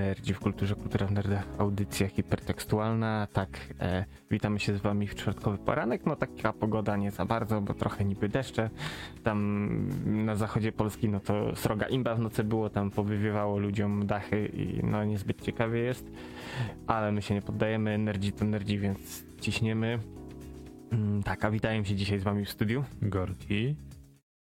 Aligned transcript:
Nerdzi 0.00 0.34
w 0.34 0.40
kulturze, 0.40 0.74
kultura 0.74 1.06
w 1.06 1.12
nerdach, 1.12 1.46
audycja 1.58 2.08
hipertekstualna. 2.08 3.28
Tak, 3.32 3.48
e, 3.80 4.04
witamy 4.30 4.60
się 4.60 4.76
z 4.76 4.80
wami 4.80 5.06
w 5.06 5.14
czwartkowy 5.14 5.58
poranek. 5.58 6.06
No 6.06 6.16
taka 6.16 6.52
pogoda 6.52 6.96
nie 6.96 7.10
za 7.10 7.24
bardzo, 7.24 7.60
bo 7.60 7.74
trochę 7.74 8.04
niby 8.04 8.28
deszcze. 8.28 8.70
Tam 9.22 9.70
na 10.06 10.36
zachodzie 10.36 10.72
Polski 10.72 11.08
no 11.08 11.20
to 11.20 11.56
sroga 11.56 11.86
imba 11.86 12.14
w 12.14 12.20
nocy 12.20 12.44
było, 12.44 12.70
tam 12.70 12.90
powywiewało 12.90 13.58
ludziom 13.58 14.06
dachy 14.06 14.46
i 14.46 14.84
no 14.84 15.04
niezbyt 15.04 15.42
ciekawie 15.42 15.78
jest. 15.80 16.10
Ale 16.86 17.12
my 17.12 17.22
się 17.22 17.34
nie 17.34 17.42
poddajemy, 17.42 17.98
nerdzi 17.98 18.32
to 18.32 18.44
nerdzi, 18.44 18.78
więc 18.78 19.24
ciśniemy. 19.40 19.98
Mm, 20.92 21.22
tak, 21.22 21.44
a 21.44 21.50
witają 21.50 21.84
się 21.84 21.94
dzisiaj 21.96 22.18
z 22.18 22.22
wami 22.22 22.44
w 22.44 22.50
studiu 22.50 22.84
Gorki. 23.02 23.76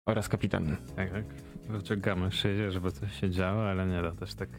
oraz 0.05 0.29
kapitan. 0.29 0.77
Tak, 0.95 1.11
tak. 1.11 1.25
Wyciągamy 1.69 2.31
szyję, 2.31 2.71
żeby 2.71 2.91
coś 2.91 3.19
się 3.19 3.29
działo, 3.29 3.69
ale 3.69 3.87
nie 3.87 4.01
da 4.01 4.11
też 4.11 4.33
tak 4.33 4.49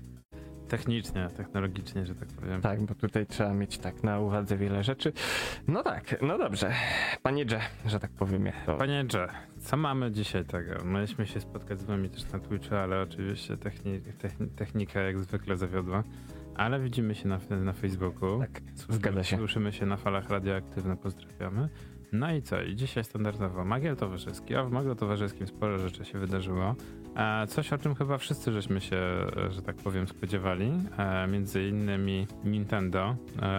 technicznie, 0.68 1.28
technologicznie, 1.36 2.06
że 2.06 2.14
tak 2.14 2.28
powiem. 2.28 2.60
Tak, 2.60 2.82
bo 2.82 2.94
tutaj 2.94 3.26
trzeba 3.26 3.54
mieć 3.54 3.78
tak 3.78 4.02
na 4.02 4.20
uwadze 4.20 4.56
wiele 4.56 4.84
rzeczy. 4.84 5.12
No 5.68 5.82
tak, 5.82 6.22
no 6.22 6.38
dobrze. 6.38 6.72
Panie 7.22 7.46
Dże, 7.46 7.60
że 7.86 8.00
tak 8.00 8.10
powiemy. 8.10 8.52
To... 8.66 8.76
Panie 8.76 9.04
Dże, 9.04 9.28
co 9.58 9.76
mamy 9.76 10.10
dzisiaj 10.10 10.44
tego? 10.44 10.84
Mieliśmy 10.84 11.26
się 11.26 11.40
spotkać 11.40 11.80
z 11.80 11.84
wami 11.84 12.10
też 12.10 12.32
na 12.32 12.38
Twitchu, 12.38 12.74
ale 12.74 13.02
oczywiście 13.02 13.56
techni 13.56 14.00
techni 14.00 14.48
technika 14.48 15.00
jak 15.00 15.18
zwykle 15.18 15.56
zawiodła. 15.56 16.04
Ale 16.56 16.80
widzimy 16.80 17.14
się 17.14 17.28
na, 17.28 17.38
na 17.50 17.72
Facebooku. 17.72 18.38
Tak, 18.38 18.60
zgadza 18.88 19.24
się. 19.24 19.36
Słyszymy 19.36 19.72
się 19.72 19.86
na 19.86 19.96
falach 19.96 20.30
radioaktywne, 20.30 20.96
pozdrawiamy. 20.96 21.68
No 22.12 22.34
i 22.34 22.42
co? 22.42 22.62
I 22.62 22.76
dzisiaj 22.76 23.04
standardowo 23.04 23.64
Magiel 23.64 23.96
Towarzyski, 23.96 24.54
a 24.54 24.64
w 24.64 24.70
Magiel 24.70 24.96
Towarzyskim 24.96 25.46
sporo 25.46 25.78
rzeczy 25.78 26.04
się 26.04 26.18
wydarzyło. 26.18 26.74
E, 27.16 27.46
coś 27.46 27.72
o 27.72 27.78
czym 27.78 27.94
chyba 27.94 28.18
wszyscy 28.18 28.52
żeśmy 28.52 28.80
się, 28.80 28.96
e, 28.96 29.52
że 29.52 29.62
tak 29.62 29.76
powiem, 29.76 30.08
spodziewali. 30.08 30.72
E, 30.98 31.26
między 31.26 31.68
innymi 31.68 32.26
Nintendo 32.44 33.16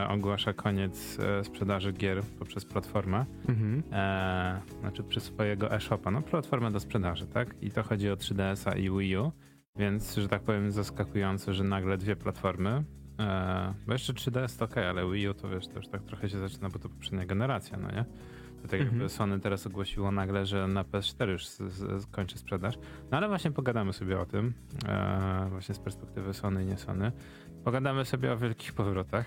ogłasza 0.09 0.53
koniec 0.53 1.17
sprzedaży 1.43 1.93
gier 1.93 2.23
poprzez 2.39 2.65
platformę. 2.65 3.25
Mhm. 3.49 3.83
Znaczy 4.79 5.03
przez 5.03 5.23
swojego 5.23 5.71
e-shopa, 5.71 6.11
no 6.11 6.21
platformę 6.21 6.71
do 6.71 6.79
sprzedaży, 6.79 7.27
tak? 7.27 7.55
I 7.61 7.71
to 7.71 7.83
chodzi 7.83 8.09
o 8.09 8.15
3DS-a 8.15 8.75
i 8.75 8.89
Wii 8.89 9.17
U, 9.17 9.31
więc, 9.75 10.15
że 10.15 10.27
tak 10.27 10.41
powiem, 10.41 10.71
zaskakujące, 10.71 11.53
że 11.53 11.63
nagle 11.63 11.97
dwie 11.97 12.15
platformy. 12.15 12.83
Bo 13.87 13.93
jeszcze 13.93 14.13
3DS 14.13 14.59
to 14.59 14.65
ok, 14.65 14.77
ale 14.77 15.11
Wii 15.11 15.29
U 15.29 15.33
to 15.33 15.49
wiesz, 15.49 15.67
to 15.67 15.75
już 15.75 15.87
tak 15.87 16.03
trochę 16.03 16.29
się 16.29 16.37
zaczyna, 16.37 16.69
bo 16.69 16.79
to 16.79 16.89
poprzednia 16.89 17.25
generacja, 17.25 17.77
no 17.77 17.91
nie? 17.91 18.05
Tak 18.61 18.79
jakby 18.79 18.93
Mhm. 18.93 19.09
Sony 19.09 19.39
teraz 19.39 19.67
ogłosiło 19.67 20.11
nagle, 20.11 20.45
że 20.45 20.67
na 20.67 20.83
PS4 20.83 21.29
już 21.29 21.47
kończy 22.11 22.37
sprzedaż. 22.37 22.77
No 23.11 23.17
ale 23.17 23.27
właśnie 23.27 23.51
pogadamy 23.51 23.93
sobie 23.93 24.19
o 24.19 24.25
tym, 24.25 24.53
e, 24.87 25.47
właśnie 25.49 25.75
z 25.75 25.79
perspektywy 25.79 26.33
Sony 26.33 26.63
i 26.63 26.65
nie 26.65 26.77
Sony. 26.77 27.11
Pogadamy 27.63 28.05
sobie 28.05 28.33
o 28.33 28.37
wielkich 28.37 28.73
powrotach. 28.73 29.25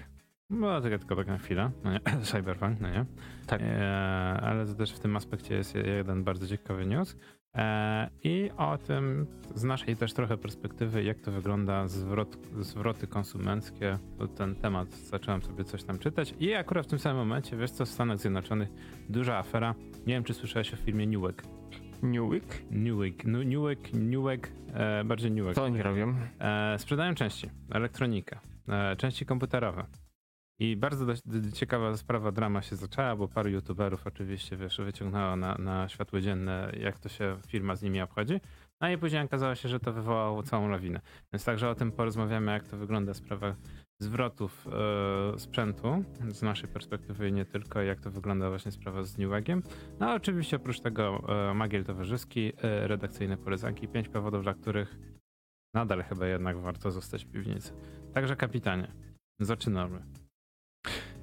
No 0.50 0.80
tylko, 0.80 0.98
tylko 0.98 1.16
tak 1.16 1.27
na 1.27 1.38
chwilę, 1.38 1.70
no 1.84 1.92
nie? 1.92 2.00
Cyberpunk, 2.22 2.80
no 2.80 2.91
nie? 2.91 3.05
Tak. 3.47 3.60
E, 3.64 4.41
ale 4.42 4.66
to 4.66 4.75
też 4.75 4.92
w 4.92 4.98
tym 4.98 5.16
aspekcie 5.16 5.55
jest 5.55 5.75
jeden 5.75 6.25
bardzo 6.25 6.48
ciekawy 6.48 6.86
news. 6.86 7.16
E, 7.56 8.11
I 8.25 8.50
o 8.56 8.78
tym 8.78 9.27
z 9.55 9.64
naszej 9.64 9.97
też 9.97 10.12
trochę 10.12 10.36
perspektywy, 10.39 11.03
jak 11.05 11.20
to 11.20 11.33
wygląda 11.33 11.89
zwrot, 11.89 12.36
zwroty 12.61 13.06
konsumenckie. 13.06 13.98
Ten 14.36 14.55
temat 14.55 14.94
zacząłem 14.94 15.42
sobie 15.42 15.64
coś 15.64 15.84
tam 15.84 15.98
czytać 15.98 16.34
i 16.41 16.55
akurat 16.55 16.86
w 16.86 16.91
tym 16.91 16.98
samym 16.98 17.19
momencie, 17.19 17.56
wiesz 17.56 17.70
co, 17.70 17.84
w 17.84 17.89
Stanach 17.89 18.19
Zjednoczonych 18.19 18.69
duża 19.09 19.38
afera. 19.38 19.75
Nie 20.06 20.15
wiem, 20.15 20.25
czy 20.25 20.34
słyszałeś 20.34 20.75
o 20.75 20.76
filmie 20.76 21.06
Newegg. 21.06 21.43
Newwick? 22.03 22.62
Newegg, 22.71 23.25
Nu- 23.25 23.43
Newegg, 23.43 23.93
Newegg, 23.93 24.49
e, 24.75 25.05
bardziej 25.05 25.31
Newegg. 25.32 25.55
Co 25.55 25.65
oni 25.65 25.82
robią? 25.82 26.15
E, 26.41 26.78
sprzedają 26.78 27.15
części, 27.15 27.50
elektronikę, 27.71 28.38
e, 28.69 28.97
części 28.97 29.26
komputerowe. 29.26 29.84
I 30.58 30.76
bardzo 30.76 31.06
dość, 31.06 31.22
d- 31.26 31.52
ciekawa 31.52 31.96
sprawa, 31.96 32.32
drama 32.32 32.62
się 32.62 32.76
zaczęła, 32.76 33.16
bo 33.16 33.28
paru 33.28 33.50
youtuberów 33.50 34.06
oczywiście, 34.06 34.56
wiesz, 34.56 34.80
wyciągnęło 34.80 35.36
na, 35.36 35.54
na 35.54 35.88
światło 35.88 36.20
dzienne, 36.20 36.72
jak 36.80 36.98
to 36.98 37.08
się 37.08 37.36
firma 37.46 37.76
z 37.76 37.82
nimi 37.82 38.00
obchodzi. 38.00 38.40
No 38.80 38.90
i 38.90 38.98
później 38.98 39.22
okazało 39.24 39.54
się, 39.54 39.68
że 39.68 39.80
to 39.80 39.92
wywołało 39.92 40.42
całą 40.42 40.68
lawinę. 40.68 41.00
Więc 41.32 41.44
także 41.44 41.70
o 41.70 41.74
tym 41.74 41.92
porozmawiamy, 41.92 42.52
jak 42.52 42.68
to 42.68 42.76
wygląda 42.76 43.14
sprawa 43.14 43.54
zwrotów 44.00 44.66
e, 45.34 45.38
sprzętu 45.38 46.04
z 46.28 46.42
naszej 46.42 46.69
perspektywy 46.69 47.28
i 47.28 47.32
nie 47.32 47.44
tylko, 47.44 47.82
jak 47.82 48.00
to 48.00 48.10
wygląda 48.10 48.48
właśnie 48.48 48.72
sprawa 48.72 49.02
z 49.02 49.19
Newegiem. 49.19 49.62
No 50.00 50.10
a 50.10 50.14
oczywiście 50.14 50.56
oprócz 50.56 50.80
tego 50.80 51.24
e, 51.50 51.54
Magiel 51.54 51.84
Towarzyski, 51.84 52.52
e, 52.62 52.86
redakcyjne 52.88 53.36
polecanki, 53.36 53.88
pięć 53.88 54.08
powodów, 54.08 54.42
dla 54.42 54.54
których 54.54 54.98
nadal 55.74 56.02
chyba 56.02 56.26
jednak 56.26 56.58
warto 56.58 56.90
zostać 56.90 57.24
w 57.24 57.30
piwnicy. 57.30 57.72
Także 58.14 58.36
kapitanie, 58.36 58.92
zaczynamy. 59.40 60.02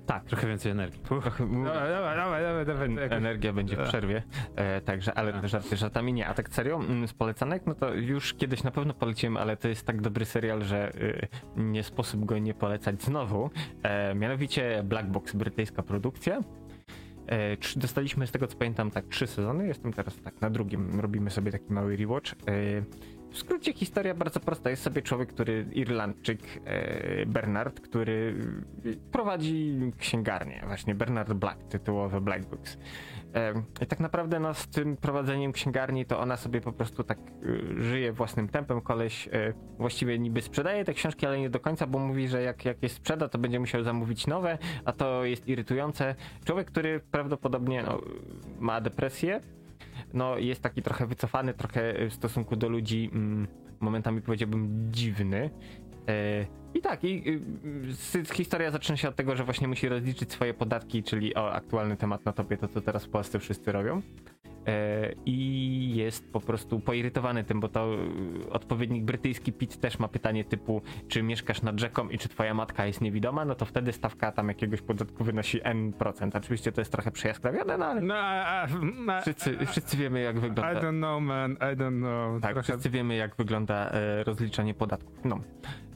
Tak. 0.09 0.25
Trochę 0.25 0.47
więcej 0.47 0.71
energii. 0.71 0.99
Trochę, 1.03 1.63
Dawaj, 1.63 2.15
dawaj, 2.45 2.65
dawaj, 2.65 2.89
Energia 3.09 3.53
będzie 3.53 3.75
w 3.75 3.87
przerwie, 3.87 4.23
e, 4.55 4.81
także, 4.81 5.13
ale 5.13 5.33
Tak. 5.33 5.47
żarty 5.47 5.77
żartami 5.77 6.13
nie. 6.13 6.27
A 6.27 6.33
tak 6.33 6.49
serio, 6.49 6.75
mm, 6.75 7.07
z 7.07 7.13
polecanek, 7.13 7.63
no 7.65 7.75
to 7.75 7.93
już 7.93 8.33
kiedyś 8.33 8.63
na 8.63 8.71
pewno 8.71 8.93
poleciłem, 8.93 9.37
ale 9.37 9.57
to 9.57 9.67
jest 9.67 9.85
tak 9.85 10.01
dobry 10.01 10.25
serial, 10.25 10.63
że 10.63 10.91
y, 10.95 11.27
nie 11.57 11.83
sposób 11.83 12.25
go 12.25 12.37
nie 12.37 12.53
polecać 12.53 13.03
znowu. 13.03 13.49
E, 13.83 14.15
mianowicie 14.15 14.83
Black 14.83 15.07
Box, 15.07 15.35
brytyjska 15.35 15.83
produkcja. 15.83 16.39
E, 17.27 17.57
dostaliśmy 17.75 18.27
z 18.27 18.31
tego 18.31 18.47
co 18.47 18.57
pamiętam 18.57 18.91
tak 18.91 19.05
trzy 19.07 19.27
sezony, 19.27 19.67
jestem 19.67 19.93
teraz 19.93 20.21
tak 20.21 20.41
na 20.41 20.49
drugim, 20.49 20.99
robimy 20.99 21.29
sobie 21.29 21.51
taki 21.51 21.73
mały 21.73 21.97
rewatch. 21.97 22.31
E, 23.29 23.33
w 23.33 23.37
skrócie 23.37 23.73
historia 23.73 24.13
bardzo 24.13 24.39
prosta. 24.39 24.69
Jest 24.69 24.83
sobie 24.83 25.01
człowiek, 25.01 25.29
który, 25.29 25.65
Irlandczyk, 25.71 26.39
e, 26.65 27.25
Bernard, 27.25 27.79
który 27.79 28.35
prowadzi 29.11 29.79
księgarnię, 29.97 30.63
właśnie 30.67 30.95
Bernard 30.95 31.33
Black, 31.33 31.63
tytułowy 31.63 32.21
Black 32.21 32.45
Books. 32.45 32.77
E, 33.35 33.53
I 33.81 33.85
tak 33.87 33.99
naprawdę 33.99 34.39
no, 34.39 34.53
z 34.53 34.67
tym 34.67 34.97
prowadzeniem 34.97 35.51
księgarni 35.51 36.05
to 36.05 36.19
ona 36.19 36.37
sobie 36.37 36.61
po 36.61 36.71
prostu 36.71 37.03
tak 37.03 37.17
żyje 37.77 38.13
własnym 38.13 38.47
tempem. 38.47 38.81
Koleś 38.81 39.27
e, 39.27 39.53
właściwie 39.77 40.19
niby 40.19 40.41
sprzedaje 40.41 40.85
te 40.85 40.93
książki, 40.93 41.25
ale 41.25 41.39
nie 41.39 41.49
do 41.49 41.59
końca, 41.59 41.87
bo 41.87 41.99
mówi, 41.99 42.27
że 42.27 42.41
jak, 42.41 42.65
jak 42.65 42.83
je 42.83 42.89
sprzeda, 42.89 43.29
to 43.29 43.37
będzie 43.37 43.59
musiał 43.59 43.83
zamówić 43.83 44.27
nowe, 44.27 44.57
a 44.85 44.91
to 44.93 45.25
jest 45.25 45.47
irytujące. 45.47 46.15
Człowiek, 46.45 46.67
który 46.67 46.99
prawdopodobnie 47.11 47.83
no, 47.83 48.01
ma 48.59 48.81
depresję, 48.81 49.41
no 50.13 50.37
jest 50.37 50.61
taki 50.61 50.81
trochę 50.81 51.07
wycofany, 51.07 51.53
trochę 51.53 52.09
w 52.09 52.13
stosunku 52.13 52.55
do 52.55 52.69
ludzi 52.69 53.09
mm, 53.13 53.47
momentami 53.79 54.21
powiedziałbym 54.21 54.87
dziwny. 54.91 55.49
E, 56.07 56.45
I 56.73 56.81
tak, 56.81 57.03
i 57.03 57.29
y, 57.29 58.19
y, 58.19 58.33
historia 58.33 58.71
zaczyna 58.71 58.97
się 58.97 59.09
od 59.09 59.15
tego, 59.15 59.35
że 59.35 59.43
właśnie 59.43 59.67
musi 59.67 59.89
rozliczyć 59.89 60.31
swoje 60.31 60.53
podatki, 60.53 61.03
czyli 61.03 61.35
o 61.35 61.53
aktualny 61.53 61.97
temat 61.97 62.25
na 62.25 62.33
topie, 62.33 62.57
to 62.57 62.67
co 62.67 62.81
teraz 62.81 63.05
w 63.05 63.09
Polsce 63.09 63.39
wszyscy 63.39 63.71
robią. 63.71 64.01
E, 64.67 65.13
I 65.25 65.93
jest 65.95 66.31
po 66.31 66.39
prostu 66.39 66.79
poirytowany 66.79 67.43
tym, 67.43 67.59
bo 67.59 67.67
to 67.69 67.93
y, 68.45 68.49
odpowiednik 68.49 69.03
brytyjski 69.03 69.53
PIT 69.53 69.77
też 69.79 69.99
ma 69.99 70.07
pytanie 70.07 70.43
typu, 70.43 70.81
czy 71.07 71.23
mieszkasz 71.23 71.61
nad 71.61 71.79
rzeką 71.79 72.09
i 72.09 72.17
czy 72.17 72.29
twoja 72.29 72.53
matka 72.53 72.85
jest 72.85 73.01
niewidoma, 73.01 73.45
no 73.45 73.55
to 73.55 73.65
wtedy 73.65 73.91
stawka 73.93 74.31
tam 74.31 74.47
jakiegoś 74.47 74.81
podatku 74.81 75.23
wynosi 75.23 75.61
N%. 75.63 76.37
Oczywiście 76.37 76.71
to 76.71 76.81
jest 76.81 76.91
trochę 76.91 77.11
przejaskrawione, 77.11 77.77
no 77.77 77.85
ale 77.85 78.01
No, 78.01 79.21
wszyscy, 79.21 79.65
wszyscy 79.65 79.97
wiemy 79.97 80.21
jak 80.21 80.35
I 80.35 80.39
wygląda. 80.39 80.81
don't 80.81 80.97
know, 80.97 81.21
man, 81.21 81.51
I 81.53 81.75
don't 81.77 81.97
know. 81.97 82.41
Tak, 82.41 82.53
Trochę- 82.53 82.63
wszyscy 82.63 82.89
wiemy, 82.89 83.15
jak 83.15 83.35
wygląda 83.35 83.89
e, 83.91 84.23
rozliczanie 84.23 84.73
podatków. 84.73 85.25
No. 85.25 85.39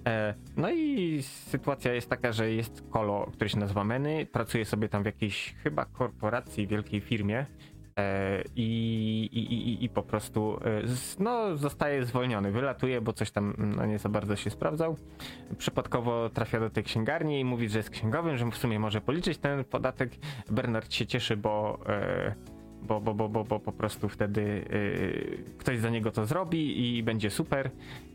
E, 0.08 0.34
no 0.58 0.72
i 0.72 1.20
sytuacja 1.24 1.94
jest 1.94 2.10
taka, 2.10 2.32
że 2.32 2.52
jest 2.52 2.84
kolo, 2.90 3.30
który 3.34 3.50
się 3.50 3.60
nazywa 3.60 3.84
Meny, 3.84 4.26
pracuje 4.26 4.66
sobie 4.66 4.90
tam 4.90 5.04
w 5.04 5.06
jakiejś 5.06 5.56
chyba 5.64 5.86
korporacji, 5.86 6.68
wielkiej 6.68 7.02
firmie. 7.02 7.46
E, 8.00 8.44
i, 8.56 9.30
i, 9.34 9.86
i, 9.86 9.90
po 9.90 10.04
prostu 10.04 10.60
e, 10.66 10.82
no, 11.20 11.58
zostaje 11.58 12.06
zwolniony, 12.06 12.52
wylatuje, 12.52 13.02
bo 13.02 13.14
coś 13.14 13.32
tam 13.32 13.54
no, 13.58 13.86
nie 13.86 14.00
za 14.00 14.10
bardzo 14.10 14.36
się 14.36 14.50
sprawdzał. 14.50 14.98
Przypadkowo 15.58 16.30
trafia 16.30 16.60
do 16.60 16.70
tej 16.70 16.84
księgarni 16.84 17.40
i 17.40 17.46
mówi, 17.46 17.70
że 17.70 17.80
jest 17.80 17.90
księgowym, 17.90 18.38
że 18.38 18.52
w 18.52 18.58
sumie 18.58 18.80
może 18.80 19.02
policzyć 19.02 19.38
ten 19.38 19.64
podatek. 19.64 20.12
Bernard 20.50 20.94
się 20.94 21.06
cieszy, 21.06 21.38
bo 21.38 21.80
e, 21.88 22.36
bo, 22.84 23.02
bo, 23.02 23.14
bo, 23.14 23.30
bo, 23.30 23.44
bo 23.44 23.60
po 23.60 23.72
prostu 23.72 24.10
wtedy 24.10 24.42
y, 24.42 25.44
ktoś 25.58 25.80
za 25.80 25.90
niego 25.90 26.12
to 26.12 26.26
zrobi 26.26 26.98
i 26.98 27.04
będzie 27.04 27.30
super. 27.30 27.72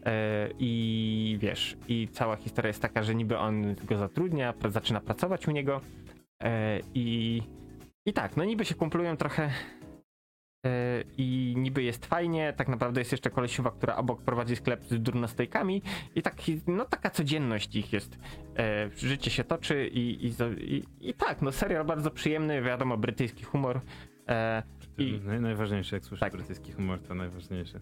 E, 0.06 0.48
I 0.58 1.38
wiesz, 1.40 1.76
i 1.88 2.08
cała 2.12 2.36
historia 2.36 2.68
jest 2.68 2.82
taka, 2.82 3.02
że 3.02 3.14
niby 3.14 3.38
on 3.38 3.74
go 3.74 3.96
zatrudnia, 3.96 4.54
zaczyna 4.68 5.00
pracować 5.00 5.48
u 5.48 5.50
niego 5.50 5.80
e, 6.42 6.80
i, 6.94 7.42
i 8.08 8.12
tak, 8.12 8.36
no 8.36 8.44
niby 8.44 8.64
się 8.64 8.74
kumplują 8.74 9.16
trochę 9.16 9.50
e, 10.66 11.02
i 11.16 11.54
niby 11.56 11.82
jest 11.82 12.06
fajnie, 12.06 12.52
tak 12.56 12.68
naprawdę 12.68 13.00
jest 13.00 13.12
jeszcze 13.12 13.30
kolesiuwa, 13.30 13.70
która 13.70 13.96
obok 13.96 14.22
prowadzi 14.22 14.56
sklep 14.56 14.84
z 14.84 15.02
durnostojkami 15.02 15.82
i 16.14 16.22
taki, 16.22 16.60
no 16.66 16.84
taka 16.84 17.10
codzienność 17.10 17.76
ich 17.76 17.92
jest. 17.92 18.18
E, 18.58 18.90
życie 18.96 19.30
się 19.30 19.44
toczy 19.44 19.88
i, 19.88 20.26
i, 20.26 20.34
i, 20.74 20.84
i 21.08 21.14
tak, 21.14 21.42
no 21.42 21.52
serial 21.52 21.84
bardzo 21.84 22.10
przyjemny, 22.10 22.62
wiadomo, 22.62 22.96
brytyjski 22.96 23.44
humor. 23.44 23.80
E, 24.28 24.62
i- 24.98 25.20
Naj, 25.24 25.40
najważniejsze, 25.40 25.96
jak 25.96 26.04
słyszę 26.04 26.20
Tak. 26.20 26.32
brytyjski 26.32 26.72
humor, 26.72 27.00
to 27.02 27.14
najważniejsze. 27.14 27.80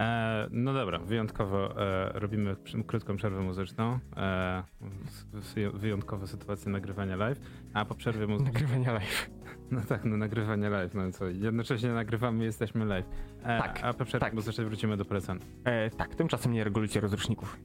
E, 0.00 0.48
no 0.50 0.72
dobra, 0.72 0.98
wyjątkowo 0.98 1.82
e, 1.82 2.12
robimy 2.18 2.56
krótką 2.86 3.16
przerwę 3.16 3.40
muzyczną. 3.40 3.98
E, 4.16 4.62
s- 5.06 5.26
s- 5.34 5.74
wyjątkowa 5.74 6.26
sytuacja 6.26 6.72
nagrywania 6.72 7.16
live, 7.16 7.40
a 7.74 7.84
po 7.84 7.94
przerwie 7.94 8.26
muzycznej. 8.26 8.52
Nagrywania 8.54 8.92
live. 8.92 9.30
No 9.70 9.80
tak, 9.80 10.04
no 10.04 10.16
nagrywanie 10.16 10.70
live, 10.70 10.94
no 10.94 11.12
co, 11.12 11.26
jednocześnie 11.26 11.92
nagrywamy 11.92 12.44
jesteśmy 12.44 12.84
live. 12.84 13.06
E, 13.42 13.58
Tak, 13.58 13.80
A 13.82 13.92
po 13.94 14.04
przerwie 14.04 14.24
tak. 14.24 14.34
muzycznej 14.34 14.66
wrócimy 14.66 14.96
do 14.96 15.04
polecanych. 15.04 15.42
E, 15.64 15.90
tak, 15.90 16.14
tymczasem 16.14 16.52
nie 16.52 16.64
regulujcie 16.64 17.00
rozruszników. 17.00 17.58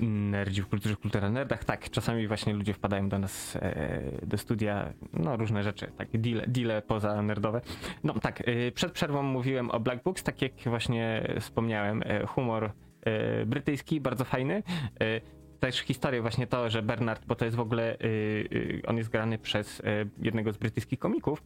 Nerdzi 0.00 0.62
w 0.62 0.68
kulturze, 0.68 0.96
kultura 0.96 1.30
nerdach. 1.30 1.64
Tak, 1.64 1.90
czasami 1.90 2.28
właśnie 2.28 2.54
ludzie 2.54 2.74
wpadają 2.74 3.08
do 3.08 3.18
nas 3.18 3.56
e, 3.56 4.02
do 4.26 4.38
studia, 4.38 4.92
no 5.12 5.36
różne 5.36 5.62
rzeczy, 5.62 5.92
tak, 5.96 6.08
deale, 6.12 6.44
deale 6.46 6.82
poza 6.82 7.22
nerdowe. 7.22 7.60
No 8.04 8.12
tak, 8.14 8.48
e, 8.48 8.72
przed 8.72 8.92
przerwą 8.92 9.22
mówiłem 9.22 9.70
o 9.70 9.80
Black 9.80 10.02
Books, 10.02 10.22
tak 10.22 10.42
jak 10.42 10.52
właśnie 10.66 11.34
wspomniałem, 11.40 12.02
e, 12.06 12.26
humor 12.26 12.72
e, 13.02 13.46
brytyjski, 13.46 14.00
bardzo 14.00 14.24
fajny. 14.24 14.62
E, 15.00 15.20
też 15.60 15.78
historię 15.78 16.22
właśnie 16.22 16.46
to, 16.46 16.70
że 16.70 16.82
Bernard, 16.82 17.26
bo 17.26 17.34
to 17.34 17.44
jest 17.44 17.56
w 17.56 17.60
ogóle, 17.60 17.94
e, 17.94 17.98
on 18.86 18.96
jest 18.96 19.10
grany 19.10 19.38
przez 19.38 19.82
jednego 20.22 20.52
z 20.52 20.56
brytyjskich 20.56 20.98
komików 20.98 21.42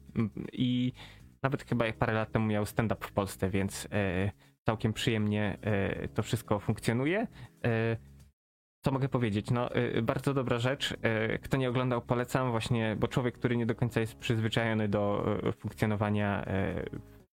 i 0.52 0.92
nawet 1.42 1.62
chyba 1.62 1.92
parę 1.92 2.12
lat 2.12 2.32
temu 2.32 2.46
miał 2.46 2.66
stand-up 2.66 3.06
w 3.06 3.12
Polsce, 3.12 3.50
więc 3.50 3.88
całkiem 4.66 4.92
przyjemnie 4.92 5.58
to 6.14 6.22
wszystko 6.22 6.58
funkcjonuje. 6.60 7.26
Co 8.84 8.90
mogę 8.90 9.08
powiedzieć? 9.08 9.50
No, 9.50 9.76
y, 9.76 10.02
bardzo 10.02 10.34
dobra 10.34 10.58
rzecz. 10.58 10.92
Y, 10.92 11.38
Kto 11.38 11.56
nie 11.56 11.69
oglądał, 11.69 12.02
polecam 12.02 12.50
właśnie, 12.50 12.96
bo 13.00 13.08
człowiek, 13.08 13.34
który 13.34 13.56
nie 13.56 13.66
do 13.66 13.75
końca 13.75 14.00
jest 14.00 14.14
przyzwyczajony 14.14 14.88
do 14.88 15.25
y, 15.48 15.52
funkcjonowania 15.52 16.42
y, 16.42 16.44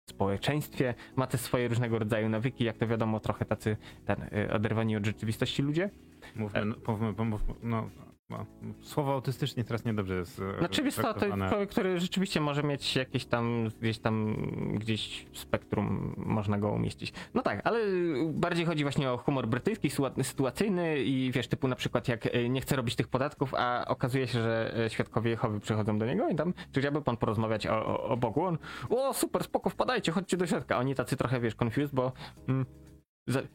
w 0.07 0.09
społeczeństwie, 0.09 0.93
ma 1.15 1.27
te 1.27 1.37
swoje 1.37 1.67
różnego 1.67 1.99
rodzaju 1.99 2.29
nawyki, 2.29 2.63
jak 2.63 2.77
to 2.77 2.87
wiadomo, 2.87 3.19
trochę 3.19 3.45
tacy 3.45 3.77
ten, 4.05 4.21
y, 4.21 4.53
oderwani 4.53 4.95
od 4.97 5.05
rzeczywistości 5.05 5.61
ludzie. 5.61 5.89
Mówmy, 6.35 6.65
no, 6.65 6.75
mówmy, 6.87 7.13
bo 7.13 7.25
mów, 7.25 7.41
no, 7.63 7.89
no, 7.97 8.10
słowo 8.81 9.13
autystycznie 9.13 9.63
teraz 9.63 9.85
niedobrze 9.85 10.15
jest 10.15 10.39
e, 10.39 10.59
Znaczy 10.59 10.79
to 10.81 10.85
jest 10.85 10.97
traktowane. 10.97 11.49
człowiek, 11.49 11.69
który 11.69 11.99
rzeczywiście 11.99 12.41
może 12.41 12.63
mieć 12.63 12.95
jakieś 12.95 13.25
tam, 13.25 13.69
gdzieś 13.81 13.99
tam, 13.99 14.35
gdzieś 14.79 15.27
spektrum 15.33 16.13
można 16.17 16.57
go 16.57 16.69
umieścić. 16.71 17.13
No 17.33 17.41
tak, 17.41 17.61
ale 17.63 17.79
bardziej 18.33 18.65
chodzi 18.65 18.83
właśnie 18.83 19.11
o 19.11 19.17
humor 19.17 19.47
brytyjski, 19.47 19.89
sytua- 19.89 20.23
sytuacyjny 20.23 20.99
i 20.99 21.31
wiesz, 21.31 21.47
typu 21.47 21.67
na 21.67 21.75
przykład 21.75 22.07
jak 22.07 22.25
e, 22.25 22.49
nie 22.49 22.61
chce 22.61 22.75
robić 22.75 22.95
tych 22.95 23.07
podatków, 23.07 23.53
a 23.53 23.85
okazuje 23.87 24.27
się, 24.27 24.41
że 24.41 24.73
e, 24.85 24.89
świadkowie 24.89 25.31
Jehowy 25.31 25.59
przychodzą 25.59 25.97
do 25.99 26.05
niego 26.05 26.29
i 26.29 26.35
tam, 26.35 26.53
czy 26.71 26.79
chciałby 26.79 27.01
pan 27.01 27.17
porozmawiać 27.17 27.67
o, 27.67 27.85
o, 27.85 28.03
o 28.03 28.17
Bogu? 28.17 28.43
On, 28.43 28.57
o 28.89 29.13
super, 29.13 29.43
spoko, 29.43 29.69
wpadajcie, 29.69 30.11
chodźcie 30.11 30.37
do 30.37 30.47
środka. 30.47 30.77
Oni 30.77 30.95
tacy 30.95 31.17
trochę, 31.17 31.39
wiesz, 31.39 31.55
confused, 31.63 31.95
bo... 31.95 32.11
Mm, 32.47 32.65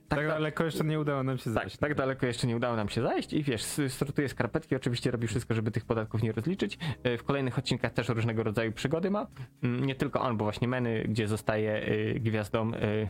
Tak 0.08 0.26
da- 0.26 0.28
daleko 0.28 0.64
jeszcze 0.64 0.84
nie 0.84 1.00
udało 1.00 1.22
nam 1.22 1.38
się 1.38 1.44
tak, 1.44 1.52
zajść. 1.52 1.76
tak 1.76 1.94
daleko 1.94 2.26
jeszcze 2.26 2.46
nie 2.46 2.56
udało 2.56 2.76
nam 2.76 2.88
się 2.88 3.02
zajść 3.02 3.32
i 3.32 3.42
wiesz, 3.42 3.62
sortuje 3.88 4.28
skarpetki, 4.28 4.76
oczywiście 4.76 5.10
robi 5.10 5.26
wszystko, 5.26 5.54
żeby 5.54 5.70
tych 5.70 5.84
podatków 5.84 6.22
nie 6.22 6.32
rozliczyć. 6.32 6.78
E, 7.02 7.18
W 7.18 7.24
kolejnych 7.24 7.58
odcinkach 7.58 7.92
też 7.92 8.08
różnego 8.08 8.42
rodzaju 8.42 8.72
przygody 8.72 9.10
ma. 9.10 9.26
Mm, 9.62 9.84
Nie 9.86 9.94
tylko 9.94 10.20
on, 10.20 10.36
bo 10.36 10.44
właśnie 10.44 10.68
Meny, 10.68 11.04
gdzie 11.08 11.28
zostaje 11.28 11.72
e, 11.72 12.14
gwiazdą 12.20 12.74
e, 12.74 13.08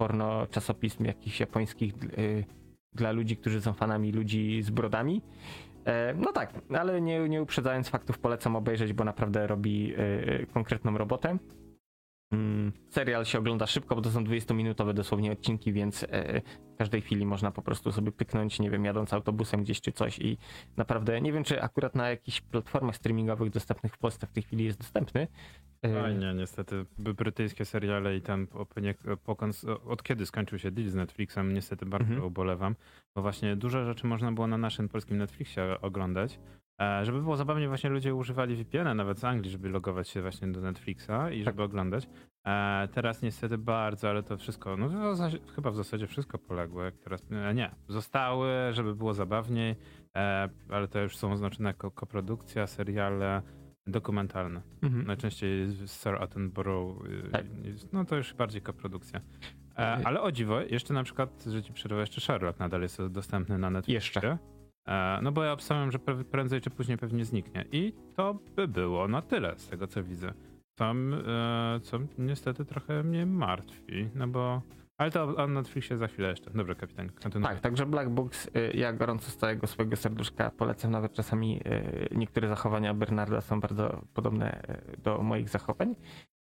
porno 0.00 0.46
czasopism 0.46 1.04
jakichś 1.04 1.40
japońskich 1.40 1.94
dla 2.94 3.12
ludzi, 3.12 3.36
którzy 3.36 3.60
są 3.60 3.72
fanami 3.72 4.12
ludzi 4.12 4.62
z 4.62 4.70
brodami. 4.70 5.22
No 6.16 6.32
tak, 6.32 6.52
ale 6.78 7.00
nie, 7.00 7.28
nie 7.28 7.42
uprzedzając 7.42 7.88
faktów, 7.88 8.18
polecam 8.18 8.56
obejrzeć, 8.56 8.92
bo 8.92 9.04
naprawdę 9.04 9.46
robi 9.46 9.94
konkretną 10.54 10.98
robotę. 10.98 11.38
Mm, 12.34 12.72
Serial 12.90 13.24
się 13.24 13.38
ogląda 13.38 13.66
szybko, 13.66 13.94
bo 13.94 14.02
to 14.02 14.10
są 14.10 14.24
20-minutowe 14.24 14.94
dosłownie 14.94 15.32
odcinki, 15.32 15.72
więc 15.72 16.06
e, 16.08 16.40
w 16.74 16.76
każdej 16.78 17.00
chwili 17.00 17.26
można 17.26 17.50
po 17.50 17.62
prostu 17.62 17.92
sobie 17.92 18.12
pyknąć, 18.12 18.60
nie 18.60 18.70
wiem, 18.70 18.84
jadąc 18.84 19.12
autobusem 19.12 19.62
gdzieś 19.62 19.80
czy 19.80 19.92
coś 19.92 20.18
i 20.18 20.38
naprawdę 20.76 21.20
nie 21.20 21.32
wiem, 21.32 21.44
czy 21.44 21.62
akurat 21.62 21.94
na 21.94 22.10
jakichś 22.10 22.40
platformach 22.40 22.96
streamingowych 22.96 23.50
dostępnych 23.50 23.94
w 23.94 23.98
Polsce 23.98 24.26
w 24.26 24.32
tej 24.32 24.42
chwili 24.42 24.64
jest 24.64 24.78
dostępny. 24.78 25.28
E, 25.84 26.02
Oj, 26.02 26.14
nie, 26.14 26.34
niestety. 26.34 26.86
Brytyjskie 26.98 27.64
seriale 27.64 28.16
i 28.16 28.22
tam 28.22 28.48
od 29.86 30.02
kiedy 30.02 30.26
skończył 30.26 30.58
się 30.58 30.70
deal 30.70 30.88
z 30.88 30.94
Netflixem, 30.94 31.54
niestety 31.54 31.86
bardzo 31.86 32.08
Mhm. 32.10 32.26
ubolewam, 32.28 32.76
bo 33.14 33.22
właśnie 33.22 33.56
dużo 33.56 33.84
rzeczy 33.84 34.06
można 34.06 34.32
było 34.32 34.46
na 34.46 34.58
naszym 34.58 34.88
polskim 34.88 35.16
Netflixie 35.16 35.80
oglądać. 35.82 36.38
E, 36.80 37.04
żeby 37.04 37.22
było 37.22 37.36
zabawnie, 37.36 37.68
właśnie 37.68 37.90
ludzie 37.90 38.14
używali 38.14 38.56
VPN-a 38.56 38.94
nawet 38.94 39.18
z 39.18 39.24
Anglii, 39.24 39.50
żeby 39.50 39.68
logować 39.68 40.08
się 40.08 40.22
właśnie 40.22 40.48
do 40.48 40.60
Netflixa 40.60 41.10
i 41.32 41.44
żeby 41.44 41.62
oglądać. 41.62 42.08
E, 42.46 42.88
teraz 42.92 43.22
niestety 43.22 43.58
bardzo, 43.58 44.10
ale 44.10 44.22
to 44.22 44.36
wszystko, 44.36 44.76
no 44.76 44.88
to 44.88 45.12
w 45.12 45.16
zasadzie, 45.16 45.38
chyba 45.54 45.70
w 45.70 45.76
zasadzie 45.76 46.06
wszystko 46.06 46.38
poległo, 46.38 46.82
jak 46.82 46.94
teraz, 46.98 47.26
e, 47.30 47.54
nie, 47.54 47.70
zostały, 47.88 48.48
żeby 48.72 48.94
było 48.94 49.14
zabawniej, 49.14 49.76
ale 50.70 50.88
to 50.88 51.00
już 51.00 51.16
są 51.16 51.32
oznaczone 51.32 51.68
jako 51.68 51.90
koprodukcja, 51.90 52.66
seriale 52.66 53.42
dokumentalne. 53.86 54.62
mhm. 54.82 55.06
Najczęściej 55.06 55.66
z 55.66 55.90
Sir 55.90 56.14
Attenborough. 56.22 57.06
y, 57.06 57.30
Tak. 57.32 57.44
No 57.92 58.04
to 58.04 58.16
już 58.16 58.34
bardziej 58.34 58.62
koprodukcja. 58.62 59.20
Ale 60.04 60.20
o 60.22 60.32
dziwo, 60.32 60.60
jeszcze 60.60 60.94
na 60.94 61.02
przykład, 61.02 61.44
że 61.46 61.62
ci 61.62 61.72
przerwę, 61.72 62.00
jeszcze 62.00 62.20
Sherlock 62.20 62.58
nadal 62.58 62.82
jest 62.82 63.06
dostępny 63.06 63.58
na 63.58 63.70
Netflixie. 63.70 63.94
Jeszcze. 63.94 64.38
E, 64.86 65.18
no 65.22 65.32
bo 65.32 65.44
ja 65.44 65.52
obstawiam, 65.52 65.92
że 65.92 65.98
prędzej 66.30 66.60
czy 66.60 66.70
później 66.70 66.98
pewnie 66.98 67.24
zniknie. 67.24 67.64
I 67.72 67.92
to 68.16 68.38
by 68.56 68.68
było 68.68 69.08
na 69.08 69.22
tyle 69.22 69.58
z 69.58 69.68
tego, 69.68 69.86
co 69.86 70.02
widzę. 70.02 70.32
Tam, 70.74 71.14
e, 71.14 71.80
co 71.82 71.98
niestety 72.18 72.64
trochę 72.64 73.02
mnie 73.02 73.26
martwi, 73.26 74.08
no 74.14 74.28
bo 74.28 74.62
Ale 74.98 75.10
to 75.10 75.36
o 75.36 75.46
Netflixie 75.46 75.96
za 75.96 76.06
chwilę 76.06 76.28
jeszcze. 76.28 76.50
Dobra, 76.50 76.74
kapitan, 76.74 77.10
kontynuuj. 77.10 77.48
Tak, 77.48 77.60
także 77.60 77.86
Black 77.86 78.10
Box 78.10 78.46
y, 78.46 78.50
ja 78.74 78.92
gorąco 78.92 79.30
z 79.30 79.36
całego 79.36 79.66
swojego 79.66 79.96
serduszka 79.96 80.50
polecam. 80.50 80.90
Nawet 80.90 81.12
czasami 81.12 81.60
y, 82.12 82.16
niektóre 82.16 82.48
zachowania 82.48 82.94
Bernarda 82.94 83.40
są 83.40 83.60
bardzo 83.60 84.02
podobne 84.14 84.62
y, 84.94 85.00
do 85.02 85.22
moich 85.22 85.48
zachowań. 85.48 85.94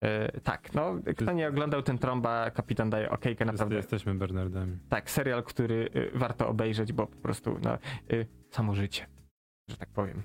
Y, 0.04 0.40
Tak, 0.40 0.74
no 0.74 0.94
kto 1.16 1.32
nie 1.32 1.48
oglądał 1.48 1.82
ten 1.82 1.98
trąba, 1.98 2.50
kapitan 2.50 2.90
daje 2.90 3.10
okejkę, 3.10 3.44
naprawdę. 3.44 3.76
jesteśmy 3.76 4.14
Bernardami. 4.14 4.78
Tak, 4.88 5.10
serial, 5.10 5.42
który 5.42 5.90
y, 5.96 6.18
warto 6.18 6.48
obejrzeć, 6.48 6.92
bo 6.92 7.06
po 7.06 7.16
prostu 7.16 7.58
no, 7.62 7.78
y, 8.12 8.26
samo 8.50 8.74
życie, 8.74 9.06
że 9.68 9.76
tak 9.76 9.88
powiem. 9.88 10.22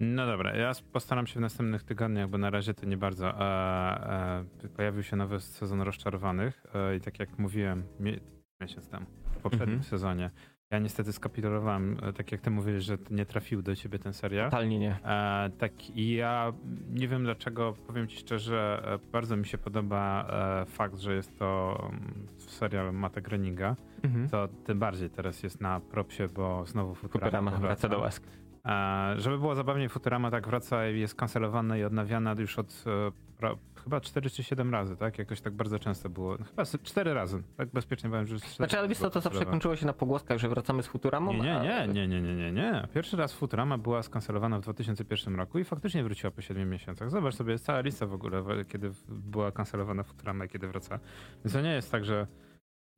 No 0.00 0.26
dobra, 0.26 0.56
ja 0.56 0.72
postaram 0.92 1.26
się 1.26 1.38
w 1.38 1.42
następnych 1.42 1.82
tygodniach, 1.82 2.28
bo 2.28 2.38
na 2.38 2.50
razie 2.50 2.74
to 2.74 2.86
nie 2.86 2.96
bardzo. 2.96 3.40
E, 3.40 4.44
e, 4.64 4.68
pojawił 4.68 5.02
się 5.02 5.16
nowy 5.16 5.40
sezon 5.40 5.80
rozczarowanych 5.80 6.66
e, 6.74 6.96
i 6.96 7.00
tak 7.00 7.18
jak 7.18 7.38
mówiłem 7.38 7.84
mie 8.00 8.20
miesiąc 8.62 8.88
temu, 8.88 9.06
w 9.30 9.36
poprzednim 9.38 9.68
Mhm. 9.78 9.82
sezonie, 9.82 10.30
ja 10.70 10.78
niestety 10.78 11.12
skapitulowałem, 11.12 11.96
e, 12.02 12.12
tak 12.12 12.32
jak 12.32 12.40
ty 12.40 12.50
mówiłeś, 12.50 12.84
że 12.84 12.98
nie 13.10 13.26
trafił 13.26 13.62
do 13.62 13.76
ciebie 13.76 13.98
ten 13.98 14.12
serial. 14.12 14.50
Totalnie 14.50 14.78
nie. 14.78 14.96
E, 15.04 15.50
tak 15.58 15.90
i 15.96 16.14
ja 16.14 16.52
nie 16.90 17.08
wiem 17.08 17.24
dlaczego, 17.24 17.74
powiem 17.86 18.08
ci 18.08 18.16
szczerze, 18.16 18.82
e, 18.84 18.98
bardzo 19.12 19.36
mi 19.36 19.46
się 19.46 19.58
podoba 19.58 20.26
e, 20.62 20.66
fakt, 20.66 20.98
że 20.98 21.14
jest 21.14 21.38
to 21.38 21.78
mm, 21.92 22.26
serial 22.38 22.94
Mata 22.94 23.20
Groeninga. 23.20 23.76
Mhm. 24.02 24.28
To 24.28 24.48
tym 24.48 24.78
bardziej 24.78 25.10
teraz 25.10 25.42
jest 25.42 25.60
na 25.60 25.80
propsie, 25.80 26.22
bo 26.34 26.66
znowu 26.66 26.94
Futurama, 26.94 27.26
Futurama 27.26 27.50
wraca 27.50 27.88
do 27.88 27.98
łask. 27.98 28.26
E, 28.64 29.14
żeby 29.16 29.38
było 29.38 29.54
zabawniej, 29.54 29.88
Futurama 29.88 30.30
tak 30.30 30.46
wraca 30.46 30.88
i 30.88 31.00
jest 31.00 31.14
kancelowana 31.14 31.76
i 31.76 31.84
odnawiana 31.84 32.34
już 32.38 32.58
od 32.58 32.84
e, 32.86 33.12
pra, 33.38 33.54
chyba 33.84 34.00
4 34.00 34.30
czy 34.30 34.42
7 34.42 34.72
razy, 34.72 34.96
tak? 34.96 35.18
Jakoś 35.18 35.40
tak 35.40 35.52
bardzo 35.52 35.78
często 35.78 36.08
było. 36.08 36.36
No, 36.38 36.44
Chyba 36.44 36.64
4 36.82 37.14
razy, 37.14 37.42
tak 37.56 37.68
bezpiecznie 37.68 38.10
powiem, 38.10 38.26
że 38.26 38.38
Znaczy, 38.38 38.78
ale 38.78 38.88
wiesz 38.88 38.98
było 38.98 39.10
to 39.10 39.20
zawsze 39.20 39.46
kończyło 39.46 39.76
się 39.76 39.86
na 39.86 39.92
pogłoskach, 39.92 40.38
że 40.38 40.48
wracamy 40.48 40.82
z 40.82 40.86
Futuramą. 40.86 41.32
Nie, 41.32 41.38
nie, 41.38 41.88
nie, 41.88 42.08
nie, 42.08 42.22
nie, 42.22 42.34
nie, 42.34 42.52
nie. 42.52 42.88
Pierwszy 42.94 43.16
raz 43.16 43.32
Futurama 43.32 43.78
była 43.78 44.02
skancelowana 44.02 44.58
w 44.58 44.62
2001 44.62 45.34
roku 45.36 45.58
i 45.58 45.64
faktycznie 45.64 46.04
wróciła 46.04 46.30
po 46.30 46.42
7 46.42 46.70
miesiącach. 46.70 47.10
Zobacz 47.10 47.34
sobie, 47.34 47.52
jest 47.52 47.64
cała 47.64 47.80
lista 47.80 48.06
w 48.06 48.12
ogóle, 48.12 48.64
kiedy 48.68 48.92
była 49.08 49.52
kancelowana 49.52 50.02
Futurama 50.02 50.44
i 50.44 50.48
kiedy 50.48 50.68
wraca. 50.68 50.98
Więc 51.44 51.52
to 51.52 51.60
nie 51.60 51.72
jest 51.72 51.92
tak, 51.92 52.04
że 52.04 52.26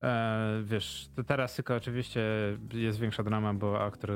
e, 0.03 0.63
wiesz, 0.65 1.09
to 1.17 1.25
teraz 1.25 1.57
tylko 1.57 1.77
oczywiście 1.77 2.21
jest 2.73 3.01
większa 3.01 3.23
drama, 3.23 3.55
bo 3.55 3.85
aktor 3.85 4.11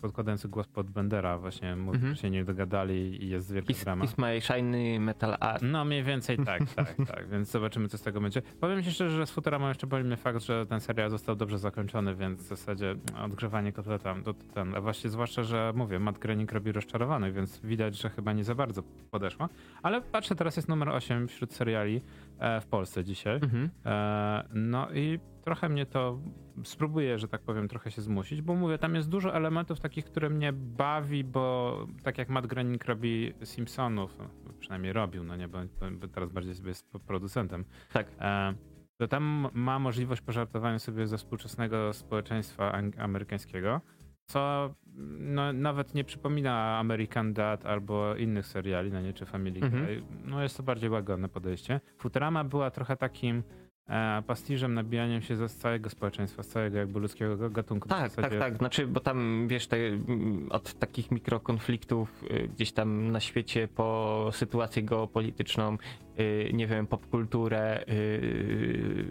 podkładający 0.00 0.48
głos 0.48 0.66
pod 0.68 0.90
Bendera 0.90 1.38
właśnie 1.38 1.72
Mhm. 1.72 2.16
się 2.16 2.30
nie 2.30 2.44
dogadali 2.44 3.24
i 3.24 3.28
jest 3.28 3.52
wielka 3.52 3.66
Kiss, 3.68 3.84
drama. 3.84 4.02
Kiss 4.04 4.18
My 4.18 4.40
Shiny 4.40 5.00
Metal 5.00 5.36
Art. 5.40 5.62
No 5.62 5.84
mniej 5.84 6.02
więcej 6.04 6.38
tak, 6.38 6.62
tak, 6.76 6.94
tak, 7.06 7.28
więc 7.28 7.50
zobaczymy 7.50 7.88
co 7.88 7.98
z 7.98 8.02
tego 8.02 8.20
będzie. 8.20 8.42
Powiem 8.60 8.82
ci 8.82 8.90
szczerze, 8.90 9.16
że 9.16 9.26
z 9.26 9.30
Futurama 9.30 9.68
jeszcze 9.68 9.86
boli 9.86 10.04
mnie 10.04 10.16
fakt, 10.16 10.42
że 10.42 10.66
ten 10.66 10.80
serial 10.80 11.10
został 11.10 11.36
dobrze 11.36 11.58
zakończony, 11.58 12.14
więc 12.14 12.40
w 12.42 12.46
zasadzie 12.46 12.94
odgrzewanie 13.24 13.72
kotleta, 13.72 14.14
to 14.24 14.34
ten, 14.34 14.74
a 14.74 14.80
właśnie 14.80 15.10
zwłaszcza, 15.10 15.42
że 15.42 15.72
mówię, 15.76 15.98
Matt 15.98 16.18
Groening 16.18 16.52
robi 16.52 16.72
rozczarowany, 16.72 17.32
więc 17.32 17.60
widać, 17.60 17.98
że 17.98 18.10
chyba 18.10 18.32
nie 18.32 18.44
za 18.44 18.54
bardzo 18.54 18.82
podeszło. 19.10 19.48
Ale 19.82 20.00
patrzę, 20.00 20.34
teraz 20.34 20.56
jest 20.56 20.68
numer 20.68 20.88
8 20.88 21.28
wśród 21.28 21.52
seriali 21.52 22.00
e, 22.38 22.60
w 22.60 22.66
Polsce 22.66 23.04
dzisiaj. 23.04 23.34
Mhm. 23.36 23.70
E, 23.86 24.44
no 24.54 24.90
i 24.90 25.11
trochę 25.42 25.68
mnie 25.68 25.86
to 25.86 26.18
spróbuję, 26.64 27.18
że 27.18 27.28
tak 27.28 27.42
powiem, 27.42 27.68
trochę 27.68 27.90
się 27.90 28.02
zmusić, 28.02 28.42
bo 28.42 28.54
mówię, 28.54 28.78
tam 28.78 28.94
jest 28.94 29.08
dużo 29.08 29.34
elementów 29.34 29.80
takich, 29.80 30.04
które 30.04 30.30
mnie 30.30 30.52
bawi, 30.52 31.24
bo 31.24 31.76
tak 32.02 32.18
jak 32.18 32.28
Matt 32.28 32.46
Groening 32.46 32.84
robi 32.84 33.32
Simpsonów, 33.44 34.18
przynajmniej 34.60 34.92
robił, 34.92 35.24
no 35.24 35.36
nie, 35.36 35.48
bo, 35.48 35.58
bo 35.92 36.08
teraz 36.08 36.30
bardziej 36.32 36.54
sobie 36.54 36.68
jest 36.68 36.90
producentem, 37.06 37.64
Tak. 37.92 38.06
e, 38.20 38.54
to 38.96 39.08
tam 39.08 39.48
ma 39.54 39.78
możliwość 39.78 40.20
pożartowania 40.22 40.78
sobie 40.78 41.06
ze 41.06 41.18
współczesnego 41.18 41.92
społeczeństwa 41.92 42.72
amerykańskiego, 42.98 43.80
co 44.24 44.74
no, 45.18 45.52
nawet 45.52 45.94
nie 45.94 46.04
przypomina 46.04 46.78
American 46.78 47.32
Dad 47.32 47.66
albo 47.66 48.16
innych 48.16 48.46
seriali, 48.46 48.90
no 48.92 49.00
nie, 49.00 49.12
czy 49.12 49.26
Family 49.26 49.60
Mhm. 49.60 49.84
Guy. 49.86 50.02
No 50.24 50.42
jest 50.42 50.56
to 50.56 50.62
bardziej 50.62 50.90
łagodne 50.90 51.28
podejście. 51.28 51.80
Futurama 51.98 52.44
była 52.44 52.70
trochę 52.70 52.96
takim 52.96 53.42
e, 53.88 54.22
pastiżem, 54.26 54.74
nabijaniem 54.74 55.22
się 55.22 55.36
ze 55.36 55.48
z 55.48 55.56
całego 55.56 55.90
społeczeństwa, 55.90 56.42
z 56.42 56.48
całego 56.48 56.78
jakby 56.78 57.00
ludzkiego 57.00 57.50
gatunku. 57.50 57.88
Tak, 57.88 58.12
tak, 58.12 58.38
tak. 58.38 58.56
Znaczy, 58.56 58.86
bo 58.86 59.00
tam 59.00 59.48
wiesz, 59.48 59.66
te, 59.66 59.76
mm, 59.76 60.46
od 60.50 60.74
takich 60.74 61.10
mikrokonfliktów 61.10 62.24
y, 62.30 62.48
gdzieś 62.48 62.72
tam 62.72 63.10
na 63.10 63.20
świecie 63.20 63.68
po 63.68 64.30
sytuację 64.32 64.82
geopolityczną, 64.82 65.76
y, 66.20 66.50
nie 66.52 66.66
wiem, 66.66 66.86
popkulturę, 66.86 67.84
y, 67.88 69.04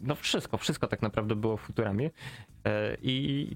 no 0.00 0.14
wszystko, 0.14 0.58
wszystko 0.58 0.86
tak 0.86 1.02
naprawdę 1.02 1.36
było 1.36 1.56
w 1.56 1.60
Futuramie. 1.60 2.10
I 3.02 3.46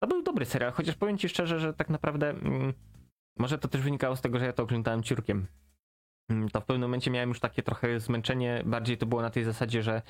to 0.00 0.06
był 0.06 0.22
dobry 0.22 0.44
serial, 0.44 0.72
chociaż 0.72 0.96
powiem 0.96 1.18
ci 1.18 1.28
szczerze, 1.28 1.60
że 1.60 1.74
tak 1.74 1.90
naprawdę 1.90 2.30
mm, 2.30 2.72
może 3.38 3.58
to 3.58 3.68
też 3.68 3.80
wynikało 3.80 4.16
z 4.16 4.20
tego, 4.20 4.38
że 4.38 4.44
ja 4.44 4.52
to 4.52 4.62
oglądałem 4.62 5.02
ciurkiem. 5.02 5.46
Mm, 6.28 6.48
To 6.48 6.60
w 6.60 6.64
pewnym 6.64 6.82
momencie 6.88 7.10
miałem 7.10 7.28
już 7.28 7.40
takie 7.40 7.62
trochę 7.62 8.00
zmęczenie, 8.00 8.62
bardziej 8.66 8.98
to 8.98 9.06
było 9.06 9.22
na 9.22 9.30
tej 9.30 9.44
zasadzie, 9.44 9.82
że 9.82 10.02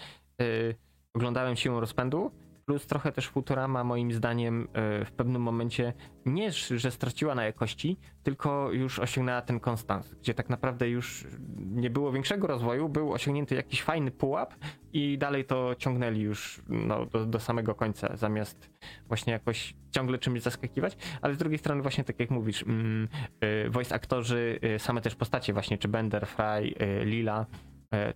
y, 0.42 0.74
oglądałem 1.14 1.56
siłą 1.56 1.80
rozpędu, 1.80 2.30
plus 2.66 2.86
trochę 2.86 3.12
też 3.12 3.28
Futurama 3.28 3.84
moim 3.84 4.12
zdaniem 4.12 4.62
y, 4.62 5.04
w 5.04 5.12
pewnym 5.12 5.42
momencie 5.42 5.92
nie, 6.26 6.52
że 6.52 6.90
straciła 6.90 7.34
na 7.34 7.44
jakości, 7.44 7.96
tylko 8.22 8.72
już 8.72 8.98
osiągnęła 8.98 9.42
ten 9.42 9.60
konstans, 9.60 10.14
gdzie 10.14 10.34
tak 10.34 10.50
naprawdę 10.50 10.88
już 10.88 11.26
nie 11.58 11.90
było 11.90 12.12
większego 12.12 12.46
rozwoju, 12.46 12.88
był 12.88 13.12
osiągnięty 13.12 13.54
jakiś 13.54 13.82
fajny 13.82 14.10
pułap 14.10 14.54
i 14.92 15.18
dalej 15.18 15.44
to 15.44 15.74
ciągnęli 15.78 16.20
już 16.20 16.62
no, 16.68 17.06
do, 17.06 17.26
do 17.26 17.40
samego 17.40 17.74
końca, 17.74 18.16
zamiast 18.16 18.70
właśnie 19.08 19.32
jakoś 19.32 19.74
ciągle 19.90 20.18
czymś 20.18 20.42
zaskakiwać, 20.42 20.96
ale 21.22 21.34
z 21.34 21.38
drugiej 21.38 21.58
strony 21.58 21.82
właśnie 21.82 22.04
tak 22.04 22.20
jak 22.20 22.30
mówisz, 22.30 22.62
mm, 22.62 23.08
y, 23.44 23.70
voice 23.70 23.94
aktorzy, 23.94 24.60
y, 24.76 24.78
same 24.78 25.00
też 25.00 25.14
postacie 25.14 25.52
właśnie, 25.52 25.78
czy 25.78 25.88
Bender, 25.88 26.26
Fry, 26.26 26.74
Lila, 27.04 27.46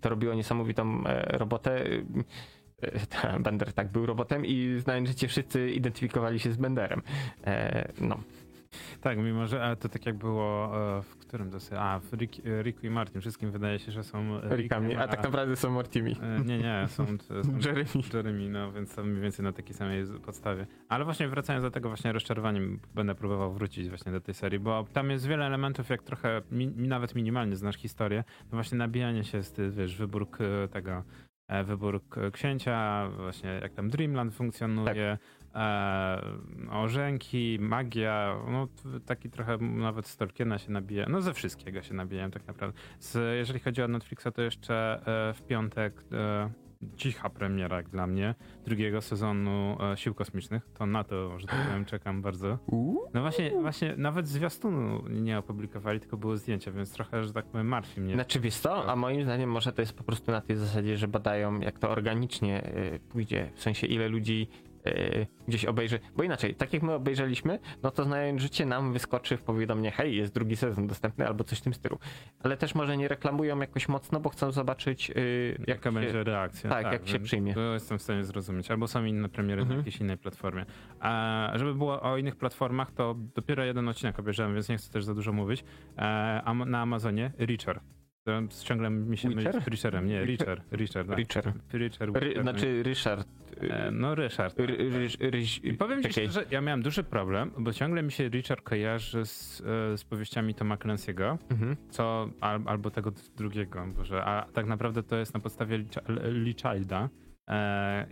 to 0.01 0.09
robiło 0.09 0.35
niesamowitą 0.35 1.07
e, 1.07 1.39
robotę. 1.39 1.85
Bender 3.45 3.73
tak 3.73 3.89
był 3.93 4.07
robotem 4.07 4.47
i 4.47 4.77
znając 4.79 5.09
życie 5.09 5.29
wszyscy 5.29 5.71
identyfikowali 5.71 6.41
się 6.41 6.53
z 6.53 6.57
Benderem. 6.57 7.03
E, 7.45 7.93
no. 8.01 8.21
Tak, 9.01 9.19
mimo 9.19 9.47
że 9.47 9.63
ale 9.65 9.77
to 9.77 9.89
tak 9.89 10.07
jak 10.07 10.17
było 10.17 10.71
e, 10.99 11.03
w 11.03 11.17
którym 11.17 11.61
sobie, 11.61 11.81
a 11.81 11.99
w 12.01 12.13
Rick, 12.13 12.47
e, 12.47 12.63
Ricku 12.63 12.87
i 12.87 12.91
Martin, 12.91 13.21
wszystkim 13.21 13.51
wydaje 13.51 13.79
się, 13.79 13.93
że 13.93 14.05
są 14.05 14.41
Rikami, 14.41 14.87
Rickiem, 14.89 15.03
a 15.03 15.09
tak 15.09 15.23
naprawdę 15.23 15.57
są 15.57 15.71
Mortimi. 15.71 16.17
e, 16.23 16.41
Nie, 16.45 16.59
nie, 16.59 16.85
są, 16.89 17.07
są 17.43 17.59
Jeremy. 17.67 17.85
Jeremy, 18.15 18.49
no 18.49 18.73
więc 18.73 18.95
to 18.95 19.05
mniej 19.05 19.23
więcej 19.23 19.45
na 19.45 19.53
takiej 19.53 19.75
samej 19.75 20.05
podstawie. 20.27 20.67
Ale 20.89 21.05
właśnie 21.05 21.29
wracając 21.29 21.63
do 21.65 21.71
tego 21.71 21.89
właśnie 21.89 22.13
rozczarowaniem, 22.13 22.81
będę 22.95 23.15
próbował 23.15 23.53
wrócić 23.53 23.89
właśnie 23.89 24.13
do 24.13 24.21
tej 24.21 24.35
serii, 24.35 24.59
bo 24.59 24.87
tam 24.93 25.11
jest 25.11 25.27
wiele 25.27 25.47
elementów, 25.47 25.89
jak 25.89 26.03
trochę, 26.03 26.43
mi, 26.51 26.67
nawet 26.67 27.15
minimalnie 27.15 27.57
znasz 27.57 27.77
historię, 27.77 28.25
to 28.51 28.57
właśnie 28.57 28.79
nabijanie 28.79 29.25
się 29.25 29.43
z, 29.43 29.53
ty, 29.53 29.71
wiesz, 29.71 29.97
wybór 29.97 30.27
tego, 30.71 31.03
wybór 31.65 32.01
k- 32.09 32.31
księcia, 32.31 33.09
właśnie 33.17 33.51
jak 33.63 33.73
tam 33.75 33.91
Dreamland 33.91 34.35
funkcjonuje, 34.35 35.19
e, 35.55 36.23
orzenki, 36.71 37.59
magia, 37.61 38.37
no 38.51 38.69
taki 39.07 39.31
trochę 39.31 39.59
nawet 39.59 40.07
z 40.07 40.17
Tolkiena 40.17 40.59
się 40.59 40.73
nabija, 40.73 41.07
no 41.09 41.23
ze 41.23 41.35
wszystkiego 41.35 41.83
się 41.83 41.95
nabijałem 41.95 42.31
tak 42.31 42.47
naprawdę. 42.47 42.79
Z, 42.99 43.37
jeżeli 43.39 43.61
chodzi 43.61 43.83
o 43.83 43.89
Netflixa, 43.89 44.27
to 44.35 44.43
jeszcze 44.43 45.01
e, 45.31 45.35
w 45.35 45.43
piątek 45.43 46.03
e, 46.13 46.51
cicha 46.97 47.31
premiera 47.31 47.77
jak 47.77 47.89
dla 47.89 48.07
mnie 48.07 48.35
drugiego 48.65 49.01
sezonu 49.01 49.77
e, 49.93 49.97
Sił 49.97 50.15
Kosmicznych. 50.15 50.69
To 50.75 50.87
na 50.87 51.05
to, 51.05 51.39
że 51.39 51.47
tak 51.47 51.67
powiem, 51.67 51.85
czekam 51.85 52.23
bardzo. 52.23 52.59
No 53.15 53.21
właśnie, 53.21 53.51
właśnie 53.61 53.95
nawet 53.97 54.29
zwiastunu 54.29 55.05
nie 55.09 55.39
opublikowali, 55.39 56.01
tylko 56.01 56.17
były 56.17 56.39
zdjęcia, 56.39 56.73
więc 56.73 56.93
trochę, 56.93 57.25
że 57.25 57.33
tak 57.33 57.47
powiem, 57.47 57.67
martwi 57.67 58.01
mnie. 58.01 58.15
Znaczy 58.15 58.41
wiesz 58.41 58.57
co, 58.57 58.93
a 58.93 58.97
moim 58.97 59.25
zdaniem 59.25 59.51
może 59.51 59.73
to 59.73 59.83
jest 59.83 59.93
po 59.93 60.05
prostu 60.05 60.33
na 60.33 60.41
tej 60.41 60.57
zasadzie, 60.57 60.97
że 60.97 61.09
badają 61.09 61.61
jak 61.61 61.79
to 61.79 61.91
organicznie 61.91 62.77
y, 62.95 63.01
pójdzie, 63.09 63.51
w 63.55 63.63
sensie 63.63 63.87
ile 63.87 64.09
ludzi 64.09 64.49
y, 64.87 65.27
gdzieś 65.49 65.65
obejrzy, 65.65 65.99
bo 66.17 66.23
inaczej, 66.23 66.55
tak 66.55 66.73
jak 66.73 66.83
my 66.83 66.93
obejrzeliśmy, 66.93 67.59
no 67.83 67.91
to 67.91 68.05
znając 68.05 68.43
życie 68.43 68.67
nam 68.67 68.93
wyskoczy 68.93 69.37
w 69.37 69.43
powiadomienie, 69.43 69.91
hej, 69.91 70.17
jest 70.17 70.35
drugi 70.35 70.57
sezon 70.57 70.87
dostępny 70.87 71.27
albo 71.27 71.45
coś 71.45 71.59
w 71.59 71.63
tym 71.63 71.75
stylu. 71.75 71.99
Ale 72.43 72.57
też 72.57 72.75
może 72.75 72.97
nie 72.97 73.09
reklamują 73.09 73.61
jakoś 73.61 73.89
mocno, 73.89 74.21
bo 74.21 74.29
chcą 74.31 74.53
zobaczyć 74.53 75.11
y, 75.11 75.57
jak 75.59 75.69
Jaka 75.69 75.91
się, 75.91 75.95
będzie 75.95 76.25
reakcja? 76.25 76.71
tak, 76.71 76.93
jak 76.93 77.09
się 77.09 77.21
przyjmie. 77.21 77.55
To 77.55 77.61
jestem 77.75 77.99
w 77.99 78.03
stanie 78.03 78.25
zrozumieć. 78.25 78.71
Albo 78.71 78.89
są 78.89 79.05
inne 79.05 79.29
premiery 79.29 79.61
Mhm. 79.63 79.69
na 79.79 79.81
jakiejś 79.81 80.01
innej 80.01 80.19
platformie. 80.19 80.65
A 81.01 81.51
żeby 81.55 81.75
było 81.75 82.03
o 82.03 82.17
innych 82.17 82.37
platformach, 82.37 82.91
to 82.93 83.15
dopiero 83.35 83.65
jeden 83.65 83.89
odcinek 83.89 84.19
obejrzałem, 84.19 84.55
więc 84.55 84.69
nie 84.69 84.77
chcę 84.77 84.93
też 84.93 85.05
za 85.05 85.15
dużo 85.15 85.33
mówić. 85.33 85.65
E, 85.99 86.43
am- 86.45 86.71
na 86.71 86.81
Amazonie 86.81 87.33
Reacher. 87.39 87.81
Ciągle 88.65 88.91
mi 88.91 89.19
się 89.19 89.29
myli 89.29 89.43
z 89.65 89.67
Richardem. 89.69 90.07
Nie, 90.07 90.25
Richard. 90.25 90.73
Richard, 90.73 91.09
tak. 91.09 91.19
Richard. 91.19 91.57
Richard 91.75 92.17
Ry, 92.17 92.35
znaczy 92.43 92.83
Ryszard. 92.83 93.29
E, 93.61 93.91
No, 93.91 94.15
Ryszard. 94.15 94.59
Ry, 94.59 94.67
ry, 94.77 95.09
ry, 95.31 95.43
I 95.63 95.73
powiem 95.75 96.03
ci 96.03 96.09
czekaj. 96.09 96.25
szczerze, 96.31 96.47
ja 96.51 96.61
miałem 96.61 96.83
duży 96.83 97.05
problem, 97.05 97.51
bo 97.59 97.73
ciągle 97.73 98.03
mi 98.03 98.13
się 98.13 98.29
Richard 98.29 98.63
kojarzy 98.63 99.27
z, 99.27 99.61
e, 99.95 99.99
z 99.99 100.05
powieściami 100.05 100.55
Toma 100.55 100.77
Clancy'ego, 100.77 101.37
Mhm. 101.51 101.77
co, 101.91 102.31
al, 102.41 102.61
albo 102.67 102.91
tego 102.91 103.13
drugiego, 103.37 103.87
Boże, 103.97 104.25
a 104.25 104.47
tak 104.53 104.67
naprawdę 104.67 105.03
to 105.03 105.17
jest 105.17 105.35
na 105.35 105.41
podstawie 105.41 105.79
Lee 105.79 105.87
Chi- 105.87 106.33
Lee 106.45 106.55
Childa 106.55 107.09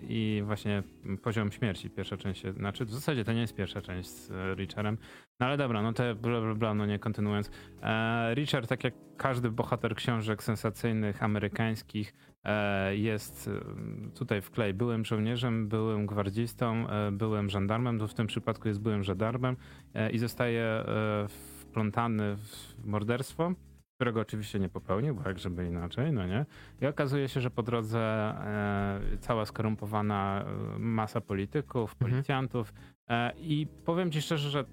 i 0.08 0.42
właśnie 0.46 0.82
Poziom 1.22 1.52
Śmierci, 1.52 1.90
pierwsza 1.90 2.16
część, 2.16 2.42
znaczy 2.46 2.84
w 2.84 2.90
zasadzie 2.90 3.24
to 3.24 3.32
nie 3.32 3.40
jest 3.40 3.54
pierwsza 3.54 3.82
część 3.82 4.08
z 4.08 4.30
e, 4.30 4.54
Richardem, 4.54 4.98
no 5.40 5.46
ale 5.46 5.56
dobra, 5.56 5.82
no 5.82 5.92
to 5.92 6.14
bla 6.14 6.40
bla 6.40 6.54
bla, 6.54 6.74
no 6.74 6.86
nie 6.86 6.98
kontynuując. 6.98 7.50
E, 7.82 8.34
Richard, 8.34 8.68
tak 8.68 8.84
jak 8.84 8.94
każdy 9.16 9.50
bohater 9.50 9.94
książek 9.94 10.42
sensacyjnych, 10.42 11.22
amerykańskich, 11.22 12.14
e, 12.44 12.96
jest 12.96 13.48
e, 13.48 14.10
tutaj 14.10 14.40
w 14.40 14.50
klej. 14.50 14.74
Byłem 14.74 15.04
żołnierzem, 15.04 15.68
byłem 15.68 16.06
gwardzistą, 16.06 16.88
e, 16.88 17.12
byłem 17.12 17.50
żandarmem, 17.50 17.98
to 17.98 18.08
w 18.08 18.14
tym 18.14 18.26
przypadku 18.26 18.68
jest 18.68 18.80
byłem 18.80 19.04
żandarmem 19.04 19.56
e, 19.94 20.10
i 20.10 20.18
zostaje 20.18 20.62
e, 20.62 21.26
wplątany 21.28 22.36
w 22.36 22.76
morderstwo, 22.84 23.52
którego 23.98 24.20
oczywiście 24.20 24.58
nie 24.58 24.68
popełnił, 24.68 25.14
bo 25.14 25.28
jak 25.28 25.38
żeby 25.38 25.66
inaczej, 25.66 26.12
no 26.12 26.26
nie. 26.26 26.46
I 26.80 26.86
okazuje 26.86 27.28
się, 27.28 27.40
że 27.40 27.50
po 27.50 27.62
drodze 27.62 27.98
e, 28.00 29.00
cała 29.20 29.46
skorumpowana 29.46 30.44
e, 30.74 30.78
masa 30.78 31.20
polityków, 31.20 31.92
Mhm. 31.92 32.10
policjantów 32.12 32.72
e, 33.08 33.32
i 33.38 33.66
powiem 33.84 34.10
ci 34.10 34.22
szczerze, 34.22 34.50
że 34.50 34.64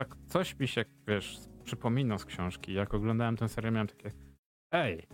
tak 0.00 0.16
coś 0.26 0.58
mi 0.58 0.68
się, 0.68 0.84
wiesz, 1.08 1.38
przypomina 1.64 2.18
z 2.18 2.24
książki. 2.24 2.72
Jak 2.72 2.94
oglądałem 2.94 3.36
tę 3.36 3.48
serię, 3.48 3.70
miałem 3.70 3.86
takie 3.88 4.10
ej, 4.72 5.06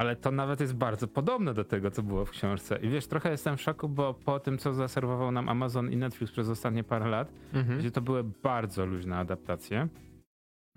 ale 0.00 0.16
to 0.16 0.30
nawet 0.30 0.60
jest 0.60 0.74
bardzo 0.76 1.08
podobne 1.08 1.54
do 1.54 1.64
tego, 1.64 1.90
co 1.90 2.02
było 2.02 2.24
w 2.24 2.30
książce. 2.30 2.78
I 2.82 2.88
wiesz, 2.88 3.06
trochę 3.06 3.30
jestem 3.30 3.56
w 3.56 3.62
szoku, 3.62 3.88
bo 3.88 4.14
po 4.14 4.40
tym, 4.40 4.58
co 4.58 4.72
zaserwował 4.74 5.32
nam 5.32 5.48
Amazon 5.48 5.92
i 5.92 5.96
Netflix 5.96 6.32
przez 6.32 6.48
ostatnie 6.48 6.84
parę 6.84 7.08
lat, 7.08 7.32
Mhm. 7.54 7.78
gdzie 7.78 7.90
to 7.90 8.00
były 8.00 8.24
bardzo 8.24 8.86
luźne 8.86 9.16
adaptacje, 9.16 9.88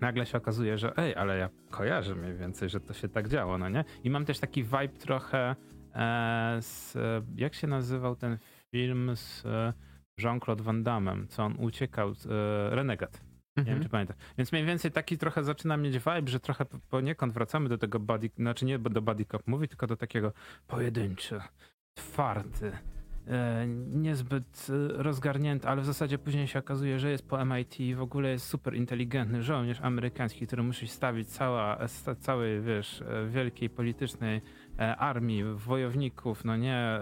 nagle 0.00 0.26
się 0.26 0.38
okazuje, 0.38 0.78
że 0.78 0.96
ej, 0.96 1.14
ale 1.16 1.38
ja 1.38 1.48
kojarzę 1.70 2.14
mniej 2.14 2.36
więcej, 2.36 2.68
że 2.68 2.80
to 2.80 2.94
się 2.94 3.08
tak 3.08 3.28
działo, 3.28 3.58
no 3.58 3.68
nie? 3.68 3.84
I 4.04 4.10
mam 4.10 4.24
też 4.24 4.38
taki 4.38 4.62
vibe 4.64 4.88
trochę 4.88 5.56
e, 5.94 6.58
z, 6.60 6.96
jak 7.36 7.54
się 7.54 7.66
nazywał 7.66 8.16
ten 8.16 8.38
film 8.70 9.10
z 9.16 9.46
e, 9.46 9.72
Jean-Claude 10.18 10.62
Van 10.62 10.82
Damme, 10.82 11.26
co 11.28 11.44
on 11.44 11.56
uciekał, 11.58 12.14
z, 12.14 12.26
e, 12.26 12.30
Renegat. 12.76 13.12
Nie 13.56 13.64
wiem, 13.64 13.72
Mhm. 13.74 13.82
czy 13.82 13.88
pamiętasz. 13.88 14.16
Więc 14.38 14.52
mniej 14.52 14.64
więcej 14.64 14.90
taki 14.90 15.18
trochę 15.18 15.44
zaczyna 15.44 15.76
mieć 15.76 15.94
vibe, 15.98 16.22
że 16.30 16.40
trochę 16.40 16.64
poniekąd 16.90 17.32
wracamy 17.32 17.68
do 17.68 17.78
tego 17.78 18.00
body, 18.00 18.30
znaczy 18.36 18.64
nie 18.64 18.78
do 18.78 19.02
body 19.02 19.24
cop 19.24 19.46
movie, 19.46 19.68
tylko 19.68 19.86
do 19.86 19.96
takiego 19.96 20.32
pojedynczy, 20.66 21.40
twardy, 21.94 22.72
niezbyt 23.86 24.66
e, 24.70 25.02
rozgarnięty, 25.02 25.68
ale 25.68 25.82
w 25.82 25.86
zasadzie 25.86 26.18
później 26.18 26.46
się 26.46 26.58
okazuje, 26.58 26.98
że 26.98 27.10
jest 27.10 27.28
po 27.28 27.44
MIT 27.44 27.80
i 27.80 27.94
w 27.94 28.02
ogóle 28.02 28.30
jest 28.30 28.46
super 28.46 28.74
inteligentny 28.74 29.42
żołnierz 29.42 29.80
amerykański, 29.80 30.46
który 30.46 30.62
musi 30.62 30.88
stawić 30.88 31.28
cała, 31.28 31.78
całej, 32.18 32.60
wiesz, 32.60 33.02
e, 33.02 33.28
wielkiej 33.28 33.70
politycznej 33.70 34.40
e, 34.78 34.96
armii, 34.96 35.44
wojowników, 35.54 36.44
no 36.44 36.56
nie, 36.56 36.76
e, 36.76 37.00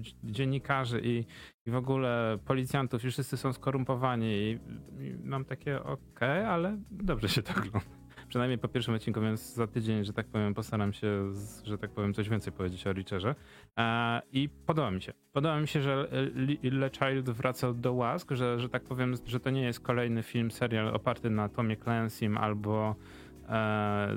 dz- 0.00 0.14
dziennikarzy 0.24 1.00
i, 1.04 1.24
i 1.66 1.70
w 1.70 1.76
ogóle 1.76 2.38
policjantów 2.44 3.04
i 3.04 3.10
wszyscy 3.10 3.36
są 3.36 3.52
skorumpowani 3.52 4.26
i, 4.26 4.58
i 5.00 5.16
mam 5.24 5.44
takie 5.44 5.82
okej, 5.82 6.44
ale 6.44 6.78
dobrze 6.90 7.28
się 7.28 7.42
to 7.42 7.52
ogląda. 7.52 8.03
Przynajmniej 8.34 8.58
po 8.58 8.68
pierwszym 8.68 8.94
odcinku, 8.94 9.20
więc 9.20 9.54
za 9.54 9.66
tydzień, 9.66 10.04
że 10.04 10.12
tak 10.12 10.26
powiem, 10.26 10.54
postaram 10.54 10.92
się, 10.92 11.32
że 11.64 11.78
tak 11.78 11.90
powiem, 11.90 12.14
coś 12.14 12.28
więcej 12.28 12.52
powiedzieć 12.52 12.86
o 12.86 12.92
Richerze. 12.92 13.34
E, 13.78 14.22
I 14.32 14.48
podoba 14.66 14.90
mi 14.90 15.02
się. 15.02 15.12
Podoba 15.32 15.60
mi 15.60 15.68
się, 15.68 15.80
że 15.80 16.08
Le- 16.62 16.90
Child 16.90 17.30
wracał 17.30 17.74
do 17.74 17.92
łask, 17.92 18.30
że, 18.30 18.60
że 18.60 18.68
tak 18.68 18.84
powiem, 18.84 19.14
że 19.26 19.40
to 19.40 19.50
nie 19.50 19.62
jest 19.62 19.80
kolejny 19.80 20.22
film, 20.22 20.50
serial 20.50 20.88
oparty 20.94 21.30
na 21.30 21.48
Tomie 21.48 21.76
Clancy'm 21.76 22.38
albo 22.38 22.96
e, 23.48 24.08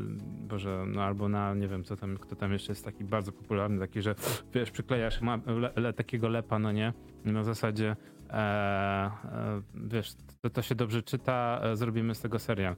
Boże, 0.49 0.85
no 0.87 1.03
albo 1.03 1.29
na, 1.29 1.53
nie 1.53 1.67
wiem, 1.67 1.83
co 1.83 1.95
tam, 1.95 2.17
kto 2.17 2.35
tam 2.35 2.53
jeszcze 2.53 2.71
jest 2.71 2.85
taki 2.85 3.03
bardzo 3.03 3.31
popularny, 3.31 3.79
taki, 3.79 4.01
że 4.01 4.15
wiesz, 4.53 4.71
przyklejasz 4.71 5.21
ma, 5.21 5.39
le, 5.45 5.71
le, 5.75 5.93
takiego 5.93 6.27
lepa, 6.27 6.59
no 6.59 6.71
nie? 6.71 6.93
Na 7.25 7.43
zasadzie 7.43 7.95
e, 8.29 8.33
e, 8.33 9.61
wiesz, 9.75 10.13
to, 10.41 10.49
to 10.49 10.61
się 10.61 10.75
dobrze 10.75 11.03
czyta, 11.03 11.59
e, 11.63 11.75
zrobimy 11.75 12.15
z 12.15 12.21
tego 12.21 12.39
serial. 12.39 12.75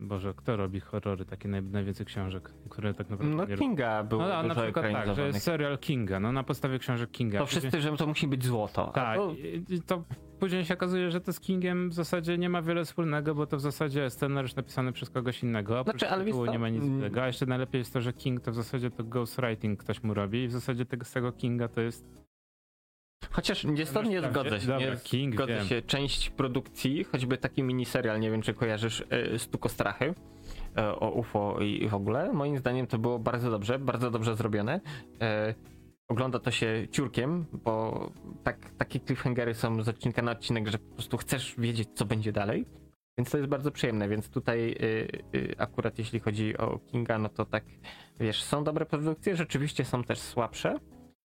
Boże, 0.00 0.34
kto 0.36 0.56
robi 0.56 0.80
horrory, 0.80 1.24
takie 1.24 1.48
naj, 1.48 1.62
najwięcej 1.62 2.06
książek, 2.06 2.50
które 2.70 2.94
tak 2.94 3.10
naprawdę 3.10 3.36
No 3.36 3.44
nie 3.44 3.56
Kinga 3.56 4.04
był 4.04 4.18
no, 4.18 4.42
na 4.42 4.54
przykład 4.54 4.92
tak, 4.92 5.16
że 5.16 5.26
jest 5.26 5.42
serial 5.42 5.78
Kinga, 5.78 6.20
no 6.20 6.32
na 6.32 6.42
podstawie 6.42 6.78
książek 6.78 7.10
Kinga. 7.10 7.38
To 7.38 7.46
wszyscy, 7.46 7.80
że 7.80 7.96
to 7.96 8.06
musi 8.06 8.28
być 8.28 8.44
złoto. 8.44 8.88
A 8.88 8.92
Tak, 8.92 9.16
to- 9.16 9.34
to 9.86 10.04
później 10.40 10.64
się 10.64 10.74
okazuje, 10.74 11.10
że 11.10 11.20
to 11.20 11.32
z 11.32 11.40
Kingiem 11.40 11.90
w 11.90 11.94
zasadzie 11.94 12.38
nie 12.38 12.48
ma 12.48 12.62
wiele 12.62 12.84
wspólnego, 12.84 13.34
bo 13.34 13.46
to 13.46 13.56
w 13.56 13.60
zasadzie 13.60 14.10
scenariusz 14.10 14.54
napisany 14.54 14.92
przez 14.92 15.10
kogoś 15.10 15.42
innego. 15.42 15.80
Oprócz 15.80 15.98
Znaczy, 15.98 16.14
ale 16.14 16.24
tytułu 16.24 16.46
co, 16.46 16.52
nie 16.52 16.58
ma 16.58 16.68
nic 16.68 16.82
mm. 16.82 16.94
innego. 16.94 17.22
A 17.22 17.26
jeszcze 17.26 17.46
najlepiej 17.46 17.78
jest 17.78 17.92
to, 17.92 18.00
że 18.00 18.12
King 18.12 18.40
to 18.40 18.52
w 18.52 18.54
zasadzie 18.54 18.90
to 18.90 19.04
ghostwriting 19.04 19.80
ktoś 19.80 20.02
mu 20.02 20.14
robi 20.14 20.42
i 20.42 20.48
w 20.48 20.52
zasadzie 20.52 20.86
tego, 20.86 21.04
z 21.04 21.12
tego 21.12 21.32
Kinga 21.32 21.68
to 21.68 21.80
jest... 21.80 22.24
Chociaż 23.34 23.64
nie 23.64 23.84
Dobra, 23.84 24.30
zgodzę 24.30 24.60
się. 24.60 24.66
dobra, 24.66 24.90
nie 24.90 24.96
King, 24.96 25.34
zgodzę 25.34 25.54
wiem. 25.54 25.66
się. 25.66 25.82
Część 25.82 26.30
produkcji, 26.30 27.04
choćby 27.04 27.38
taki 27.38 27.62
miniserial, 27.62 28.20
nie 28.20 28.30
wiem 28.30 28.42
czy 28.42 28.54
kojarzysz, 28.54 29.04
e, 29.10 29.38
Stuko 29.38 29.68
Strachy 29.68 30.14
e, 30.76 30.94
o 30.96 31.10
UFO 31.10 31.60
i 31.60 31.88
w 31.88 31.94
ogóle. 31.94 32.32
Moim 32.32 32.58
zdaniem 32.58 32.86
to 32.86 32.98
było 32.98 33.18
bardzo 33.18 33.50
dobrze, 33.50 33.78
bardzo 33.78 34.10
dobrze 34.10 34.36
zrobione. 34.36 34.80
E, 35.20 35.54
Ogląda 36.08 36.38
to 36.38 36.50
się 36.50 36.88
ciurkiem, 36.90 37.46
bo 37.52 38.06
tak, 38.42 38.70
takie 38.78 39.00
cliffhangery 39.00 39.54
są 39.54 39.82
z 39.82 39.88
odcinka 39.88 40.22
na 40.22 40.32
odcinek, 40.32 40.68
że 40.68 40.78
po 40.78 40.94
prostu 40.94 41.16
chcesz 41.16 41.54
wiedzieć, 41.58 41.88
co 41.94 42.04
będzie 42.04 42.32
dalej. 42.32 42.64
Więc 43.18 43.30
to 43.30 43.38
jest 43.38 43.50
bardzo 43.50 43.70
przyjemne, 43.70 44.08
więc 44.08 44.28
tutaj 44.28 44.76
akurat 45.58 45.98
jeśli 45.98 46.20
chodzi 46.20 46.58
o 46.58 46.78
Kinga, 46.78 47.18
no 47.18 47.28
to 47.28 47.44
tak, 47.44 47.64
wiesz, 48.20 48.42
są 48.42 48.64
dobre 48.64 48.86
produkcje, 48.86 49.36
rzeczywiście 49.36 49.84
są 49.84 50.04
też 50.04 50.18
słabsze, 50.18 50.78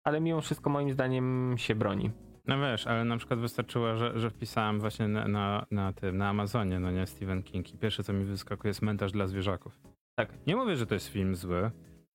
ale 0.04 0.20
mimo 0.20 0.40
wszystko 0.40 0.70
moim 0.70 0.92
zdaniem 0.92 1.54
się 1.56 1.74
broni. 1.74 2.10
No 2.46 2.60
wiesz, 2.60 2.86
ale 2.86 3.04
na 3.04 3.16
przykład 3.16 3.40
wystarczyło, 3.40 3.96
że, 3.96 4.20
że 4.20 4.30
wpisałem 4.30 4.80
właśnie 4.80 5.08
na, 5.08 5.28
na, 5.28 5.66
na 5.70 5.92
tym, 5.92 6.16
na 6.16 6.28
Amazonie, 6.28 6.80
no 6.80 6.90
nie, 6.90 7.06
Stephen 7.06 7.42
King 7.42 7.74
i 7.74 7.78
pierwsze 7.78 8.04
co 8.04 8.12
mi 8.12 8.24
wyskakuje 8.24 8.70
jest 8.70 8.82
Mentarz 8.82 9.12
dla 9.12 9.26
zwierzaków. 9.26 9.80
Tak. 10.14 10.32
Nie 10.46 10.56
mówię, 10.56 10.76
że 10.76 10.86
to 10.86 10.94
jest 10.94 11.08
film 11.08 11.36
zły, 11.36 11.70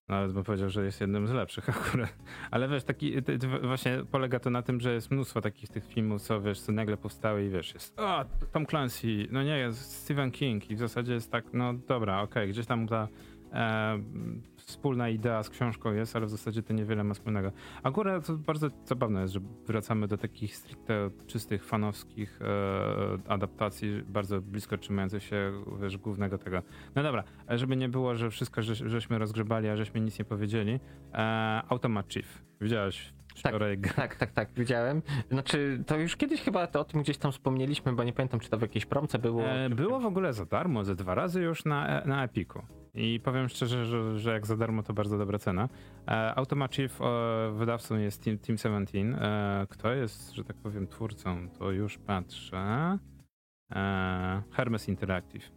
nawet 0.07 0.33
bym 0.33 0.43
powiedział, 0.43 0.69
że 0.69 0.85
jest 0.85 1.01
jednym 1.01 1.27
z 1.27 1.31
lepszych 1.31 1.69
akurat, 1.77 2.15
ale 2.51 2.67
wiesz, 2.67 2.83
taki, 2.83 3.23
ty, 3.23 3.39
ty, 3.39 3.47
właśnie 3.47 4.03
polega 4.11 4.39
to 4.39 4.49
na 4.49 4.61
tym, 4.61 4.79
że 4.79 4.93
jest 4.93 5.11
mnóstwo 5.11 5.41
takich 5.41 5.69
tych 5.69 5.85
filmów, 5.85 6.21
co 6.21 6.41
wiesz, 6.41 6.61
co 6.61 6.71
nagle 6.71 6.97
powstały 6.97 7.45
i 7.45 7.49
wiesz, 7.49 7.73
jest 7.73 7.99
o, 7.99 8.25
Tom 8.51 8.65
Clancy, 8.65 9.27
no 9.31 9.43
nie, 9.43 9.57
jest 9.57 10.03
Stephen 10.03 10.31
King 10.31 10.71
i 10.71 10.75
w 10.75 10.79
zasadzie 10.79 11.13
jest 11.13 11.31
tak, 11.31 11.45
no 11.53 11.73
dobra, 11.73 12.21
okej, 12.21 12.49
gdzieś 12.49 12.65
tam 12.65 12.87
ta 12.87 13.07
e, 13.53 13.99
wspólna 14.67 15.09
idea 15.09 15.43
z 15.43 15.49
książką 15.49 15.93
jest, 15.93 16.15
ale 16.15 16.25
w 16.25 16.29
zasadzie 16.29 16.63
to 16.63 16.73
niewiele 16.73 17.03
ma 17.03 17.13
wspólnego. 17.13 17.51
Akurat 17.83 18.27
to 18.27 18.33
bardzo 18.33 18.69
zabawne 18.85 19.21
jest, 19.21 19.33
że 19.33 19.39
wracamy 19.67 20.07
do 20.07 20.17
takich 20.17 20.55
stricte 20.55 21.09
czystych, 21.27 21.65
fanowskich 21.65 22.39
e, 22.41 23.31
adaptacji, 23.31 24.03
bardzo 24.07 24.41
blisko 24.41 24.77
trzymających 24.77 25.23
się, 25.23 25.63
wiesz, 25.81 25.97
głównego 25.97 26.37
tego. 26.37 26.61
No 26.95 27.03
dobra, 27.03 27.23
żeby 27.49 27.75
nie 27.75 27.89
było, 27.89 28.15
że 28.15 28.29
wszystko 28.29 28.61
żeś, 28.61 28.77
żeśmy 28.77 29.17
rozgrzebali, 29.17 29.69
a 29.69 29.75
żeśmy 29.75 29.99
nic 30.01 30.19
nie 30.19 30.25
powiedzieli. 30.25 30.79
E, 31.13 31.17
Automat 31.69 32.13
Chief. 32.13 32.43
Widziałeś 32.61 33.16
wczoraj? 33.39 33.77
Tak, 33.95 34.15
tak, 34.15 34.31
tak, 34.31 34.49
widziałem. 34.55 35.01
Znaczy, 35.31 35.83
to 35.87 35.97
już 35.97 36.15
kiedyś 36.15 36.41
chyba 36.41 36.67
to 36.67 36.79
o 36.79 36.83
tym 36.83 37.01
gdzieś 37.01 37.17
tam 37.17 37.31
wspomnieliśmy, 37.31 37.93
bo 37.93 38.03
nie 38.03 38.13
pamiętam, 38.13 38.39
czy 38.39 38.49
to 38.49 38.57
w 38.57 38.61
jakiejś 38.61 38.85
promce 38.85 39.19
było. 39.19 39.43
E, 39.43 39.69
było 39.69 39.99
w 39.99 40.05
ogóle 40.05 40.33
za 40.33 40.45
darmo, 40.45 40.83
ze 40.83 40.95
dwa 40.95 41.15
razy 41.15 41.41
już 41.41 41.65
na, 41.65 42.01
na 42.05 42.23
Epiku. 42.23 42.61
I 42.93 43.19
powiem 43.23 43.49
szczerze, 43.49 43.85
że, 43.85 44.19
że 44.19 44.31
jak 44.31 44.45
za 44.45 44.57
darmo 44.57 44.83
to 44.83 44.93
bardzo 44.93 45.17
dobra 45.17 45.39
cena. 45.39 45.69
E, 46.07 46.35
e, 47.01 47.51
wydawcą 47.53 47.97
jest 47.97 48.23
Team, 48.23 48.37
Team 48.37 48.57
17. 48.57 48.99
E, 48.99 49.67
kto 49.69 49.93
jest, 49.93 50.33
że 50.33 50.43
tak 50.43 50.55
powiem, 50.55 50.87
twórcą? 50.87 51.49
To 51.49 51.71
już 51.71 51.97
patrzę. 51.97 52.97
E, 53.75 54.41
Hermes 54.51 54.89
Interactive. 54.89 55.56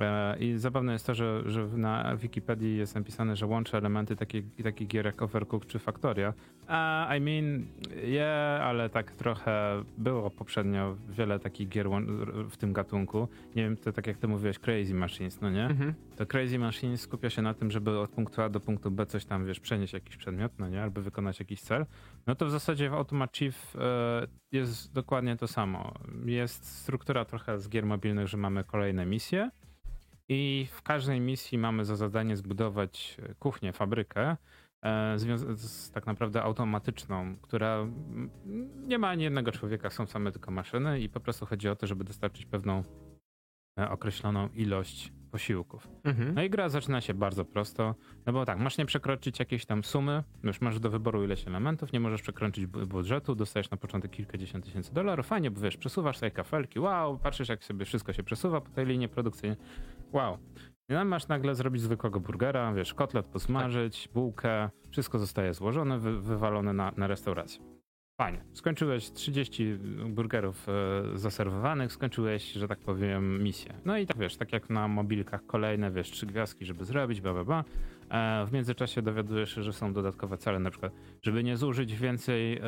E, 0.00 0.36
I 0.40 0.58
zabawne 0.58 0.92
jest 0.92 1.06
to, 1.06 1.14
że, 1.14 1.42
że 1.46 1.66
na 1.66 2.16
Wikipedii 2.16 2.76
jest 2.76 2.94
napisane, 2.94 3.36
że 3.36 3.46
łączy 3.46 3.76
elementy 3.76 4.16
takich, 4.16 4.44
takich 4.62 4.88
gier 4.88 5.06
jak 5.06 5.22
Overcooked 5.22 5.68
czy 5.68 5.78
Factoria. 5.78 6.34
A, 6.66 7.16
I 7.16 7.20
mean, 7.20 7.66
yeah, 8.04 8.62
ale 8.62 8.90
tak 8.90 9.12
trochę 9.12 9.82
było 9.98 10.30
poprzednio 10.30 10.96
wiele 11.08 11.38
takich 11.38 11.68
gier 11.68 11.86
w 12.50 12.56
tym 12.56 12.72
gatunku. 12.72 13.28
Nie 13.56 13.62
wiem, 13.62 13.76
to 13.76 13.92
tak 13.92 14.06
jak 14.06 14.18
ty 14.18 14.28
mówiłeś, 14.28 14.58
Crazy 14.58 14.94
Machines, 14.94 15.40
no 15.40 15.50
nie? 15.50 15.64
Mhm. 15.64 15.94
To 16.16 16.26
Crazy 16.26 16.58
Machines 16.58 17.00
skupia 17.00 17.30
się 17.30 17.42
na 17.42 17.54
tym, 17.54 17.70
żeby 17.70 17.98
od 17.98 18.10
punktu 18.10 18.42
A 18.42 18.48
do 18.48 18.60
punktu 18.60 18.90
B 18.90 19.06
coś 19.06 19.24
tam, 19.24 19.46
wiesz, 19.46 19.60
przenieść 19.60 19.92
jakiś 19.92 20.16
przedmiot, 20.16 20.52
no 20.58 20.68
nie? 20.68 20.82
Albo 20.82 21.00
wykonać 21.00 21.38
jakiś 21.38 21.60
cel. 21.60 21.86
No 22.26 22.34
to 22.34 22.46
w 22.46 22.50
zasadzie 22.50 22.90
w 22.90 22.94
Automat 22.94 23.36
Chief 23.36 23.76
e, 23.76 24.26
jest 24.52 24.92
dokładnie 24.92 25.36
to 25.36 25.48
samo. 25.48 25.94
Jest 26.24 26.64
struktura 26.64 27.24
trochę 27.24 27.58
z 27.58 27.68
gier 27.68 27.86
mobilnych, 27.86 28.28
że 28.28 28.36
mamy 28.36 28.64
kolejne 28.64 29.06
misje 29.06 29.50
I 30.32 30.66
w 30.70 30.82
każdej 30.82 31.20
misji 31.20 31.58
mamy 31.58 31.84
za 31.84 31.96
zadanie 31.96 32.36
zbudować 32.36 33.16
kuchnię, 33.38 33.72
fabrykę, 33.72 34.36
e, 34.84 35.18
z 35.18 35.90
tak 35.90 36.06
naprawdę 36.06 36.42
automatyczną, 36.42 37.36
która 37.42 37.86
nie 38.86 38.98
ma 38.98 39.08
ani 39.08 39.22
jednego 39.22 39.52
człowieka, 39.52 39.90
są 39.90 40.06
same 40.06 40.32
tylko 40.32 40.50
maszyny 40.50 41.00
i 41.00 41.08
po 41.08 41.20
prostu 41.20 41.46
chodzi 41.46 41.68
o 41.68 41.76
to, 41.76 41.86
żeby 41.86 42.04
dostarczyć 42.04 42.46
pewną 42.46 42.82
e, 43.78 43.90
określoną 43.90 44.48
ilość 44.48 45.12
posiłków. 45.30 45.88
Mhm. 46.04 46.34
No 46.34 46.42
i 46.42 46.50
gra 46.50 46.68
zaczyna 46.68 47.00
się 47.00 47.14
bardzo 47.14 47.44
prosto, 47.44 47.94
no 48.26 48.32
bo 48.32 48.44
tak, 48.44 48.58
masz 48.58 48.78
nie 48.78 48.86
przekroczyć 48.86 49.38
jakiejś 49.38 49.66
tam 49.66 49.84
sumy, 49.84 50.24
już 50.42 50.60
masz 50.60 50.80
do 50.80 50.90
wyboru 50.90 51.24
ileś 51.24 51.46
elementów, 51.46 51.92
nie 51.92 52.00
możesz 52.00 52.22
przekroczyć 52.22 52.66
bu- 52.66 52.86
budżetu, 52.86 53.34
dostajesz 53.34 53.70
na 53.70 53.76
początek 53.76 54.10
kilkadziesiąt 54.10 54.64
tysięcy 54.64 54.94
dolarów, 54.94 55.26
fajnie, 55.26 55.50
bo 55.50 55.60
wiesz, 55.60 55.76
przesuwasz 55.76 56.18
sobie 56.18 56.30
kafelki, 56.30 56.80
wow, 56.80 57.18
patrzysz 57.18 57.48
jak 57.48 57.64
sobie 57.64 57.84
wszystko 57.84 58.12
się 58.12 58.22
przesuwa 58.22 58.60
po 58.60 58.70
tej 58.70 58.86
linii 58.86 59.08
produkcyjnej, 59.08 59.58
wow. 60.12 60.38
I 60.88 60.92
tam 60.92 61.08
masz 61.08 61.28
nagle 61.28 61.54
zrobić 61.54 61.82
zwykłego 61.82 62.20
burgera, 62.20 62.72
wiesz, 62.72 62.94
kotlet 62.94 63.26
posmażyć, 63.26 64.08
bułkę, 64.14 64.70
wszystko 64.90 65.18
zostaje 65.18 65.54
złożone, 65.54 65.98
wy, 65.98 66.20
wywalone 66.20 66.72
na, 66.72 66.92
na 66.96 67.06
restaurację. 67.06 67.60
Fajnie. 68.20 68.44
Skończyłeś 68.52 69.12
30 69.12 69.78
burgerów 70.08 70.66
e, 70.68 71.18
zaserwowanych, 71.18 71.92
skończyłeś, 71.92 72.52
że 72.52 72.68
tak 72.68 72.78
powiem, 72.78 73.42
misję. 73.42 73.74
No 73.84 73.98
i 73.98 74.06
tak 74.06 74.18
wiesz, 74.18 74.36
tak 74.36 74.52
jak 74.52 74.70
na 74.70 74.88
mobilkach 74.88 75.46
kolejne, 75.46 75.90
wiesz, 75.90 76.10
trzy 76.10 76.26
gwiazdki, 76.26 76.64
żeby 76.64 76.84
zrobić, 76.84 77.20
bla, 77.20 77.32
bla, 77.32 77.44
bla. 77.44 77.64
E, 78.10 78.46
w 78.46 78.52
międzyczasie 78.52 79.02
dowiadujesz 79.02 79.54
się, 79.54 79.62
że 79.62 79.72
są 79.72 79.92
dodatkowe 79.92 80.38
cele, 80.38 80.58
na 80.58 80.70
przykład, 80.70 80.92
żeby 81.22 81.44
nie 81.44 81.56
zużyć 81.56 81.94
więcej 81.94 82.58
e, 82.58 82.62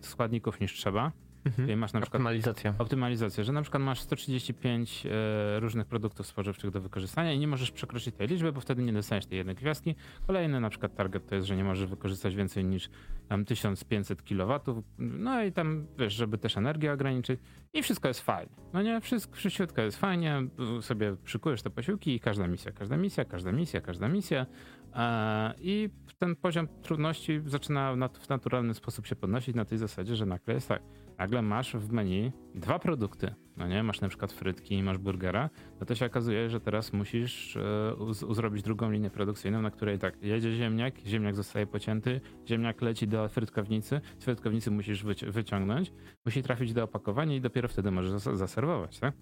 składników 0.00 0.60
niż 0.60 0.74
trzeba. 0.74 1.12
Mhm. 1.44 1.78
masz 1.78 1.92
na 1.92 2.00
przykład 2.00 2.20
Optymalizacja. 2.20 2.74
optymalizację, 2.78 3.44
że 3.44 3.52
na 3.52 3.62
przykład 3.62 3.82
masz 3.82 4.00
135 4.00 5.06
e, 5.06 5.60
różnych 5.60 5.86
produktów 5.86 6.26
spożywczych 6.26 6.70
do 6.70 6.80
wykorzystania 6.80 7.32
i 7.32 7.38
nie 7.38 7.48
możesz 7.48 7.70
przekroczyć 7.70 8.14
tej 8.14 8.28
liczby, 8.28 8.52
bo 8.52 8.60
wtedy 8.60 8.82
nie 8.82 8.92
dostaniesz 8.92 9.26
tej 9.26 9.38
jednej 9.38 9.56
gwiazdki. 9.56 9.94
Kolejny 10.26 10.60
na 10.60 10.70
przykład 10.70 10.94
target 10.94 11.26
to 11.26 11.34
jest, 11.34 11.46
że 11.46 11.56
nie 11.56 11.64
możesz 11.64 11.86
wykorzystać 11.86 12.34
więcej 12.34 12.64
niż 12.64 12.90
tam 13.28 13.44
1500 13.44 14.22
kW. 14.22 14.60
No 14.98 15.44
i 15.44 15.52
tam 15.52 15.86
wiesz, 15.98 16.14
żeby 16.14 16.38
też 16.38 16.56
energię 16.56 16.92
ograniczyć 16.92 17.40
i 17.72 17.82
wszystko 17.82 18.08
jest 18.08 18.20
fajnie. 18.20 18.52
No 18.72 18.82
nie, 18.82 19.00
wszystko, 19.00 19.36
wszystko 19.36 19.82
jest 19.82 19.96
fajnie, 19.98 20.42
sobie 20.80 21.16
szykujesz 21.24 21.62
te 21.62 21.70
posiłki 21.70 22.14
i 22.14 22.20
każda 22.20 22.46
misja, 22.46 22.72
każda 22.72 22.96
misja, 22.96 23.24
każda 23.24 23.52
misja, 23.52 23.80
każda 23.80 24.08
misja. 24.08 24.46
E, 24.94 25.54
I 25.60 25.90
ten 26.18 26.36
poziom 26.36 26.68
trudności 26.82 27.40
zaczyna 27.46 27.94
w 28.20 28.28
naturalny 28.28 28.74
sposób 28.74 29.06
się 29.06 29.16
podnosić 29.16 29.54
na 29.54 29.64
tej 29.64 29.78
zasadzie, 29.78 30.16
że 30.16 30.26
nagle 30.26 30.54
jest 30.54 30.68
tak, 30.68 30.82
nagle 31.20 31.42
masz 31.42 31.76
w 31.76 31.92
menu 31.92 32.32
dwa 32.54 32.78
produkty, 32.78 33.34
no 33.56 33.66
nie, 33.68 33.82
masz 33.82 34.00
na 34.00 34.08
przykład 34.08 34.32
frytki 34.32 34.74
i 34.74 34.82
masz 34.82 34.98
burgera, 34.98 35.50
no 35.80 35.86
to 35.86 35.94
się 35.94 36.06
okazuje, 36.06 36.50
że 36.50 36.60
teraz 36.60 36.92
musisz 36.92 37.58
uz- 37.98 38.34
zrobić 38.34 38.62
drugą 38.62 38.90
linię 38.90 39.10
produkcyjną, 39.10 39.62
na 39.62 39.70
której 39.70 39.98
tak, 39.98 40.22
jedzie 40.22 40.56
ziemniak, 40.56 40.94
ziemniak 41.06 41.34
zostaje 41.36 41.66
pocięty, 41.66 42.20
ziemniak 42.48 42.82
leci 42.82 43.08
do 43.08 43.28
frytkownicy, 43.28 44.00
z 44.18 44.24
frytkownicy 44.24 44.70
musisz 44.70 45.04
wyci- 45.04 45.30
wyciągnąć, 45.30 45.92
musi 46.26 46.42
trafić 46.42 46.72
do 46.72 46.84
opakowania 46.84 47.36
i 47.36 47.40
dopiero 47.40 47.68
wtedy 47.68 47.90
możesz 47.90 48.12
zas- 48.12 48.36
zaserwować, 48.36 48.98
tak? 48.98 49.14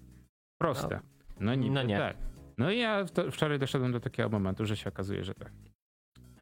Proste. 0.61 0.99
No, 1.39 1.55
niby 1.55 1.73
no 1.73 1.83
nie. 1.83 1.97
tak. 1.97 2.17
No 2.57 2.71
i 2.71 2.77
ja 2.79 3.05
to, 3.05 3.31
wczoraj 3.31 3.59
doszedłem 3.59 3.91
do 3.91 3.99
takiego 3.99 4.29
momentu, 4.29 4.65
że 4.65 4.77
się 4.77 4.89
okazuje, 4.89 5.23
że 5.23 5.33
tak. 5.33 5.51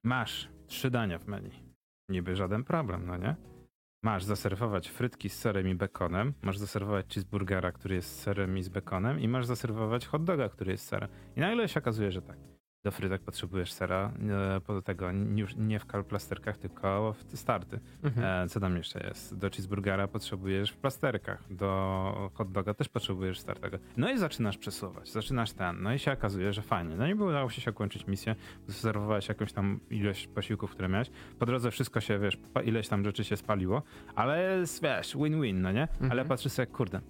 Masz 0.03 0.49
trzy 0.67 0.91
dania 0.91 1.19
w 1.19 1.27
menu. 1.27 1.51
Niby 2.09 2.35
żaden 2.35 2.63
problem, 2.63 3.05
no 3.05 3.17
nie? 3.17 3.35
Masz 4.03 4.23
zaserwować 4.23 4.89
frytki 4.89 5.29
z 5.29 5.39
serem 5.39 5.67
i 5.67 5.75
bekonem, 5.75 6.33
masz 6.41 6.57
zaserwować 6.57 7.05
cheeseburgera, 7.13 7.71
który 7.71 7.95
jest 7.95 8.19
serem 8.19 8.57
i 8.57 8.63
z 8.63 8.69
bekonem 8.69 9.19
i 9.19 9.27
masz 9.27 9.45
zaserwować 9.45 10.07
hot 10.07 10.23
doga, 10.23 10.49
który 10.49 10.71
jest 10.71 10.87
serem. 10.87 11.09
I 11.35 11.39
nagle 11.39 11.67
się 11.67 11.79
okazuje, 11.79 12.11
że 12.11 12.21
tak. 12.21 12.56
Do 12.87 12.91
frytek 12.91 13.21
potrzebujesz 13.21 13.71
sera, 13.73 14.11
e, 14.57 14.61
po 14.61 14.81
tego 14.81 15.11
nie, 15.11 15.41
już 15.41 15.55
nie 15.55 15.79
w 15.79 15.85
kalplasterkach, 15.85 16.57
tylko 16.57 17.13
w 17.13 17.37
starty. 17.37 17.79
Mhm. 18.03 18.45
E, 18.45 18.49
co 18.49 18.59
tam 18.59 18.77
jeszcze 18.77 19.07
jest? 19.07 19.35
Do 19.37 19.49
cheeseburgera 19.49 20.07
potrzebujesz 20.07 20.71
w 20.71 20.77
plasterkach, 20.77 21.43
do 21.53 22.31
hot 22.33 22.51
doga 22.51 22.73
też 22.73 22.89
potrzebujesz 22.89 23.39
startego. 23.39 23.77
No 23.97 24.11
i 24.11 24.17
zaczynasz 24.17 24.57
przesuwać, 24.57 25.11
zaczynasz 25.11 25.51
ten, 25.51 25.81
no 25.83 25.93
i 25.93 25.99
się 25.99 26.11
okazuje, 26.11 26.53
że 26.53 26.61
fajnie. 26.61 26.95
No 26.95 27.07
i 27.07 27.13
udało 27.13 27.49
się 27.49 27.61
się 27.61 27.73
kończyć 27.73 28.07
misję, 28.07 28.35
zaserwowałeś 28.67 29.29
jakąś 29.29 29.53
tam 29.53 29.79
ilość 29.89 30.27
posiłków, 30.27 30.71
które 30.71 30.89
miałeś. 30.89 31.09
Po 31.39 31.45
drodze 31.45 31.71
wszystko 31.71 32.01
się, 32.01 32.19
wiesz, 32.19 32.37
ileś 32.65 32.87
tam 32.87 33.03
rzeczy 33.05 33.23
się 33.23 33.37
spaliło, 33.37 33.81
ale 34.15 34.63
wiesz, 34.83 35.15
win-win, 35.17 35.61
no 35.61 35.71
nie? 35.71 35.87
Ale 35.99 36.03
Mhm. 36.11 36.27
patrzysz 36.27 36.51
sobie, 36.51 36.65
kurde, 36.67 37.01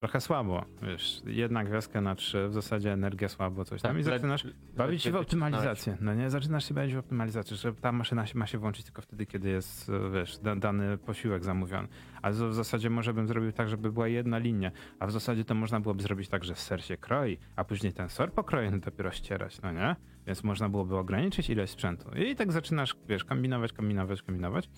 trochę 0.00 0.20
słabo, 0.20 0.64
wiesz, 0.82 1.22
jedna 1.26 1.64
gwiazdka 1.64 2.00
na 2.00 2.14
trzy, 2.14 2.48
w 2.48 2.52
zasadzie 2.54 2.92
energia 2.92 3.28
słabo, 3.28 3.64
coś 3.64 3.82
tam 3.82 3.88
Tak, 3.96 4.00
i 4.00 4.04
le- 4.08 4.18
zaczynasz 4.18 4.46
Bawić 4.76 5.02
się 5.02 5.10
w 5.10 5.16
optymalizację, 5.16 5.96
no 6.00 6.14
nie? 6.14 6.30
Zaczynasz 6.30 6.68
się 6.68 6.74
bawić 6.74 6.94
w 6.94 6.98
optymalizację, 6.98 7.56
że 7.56 7.74
ta 7.74 7.92
maszyna 7.92 8.26
się 8.26 8.38
ma 8.38 8.46
się 8.46 8.58
włączyć 8.58 8.84
tylko 8.84 9.02
wtedy, 9.02 9.26
kiedy 9.26 9.48
jest, 9.48 9.90
wiesz, 10.14 10.38
da, 10.38 10.56
dany 10.56 10.98
posiłek 10.98 11.44
zamówiony. 11.44 11.88
A 12.22 12.32
z- 12.32 12.42
w 12.42 12.54
zasadzie 12.54 12.90
może 12.90 13.14
bym 13.14 13.26
zrobił 13.26 13.52
tak, 13.52 13.68
żeby 13.68 13.92
była 13.92 14.08
jedna 14.08 14.38
linia, 14.38 14.70
a 14.98 15.06
w 15.06 15.10
zasadzie 15.12 15.44
to 15.44 15.54
można 15.54 15.80
byłoby 15.80 16.02
zrobić 16.02 16.28
tak, 16.28 16.44
że 16.44 16.54
ser 16.54 16.84
się 16.84 16.96
kroi, 16.96 17.38
a 17.56 17.64
później 17.64 17.92
ten 17.92 18.08
ser 18.08 18.32
pokrojony 18.32 18.78
dopiero 18.80 19.10
ścierać, 19.10 19.62
no 19.62 19.72
nie? 19.72 19.96
Więc 20.26 20.44
można 20.44 20.68
byłoby 20.68 20.96
ograniczyć 20.96 21.50
ilość 21.50 21.72
sprzętu. 21.72 22.10
I 22.16 22.36
tak 22.36 22.52
zaczynasz, 22.52 22.96
wiesz, 23.08 23.24
kombinować, 23.24 23.72
kombinować, 23.72 24.22
kombinować. 24.22 24.70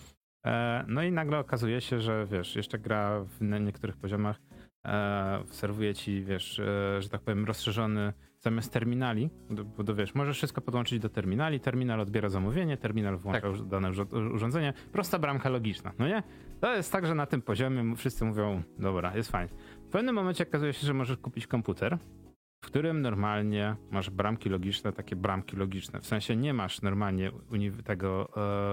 E, 0.45 0.85
no 0.87 1.03
i 1.03 1.11
nagle 1.11 1.39
okazuje 1.39 1.81
się, 1.81 1.99
że 1.99 2.25
wiesz, 2.31 2.55
jeszcze 2.55 2.79
gra 2.79 3.19
w 3.23 3.41
niektórych 3.41 3.97
poziomach 3.97 4.39
e, 4.85 5.43
serwuje 5.49 5.93
ci, 5.93 6.23
wiesz, 6.23 6.59
e, 6.59 7.01
że 7.01 7.09
tak 7.09 7.21
powiem, 7.21 7.45
rozszerzony 7.45 8.13
zamiast 8.39 8.73
terminali, 8.73 9.29
bo 9.77 9.83
do, 9.83 9.95
wiesz, 9.95 10.15
możesz 10.15 10.37
wszystko 10.37 10.61
podłączyć 10.61 10.99
do 10.99 11.09
terminali, 11.09 11.59
terminal 11.59 11.99
odbiera 11.99 12.29
zamówienie, 12.29 12.77
terminal 12.77 13.17
włącza 13.17 13.41
Tak. 13.41 13.67
dane 13.67 13.91
urządzenie, 14.33 14.73
prosta 14.91 15.19
bramka 15.19 15.49
logiczna, 15.49 15.91
no 15.99 16.07
nie? 16.07 16.23
To 16.59 16.75
jest 16.75 16.91
tak, 16.91 17.05
że 17.05 17.15
na 17.15 17.25
tym 17.25 17.41
poziomie 17.41 17.95
wszyscy 17.95 18.25
mówią, 18.25 18.63
dobra, 18.79 19.17
jest 19.17 19.31
fajnie. 19.31 19.53
W 19.87 19.89
pewnym 19.91 20.15
momencie 20.15 20.43
okazuje 20.47 20.73
się, 20.73 20.87
że 20.87 20.93
możesz 20.93 21.17
kupić 21.17 21.47
komputer, 21.47 21.97
w 22.63 22.65
którym 22.65 23.01
normalnie 23.01 23.75
masz 23.91 24.09
bramki 24.09 24.49
logiczne, 24.49 24.93
takie 24.93 25.15
bramki 25.15 25.55
logiczne. 25.55 25.99
W 25.99 26.05
sensie 26.05 26.35
nie 26.35 26.53
masz 26.53 26.81
normalnie 26.81 27.31
tego 27.83 28.29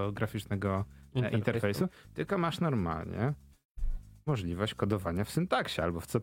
e, 0.08 0.12
graficznego 0.12 0.84
e, 1.14 1.30
interfejsu, 1.30 1.88
tylko 2.14 2.38
masz 2.38 2.60
normalnie 2.60 3.34
możliwość 4.30 4.74
kodowania 4.74 5.24
w 5.24 5.30
syntaksie 5.30 5.82
albo 5.82 6.00
w 6.00 6.06
C+. 6.06 6.18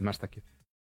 I 0.00 0.04
masz 0.04 0.18
takie, 0.18 0.40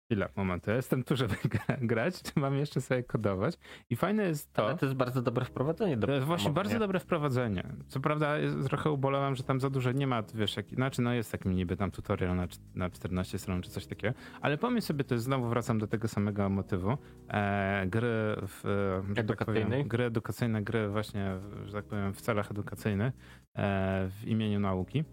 chwila, 0.06 0.30
moment, 0.36 0.68
ja 0.68 0.76
jestem 0.76 1.04
tu, 1.04 1.16
żeby 1.16 1.36
gra- 1.54 1.78
grać, 1.82 2.22
czy 2.22 2.40
mam 2.40 2.56
jeszcze 2.56 2.82
sobie 2.82 3.04
kodować? 3.04 3.58
I 3.90 3.96
fajne 3.96 4.24
jest 4.24 4.54
to, 4.54 4.66
Ale 4.66 4.78
to 4.78 4.86
jest 4.86 4.96
bardzo 4.96 5.22
dobre 5.22 5.46
wprowadzenie 5.46 5.98
do 5.98 6.08
to 6.08 6.14
jest 6.14 6.26
właśnie 6.26 6.52
bardzo 6.52 6.80
dobre 6.80 7.00
wprowadzenie. 7.00 7.64
Co 7.88 8.00
prawda 8.00 8.38
jest, 8.38 8.68
trochę 8.68 8.92
ubolewam, 8.92 9.36
że 9.36 9.44
tam 9.44 9.60
za 9.60 9.70
dużo 9.70 9.92
nie 9.92 10.08
ma, 10.08 10.24
wiesz, 10.36 10.58
jak, 10.58 10.68
znaczy 10.70 11.02
no 11.02 11.14
jest 11.14 11.32
taki 11.32 11.50
niby 11.50 11.78
tam 11.78 11.92
tutorial 11.92 12.36
na, 12.36 12.48
na 12.76 12.90
14 12.90 13.40
stron 13.40 13.62
czy 13.62 13.70
coś 13.70 13.86
takiego, 13.86 14.14
ale 14.42 14.58
pomyśl 14.58 14.88
sobie, 14.88 15.04
to 15.04 15.16
jest, 15.16 15.26
znowu 15.26 15.50
wracam 15.50 15.80
do 15.80 15.88
tego 15.88 16.08
samego 16.08 16.50
motywu, 16.50 16.98
e, 17.28 17.86
gry 17.88 18.36
w, 18.48 18.66
e, 18.66 19.16
tak 19.16 19.20
Edukacyjnej? 19.20 19.66
powiem, 19.66 19.88
gry 19.88 20.04
edukacyjne, 20.04 20.62
gry 20.64 20.90
właśnie, 20.90 21.36
że 21.66 21.74
tak 21.74 21.86
powiem, 21.86 22.14
w 22.14 22.22
celach 22.22 22.52
edukacyjnych, 22.52 23.14
e, 23.56 24.10
w 24.22 24.28
imieniu 24.28 24.60
nauki. 24.60 25.04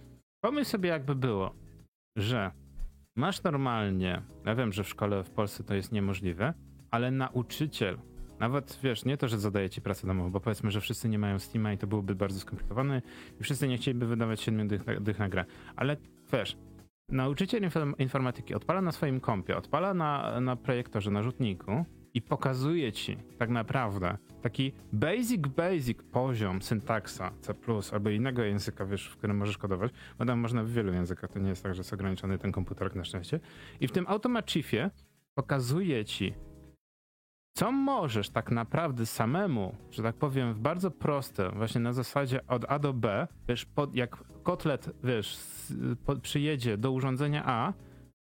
Pomyśl 0.40 0.70
sobie, 0.70 0.88
jakby 0.88 1.14
było, 1.14 1.55
że 2.16 2.50
masz 3.16 3.42
normalnie, 3.42 4.22
ja 4.46 4.55
wiem, 4.55 4.72
że 4.72 4.85
w 4.85 4.88
szkole 4.88 5.24
w 5.24 5.31
Polsce 5.31 5.64
to 5.64 5.74
jest 5.74 5.92
niemożliwe, 5.92 6.55
ale 6.90 7.11
nauczyciel, 7.11 7.98
nawet 8.38 8.79
wiesz, 8.83 9.05
nie 9.05 9.16
to, 9.16 9.29
że 9.29 9.38
zadaje 9.38 9.70
ci 9.70 9.83
pracę 9.83 10.07
domową, 10.07 10.31
bo 10.31 10.40
powiedzmy, 10.40 10.70
że 10.70 10.81
wszyscy 10.81 11.09
nie 11.09 11.18
mają 11.18 11.38
Steama 11.38 11.72
i 11.72 11.79
to 11.79 11.87
byłoby 11.87 12.14
bardzo 12.14 12.40
skomplikowane 12.40 13.03
i 13.40 13.42
wszyscy 13.42 13.68
nie 13.68 13.76
chcieliby 13.76 14.07
wydawać 14.07 14.40
7 14.40 14.68
dych, 14.68 15.03
dych 15.03 15.18
na 15.18 15.29
grę, 15.29 15.44
ale 15.76 15.96
wiesz, 16.33 16.57
nauczyciel 17.09 17.62
inform- 17.62 17.94
informatyki 17.98 18.55
odpala 18.55 18.83
na 18.83 18.92
swoim 18.92 19.20
kompie, 19.20 19.57
odpala 19.57 19.94
na, 19.94 20.40
na 20.40 20.57
projektorze, 20.57 21.11
na 21.11 21.22
rzutniku 21.22 21.85
i 22.14 22.23
pokazuje 22.23 22.92
ci 22.92 23.16
tak 23.38 23.51
naprawdę 23.51 24.18
taki 24.42 24.73
basic, 24.92 25.46
basic 25.57 25.99
poziom 26.03 26.62
syntaksa 26.62 27.31
C+, 27.40 27.55
albo 27.92 28.11
innego 28.11 28.42
języka, 28.42 28.87
wiesz, 28.87 29.07
w 29.09 29.16
którym 29.16 29.37
możesz 29.37 29.59
kodować, 29.59 29.92
bo 30.18 30.25
tam 30.25 30.38
można 30.38 30.64
w 30.64 30.70
wielu 30.70 30.92
językach, 30.92 31.31
to 31.31 31.38
nie 31.38 31.49
jest 31.49 31.62
tak, 31.62 31.75
że 31.75 31.81
jest 31.81 31.92
ograniczony 31.92 32.38
ten 32.38 32.53
komputer 32.53 32.96
na 32.96 33.05
szczęście. 33.05 33.40
I 33.81 33.88
w 33.88 33.92
tym 33.92 34.05
Automat 34.09 34.51
Chiefie 34.51 34.90
pokazuje 35.35 36.05
ci, 36.05 36.35
co 37.57 37.73
możesz 37.73 38.31
tak 38.31 38.51
naprawdę 38.51 39.07
samemu, 39.07 39.77
że 39.90 40.03
tak 40.03 40.16
powiem, 40.16 40.55
w 40.55 40.59
bardzo 40.59 40.90
proste, 40.90 41.51
właśnie 41.51 41.81
na 41.81 41.92
zasadzie 41.92 42.46
od 42.46 42.64
A 42.68 42.79
do 42.79 42.92
B, 42.92 43.29
wiesz, 43.49 43.64
pod, 43.64 43.94
jak 43.94 44.16
kotlet, 44.42 44.90
wiesz, 45.05 45.33
s- 45.35 45.75
po, 46.07 46.16
przyjedzie 46.16 46.77
do 46.79 46.92
urządzenia 46.92 47.42
A, 47.46 47.73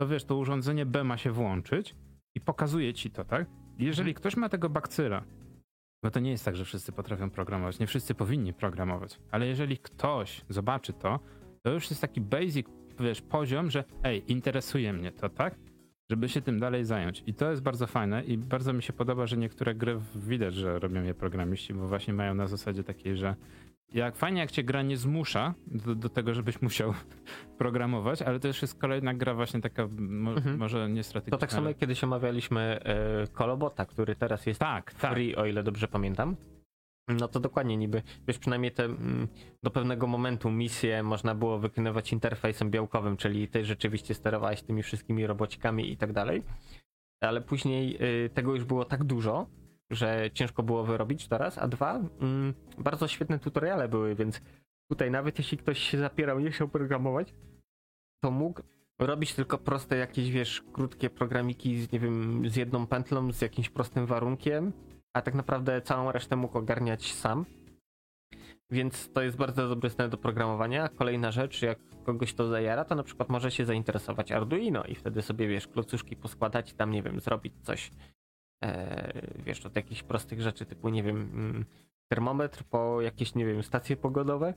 to 0.00 0.08
wiesz, 0.08 0.24
to 0.24 0.36
urządzenie 0.36 0.86
B 0.86 1.04
ma 1.04 1.16
się 1.16 1.30
włączyć 1.32 1.94
i 2.34 2.40
pokazuje 2.40 2.94
ci 2.94 3.10
to, 3.10 3.24
tak? 3.24 3.46
Jeżeli 3.78 4.14
ktoś 4.14 4.36
ma 4.36 4.48
tego 4.48 4.68
bakcyla, 4.68 5.24
bo 6.02 6.10
to 6.10 6.20
nie 6.20 6.30
jest 6.30 6.44
tak, 6.44 6.56
że 6.56 6.64
wszyscy 6.64 6.92
potrafią 6.92 7.30
programować, 7.30 7.78
nie 7.78 7.86
wszyscy 7.86 8.14
powinni 8.14 8.52
programować, 8.52 9.18
ale 9.30 9.46
jeżeli 9.46 9.78
ktoś 9.78 10.44
zobaczy 10.48 10.92
to, 10.92 11.20
to 11.62 11.70
już 11.70 11.90
jest 11.90 12.02
taki 12.02 12.20
basic, 12.20 12.66
wiesz, 13.00 13.22
poziom, 13.22 13.70
że 13.70 13.84
ej, 14.02 14.32
interesuje 14.32 14.92
mnie 14.92 15.12
to, 15.12 15.28
tak? 15.28 15.54
żeby 16.10 16.28
się 16.28 16.40
tym 16.40 16.60
dalej 16.60 16.84
zająć. 16.84 17.22
I 17.26 17.34
to 17.34 17.50
jest 17.50 17.62
bardzo 17.62 17.86
fajne 17.86 18.24
i 18.24 18.38
bardzo 18.38 18.72
mi 18.72 18.82
się 18.82 18.92
podoba, 18.92 19.26
że 19.26 19.36
niektóre 19.36 19.74
gry 19.74 20.00
widać, 20.14 20.54
że 20.54 20.78
robią 20.78 21.02
je 21.02 21.14
programiści, 21.14 21.74
bo 21.74 21.88
właśnie 21.88 22.14
mają 22.14 22.34
na 22.34 22.46
zasadzie 22.46 22.84
takiej, 22.84 23.16
że 23.16 23.36
jak 23.94 24.16
fajnie 24.16 24.40
jak 24.40 24.50
cię 24.50 24.64
gra 24.64 24.82
nie 24.82 24.96
zmusza 24.96 25.54
do, 25.66 25.94
do 25.94 26.08
tego, 26.08 26.34
żebyś 26.34 26.62
musiał 26.62 26.94
programować, 27.58 28.22
ale 28.22 28.40
to 28.40 28.48
już 28.48 28.62
jest 28.62 28.78
kolejna 28.78 29.14
gra 29.14 29.34
właśnie 29.34 29.60
taka 29.60 29.88
mo, 29.98 30.30
mhm. 30.30 30.58
może 30.58 30.90
nie 30.90 31.02
strategiczna. 31.02 31.38
To 31.38 31.40
tak 31.40 31.52
samo 31.52 31.68
jak 31.68 31.78
kiedyś 31.78 32.04
omawialiśmy 32.04 32.60
e, 32.60 33.26
Kolobota, 33.26 33.86
który 33.86 34.16
teraz 34.16 34.46
jest 34.46 34.60
tak, 34.60 34.94
tak. 34.94 35.12
free, 35.12 35.34
tak. 35.34 35.44
o 35.44 35.46
ile 35.46 35.62
dobrze 35.62 35.88
pamiętam. 35.88 36.36
No 37.08 37.28
to 37.28 37.40
dokładnie 37.40 37.76
niby, 37.76 38.02
wiesz, 38.28 38.38
przynajmniej 38.38 38.72
te 38.72 38.84
mm, 38.84 39.28
do 39.62 39.70
pewnego 39.70 40.06
momentu 40.06 40.50
misje 40.50 41.02
można 41.02 41.34
było 41.34 41.58
wykonywać 41.58 42.12
interfejsem 42.12 42.70
białkowym, 42.70 43.16
czyli 43.16 43.48
ty 43.48 43.64
rzeczywiście 43.64 44.14
sterowałeś 44.14 44.62
tymi 44.62 44.82
wszystkimi 44.82 45.26
robocikami 45.26 45.92
i 45.92 45.96
tak 45.96 46.12
dalej, 46.12 46.42
ale 47.20 47.40
później 47.40 47.98
y, 48.24 48.30
tego 48.30 48.54
już 48.54 48.64
było 48.64 48.84
tak 48.84 49.04
dużo, 49.04 49.46
że 49.90 50.30
ciężko 50.34 50.62
było 50.62 50.84
wyrobić 50.84 51.28
teraz, 51.28 51.58
a 51.58 51.68
dwa, 51.68 52.00
mm, 52.20 52.54
bardzo 52.78 53.08
świetne 53.08 53.38
tutoriale 53.38 53.88
były, 53.88 54.14
więc 54.14 54.40
tutaj 54.90 55.10
nawet 55.10 55.38
jeśli 55.38 55.58
ktoś 55.58 55.78
się 55.78 55.98
zapierał, 55.98 56.40
nie 56.40 56.50
chciał 56.50 56.68
programować, 56.68 57.34
to 58.24 58.30
mógł 58.30 58.62
robić 58.98 59.34
tylko 59.34 59.58
proste 59.58 59.96
jakieś, 59.96 60.30
wiesz, 60.30 60.62
krótkie 60.72 61.10
programiki 61.10 61.82
z, 61.82 61.92
nie 61.92 62.00
wiem, 62.00 62.42
z 62.50 62.56
jedną 62.56 62.86
pętlą, 62.86 63.32
z 63.32 63.40
jakimś 63.40 63.70
prostym 63.70 64.06
warunkiem, 64.06 64.72
a 65.16 65.22
tak 65.22 65.34
naprawdę 65.34 65.82
całą 65.82 66.12
resztę 66.12 66.36
mógł 66.36 66.58
ogarniać 66.58 67.14
sam. 67.14 67.44
Więc 68.70 69.12
to 69.12 69.22
jest 69.22 69.36
bardzo 69.36 69.68
dobry 69.68 69.90
stan 69.90 70.10
do 70.10 70.16
programowania. 70.16 70.88
Kolejna 70.88 71.32
rzecz, 71.32 71.62
jak 71.62 71.78
kogoś 72.04 72.34
to 72.34 72.48
zajara, 72.48 72.84
to 72.84 72.94
na 72.94 73.02
przykład 73.02 73.28
może 73.28 73.50
się 73.50 73.64
zainteresować 73.64 74.32
Arduino 74.32 74.84
i 74.84 74.94
wtedy 74.94 75.22
sobie, 75.22 75.48
wiesz, 75.48 75.68
klocuszki 75.68 76.16
poskładać 76.16 76.72
i 76.72 76.74
tam, 76.74 76.90
nie 76.90 77.02
wiem, 77.02 77.20
zrobić 77.20 77.52
coś, 77.62 77.90
wiesz, 79.46 79.66
od 79.66 79.76
jakichś 79.76 80.02
prostych 80.02 80.40
rzeczy 80.40 80.66
typu, 80.66 80.88
nie 80.88 81.02
wiem, 81.02 81.16
mm, 81.16 81.64
termometr 82.08 82.64
po 82.64 83.00
jakieś, 83.00 83.34
nie 83.34 83.46
wiem, 83.46 83.62
stacje 83.62 83.96
pogodowe 83.96 84.54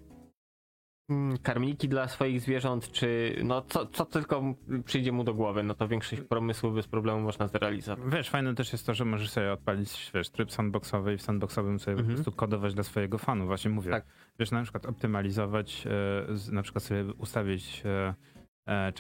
Mm, 1.10 1.38
karmiki 1.38 1.90
dla 1.90 2.08
swoich 2.08 2.42
zwierząt, 2.42 2.92
czy 2.92 3.36
no 3.44 3.62
co, 3.62 3.86
co 3.86 4.06
tylko 4.06 4.44
przyjdzie 4.86 5.12
mu 5.12 5.24
do 5.24 5.34
głowy, 5.34 5.64
no 5.64 5.74
to 5.74 5.88
większość 5.88 6.22
pomysłów 6.22 6.76
bez 6.76 6.88
problemu 6.88 7.22
można 7.22 7.48
zrealizować. 7.48 8.14
Wiesz, 8.14 8.30
fajne 8.30 8.56
też 8.56 8.72
jest 8.72 8.86
to, 8.86 8.94
że 8.94 9.06
możesz 9.06 9.30
sobie 9.30 9.54
odpalić, 9.54 10.12
wiesz, 10.14 10.30
tryb 10.30 10.52
sandboxowy 10.52 11.14
i 11.14 11.18
w 11.18 11.22
sandboxowym 11.22 11.80
sobie 11.80 11.92
mhm. 11.92 12.08
po 12.08 12.14
prostu 12.14 12.32
kodować 12.32 12.74
dla 12.74 12.84
swojego 12.84 13.18
fanu, 13.18 13.46
właśnie 13.46 13.72
mówię. 13.72 13.92
Tak. 13.92 14.06
Wiesz, 14.40 14.52
na 14.52 14.64
przykład 14.64 14.86
optymalizować, 14.86 15.88
e, 15.88 16.52
na 16.52 16.62
przykład 16.62 16.84
sobie 16.84 17.06
ustawić 17.14 17.84
e, 17.86 18.14
E, 18.35 18.35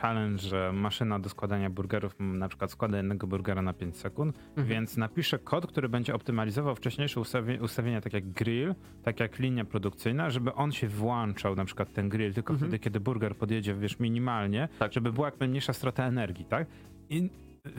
challenge, 0.01 0.38
że 0.38 0.71
maszyna 0.73 1.19
do 1.19 1.30
składania 1.30 1.69
burgerów 1.69 2.15
na 2.19 2.47
przykład 2.47 2.71
składa 2.71 2.97
jednego 2.97 3.28
burgera 3.28 3.62
na 3.62 3.73
5 3.73 3.97
sekund, 3.97 4.38
mhm. 4.49 4.67
więc 4.67 4.97
napiszę 4.97 5.39
kod, 5.39 5.67
który 5.67 5.89
będzie 5.89 6.15
optymalizował 6.15 6.75
wcześniejsze 6.75 7.19
ustawienia, 7.19 7.62
ustawienia 7.62 8.01
tak 8.01 8.13
jak 8.13 8.32
grill, 8.32 8.75
tak 9.04 9.19
jak 9.19 9.39
linia 9.39 9.65
produkcyjna, 9.65 10.30
żeby 10.30 10.54
on 10.54 10.71
się 10.71 10.88
włączał 10.88 11.56
na 11.56 11.65
przykład 11.65 11.93
ten 11.93 12.10
grill 12.10 12.34
tylko 12.34 12.54
mhm. 12.54 12.69
wtedy, 12.69 12.84
kiedy 12.84 12.99
burger 12.99 13.36
podjedzie, 13.36 13.75
wiesz, 13.75 13.99
minimalnie, 13.99 14.69
tak. 14.80 14.93
żeby 14.93 15.12
była 15.12 15.28
jak 15.28 15.39
najmniejsza 15.39 15.73
strata 15.73 16.06
energii, 16.06 16.45
tak? 16.45 16.67
I 17.10 17.30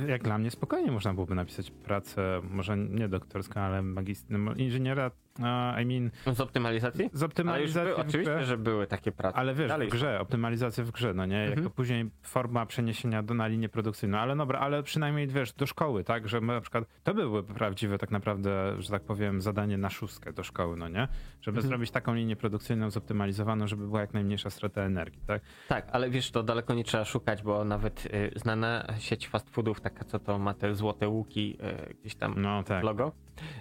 jak 0.09 0.22
dla 0.22 0.38
mnie 0.38 0.51
spokojnie 0.51 0.92
można 0.92 1.14
byłoby 1.14 1.35
napisać 1.35 1.70
pracę, 1.70 2.40
może 2.51 2.77
nie 2.77 3.09
doktorską, 3.09 3.61
ale 3.61 3.83
magistralną, 3.83 4.55
inżyniera 4.55 5.11
Uh, 5.38 5.83
I 5.83 5.87
mean, 5.87 6.11
z 6.37 6.40
optymalizacji? 6.40 7.11
Z 7.12 7.22
optymalizacji. 7.22 7.92
Oczywiście, 7.94 8.44
że 8.44 8.59
były 8.59 8.87
takie 8.87 9.12
prace. 9.12 9.37
Ale 9.37 9.55
wiesz, 9.55 9.68
Dalej. 9.68 9.88
w 9.88 9.92
grze, 9.92 10.20
optymalizacja 10.20 10.85
w 10.85 10.90
grze, 10.90 11.14
no 11.14 11.27
nie? 11.27 11.40
Mhm. 11.40 11.59
Jako 11.59 11.70
później 11.70 12.11
forma 12.22 12.66
przeniesienia 12.66 13.22
do, 13.22 13.35
na 13.35 13.46
linię 13.46 13.68
produkcyjną. 13.68 14.18
Ale 14.18 14.37
dobra, 14.37 14.59
ale 14.59 14.83
przynajmniej 14.83 15.27
wiesz, 15.27 15.53
do 15.53 15.66
szkoły, 15.66 16.05
tak? 16.05 16.29
Że 16.29 16.40
na 16.40 16.61
przykład, 16.61 16.85
to 17.05 17.14
były 17.14 17.42
prawdziwe 17.42 17.99
tak 17.99 18.11
naprawdę, 18.11 18.83
że 18.83 18.90
tak 18.90 19.03
powiem, 19.03 19.40
zadanie 19.40 19.79
na 19.79 19.90
szóstkę 19.90 20.33
do 20.33 20.42
szkoły, 20.42 20.77
no 20.77 20.88
nie? 20.88 21.09
Żeby 21.40 21.59
mhm. 21.59 21.68
zrobić 21.68 21.90
taką 21.90 22.14
linię 22.14 22.37
produkcyjną 22.37 22.90
zoptymalizowaną, 22.90 23.66
żeby 23.66 23.87
była 23.87 24.01
jak 24.01 24.14
najmniejsza 24.14 24.51
strata 24.51 24.83
energii, 24.83 25.20
tak? 25.27 25.42
Tak, 25.68 25.88
ale 25.92 26.11
wiesz, 26.11 26.31
to 26.31 26.42
daleko 26.42 26.75
nie 26.75 26.85
trzeba 26.85 27.05
szukać, 27.05 27.42
bo 27.42 27.64
nawet 27.64 28.07
y, 28.07 28.31
znana 28.37 28.87
sieć 28.99 29.29
fast 29.29 29.51
foodów, 29.51 29.81
taka 29.81 30.05
co 30.05 30.18
to 30.18 30.38
ma 30.38 30.55
te 30.55 30.75
złote 30.75 31.09
łuki 31.09 31.59
y, 31.90 31.94
gdzieś 32.01 32.14
tam 32.14 32.35
no, 32.37 32.62
tak. 32.62 32.85
logo, 32.85 33.12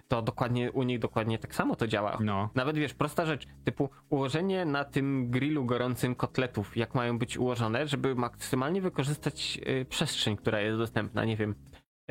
to 0.08 0.22
dokładnie 0.22 0.72
u 0.72 0.84
nich 0.84 1.00
dokładnie 1.00 1.40
tak 1.40 1.56
samo 1.56 1.65
to 1.76 1.88
działa. 1.88 2.18
No. 2.22 2.50
Nawet 2.56 2.78
wiesz, 2.78 2.94
prosta 2.94 3.26
rzecz, 3.26 3.48
typu 3.64 3.90
ułożenie 4.10 4.66
na 4.66 4.84
tym 4.84 5.32
grillu 5.32 5.66
gorącym 5.66 6.16
kotletów, 6.16 6.78
jak 6.78 6.96
mają 6.96 7.20
być 7.20 7.38
ułożone, 7.38 7.88
żeby 7.88 8.16
maksymalnie 8.16 8.82
wykorzystać 8.82 9.60
y, 9.68 9.86
przestrzeń, 9.86 10.38
która 10.38 10.62
jest 10.62 10.78
dostępna, 10.78 11.26
nie 11.26 11.38
wiem. 11.38 11.56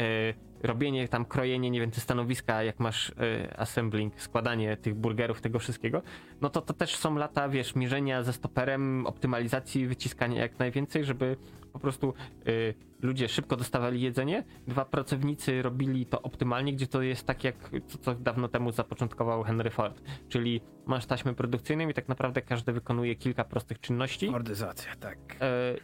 Y, 0.00 0.34
robienie 0.62 1.08
tam, 1.08 1.24
krojenie, 1.24 1.70
nie 1.70 1.80
wiem, 1.80 1.90
te 1.90 2.00
stanowiska, 2.00 2.62
jak 2.62 2.80
masz 2.80 3.08
y, 3.08 3.14
assembling, 3.56 4.20
składanie 4.20 4.76
tych 4.76 4.94
burgerów, 4.94 5.40
tego 5.40 5.58
wszystkiego, 5.58 6.02
no 6.40 6.50
to 6.50 6.60
to 6.60 6.74
też 6.74 6.96
są 6.96 7.14
lata, 7.14 7.48
wiesz, 7.48 7.74
mierzenia 7.74 8.22
ze 8.22 8.32
stoperem, 8.32 9.06
optymalizacji, 9.06 9.86
wyciskania 9.86 10.40
jak 10.40 10.58
najwięcej, 10.58 11.04
żeby 11.04 11.36
po 11.74 11.78
prostu 11.78 12.14
y, 12.48 12.74
ludzie 13.02 13.28
szybko 13.28 13.56
dostawali 13.56 14.00
jedzenie, 14.00 14.44
dwa 14.66 14.84
pracownicy 14.84 15.62
robili 15.62 16.06
to 16.06 16.22
optymalnie, 16.22 16.72
gdzie 16.72 16.86
to 16.86 17.02
jest 17.02 17.26
tak 17.26 17.44
jak 17.44 17.70
co, 17.86 17.98
co 17.98 18.14
dawno 18.14 18.48
temu 18.48 18.72
zapoczątkował 18.72 19.42
Henry 19.42 19.70
Ford, 19.70 20.02
czyli 20.28 20.60
masz 20.86 21.06
taśmę 21.06 21.34
produkcyjną 21.34 21.88
i 21.88 21.94
tak 21.94 22.08
naprawdę 22.08 22.42
każdy 22.42 22.72
wykonuje 22.72 23.14
kilka 23.14 23.44
prostych 23.44 23.80
czynności. 23.80 24.30
Fordyzacja, 24.30 24.96
tak. 24.96 25.18
Y, 25.18 25.36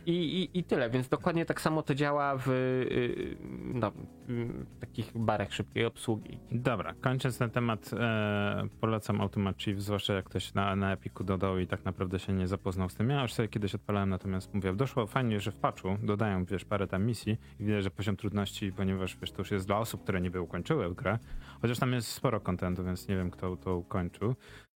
i, 0.07 0.12
i, 0.12 0.59
I 0.59 0.64
tyle, 0.64 0.90
więc 0.90 1.09
dokładnie 1.09 1.46
tak 1.46 1.61
samo 1.61 1.83
to 1.83 1.94
działa 1.94 2.37
w 2.37 2.48
y, 2.48 3.37
no, 3.74 3.92
takich 4.81 5.12
barach 5.14 5.55
szybkiej 5.55 5.85
obsługi. 5.85 6.38
Dobra, 6.50 6.94
kończąc 7.00 7.38
ten 7.38 7.50
temat, 7.50 7.90
e, 7.92 8.68
polecam 8.81 9.20
Automat 9.20 9.62
Chief, 9.62 9.83
zwłaszcza 9.83 10.14
jak 10.14 10.24
ktoś 10.24 10.55
na, 10.55 10.76
na 10.76 10.92
Epiku 10.92 11.24
dodał 11.24 11.59
i 11.59 11.66
tak 11.66 11.85
naprawdę 11.85 12.18
się 12.18 12.33
nie 12.33 12.46
zapoznał 12.46 12.88
z 12.88 12.94
tym. 12.94 13.11
Ja 13.11 13.22
już 13.22 13.33
sobie 13.33 13.48
kiedyś 13.48 13.74
odpalałem, 13.74 14.09
natomiast 14.09 14.55
mówię, 14.55 14.72
doszło 14.72 15.07
fajnie, 15.07 15.40
że 15.40 15.50
w 15.50 15.57
patchu 15.83 16.07
dodają, 16.07 16.45
wiesz, 16.45 16.64
parę 16.64 16.87
tam 16.87 17.07
misji. 17.07 17.38
I 17.61 17.64
widać, 17.64 17.85
że 17.85 17.90
poziom 17.90 18.16
trudności, 18.16 18.73
ponieważ 18.73 19.16
wiesz, 19.16 19.33
to 19.33 19.38
już 19.38 19.51
jest 19.51 19.66
dla 19.66 19.79
osób, 19.79 20.03
które 20.03 20.21
niby 20.21 20.40
ukończyły 20.40 20.95
grę, 20.95 21.19
chociaż 21.62 21.79
tam 21.79 21.93
jest 21.93 22.09
sporo 22.09 22.40
kontentu, 22.40 22.85
więc 22.85 23.09
nie 23.09 23.16
wiem, 23.16 23.31
kto 23.31 23.57
to 23.57 23.77
ukończył. 23.77 24.35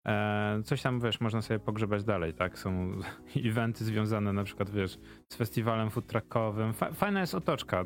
E, 0.06 0.62
coś 0.64 0.82
tam, 0.82 1.00
wiesz, 1.00 1.22
można 1.22 1.42
sobie 1.42 1.60
pogrzebać 1.60 2.04
dalej, 2.04 2.34
tak? 2.34 2.60
Są 2.60 2.92
eventy 3.46 3.86
związane 3.86 4.34
na 4.34 4.44
przykład, 4.44 4.70
wiesz, 4.70 4.98
z 5.30 5.36
festiwalem 5.36 5.90
food 5.90 6.08
truckowym. 6.08 6.74
Fajna 6.94 7.22
jest 7.22 7.36
otoczka, 7.36 7.82
e, 7.82 7.86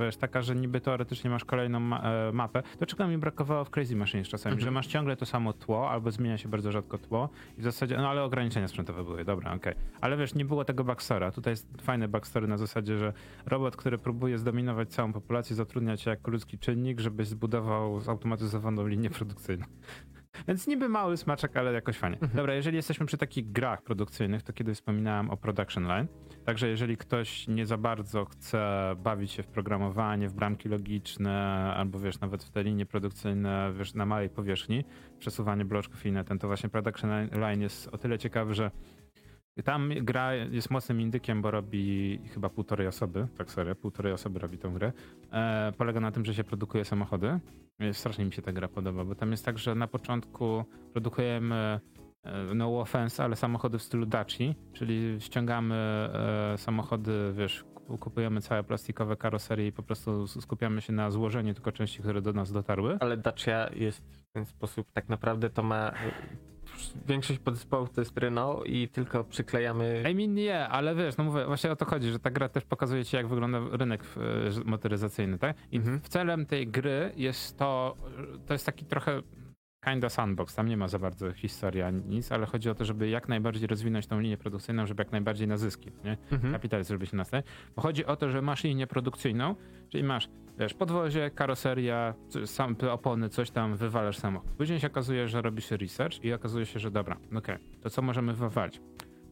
wiesz, 0.00 0.16
taka, 0.16 0.42
że 0.42 0.54
niby 0.54 0.80
teoretycznie 0.80 1.30
masz 1.30 1.44
kolejną 1.44 1.80
ma 1.80 2.02
e, 2.02 2.32
mapę. 2.32 2.62
Do 2.80 2.86
czego 2.86 3.08
mi 3.08 3.18
brakowało 3.18 3.64
w 3.64 3.70
Crazy 3.70 3.96
Machine 3.96 4.24
czasami, 4.24 4.52
mhm. 4.52 4.64
że 4.64 4.70
masz 4.70 4.86
ciągle 4.86 5.16
to 5.16 5.26
samo 5.26 5.52
tło, 5.52 5.90
albo 5.90 6.10
zmienia 6.10 6.38
się 6.38 6.48
bardzo 6.48 6.72
rzadko 6.72 6.98
tło 6.98 7.28
i 7.58 7.60
w 7.60 7.64
zasadzie, 7.64 7.96
no 7.96 8.08
ale 8.08 8.22
ograniczenia 8.22 8.68
sprzętowe 8.68 9.04
były, 9.04 9.24
dobra, 9.24 9.54
okej. 9.54 9.72
Okay. 9.72 9.84
Ale 10.00 10.16
wiesz, 10.16 10.34
nie 10.34 10.44
było 10.44 10.64
tego 10.64 10.84
backstora. 10.84 11.30
Tutaj 11.30 11.52
jest 11.52 11.82
fajny 11.82 12.08
backstory 12.08 12.48
na 12.48 12.58
zasadzie, 12.58 12.98
że 12.98 13.12
robot, 13.46 13.76
który 13.76 13.98
próbuje 13.98 14.38
zdominować 14.38 14.88
całą 14.88 15.12
populację, 15.12 15.56
zatrudnia 15.56 15.96
cię 15.96 16.10
jako 16.10 16.30
ludzki 16.30 16.58
czynnik, 16.58 17.00
żebyś 17.00 17.28
zbudował 17.28 18.00
zautomatyzowaną 18.00 18.86
linię 18.86 19.10
produkcyjną. 19.10 19.66
Więc 20.48 20.66
niby 20.66 20.88
mały 20.88 21.16
smaczek, 21.16 21.56
ale 21.56 21.72
jakoś 21.72 21.96
fajnie. 21.98 22.16
Mhm. 22.16 22.36
Dobra, 22.36 22.54
jeżeli 22.54 22.76
jesteśmy 22.76 23.06
przy 23.06 23.16
takich 23.16 23.52
grach 23.52 23.82
produkcyjnych, 23.82 24.42
to 24.42 24.52
kiedy 24.52 24.74
wspominałem 24.74 25.30
o 25.30 25.36
production 25.36 25.84
line. 25.84 26.06
Także 26.44 26.68
jeżeli 26.68 26.96
ktoś 26.96 27.48
nie 27.48 27.66
za 27.66 27.76
bardzo 27.76 28.24
chce 28.24 28.94
bawić 28.98 29.32
się 29.32 29.42
w 29.42 29.46
programowanie, 29.46 30.28
w 30.28 30.34
bramki 30.34 30.68
logiczne, 30.68 31.74
albo 31.76 31.98
wiesz, 31.98 32.20
nawet 32.20 32.44
w 32.44 32.50
te 32.50 32.62
linie 32.62 32.86
produkcyjne, 32.86 33.72
wiesz, 33.78 33.94
na 33.94 34.06
małej 34.06 34.28
powierzchni, 34.28 34.84
przesuwanie 35.18 35.64
bloczków 35.64 36.06
i 36.06 36.08
inne, 36.08 36.24
ten 36.24 36.38
to 36.38 36.46
właśnie 36.46 36.68
production 36.68 37.10
line 37.32 37.60
jest 37.60 37.88
o 37.88 37.98
tyle 37.98 38.18
ciekawy, 38.18 38.54
że 38.54 38.70
tam 39.62 39.92
gra 40.02 40.34
jest 40.34 40.70
mocnym 40.70 41.00
indykiem, 41.00 41.42
bo 41.42 41.50
robi 41.50 42.18
chyba 42.34 42.48
półtorej 42.48 42.86
osoby, 42.86 43.28
tak 43.38 43.50
serio, 43.50 43.74
półtorej 43.74 44.12
osoby 44.12 44.38
robi 44.38 44.58
tą 44.58 44.74
grę. 44.74 44.92
E, 45.32 45.72
polega 45.78 46.00
na 46.00 46.12
tym, 46.12 46.24
że 46.24 46.34
się 46.34 46.44
produkuje 46.44 46.84
samochody. 46.84 47.38
Strasznie 47.92 48.24
mi 48.24 48.32
się 48.32 48.42
ta 48.42 48.52
gra 48.52 48.68
podoba, 48.68 49.04
bo 49.04 49.14
tam 49.14 49.30
jest 49.30 49.44
tak, 49.44 49.58
że 49.58 49.74
na 49.74 49.86
początku 49.86 50.64
produkujemy 50.92 51.80
e, 52.24 52.54
no 52.54 52.80
offense, 52.80 53.24
ale 53.24 53.36
samochody 53.36 53.78
w 53.78 53.82
stylu 53.82 54.06
Daci, 54.06 54.54
czyli 54.72 55.16
ściągamy 55.20 55.74
e, 55.74 56.58
samochody, 56.58 57.32
wiesz, 57.36 57.64
kupujemy 58.00 58.40
całe 58.40 58.64
plastikowe 58.64 59.16
karoserie 59.16 59.66
i 59.66 59.72
po 59.72 59.82
prostu 59.82 60.26
skupiamy 60.26 60.80
się 60.80 60.92
na 60.92 61.10
złożeniu 61.10 61.54
tylko 61.54 61.72
części, 61.72 61.98
które 61.98 62.22
do 62.22 62.32
nas 62.32 62.52
dotarły. 62.52 62.96
Ale 63.00 63.16
Dacia 63.16 63.70
jest 63.74 64.00
w 64.00 64.32
ten 64.32 64.46
sposób, 64.46 64.92
tak 64.92 65.08
naprawdę 65.08 65.50
to 65.50 65.62
ma 65.62 65.92
większość 67.06 67.38
podzespołów 67.38 67.90
to 67.90 68.00
jest 68.00 68.18
Renault 68.18 68.66
i 68.66 68.88
tylko 68.88 69.24
przyklejamy... 69.24 70.04
I 70.10 70.14
mean 70.14 70.34
nie, 70.34 70.68
ale 70.68 70.94
wiesz, 70.94 71.16
no 71.16 71.24
mówię, 71.24 71.46
właśnie 71.46 71.70
o 71.70 71.76
to 71.76 71.84
chodzi, 71.84 72.10
że 72.10 72.18
ta 72.18 72.30
gra 72.30 72.48
też 72.48 72.64
pokazuje 72.64 73.04
ci, 73.04 73.16
jak 73.16 73.28
wygląda 73.28 73.60
rynek 73.72 74.04
e, 74.56 74.64
motoryzacyjny, 74.64 75.38
tak? 75.38 75.56
I 75.72 75.76
mhm. 75.76 76.00
celem 76.00 76.46
tej 76.46 76.66
gry 76.66 77.12
jest 77.16 77.58
to, 77.58 77.96
to 78.46 78.52
jest 78.52 78.66
taki 78.66 78.84
trochę 78.84 79.22
kinda 79.90 80.08
sandbox, 80.08 80.54
tam 80.54 80.68
nie 80.68 80.76
ma 80.76 80.88
za 80.88 80.98
bardzo 80.98 81.32
historii 81.32 81.82
ani 81.82 82.02
nic, 82.04 82.32
ale 82.32 82.46
chodzi 82.46 82.70
o 82.70 82.74
to, 82.74 82.84
żeby 82.84 83.08
jak 83.08 83.28
najbardziej 83.28 83.66
rozwinąć 83.66 84.06
tą 84.06 84.20
linię 84.20 84.36
produkcyjną, 84.36 84.86
żeby 84.86 85.00
jak 85.00 85.12
najbardziej 85.12 85.48
na 85.48 85.56
zyski, 85.56 85.90
nie? 86.04 86.16
Mhm. 86.32 86.52
kapitalizm, 86.52 86.94
żeby 86.94 87.06
się 87.06 87.16
nastawić. 87.16 87.46
Bo 87.76 87.82
chodzi 87.82 88.04
o 88.04 88.16
to, 88.16 88.30
że 88.30 88.42
masz 88.42 88.64
linię 88.64 88.86
produkcyjną, 88.86 89.54
czyli 89.88 90.04
masz, 90.04 90.28
wiesz, 90.58 90.74
podwozie, 90.74 91.30
karoseria, 91.30 92.14
sam, 92.44 92.76
opony, 92.90 93.28
coś 93.28 93.50
tam, 93.50 93.76
wywalasz 93.76 94.18
samochód. 94.18 94.50
Później 94.50 94.80
się 94.80 94.86
okazuje, 94.86 95.28
że 95.28 95.42
robisz 95.42 95.70
research 95.70 96.24
i 96.24 96.32
okazuje 96.32 96.66
się, 96.66 96.80
że 96.80 96.90
dobra, 96.90 97.16
okej, 97.36 97.58
to 97.80 97.90
co 97.90 98.02
możemy 98.02 98.34
wywalić? 98.34 98.80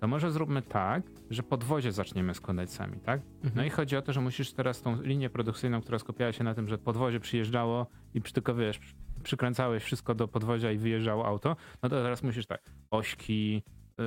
To 0.01 0.09
może 0.09 0.31
zróbmy 0.31 0.63
tak, 0.63 1.03
że 1.31 1.43
podwozie 1.43 1.93
zaczniemy 1.93 2.35
składać 2.35 2.73
sami, 2.73 3.01
tak? 3.01 3.21
No 3.57 3.65
i 3.65 3.71
chodzi 3.71 3.97
o 3.97 4.03
to, 4.03 4.13
że 4.13 4.21
musisz 4.21 4.53
teraz 4.53 4.83
tą 4.83 5.03
linię 5.03 5.31
produkcyjną, 5.31 5.81
która 5.81 5.99
skupiała 5.99 6.33
się 6.33 6.45
na 6.45 6.55
tym, 6.55 6.69
że 6.69 6.79
podwozie 6.79 7.21
przyjeżdżało 7.21 7.87
i 8.15 8.23
tylko 8.23 8.55
wiesz, 8.55 8.81
przykręcałeś 9.25 9.83
wszystko 9.83 10.15
do 10.15 10.29
podwozia 10.29 10.73
i 10.73 10.79
wyjeżdżało 10.79 11.27
auto, 11.27 11.57
no 11.83 11.89
to 11.89 12.03
teraz 12.03 12.23
musisz 12.23 12.47
tak, 12.47 12.63
ośki, 12.91 13.63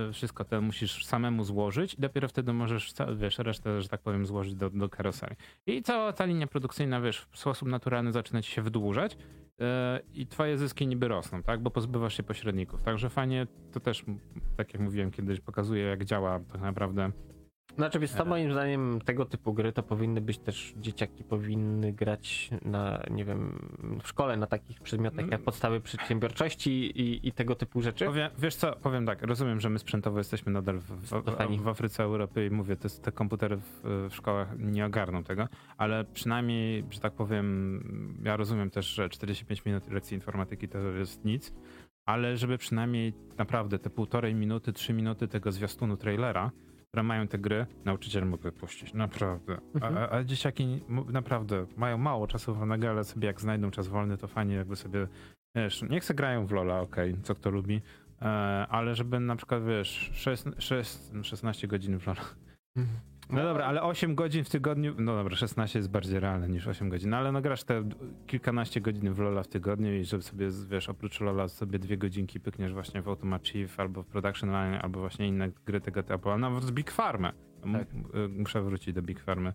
y, 0.10 0.14
wszystko 0.14 0.46
to 0.46 0.62
musisz 0.62 1.06
samemu 1.06 1.44
złożyć 1.44 1.94
i 1.94 2.02
dopiero 2.02 2.28
wtedy 2.28 2.54
możesz, 2.54 2.94
wiesz, 3.16 3.40
resztę, 3.40 3.82
że 3.82 3.90
tak 3.90 4.02
powiem, 4.02 4.26
złożyć 4.26 4.56
do, 4.56 4.70
do 4.70 4.90
karoserii. 4.90 5.38
I 5.66 5.84
cała 5.84 6.14
ta 6.14 6.26
linia 6.26 6.48
produkcyjna, 6.48 7.02
wiesz, 7.02 7.28
w 7.32 7.40
sposób 7.40 7.68
naturalny 7.68 8.12
zaczyna 8.12 8.42
ci 8.42 8.52
się 8.52 8.62
wydłużać 8.62 9.14
y, 9.14 9.18
i 10.14 10.28
twoje 10.28 10.58
zyski 10.58 10.88
niby 10.88 11.08
rosną, 11.08 11.44
tak, 11.44 11.62
bo 11.62 11.72
pozbywasz 11.72 12.18
się 12.18 12.24
pośredników. 12.24 12.82
Także 12.82 13.10
fajnie, 13.10 13.48
to 13.72 13.80
też, 13.80 14.06
tak 14.58 14.74
jak 14.74 14.82
mówiłem 14.82 15.12
kiedyś, 15.12 15.40
pokazuje, 15.40 15.84
jak 15.84 16.06
działa 16.06 16.40
tak 16.40 16.62
naprawdę 16.62 17.12
Znaczy, 17.78 18.00
wiesz 18.00 18.12
co, 18.12 18.26
moim 18.26 18.52
zdaniem 18.52 19.02
tego 19.06 19.26
typu 19.26 19.54
gry 19.54 19.72
to 19.72 19.84
powinny 19.84 20.22
być 20.22 20.38
też, 20.40 20.74
dzieciaki 20.78 21.24
powinny 21.24 21.94
grać 21.94 22.50
na, 22.66 23.04
nie 23.12 23.26
wiem, 23.26 23.70
w 24.04 24.08
szkole 24.08 24.38
na 24.38 24.48
takich 24.48 24.82
przedmiotach 24.82 25.32
jak 25.32 25.42
podstawy 25.42 25.82
przedsiębiorczości 25.82 26.72
i, 26.72 27.28
i 27.28 27.32
tego 27.32 27.56
typu 27.56 27.82
rzeczy. 27.82 28.06
Powiem, 28.06 28.32
wiesz 28.38 28.56
co, 28.56 28.76
powiem 28.76 29.06
tak, 29.06 29.22
rozumiem, 29.22 29.60
że 29.60 29.70
my 29.70 29.80
sprzętowo 29.80 30.18
jesteśmy 30.18 30.52
nadal 30.52 30.80
w, 30.80 30.84
w, 30.84 31.58
w, 31.60 31.64
w 31.64 31.68
Afryce, 31.68 32.04
Europie 32.04 32.46
i 32.46 32.50
mówię, 32.50 32.76
te, 32.76 32.90
te 32.90 33.12
komputery 33.12 33.58
w, 33.58 33.82
w 34.10 34.16
szkołach 34.16 34.60
nie 34.60 34.86
ogarną 34.86 35.24
tego, 35.24 35.48
ale 35.78 36.06
przynajmniej, 36.06 36.86
że 36.90 37.00
tak 37.00 37.14
powiem, 37.14 38.20
ja 38.24 38.38
rozumiem 38.38 38.70
też, 38.70 38.86
że 38.86 39.10
45 39.10 39.66
minut 39.66 39.92
lekcji 39.92 40.16
informatyki 40.16 40.68
to 40.68 40.78
jest 40.80 41.26
nic, 41.26 41.54
ale 42.06 42.38
żeby 42.38 42.58
przynajmniej 42.58 43.14
naprawdę 43.38 43.80
te 43.80 43.90
półtorej 43.90 44.36
minuty, 44.36 44.74
trzy 44.74 44.94
minuty 44.94 45.28
tego 45.28 45.52
zwiastunu 45.52 45.98
trailera, 45.98 46.52
które 46.98 47.04
mają 47.04 47.28
te 47.28 47.38
gry, 47.38 47.66
nauczyciel 47.86 48.26
mógłby 48.26 48.52
puścić, 48.52 48.94
naprawdę. 48.94 49.58
A, 49.82 49.86
a, 49.86 50.12
a 50.12 50.24
dzieciaki 50.24 50.80
naprawdę 50.90 51.66
mają 51.76 51.98
mało 51.98 52.28
czasu 52.28 52.56
wolnego, 52.56 52.90
ale 52.90 53.04
sobie 53.04 53.28
jak 53.28 53.42
znajdą 53.42 53.72
czas 53.72 53.88
wolny, 53.88 54.18
to 54.18 54.28
fajnie 54.28 54.56
jakby 54.56 54.76
sobie, 54.76 55.08
wiesz, 55.56 55.82
niech 55.90 56.06
se 56.06 56.14
grają 56.14 56.46
w 56.46 56.52
Lola, 56.52 56.80
okej, 56.80 57.18
co 57.24 57.36
kto 57.36 57.50
lubi, 57.50 57.82
e, 58.22 58.26
ale 58.70 58.96
żeby 58.96 59.20
na 59.20 59.36
przykład, 59.36 59.66
wiesz, 59.66 60.12
6, 60.14 60.44
6, 60.58 61.00
16 61.22 61.68
godzin 61.68 62.00
w 62.00 62.08
Lola. 62.08 62.22
No 63.30 63.44
dobra, 63.44 63.66
ale 63.66 63.82
8 63.84 64.16
godzin 64.16 64.44
w 64.44 64.50
tygodniu, 64.50 64.96
no 64.98 65.16
dobra, 65.16 65.36
16 65.36 65.80
jest 65.80 65.90
bardziej 65.90 66.20
realne 66.20 66.50
niż 66.50 66.68
8 66.68 66.90
godzin, 66.90 67.10
no 67.10 67.18
ale 67.18 67.32
no 67.32 67.42
grasz 67.42 67.64
te 67.64 67.90
kilkanaście 68.28 68.82
godzin 68.82 69.14
w 69.14 69.20
Lola 69.20 69.44
w 69.44 69.48
tygodniu 69.48 69.94
i 69.96 70.06
żeby 70.06 70.24
sobie, 70.24 70.48
wiesz, 70.70 70.90
oprócz 70.90 71.22
Lola 71.22 71.48
sobie 71.48 71.80
dwie 71.80 71.98
godzinki 71.98 72.40
pykniesz 72.40 72.74
właśnie 72.74 73.02
w 73.02 73.08
Automat 73.08 73.48
Chief 73.48 73.80
albo 73.80 74.04
w 74.04 74.08
Production 74.08 74.50
Line, 74.52 74.80
albo 74.82 75.00
właśnie 75.00 75.28
inne 75.28 75.50
gry 75.66 75.82
tego 75.82 76.04
typu, 76.04 76.30
a 76.30 76.38
nawet 76.38 76.64
z 76.64 76.72
Big 76.72 76.92
Farmy. 76.92 77.32
M- 77.64 77.74
Tak. 77.74 77.88
y, 78.16 78.28
Muszę 78.30 78.62
wrócić 78.62 78.94
do 78.94 79.02
Big 79.02 79.20
Farmy 79.20 79.54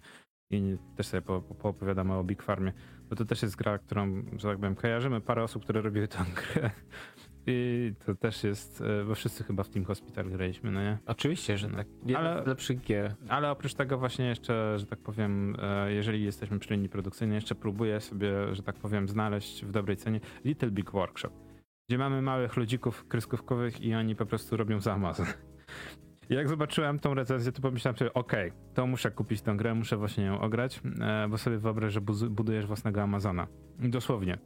i 0.50 0.76
też 0.96 1.06
sobie 1.06 1.22
po, 1.22 1.40
po, 1.40 1.54
poopowiadamy 1.54 2.14
o 2.14 2.24
Big 2.24 2.42
Farmie, 2.42 2.72
bo 3.10 3.16
to 3.16 3.24
też 3.24 3.42
jest 3.42 3.56
gra, 3.56 3.78
którą, 3.78 4.22
że 4.36 4.48
tak 4.48 4.56
powiem, 4.58 4.74
kojarzymy 4.74 5.20
parę 5.20 5.42
osób, 5.42 5.62
które 5.62 5.82
robiły 5.82 6.08
tę 6.08 6.18
grę. 6.54 6.70
I 7.46 7.92
to 8.06 8.14
też 8.14 8.44
jest, 8.44 8.80
y, 8.80 9.04
bo 9.04 9.14
wszyscy 9.14 9.44
chyba 9.44 9.62
w 9.62 9.68
Team 9.68 9.84
Hospital 9.84 10.30
graliśmy, 10.30 10.70
no 10.70 10.82
nie? 10.82 10.98
Oczywiście, 11.06 11.58
że 11.58 11.68
tak. 11.70 11.86
Ale- 12.16 12.42
z 12.44 12.46
lepszych 12.46 12.80
gier. 12.80 13.14
Ale 13.28 13.50
oprócz 13.50 13.74
tego 13.74 13.98
właśnie 13.98 14.24
jeszcze, 14.26 14.78
że 14.78 14.86
tak 14.86 14.98
powiem, 14.98 15.56
e, 15.62 15.92
jeżeli 15.92 16.24
jesteśmy 16.24 16.58
przy 16.58 16.74
linii 16.74 16.88
produkcyjnej, 16.88 17.34
jeszcze 17.34 17.54
próbuję 17.54 18.00
sobie, 18.00 18.54
że 18.54 18.62
tak 18.62 18.76
powiem, 18.76 19.08
znaleźć 19.08 19.64
w 19.64 19.70
dobrej 19.70 19.96
cenie 19.96 20.20
Little 20.44 20.70
Big 20.70 20.90
Workshop, 20.90 21.30
gdzie 21.88 21.98
mamy 21.98 22.22
małych 22.22 22.56
ludzików 22.56 23.08
kreskówkowych 23.08 23.80
i 23.80 23.94
oni 23.94 24.16
po 24.16 24.26
prostu 24.26 24.56
robią 24.56 24.80
za 24.80 24.92
Amazon. 24.92 25.26
Jak 26.30 26.48
zobaczyłem 26.48 26.98
tą 26.98 27.14
recenzję, 27.14 27.52
to 27.52 27.62
pomyślałem 27.62 27.98
sobie, 27.98 28.14
okej, 28.14 28.52
to 28.74 28.86
muszę 28.86 29.10
kupić 29.10 29.42
tę 29.42 29.56
grę, 29.56 29.74
muszę 29.74 29.96
właśnie 29.96 30.24
ją 30.24 30.40
ograć, 30.40 30.80
e, 31.00 31.28
bo 31.28 31.38
sobie 31.38 31.58
wyobraź, 31.58 31.92
że 31.92 32.00
budujesz 32.30 32.66
własnego 32.66 33.02
Amazona. 33.02 33.46
Dosłownie. 33.78 34.38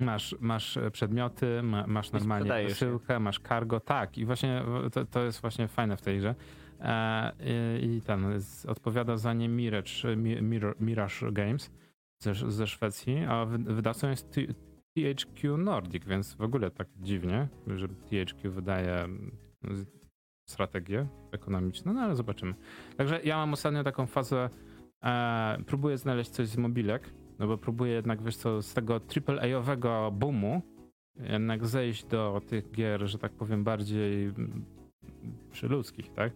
Masz, 0.00 0.36
masz 0.40 0.76
e, 0.76 0.90
przedmioty, 0.90 1.62
ma, 1.62 1.86
masz 1.86 2.12
normalnie 2.12 2.50
przesyłkę, 2.66 3.20
masz 3.20 3.40
cargo, 3.48 3.80
tak. 3.80 4.18
I 4.18 4.24
właśnie 4.24 4.62
e, 4.86 4.90
to, 4.90 5.04
to 5.04 5.24
jest 5.24 5.40
właśnie 5.40 5.68
fajne 5.68 5.96
w 5.96 6.02
tej 6.02 6.18
grze. 6.18 6.34
E, 6.80 7.32
I, 7.80 8.00
ten 8.06 8.40
z, 8.40 8.66
odpowiada 8.66 9.16
za 9.16 9.32
nie 9.32 9.48
Mirage, 9.48 10.16
Mi- 10.16 10.42
Mirror, 10.42 10.80
Mirage 10.80 11.32
Games 11.32 11.70
ze, 12.22 12.34
ze 12.34 12.66
Szwecji, 12.66 13.24
a 13.28 13.44
wy, 13.44 13.58
wydawcą 13.58 14.10
jest 14.10 14.30
T, 14.30 14.40
THQ 14.96 15.56
Nordic, 15.56 16.04
więc 16.04 16.34
w 16.34 16.42
ogóle 16.42 16.70
tak 16.70 16.88
dziwnie, 16.96 17.48
że 17.66 17.88
THQ 17.88 18.50
wydaje 18.50 18.94
mm, 18.94 19.30
strategię 20.48 21.06
ekonomiczną, 21.32 21.92
no 21.92 22.00
ale 22.00 22.16
zobaczymy. 22.16 22.54
Także 22.96 23.20
ja 23.24 23.36
mam 23.36 23.52
ostatnio 23.52 23.84
taką 23.84 24.06
fazę, 24.06 24.50
e, 25.04 25.58
próbuję 25.66 25.98
znaleźć 25.98 26.30
coś 26.30 26.48
z 26.48 26.56
mobilek, 26.56 27.10
no 27.38 27.46
bo 27.46 27.58
próbuję 27.58 27.92
jednak, 27.92 28.22
wiesz 28.22 28.36
co, 28.36 28.62
z 28.62 28.74
tego 28.74 29.00
AAA-owego 29.26 30.10
boomu 30.12 30.62
jednak 31.16 31.66
zejść 31.66 32.04
do 32.04 32.40
tych 32.46 32.70
gier, 32.70 33.06
że 33.08 33.18
tak 33.18 33.32
powiem, 33.32 33.64
bardziej 33.64 34.24
mm, 34.24 34.64
przyludzkich, 35.50 36.12
tak? 36.12 36.32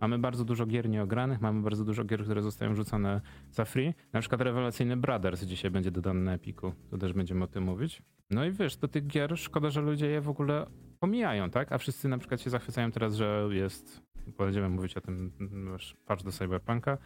Mamy 0.00 0.18
bardzo 0.18 0.44
dużo 0.44 0.66
gier 0.66 0.88
nieogranych, 0.88 1.40
mamy 1.40 1.62
bardzo 1.62 1.84
dużo 1.84 2.04
gier, 2.04 2.24
które 2.24 2.42
zostają 2.42 2.74
rzucone 2.74 3.20
za 3.50 3.64
free. 3.64 3.94
Na 4.12 4.20
przykład 4.20 4.40
rewelacyjny 4.40 4.96
Brothers 4.96 5.42
dzisiaj 5.44 5.70
będzie 5.70 5.90
dodany 5.90 6.20
na 6.20 6.34
Epiku, 6.34 6.72
to 6.90 6.98
też 6.98 7.12
będziemy 7.12 7.44
o 7.44 7.46
tym 7.46 7.64
mówić. 7.64 8.02
No 8.30 8.44
i 8.44 8.52
wiesz, 8.52 8.76
do 8.76 8.88
tych 8.88 9.06
gier 9.06 9.38
szkoda, 9.38 9.70
że 9.70 9.80
ludzie 9.80 10.06
je 10.06 10.20
w 10.20 10.28
ogóle 10.28 10.66
pomijają, 11.00 11.50
tak? 11.50 11.72
A 11.72 11.78
wszyscy 11.78 12.08
na 12.08 12.18
przykład 12.18 12.40
się 12.40 12.50
zachwycają 12.50 12.90
teraz, 12.90 13.14
że 13.14 13.48
jest, 13.50 14.02
będziemy 14.38 14.68
mówić 14.68 14.96
o 14.96 15.00
tym, 15.00 15.32
wiesz, 15.72 15.96
patch 16.06 16.24
do 16.24 16.32
Cyberpunka, 16.32 16.98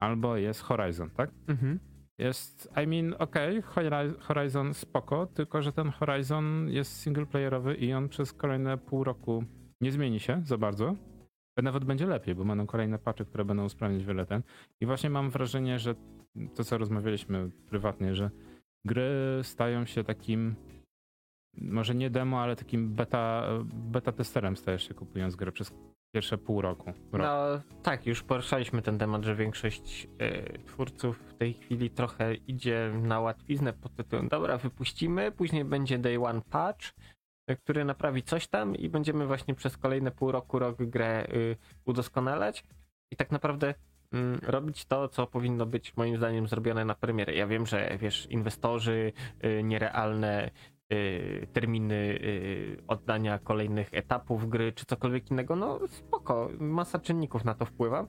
albo 0.00 0.36
jest 0.36 0.60
Horizon, 0.60 1.10
tak? 1.10 1.30
Mhm. 1.48 1.78
Jest, 2.18 2.72
I 2.84 2.86
mean, 2.86 3.14
okej, 3.18 3.62
Hori- 3.62 4.18
Horizon 4.20 4.74
spoko, 4.74 5.26
tylko 5.26 5.62
że 5.62 5.72
ten 5.72 5.90
Horizon 5.90 6.68
jest 6.68 7.00
singleplayerowy 7.00 7.74
i 7.74 7.92
on 7.92 8.08
przez 8.08 8.32
kolejne 8.32 8.78
pół 8.78 9.04
roku 9.04 9.44
nie 9.80 9.92
zmieni 9.92 10.20
się 10.20 10.42
za 10.44 10.58
bardzo. 10.58 10.96
Nawet 11.62 11.84
będzie 11.84 12.06
lepiej, 12.06 12.34
bo 12.34 12.44
będą 12.44 12.66
kolejne 12.66 12.98
patchy, 12.98 13.24
które 13.24 13.44
będą 13.44 13.64
usprawniać 13.64 14.04
wiele 14.04 14.26
ten. 14.26 14.42
I 14.80 14.86
właśnie 14.86 15.10
mam 15.10 15.30
wrażenie, 15.30 15.78
że 15.78 15.94
to, 16.54 16.64
co 16.64 16.78
rozmawialiśmy 16.78 17.50
prywatnie, 17.68 18.14
że 18.14 18.30
gry 18.86 19.10
stają 19.42 19.86
się 19.86 20.04
takim, 20.04 20.54
może 21.54 21.94
nie 21.94 22.10
demo, 22.10 22.40
ale 22.40 22.56
takim 22.56 22.94
beta, 22.94 23.48
beta 23.64 24.12
testerem 24.12 24.56
stajesz 24.56 24.88
się 24.88 24.94
kupując 24.94 25.36
grę 25.36 25.52
przez 25.52 25.72
pierwsze 26.12 26.38
pół 26.38 26.60
roku. 26.60 26.92
Rok. 27.12 27.26
No 27.26 27.60
tak, 27.82 28.06
już 28.06 28.22
poruszaliśmy 28.22 28.82
ten 28.82 28.98
temat, 28.98 29.24
że 29.24 29.34
większość 29.34 30.08
e, 30.18 30.58
twórców 30.58 31.18
w 31.18 31.34
tej 31.34 31.54
chwili 31.54 31.90
trochę 31.90 32.34
idzie 32.34 32.92
na 33.02 33.20
łatwiznę 33.20 33.72
pod 33.72 33.96
tytułem 33.96 34.28
dobra, 34.28 34.58
wypuścimy, 34.58 35.32
później 35.32 35.64
będzie 35.64 35.98
day 35.98 36.24
one 36.24 36.40
patch, 36.50 36.92
e, 37.46 37.56
który 37.56 37.84
naprawi 37.84 38.22
coś 38.22 38.48
tam 38.48 38.76
i 38.76 38.88
będziemy 38.88 39.26
właśnie 39.26 39.54
przez 39.54 39.76
kolejne 39.76 40.10
pół 40.10 40.32
roku, 40.32 40.58
rok 40.58 40.82
grę 40.82 41.26
y, 41.34 41.56
udoskonalać 41.84 42.64
i 43.10 43.16
tak 43.16 43.30
naprawdę 43.30 43.74
mm, 44.12 44.38
robić 44.42 44.84
to, 44.84 45.08
co 45.08 45.26
powinno 45.26 45.66
być 45.66 45.96
moim 45.96 46.16
zdaniem 46.16 46.48
zrobione 46.48 46.84
na 46.84 46.94
premierę. 46.94 47.34
Ja 47.34 47.46
wiem, 47.46 47.66
że 47.66 47.98
wiesz, 48.00 48.26
inwestorzy, 48.30 49.12
y, 49.44 49.62
nierealne 49.62 50.46
y, 50.46 50.75
terminy 51.52 51.94
y, 51.94 52.82
oddania 52.88 53.38
kolejnych 53.38 53.88
etapów 53.94 54.48
gry, 54.48 54.72
czy 54.72 54.86
cokolwiek 54.86 55.30
innego, 55.30 55.56
no 55.56 55.80
spoko, 55.88 56.50
masa 56.58 56.98
czynników 56.98 57.44
na 57.44 57.54
to 57.54 57.64
wpływa. 57.64 58.06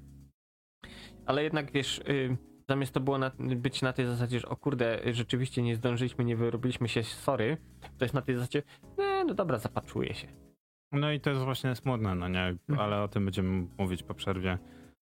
Ale 1.26 1.44
jednak 1.44 1.72
wiesz, 1.72 2.00
y, 2.00 2.38
zamiast 2.70 2.94
to 2.94 3.00
było 3.00 3.18
na, 3.18 3.32
być 3.40 3.82
na 3.82 3.94
tej 3.94 4.06
zasadzie, 4.06 4.40
że 4.40 4.50
o 4.50 4.56
kurde, 4.56 5.00
rzeczywiście 5.14 5.62
nie 5.62 5.76
zdążyliśmy, 5.76 6.26
nie 6.26 6.36
wyrobiliśmy 6.36 6.88
się, 6.88 7.04
sorry, 7.04 7.58
to 7.98 8.06
jest 8.06 8.16
na 8.16 8.22
tej 8.22 8.36
zasadzie, 8.36 8.64
e, 8.98 9.24
no 9.26 9.34
dobra, 9.34 9.58
zapaczuję 9.58 10.14
się. 10.14 10.28
No 10.92 11.12
i 11.12 11.20
to 11.20 11.30
jest 11.30 11.42
właśnie 11.42 11.76
smutne, 11.76 12.16
no 12.16 12.28
nie, 12.28 12.48
Mhm. 12.48 12.80
ale 12.80 13.02
o 13.02 13.08
tym 13.08 13.26
będziemy 13.26 13.68
mówić 13.78 14.04
po 14.04 14.14
przerwie. 14.14 14.58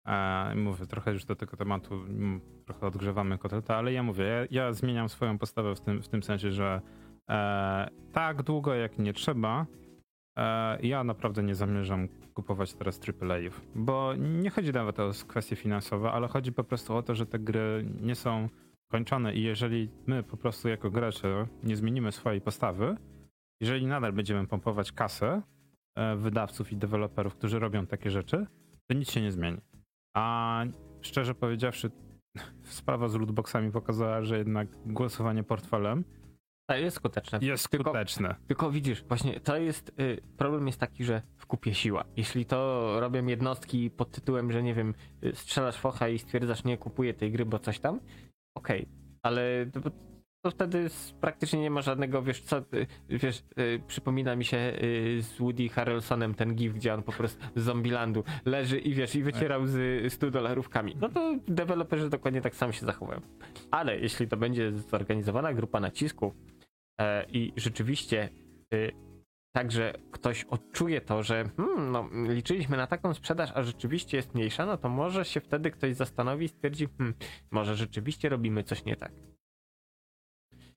E, 0.07 0.55
mówię, 0.55 0.85
trochę 0.85 1.11
już 1.11 1.25
do 1.25 1.35
tego 1.35 1.57
tematu 1.57 1.93
mm, 1.93 2.41
trochę 2.65 2.87
odgrzewamy 2.87 3.37
kotleta, 3.37 3.75
ale 3.75 3.93
ja 3.93 4.03
mówię, 4.03 4.23
ja, 4.23 4.45
ja 4.51 4.73
zmieniam 4.73 5.09
swoją 5.09 5.37
postawę 5.37 5.75
w 5.75 5.81
tym, 5.81 6.01
w 6.01 6.07
tym 6.07 6.23
sensie, 6.23 6.51
że 6.51 6.81
e, 7.29 7.89
tak 8.11 8.43
długo 8.43 8.73
jak 8.73 8.99
nie 8.99 9.13
trzeba, 9.13 9.65
e, 10.37 10.81
ja 10.81 11.03
naprawdę 11.03 11.43
nie 11.43 11.55
zamierzam 11.55 12.07
kupować 12.33 12.73
teraz 12.73 12.99
AAA-ów, 13.21 13.61
bo 13.75 14.13
nie 14.15 14.49
chodzi 14.49 14.71
nawet 14.71 14.99
o 14.99 15.11
kwestie 15.27 15.55
finansowe, 15.55 16.11
ale 16.11 16.27
chodzi 16.27 16.51
po 16.51 16.63
prostu 16.63 16.95
o 16.95 17.03
to, 17.03 17.15
że 17.15 17.25
te 17.25 17.39
gry 17.39 17.85
nie 18.01 18.15
są 18.15 18.49
kończone 18.91 19.33
i 19.33 19.43
jeżeli 19.43 19.89
my 20.07 20.23
po 20.23 20.37
prostu 20.37 20.69
jako 20.69 20.91
gracze 20.91 21.47
nie 21.63 21.75
zmienimy 21.75 22.11
swojej 22.11 22.41
postawy, 22.41 22.97
jeżeli 23.61 23.87
nadal 23.87 24.13
będziemy 24.13 24.47
pompować 24.47 24.91
kasę 24.91 25.41
e, 25.95 26.15
wydawców 26.15 26.71
i 26.71 26.77
deweloperów, 26.77 27.35
którzy 27.35 27.59
robią 27.59 27.85
takie 27.85 28.11
rzeczy, 28.11 28.47
to 28.87 28.93
nic 28.93 29.11
się 29.11 29.21
nie 29.21 29.31
zmieni. 29.31 29.57
A 30.15 30.63
szczerze 31.01 31.35
powiedziawszy, 31.35 31.91
sprawa 32.63 33.07
z 33.07 33.15
lootboxami 33.15 33.71
pokazała, 33.71 34.21
że 34.21 34.37
jednak 34.37 34.67
głosowanie 34.85 35.43
portfelem 35.43 36.03
Tak, 36.69 36.81
jest 36.81 36.97
skuteczne. 36.97 37.39
jest 37.41 37.69
Tylko- 37.69 37.89
skuteczne. 37.89 38.35
Tylko 38.47 38.71
widzisz, 38.71 39.03
właśnie 39.03 39.39
to 39.39 39.57
jest, 39.57 39.89
y, 39.99 40.21
problem 40.37 40.67
jest 40.67 40.79
taki, 40.79 41.03
że 41.03 41.21
w 41.37 41.45
kupie 41.45 41.73
siła. 41.73 42.03
Jeśli 42.17 42.45
to 42.45 42.99
robią 42.99 43.25
jednostki 43.25 43.89
pod 43.89 44.11
tytułem, 44.11 44.51
że 44.51 44.63
nie 44.63 44.73
wiem, 44.73 44.93
y, 45.23 45.35
strzelasz 45.35 45.75
focha 45.77 46.09
i 46.09 46.19
stwierdzasz, 46.19 46.63
nie 46.63 46.77
kupuję 46.77 47.13
tej 47.13 47.31
gry, 47.31 47.45
bo 47.45 47.59
coś 47.59 47.79
tam, 47.79 47.99
okej, 48.57 48.87
ale 49.23 49.65
to, 49.73 49.91
to 50.45 50.51
wtedy 50.51 50.87
praktycznie 51.21 51.61
nie 51.61 51.69
ma 51.69 51.81
żadnego, 51.81 52.21
wiesz 52.21 52.41
co, 52.41 52.57
y, 52.57 52.87
wiesz, 53.09 53.43
y, 53.59 53.81
przypomina 53.87 54.35
mi 54.35 54.45
się 54.45 54.57
y, 54.57 55.21
z 55.21 55.37
Woody 55.37 55.69
Harrelsonem 55.69 56.33
ten 56.33 56.55
gif, 56.55 56.73
gdzie 56.73 56.93
on 56.93 57.03
po 57.03 57.11
prostu 57.11 57.45
z 57.55 57.63
Zombielandu 57.63 58.23
leży 58.45 58.79
i 58.79 58.93
wiesz, 58.93 59.15
i 59.15 59.23
wycierał 59.23 59.67
z 59.67 60.13
100 60.13 60.31
dolarówkami. 60.31 60.95
No 61.01 61.09
to 61.09 61.35
deweloperzy 61.47 62.09
dokładnie 62.09 62.41
tak 62.41 62.55
samo 62.55 62.71
się 62.71 62.85
zachowują. 62.85 63.21
Ale 63.71 63.99
jeśli 63.99 64.27
to 64.27 64.37
będzie 64.37 64.71
zorganizowana 64.71 65.53
grupa 65.53 65.79
nacisków, 65.79 66.33
e, 66.33 66.56
i 67.29 67.53
rzeczywiście 67.55 68.29
y, 68.73 68.91
także 69.55 69.93
ktoś 70.11 70.43
odczuje 70.43 71.01
to, 71.01 71.23
że 71.23 71.49
hmm, 71.57 71.91
no, 71.91 72.09
liczyliśmy 72.33 72.77
na 72.77 72.87
taką 72.87 73.13
sprzedaż, 73.13 73.51
a 73.55 73.63
rzeczywiście 73.63 74.17
jest 74.17 74.35
mniejsza, 74.35 74.65
no 74.65 74.77
to 74.77 74.89
może 74.89 75.25
się 75.25 75.41
wtedy 75.41 75.71
ktoś 75.71 75.95
zastanowi 75.95 76.45
i 76.45 76.49
stwierdzi, 76.49 76.87
hmm, 76.97 77.15
może 77.51 77.75
rzeczywiście 77.75 78.29
robimy 78.29 78.63
coś 78.63 78.85
nie 78.85 78.95
tak. 78.95 79.11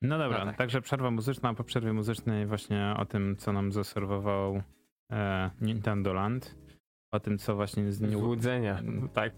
No 0.01 0.17
dobra, 0.17 0.39
No 0.39 0.45
tak. 0.45 0.57
także 0.57 0.81
przerwa 0.81 1.11
muzyczna, 1.11 1.49
a 1.49 1.53
po 1.53 1.63
przerwie 1.63 1.93
muzycznej 1.93 2.45
właśnie 2.45 2.95
o 2.97 3.05
tym, 3.05 3.35
co 3.37 3.53
nam 3.53 3.71
zaserwował 3.71 4.61
e, 5.11 5.49
Nintendo 5.61 6.13
Land, 6.13 6.55
o 7.11 7.19
tym, 7.19 7.37
co 7.37 7.55
właśnie 7.55 7.91
z 7.91 8.01
New... 8.01 8.11
Złudzenia, 8.11 8.81
tak. 9.13 9.33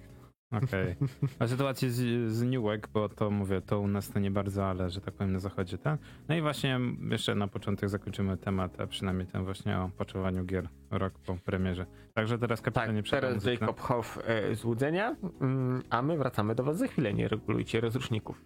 Okej. 0.54 0.96
O 1.40 1.48
sytuacji 1.48 1.90
z, 1.90 2.32
z 2.32 2.44
Newek, 2.44 2.90
bo 2.94 3.10
to 3.10 3.32
mówię, 3.32 3.62
to 3.62 3.80
u 3.80 3.88
nas 3.88 4.10
to 4.10 4.20
nie 4.20 4.32
bardzo, 4.32 4.66
ale 4.66 4.90
że 4.90 5.02
tak 5.02 5.14
powiem 5.14 5.34
na 5.34 5.40
zachodzie, 5.40 5.78
tak? 5.78 6.00
No 6.30 6.36
i 6.36 6.42
właśnie 6.42 6.80
jeszcze 7.10 7.36
na 7.36 7.48
początek 7.48 7.90
zakończymy 7.90 8.38
temat, 8.38 8.80
a 8.80 8.88
przynajmniej 8.88 9.28
ten 9.28 9.44
właśnie 9.46 9.78
o 9.80 9.90
poczowaniu 9.98 10.46
gier 10.46 10.70
rok 10.92 11.14
po 11.20 11.36
premierze. 11.36 11.86
Także 12.14 12.38
teraz 12.38 12.62
Tak, 12.62 12.74
kapitanie 12.74 13.04
przerwa 13.04 13.28
teraz. 13.28 13.46
Jacob 13.46 13.80
Hoff 13.80 14.20
e, 14.26 14.56
złudzenia, 14.56 15.16
mm, 15.42 15.84
a 15.90 16.02
my 16.02 16.18
wracamy 16.18 16.56
do 16.56 16.64
was 16.64 16.78
za 16.78 16.88
chwilę, 16.88 17.14
nie 17.14 17.28
regulujcie 17.28 17.82
rozruszników. 17.82 18.42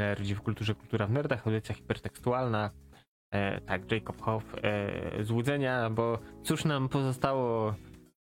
Nerdzi 0.00 0.34
w 0.34 0.42
kulturze, 0.42 0.74
kultura 0.74 1.06
w 1.06 1.10
nerdach, 1.10 1.46
audycja 1.46 1.74
hipertekstualna. 1.74 2.70
E, 3.34 3.60
tak, 3.60 3.92
Jacob 3.92 4.20
Hoff, 4.20 4.44
e, 4.62 5.24
złudzenia, 5.24 5.90
bo 5.90 6.18
cóż 6.42 6.64
nam 6.64 6.88
pozostało, 6.88 7.74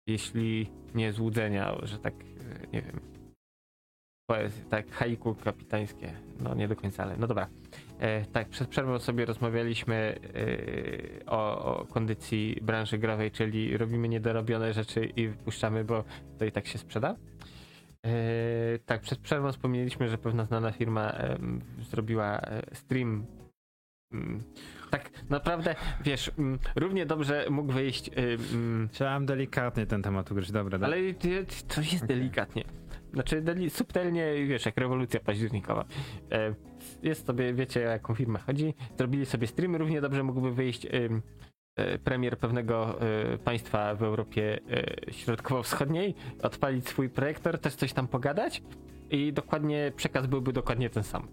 jeśli 0.07 0.69
nie 0.95 1.13
złudzenia, 1.13 1.75
że 1.83 1.99
tak, 1.99 2.13
e, 2.13 2.67
nie 2.73 2.81
wiem, 2.81 2.99
poezję, 4.29 4.63
tak, 4.69 4.91
haiku 4.91 5.35
kapitańskie, 5.35 6.13
no 6.39 6.55
nie 6.55 6.67
do 6.67 6.75
końca, 6.75 7.03
ale 7.03 7.17
no 7.17 7.27
dobra. 7.27 7.47
E, 7.99 8.25
tak, 8.25 8.49
przed 8.49 8.69
przerwą 8.69 8.99
sobie 8.99 9.25
rozmawialiśmy 9.25 10.19
e, 11.25 11.25
o, 11.25 11.65
o 11.65 11.85
kondycji 11.85 12.59
branży 12.61 12.97
growej, 12.97 13.31
czyli 13.31 13.77
robimy 13.77 14.09
niedorobione 14.09 14.73
rzeczy 14.73 15.05
i 15.05 15.27
wypuszczamy, 15.27 15.83
bo 15.83 16.03
to 16.37 16.45
i 16.45 16.51
tak 16.51 16.67
się 16.67 16.77
sprzeda. 16.77 17.15
E, 18.05 18.79
tak, 18.85 19.01
przed 19.01 19.19
przerwą 19.19 19.51
wspomnieliśmy, 19.51 20.09
że 20.09 20.17
pewna 20.17 20.45
znana 20.45 20.71
firma 20.71 21.13
zrobiła 21.89 22.41
e, 22.41 22.75
stream. 22.75 23.25
Mm, 24.13 24.43
tak 24.89 25.09
naprawdę, 25.29 25.75
wiesz, 26.03 26.31
mm, 26.39 26.59
równie 26.75 27.05
dobrze 27.05 27.45
mógł 27.49 27.73
wyjść, 27.73 28.07
y, 28.07 28.37
mm, 28.53 28.89
Chciałem 28.93 29.25
delikatnie 29.25 29.85
ten 29.85 30.01
temat 30.01 30.31
ugryźć, 30.31 30.51
dobra. 30.51 30.79
ale 30.81 31.13
ty- 31.13 31.45
to 31.75 31.81
jest 31.81 32.05
delikatnie. 32.05 32.63
Znaczy, 33.13 33.41
deli, 33.41 33.69
subtelnie, 33.69 34.45
wiesz, 34.47 34.65
jak 34.65 34.77
rewolucja 34.77 35.19
październikowa. 35.19 35.85
E, 36.31 36.53
jest 37.03 37.25
sobie, 37.25 37.53
wiecie, 37.53 37.79
o 37.87 37.89
jaką 37.89 38.15
firmę 38.15 38.39
chodzi. 38.39 38.73
Zrobili 38.97 39.25
sobie 39.25 39.47
stream, 39.47 39.75
równie 39.75 40.01
dobrze 40.01 40.23
mógłby 40.23 40.51
wyjść 40.51 40.87
premier 42.03 42.37
pewnego 42.37 43.01
e, 43.01 43.37
państwa 43.37 43.95
w 43.95 44.03
Europie 44.03 44.59
e, 45.07 45.13
Środkowo-Wschodniej, 45.13 46.15
odpalić 46.43 46.87
swój 46.87 47.09
projektor, 47.09 47.59
też 47.59 47.75
coś 47.75 47.93
tam 47.93 48.07
pogadać 48.07 48.61
i 49.09 49.33
dokładnie 49.33 49.91
przekaz 49.95 50.27
byłby 50.27 50.53
dokładnie 50.53 50.89
ten 50.89 51.03
sam. 51.03 51.27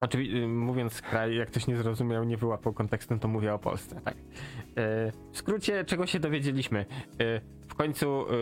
Oczywiście, 0.00 0.48
mówiąc 0.48 1.02
kraj, 1.02 1.36
jak 1.36 1.48
ktoś 1.48 1.66
nie 1.66 1.76
zrozumiał, 1.76 2.24
nie 2.24 2.36
wyłapał 2.36 2.72
kontekstem, 2.72 3.18
to 3.18 3.28
mówię 3.28 3.54
o 3.54 3.58
Polsce, 3.58 4.00
tak. 4.00 4.14
E, 4.14 5.12
w 5.32 5.38
skrócie, 5.38 5.84
czego 5.84 6.06
się 6.06 6.20
dowiedzieliśmy? 6.20 6.86
E, 7.20 7.40
w 7.68 7.74
końcu 7.74 8.06
e, 8.06 8.34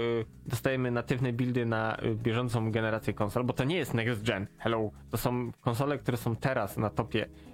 dostajemy 0.46 0.90
natywne 0.90 1.32
buildy 1.32 1.66
na 1.66 1.96
bieżącą 2.14 2.70
generację 2.70 3.14
konsol, 3.14 3.44
bo 3.44 3.52
to 3.52 3.64
nie 3.64 3.76
jest 3.76 3.94
next 3.94 4.22
gen, 4.22 4.46
hello. 4.58 4.90
To 5.10 5.16
są 5.16 5.52
konsole, 5.60 5.98
które 5.98 6.16
są 6.16 6.36
teraz 6.36 6.76
na 6.76 6.90
topie 6.90 7.26
Y, 7.26 7.51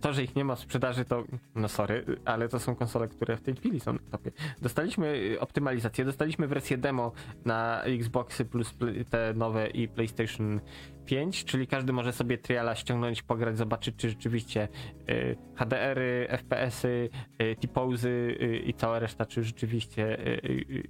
to, 0.00 0.12
że 0.12 0.22
ich 0.22 0.36
nie 0.36 0.44
ma 0.44 0.54
w 0.54 0.60
sprzedaży, 0.60 1.04
to 1.04 1.24
no 1.54 1.68
sorry, 1.68 2.04
ale 2.24 2.48
to 2.48 2.60
są 2.60 2.76
konsole, 2.76 3.08
które 3.08 3.36
w 3.36 3.40
tej 3.40 3.54
chwili 3.54 3.80
są 3.80 3.92
na 3.92 3.98
topie. 4.10 4.30
Dostaliśmy 4.62 5.06
y, 5.06 5.40
optymalizację, 5.40 6.04
dostaliśmy 6.04 6.46
wersję 6.46 6.78
demo 6.78 7.12
na 7.44 7.82
Xboxy 7.82 8.44
plus 8.44 8.74
te 9.10 9.34
nowe 9.34 9.68
i 9.68 9.88
PlayStation 9.88 10.60
5, 11.06 11.44
czyli 11.44 11.66
każdy 11.66 11.92
może 11.92 12.12
sobie 12.12 12.38
triala 12.38 12.74
ściągnąć, 12.74 13.22
pograć, 13.22 13.58
zobaczyć, 13.58 13.96
czy 13.96 14.08
rzeczywiście 14.08 14.68
y, 15.10 15.36
HDR-y, 15.54 16.28
FPS-y, 16.30 17.10
T-Posy 17.38 18.38
i 18.66 18.74
cała 18.74 18.98
reszta, 18.98 19.26
czy 19.26 19.44
rzeczywiście 19.44 20.18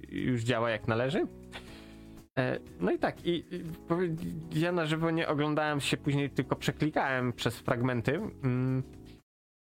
już 0.09 0.41
działa 0.41 0.69
jak 0.69 0.87
należy. 0.87 1.27
E, 2.39 2.59
no 2.79 2.91
i 2.91 2.99
tak, 2.99 3.25
i, 3.25 3.45
i 4.51 4.59
ja 4.59 4.71
na 4.71 4.85
żywo 4.85 5.11
nie 5.11 5.27
oglądałem 5.27 5.79
się 5.79 5.97
później, 5.97 6.29
tylko 6.29 6.55
przeklikałem 6.55 7.33
przez 7.33 7.59
fragmenty. 7.59 8.15
Mm. 8.43 8.83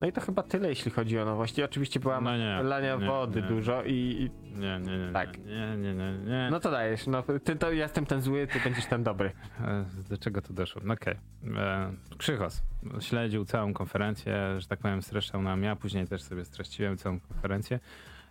No 0.02 0.08
i 0.08 0.12
to 0.12 0.22
chyba 0.22 0.44
tyle, 0.44 0.70
jeśli 0.70 0.92
chodzi 0.92 1.20
o 1.20 1.26
nowości. 1.26 1.64
Oczywiście 1.64 2.00
była 2.00 2.22
no 2.22 2.38
nie, 2.38 2.64
lania 2.64 2.96
nie, 2.96 3.08
wody 3.08 3.42
nie. 3.42 3.48
dużo 3.48 3.84
i. 3.84 4.30
Nie, 4.56 4.80
nie, 4.80 4.98
nie. 4.98 5.14
Tak. 5.14 5.38
Nie, 5.38 5.78
nie, 5.78 5.94
nie, 5.94 6.12
nie. 6.26 6.48
No 6.52 6.60
to 6.60 6.72
dajesz. 6.72 7.08
No, 7.08 7.24
ty 7.44 7.56
to 7.56 7.72
ja 7.72 7.84
jestem 7.84 8.06
ten 8.06 8.22
zły, 8.22 8.48
ty 8.48 8.60
będziesz 8.60 8.86
ten 8.86 9.04
dobry. 9.04 9.32
E, 9.62 9.86
do 10.10 10.18
czego 10.18 10.42
to 10.42 10.54
doszło? 10.54 10.82
No 10.86 10.94
okej. 10.94 11.16
Okay. 11.44 11.64
E, 11.64 11.92
Krzychos 12.18 12.64
śledził 13.00 13.46
całą 13.46 13.74
konferencję, 13.74 14.56
że 14.58 14.68
tak 14.68 14.80
powiem, 14.80 15.02
streszczał 15.02 15.42
nam. 15.42 15.64
Ja 15.64 15.76
później 15.76 16.08
też 16.08 16.22
sobie 16.22 16.46
streściłem 16.46 16.98
całą 16.98 17.20
konferencję. 17.20 17.80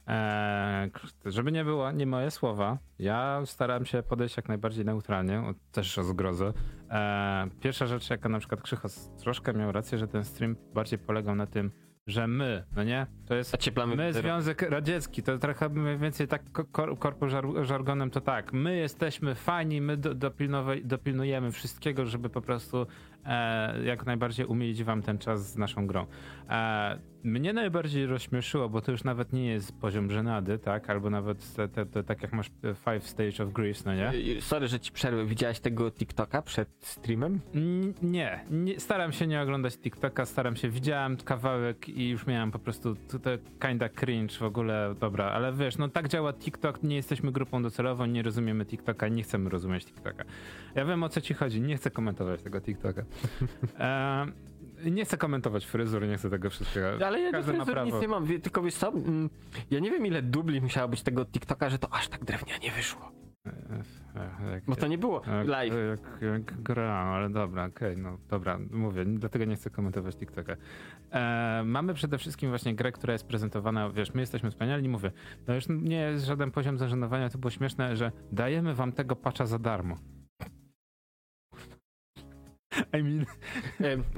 Eee, 0.07 0.91
żeby 1.25 1.53
nie 1.53 1.65
było, 1.65 1.93
nie 1.93 2.07
moje 2.07 2.31
słowa, 2.31 2.79
ja 2.99 3.43
staram 3.45 3.85
się 3.85 4.03
podejść 4.03 4.37
jak 4.37 4.49
najbardziej 4.49 4.85
neutralnie, 4.85 5.43
też 5.73 5.99
o 5.99 6.05
zgrozę. 6.05 6.53
Eee, 6.91 7.51
pierwsza 7.61 7.87
rzecz, 7.87 8.11
jaka 8.11 8.29
na 8.29 8.39
przykład 8.39 8.63
Krzychos 8.63 9.11
troszkę 9.17 9.53
miał 9.53 9.73
rację, 9.73 9.99
że 9.99 10.09
ten 10.09 10.25
stream 10.25 10.57
bardziej 10.75 10.99
polegał 10.99 11.35
na 11.35 11.47
tym, 11.47 11.71
że 12.07 12.27
my, 12.27 12.65
no 12.77 12.85
nie? 12.85 13.07
To 13.27 13.35
jest 13.35 13.57
my, 13.87 14.13
Związek 14.13 14.63
Radziecki, 14.63 15.23
to 15.23 15.39
trochę 15.39 15.69
mniej 15.69 15.99
więcej 15.99 16.29
tak 16.29 16.43
korpo 17.01 17.27
żargonem 17.63 18.11
to 18.11 18.21
tak. 18.21 18.53
My 18.53 18.77
jesteśmy 18.77 19.35
fajni, 19.35 19.81
my 19.81 19.97
do, 19.97 20.15
dopilnujemy 20.85 21.53
wszystkiego, 21.53 22.07
żeby 22.07 22.31
po 22.31 22.41
prostu 22.41 22.87
e, 23.25 23.83
jak 23.85 24.07
najbardziej 24.07 24.47
umilić 24.47 24.85
wam 24.85 25.03
ten 25.03 25.19
czas 25.19 25.53
z 25.53 25.57
naszą 25.57 25.87
grą. 25.87 26.07
E, 26.49 26.99
mnie 27.27 27.53
najbardziej 27.53 28.07
rozśmieszyło, 28.07 28.69
bo 28.69 28.81
to 28.81 28.93
już 28.93 29.05
nawet 29.05 29.33
nie 29.33 29.47
jest 29.47 29.81
poziom 29.81 30.11
żenady, 30.11 30.59
tak? 30.59 30.91
Albo 30.91 31.11
nawet 31.11 31.55
te, 31.55 31.69
te, 31.69 31.87
te, 31.87 32.05
tak 32.05 32.23
jak 32.23 32.33
masz 32.33 32.51
Five 32.85 33.09
Stage 33.09 33.45
of 33.45 33.53
Grief, 33.53 33.85
no 33.85 33.95
nie? 33.95 34.13
Sorry, 34.41 34.69
że 34.69 34.81
ci 34.81 34.93
przerwę. 34.93 35.27
Widziałeś 35.27 35.61
tego 35.61 35.91
TikToka 35.91 36.43
przed 36.43 36.69
streamem? 36.81 37.41
nie, 38.03 38.45
nie, 38.51 38.81
staram 38.81 39.13
się 39.13 39.27
nie 39.27 39.43
oglądać 39.43 39.79
TikToka, 39.79 40.25
staram 40.25 40.57
się, 40.57 40.69
widziałem 40.69 41.17
kawałek 41.17 41.89
i 41.89 42.09
już 42.09 42.27
miałem 42.27 42.51
po 42.51 42.59
prostu 42.59 42.97
tutaj 43.11 43.39
kinda 43.61 43.89
cringe 43.89 44.35
w 44.39 44.43
ogóle, 44.43 44.95
dobra, 45.01 45.25
ale 45.25 45.53
wiesz, 45.53 45.79
no 45.79 45.89
tak 45.89 46.09
działa 46.09 46.33
TikTok, 46.33 46.83
nie 46.83 46.97
jesteśmy 46.97 47.33
grupą 47.33 47.63
docelową, 47.63 48.07
nie 48.07 48.23
rozumiemy 48.23 48.67
TikToka, 48.67 49.09
nie 49.09 49.23
chcemy 49.23 49.51
rozumieć 49.51 49.85
TikToka. 49.85 50.25
Ja 50.75 50.85
wiem 50.85 51.03
o 51.03 51.09
co 51.09 51.21
ci 51.21 51.35
chodzi, 51.35 51.61
nie 51.61 51.77
chcę 51.77 51.91
komentować 51.91 52.43
tego 52.43 52.61
TikToka. 52.61 53.03
e, 53.79 54.27
nie 54.91 55.05
chcę 55.05 55.17
komentować 55.17 55.67
fryzur, 55.67 56.07
nie 56.07 56.17
chcę 56.17 56.31
tego 56.31 56.51
wszystkiego. 56.51 57.07
Ale 57.07 57.21
ja 57.21 57.33
Każdy 57.33 57.53
do 57.53 57.65
fryzur 57.65 57.85
nic 57.85 57.95
nie 58.03 58.09
mam, 58.09 58.27
tylko 58.27 58.63
wiesz 58.63 58.75
co, 58.75 58.89
mm, 58.89 59.31
ja 59.71 59.81
nie 59.81 59.91
wiem 59.91 60.07
ile 60.07 60.23
dubli 60.23 60.61
musiało 60.61 60.89
być 60.89 61.03
tego 61.03 61.25
TikToka, 61.25 61.71
że 61.71 61.79
to 61.79 61.93
aż 61.93 62.09
tak 62.09 62.25
drewnianie 62.25 62.71
wyszło. 62.71 63.13
Jak, 64.53 64.65
Bo 64.67 64.77
to 64.77 64.87
nie 64.87 64.99
było 64.99 65.23
jak, 65.27 65.49
live. 65.49 65.75
Jak, 65.91 66.23
jak 66.33 66.63
gra, 66.63 66.93
ale 66.93 67.31
dobra, 67.31 67.65
okej, 67.65 67.93
okay, 67.93 68.03
no 68.03 68.19
dobra, 68.29 68.59
mówię, 68.71 69.05
dlatego 69.05 69.45
nie 69.45 69.57
chcę 69.57 69.71
komentować 69.71 70.17
TikToka. 70.17 70.57
E, 71.11 71.63
mamy 71.65 71.95
przede 71.95 72.19
wszystkim 72.19 72.49
właśnie 72.51 72.75
grę, 72.75 72.93
która 72.93 73.13
jest 73.13 73.27
prezentowana, 73.27 73.91
wiesz, 73.91 74.15
my 74.15 74.21
jesteśmy 74.21 74.51
wspaniali, 74.51 74.89
mówię, 74.89 75.13
no 75.47 75.55
już 75.55 75.65
nie 75.69 75.97
jest 75.97 76.25
żaden 76.25 76.51
poziom 76.51 76.79
zażenowania, 76.79 77.31
to 77.31 77.39
było 77.39 77.51
śmieszne, 77.51 77.97
że 77.97 78.13
dajemy 78.33 78.75
wam 78.75 78.93
tego 78.93 79.17
patcha 79.17 79.47
za 79.47 79.59
darmo. 79.59 79.97
I 82.99 83.03
mean. 83.03 83.27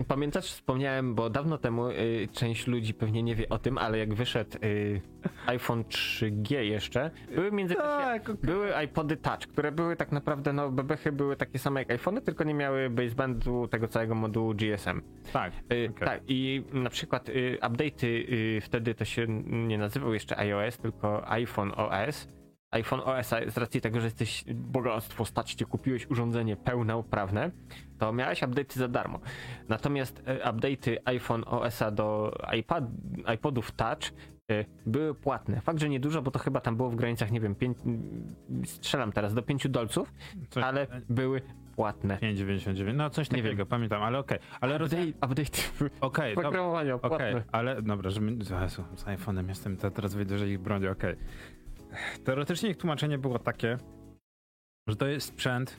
Pamiętasz, 0.09 0.44
wspomniałem, 0.44 1.14
bo 1.14 1.30
dawno 1.30 1.59
temu 1.59 1.88
y, 1.88 2.28
część 2.32 2.66
ludzi 2.66 2.94
pewnie 2.94 3.22
nie 3.22 3.34
wie 3.34 3.48
o 3.48 3.59
tym, 3.59 3.78
ale 3.78 3.98
jak 3.98 4.14
wyszedł 4.14 4.59
y, 4.64 5.00
iPhone 5.46 5.82
3G 5.82 6.54
jeszcze, 6.54 7.11
były 7.34 7.52
między 7.52 7.74
tak, 7.74 8.22
okay. 8.22 8.36
były 8.42 8.70
iPody 8.84 9.16
Touch, 9.16 9.40
które 9.40 9.72
były 9.72 9.96
tak 9.96 10.12
naprawdę, 10.12 10.52
no 10.52 10.70
bebechy 10.70 11.12
były 11.12 11.36
takie 11.36 11.59
same 11.59 11.80
jak 11.80 11.90
iPhony, 11.90 12.20
tylko 12.20 12.44
nie 12.44 12.54
miały 12.54 12.90
basebandu 12.90 13.68
tego 13.68 13.88
całego 13.88 14.14
modułu 14.14 14.54
GSM. 14.54 15.02
Tak. 15.32 15.52
Y, 15.72 15.90
okay. 15.96 16.09
Tak, 16.09 16.20
i 16.28 16.64
na 16.72 16.90
przykład 16.90 17.28
y, 17.28 17.59
update'y 17.61 18.06
y, 18.06 18.61
wtedy 18.61 18.94
to 18.94 19.04
się 19.04 19.26
nie 19.46 19.78
nazywał 19.78 20.14
jeszcze 20.14 20.38
iOS, 20.38 20.78
tylko 20.78 21.30
iPhone 21.30 21.72
OS 21.76 22.38
iPhone 22.70 23.00
OS 23.00 23.28
z 23.28 23.56
racji 23.56 23.80
tego, 23.80 24.00
że 24.00 24.06
jesteś 24.06 24.44
bogactwo, 24.54 25.24
stać 25.24 25.54
cię, 25.54 25.64
kupiłeś 25.64 26.10
urządzenie 26.10 26.56
pełnoprawne, 26.56 27.50
to 27.98 28.12
miałeś 28.12 28.42
update'y 28.42 28.78
za 28.78 28.88
darmo. 28.88 29.20
Natomiast 29.68 30.22
e, 30.26 30.52
update'y 30.52 30.96
iPhone 31.04 31.44
OS-a 31.46 31.90
do 31.90 32.38
iPad, 32.58 32.84
iPodów 33.34 33.72
Touch 33.72 34.12
e, 34.50 34.64
były 34.86 35.14
płatne. 35.14 35.60
Fakt, 35.60 35.80
że 35.80 35.88
niedużo, 35.88 36.22
bo 36.22 36.30
to 36.30 36.38
chyba 36.38 36.60
tam 36.60 36.76
było 36.76 36.90
w 36.90 36.96
granicach, 36.96 37.30
nie 37.30 37.40
wiem, 37.40 37.54
pięć, 37.54 37.78
strzelam 38.64 39.12
teraz 39.12 39.34
do 39.34 39.42
5 39.42 39.68
dolców, 39.68 40.12
coś, 40.50 40.64
ale 40.64 40.86
były 41.08 41.42
płatne. 41.76 42.16
5,99, 42.16 42.94
no 42.94 43.10
coś 43.10 43.28
takiego, 43.28 43.48
nie 43.48 43.56
wiem. 43.56 43.66
pamiętam, 43.66 44.02
ale 44.02 44.18
okej. 44.18 44.38
Okay. 44.38 44.58
Ale 44.60 44.84
update, 44.84 45.08
update 45.08 45.58
okay, 46.00 46.34
programowania 46.34 46.98
płatne. 46.98 47.30
Okay, 47.30 47.42
ale 47.52 47.82
dobra, 47.82 48.10
że 48.10 48.20
my, 48.20 48.44
z 48.44 49.04
iPhone'em 49.04 49.48
jestem, 49.48 49.76
to 49.76 49.90
teraz 49.90 50.14
wyjdę, 50.14 50.38
że 50.38 50.48
ich 50.48 50.58
bronię, 50.58 50.90
okej. 50.90 51.12
Okay. 51.12 51.24
Teoretycznie 52.24 52.70
ich 52.70 52.76
tłumaczenie 52.76 53.18
było 53.18 53.39
takie, 53.39 53.78
że 54.89 54.97
to 54.97 55.07
jest 55.07 55.26
sprzęt, 55.26 55.76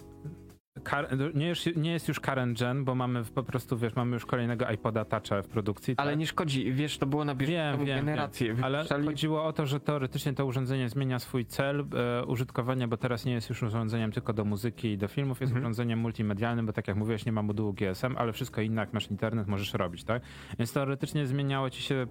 nie, 1.34 1.47
jest, 1.47 1.76
nie 1.76 1.91
jest 1.91 2.07
już 2.07 2.20
current 2.20 2.60
gen, 2.60 2.84
bo 2.84 2.95
mamy 2.95 3.24
po 3.24 3.43
prostu, 3.43 3.78
wiesz, 3.78 3.95
mamy 3.95 4.14
już 4.14 4.26
kolejnego 4.26 4.70
iPoda 4.72 5.05
Toucha 5.05 5.41
w 5.41 5.47
produkcji. 5.47 5.93
Ale 5.97 6.12
tak? 6.12 6.20
nie 6.20 6.28
szkodzi, 6.28 6.74
wiesz, 6.74 6.97
to 6.97 7.05
było 7.05 7.26
na 7.26 7.36
bieżącą 7.36 7.86
generację. 7.86 8.53
Wiem. 8.53 8.64
Ale 8.64 8.86
chodziło 9.05 9.45
o 9.45 9.53
to, 9.53 9.66
że 9.66 9.80
teoretycznie 9.80 10.34
to 10.34 10.45
urządzenie 10.45 10.89
zmienia 10.89 11.20
swój 11.20 11.45
cel 11.45 11.86
e, 11.93 12.26
użytkowania, 12.26 12.88
bo 12.88 12.97
teraz 12.97 13.26
nie 13.26 13.34
jest 13.34 13.49
już 13.49 13.64
urządzeniem 13.64 14.12
tylko 14.12 14.34
do 14.34 14.45
muzyki 14.45 14.88
i 14.88 14.97
do 14.97 15.07
filmów, 15.07 15.41
jest 15.41 15.51
mhm. 15.51 15.64
urządzeniem 15.64 15.99
multimedialnym, 15.99 16.66
bo 16.66 16.74
tak 16.74 16.88
jak 16.88 16.97
mówiłeś, 16.97 17.26
nie 17.26 17.32
ma 17.32 17.41
modułu 17.41 17.74
GSM, 17.74 18.16
ale 18.18 18.34
wszystko 18.34 18.62
inne, 18.62 18.82
jak 18.82 18.93
masz 18.93 19.12
internet, 19.12 19.47
możesz 19.47 19.74
robić, 19.74 20.03
tak? 20.03 20.22
Więc 20.60 20.74
teoretycznie 20.74 21.28
zmieniało 21.28 21.70
ci 21.70 21.82
się 21.82 22.07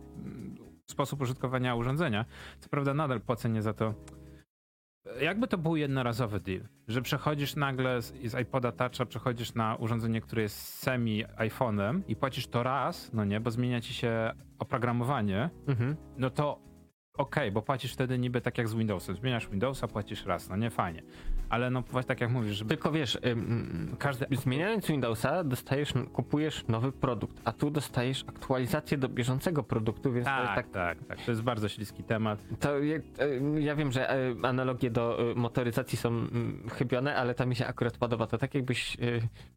sposób 0.91 1.21
użytkowania 1.23 1.75
urządzenia. 1.75 2.25
Co 2.61 2.69
prawda 2.69 2.95
nadal 2.95 3.21
płacenie 3.21 3.63
za 3.63 3.75
to 3.75 3.95
jakby 5.21 5.49
to 5.49 5.59
był 5.59 5.77
jednorazowy 5.77 6.41
deal, 6.41 6.61
że 6.89 7.03
przechodzisz 7.03 7.57
nagle 7.57 8.03
z, 8.03 8.15
z 8.25 8.41
iPoda 8.41 8.73
Toucha, 8.73 9.07
przechodzisz 9.07 9.55
na 9.55 9.77
urządzenie, 9.77 10.21
które 10.21 10.43
jest 10.43 10.57
semi 10.57 11.25
iPhone'em 11.27 12.01
i 12.09 12.17
płacisz 12.17 12.47
to 12.47 12.63
raz, 12.63 13.13
no 13.13 13.25
nie, 13.25 13.41
bo 13.41 13.51
zmienia 13.51 13.81
ci 13.81 13.95
się 13.95 14.33
oprogramowanie, 14.59 15.51
mhm. 15.67 15.97
no 16.19 16.31
to 16.31 16.53
okej, 17.15 17.43
okay, 17.45 17.53
bo 17.53 17.63
płacisz 17.63 17.93
wtedy 17.93 18.19
niby 18.19 18.41
tak 18.41 18.59
jak 18.59 18.69
z 18.69 18.75
Windowsem. 18.75 19.17
Zmieniasz 19.17 19.49
Windowsa, 19.49 19.89
płacisz 19.89 20.27
raz, 20.27 20.49
no 20.49 20.57
nie 20.57 20.71
fajnie. 20.71 21.03
Ale 21.51 21.71
no 21.71 21.83
właśnie 21.83 22.09
tak 22.09 22.21
jak 22.21 22.31
mówisz. 22.31 22.65
Tylko 22.69 22.93
wiesz, 22.93 23.19
ym, 23.27 23.97
każdy, 23.99 24.27
zmieniając 24.33 24.87
Windowsa 24.87 25.45
dostajesz, 25.45 25.95
kupujesz 26.13 26.65
nowy 26.69 26.93
produkt, 26.93 27.41
a 27.45 27.53
tu 27.53 27.71
dostajesz 27.71 28.25
aktualizację 28.27 28.99
do 28.99 29.09
bieżącego 29.09 29.63
produktu, 29.63 30.13
więc 30.13 30.27
tak, 30.27 30.55
tak, 30.55 30.71
tak, 30.71 31.05
tak. 31.05 31.19
To 31.25 31.31
jest 31.31 31.43
bardzo 31.43 31.69
śliski 31.69 32.03
temat. 32.03 32.39
To 32.61 32.79
ja, 32.79 32.99
ja 33.59 33.75
wiem, 33.75 33.93
że 33.93 34.11
e, 34.11 34.35
analogie 34.43 34.91
do 34.91 35.31
e, 35.31 35.35
motoryzacji 35.35 35.99
są 35.99 36.09
mm, 36.09 36.69
chybione, 36.71 37.17
ale 37.17 37.35
ta 37.35 37.47
mi 37.47 37.57
się 37.57 37.67
akurat 37.67 37.99
podoba. 37.99 38.27
To 38.27 38.39
tak 38.39 38.55
jakbyś 38.55 38.95
e, 38.95 38.99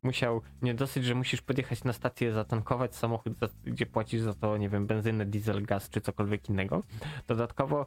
musiał, 0.04 0.42
nie 0.62 0.74
dosyć, 0.74 1.06
że 1.06 1.16
musisz 1.16 1.42
podjechać 1.42 1.84
na 1.84 1.94
stację, 1.94 2.32
zatankować 2.32 2.96
samochód, 2.96 3.34
gdzie 3.64 3.86
płacisz 3.86 4.22
za 4.22 4.34
to, 4.34 4.58
nie 4.58 4.70
wiem, 4.70 4.88
benzynę, 4.88 5.26
diesel, 5.26 5.64
gaz 5.64 5.90
czy 5.90 6.02
cokolwiek 6.02 6.50
innego. 6.50 6.84
Dodatkowo 7.28 7.86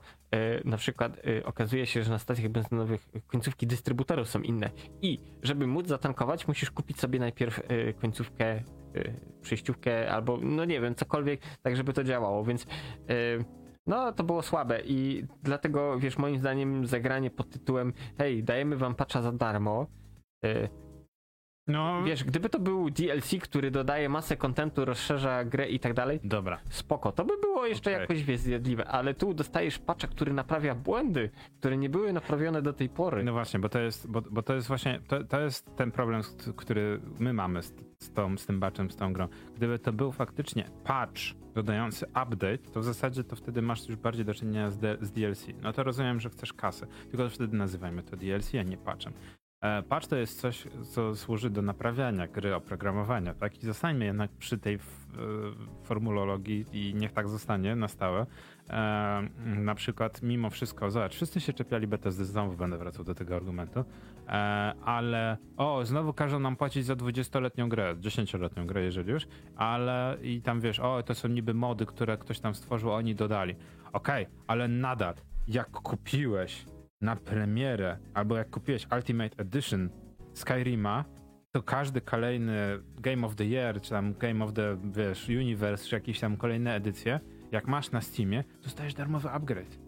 na 0.64 0.76
przykład 0.76 1.20
okazuje 1.44 1.86
się, 1.86 2.02
że 2.02 2.10
na 2.10 2.18
stacjach 2.18 2.48
benzynowych 2.48 3.08
końcówki 3.26 3.66
dystrybucji 3.66 3.93
dystrybutorów 3.94 4.28
są 4.28 4.40
inne. 4.40 4.70
I 5.02 5.18
żeby 5.42 5.66
móc 5.66 5.86
zatankować, 5.86 6.48
musisz 6.48 6.70
kupić 6.70 7.00
sobie 7.00 7.18
najpierw 7.18 7.58
y, 7.58 7.94
końcówkę, 8.00 8.62
y, 8.96 9.14
przejściówkę 9.42 10.10
albo 10.10 10.38
no 10.42 10.64
nie 10.64 10.80
wiem, 10.80 10.94
cokolwiek, 10.94 11.40
tak 11.62 11.76
żeby 11.76 11.92
to 11.92 12.04
działało, 12.04 12.44
więc 12.44 12.62
y, 12.62 13.44
no 13.86 14.12
to 14.12 14.24
było 14.24 14.42
słabe 14.42 14.80
i 14.84 15.24
dlatego 15.42 15.98
wiesz, 15.98 16.18
moim 16.18 16.38
zdaniem 16.38 16.86
zagranie 16.86 17.30
pod 17.30 17.50
tytułem 17.50 17.92
hej, 18.18 18.44
dajemy 18.44 18.76
wam 18.76 18.94
patcha 18.94 19.22
za 19.22 19.32
darmo 19.32 19.86
No, 21.66 22.02
Wiesz, 22.02 22.24
gdyby 22.24 22.48
to 22.48 22.58
był 22.58 22.90
DLC, 22.90 23.34
który 23.42 23.70
dodaje 23.70 24.08
masę 24.08 24.36
kontentu, 24.36 24.84
rozszerza 24.84 25.44
grę 25.44 25.68
i 25.68 25.80
tak 25.80 25.94
dalej, 25.94 26.20
dobra. 26.24 26.60
spoko, 26.70 27.12
to 27.12 27.24
by 27.24 27.32
było 27.40 27.66
jeszcze 27.66 27.90
Okej. 27.90 28.00
jakoś 28.00 28.24
wiesz, 28.24 28.40
zjadliwe, 28.40 28.86
ale 28.88 29.14
tu 29.14 29.34
dostajesz 29.34 29.78
patcha, 29.78 30.08
który 30.08 30.32
naprawia 30.32 30.74
błędy, 30.74 31.30
które 31.58 31.76
nie 31.76 31.88
były 31.88 32.12
naprawione 32.12 32.62
do 32.62 32.72
tej 32.72 32.88
pory. 32.88 33.24
No 33.24 33.32
właśnie, 33.32 33.60
bo 33.60 33.68
to 33.68 33.80
jest, 33.80 34.10
bo, 34.10 34.22
bo 34.30 34.42
to 34.42 34.54
jest 34.54 34.68
właśnie, 34.68 35.00
to, 35.08 35.24
to 35.24 35.40
jest 35.40 35.76
ten 35.76 35.90
problem, 35.90 36.22
który 36.56 37.00
my 37.18 37.32
mamy 37.32 37.62
z, 37.62 37.74
z, 37.98 38.12
tą, 38.12 38.36
z 38.36 38.46
tym 38.46 38.60
batchem, 38.60 38.90
z 38.90 38.96
tą 38.96 39.12
grą. 39.12 39.28
Gdyby 39.56 39.78
to 39.78 39.92
był 39.92 40.12
faktycznie 40.12 40.70
patch 40.84 41.20
dodający 41.54 42.06
update, 42.06 42.58
to 42.58 42.80
w 42.80 42.84
zasadzie 42.84 43.24
to 43.24 43.36
wtedy 43.36 43.62
masz 43.62 43.88
już 43.88 43.96
bardziej 43.96 44.24
do 44.24 44.34
czynienia 44.34 44.70
z, 44.70 45.00
z 45.00 45.10
DLC. 45.12 45.46
No 45.62 45.72
to 45.72 45.82
rozumiem, 45.82 46.20
że 46.20 46.30
chcesz 46.30 46.52
kasę, 46.52 46.86
tylko 47.10 47.28
wtedy 47.28 47.56
nazywajmy 47.56 48.02
to 48.02 48.16
DLC, 48.16 48.54
a 48.54 48.62
nie 48.62 48.76
patchem. 48.76 49.12
E, 49.64 49.82
Patch 49.82 50.06
to 50.06 50.16
jest 50.16 50.40
coś, 50.40 50.66
co 50.90 51.16
służy 51.16 51.50
do 51.50 51.62
naprawiania 51.62 52.28
gry, 52.28 52.54
oprogramowania, 52.54 53.34
tak? 53.34 53.62
I 53.62 53.66
zostańmy 53.66 54.04
jednak 54.04 54.30
przy 54.30 54.58
tej 54.58 54.74
e, 54.74 54.78
formulologii 55.82 56.66
i 56.72 56.94
niech 56.94 57.12
tak 57.12 57.28
zostanie 57.28 57.76
na 57.76 57.88
stałe. 57.88 58.26
E, 58.70 59.28
na 59.44 59.74
przykład 59.74 60.22
mimo 60.22 60.50
wszystko, 60.50 60.90
zobacz, 60.90 61.14
wszyscy 61.14 61.40
się 61.40 61.52
czepiali 61.52 61.86
Bethesdy, 61.86 62.24
znowu 62.24 62.56
będę 62.56 62.78
wracał 62.78 63.04
do 63.04 63.14
tego 63.14 63.36
argumentu, 63.36 63.84
ale 64.84 65.36
o, 65.56 65.84
znowu 65.84 66.12
każą 66.12 66.40
nam 66.40 66.56
płacić 66.56 66.84
za 66.84 66.94
20-letnią 66.94 67.68
grę, 67.68 67.96
10-letnią 67.96 68.66
grę, 68.66 68.82
jeżeli 68.82 69.10
już, 69.10 69.26
ale 69.56 70.16
i 70.22 70.42
tam 70.42 70.60
wiesz, 70.60 70.80
o, 70.80 71.02
to 71.02 71.14
są 71.14 71.28
niby 71.28 71.54
mody, 71.54 71.86
które 71.86 72.18
ktoś 72.18 72.40
tam 72.40 72.54
stworzył, 72.54 72.92
oni 72.92 73.14
dodali. 73.14 73.54
Okej, 73.92 74.26
ale 74.46 74.68
nadal, 74.68 75.14
jak 75.48 75.70
kupiłeś 75.70 76.64
na 77.04 77.16
premierę, 77.16 77.98
albo 78.14 78.36
jak 78.36 78.50
kupiłeś 78.50 78.86
Ultimate 78.96 79.36
Edition 79.36 79.88
Skyrima, 80.32 81.04
to 81.52 81.62
każdy 81.62 82.00
kolejny 82.00 82.78
Game 83.00 83.26
of 83.26 83.34
the 83.34 83.44
Year, 83.44 83.80
czy 83.80 83.90
tam 83.90 84.14
Game 84.14 84.44
of 84.44 84.52
the, 84.52 84.76
wiesz, 84.84 85.28
Universe, 85.28 85.88
czy 85.88 85.94
jakieś 85.94 86.20
tam 86.20 86.36
kolejne 86.36 86.74
edycje, 86.74 87.20
jak 87.52 87.68
masz 87.68 87.90
na 87.90 88.00
Steamie, 88.00 88.44
dostajesz 88.62 88.94
darmowy 88.94 89.30
upgrade. 89.30 89.78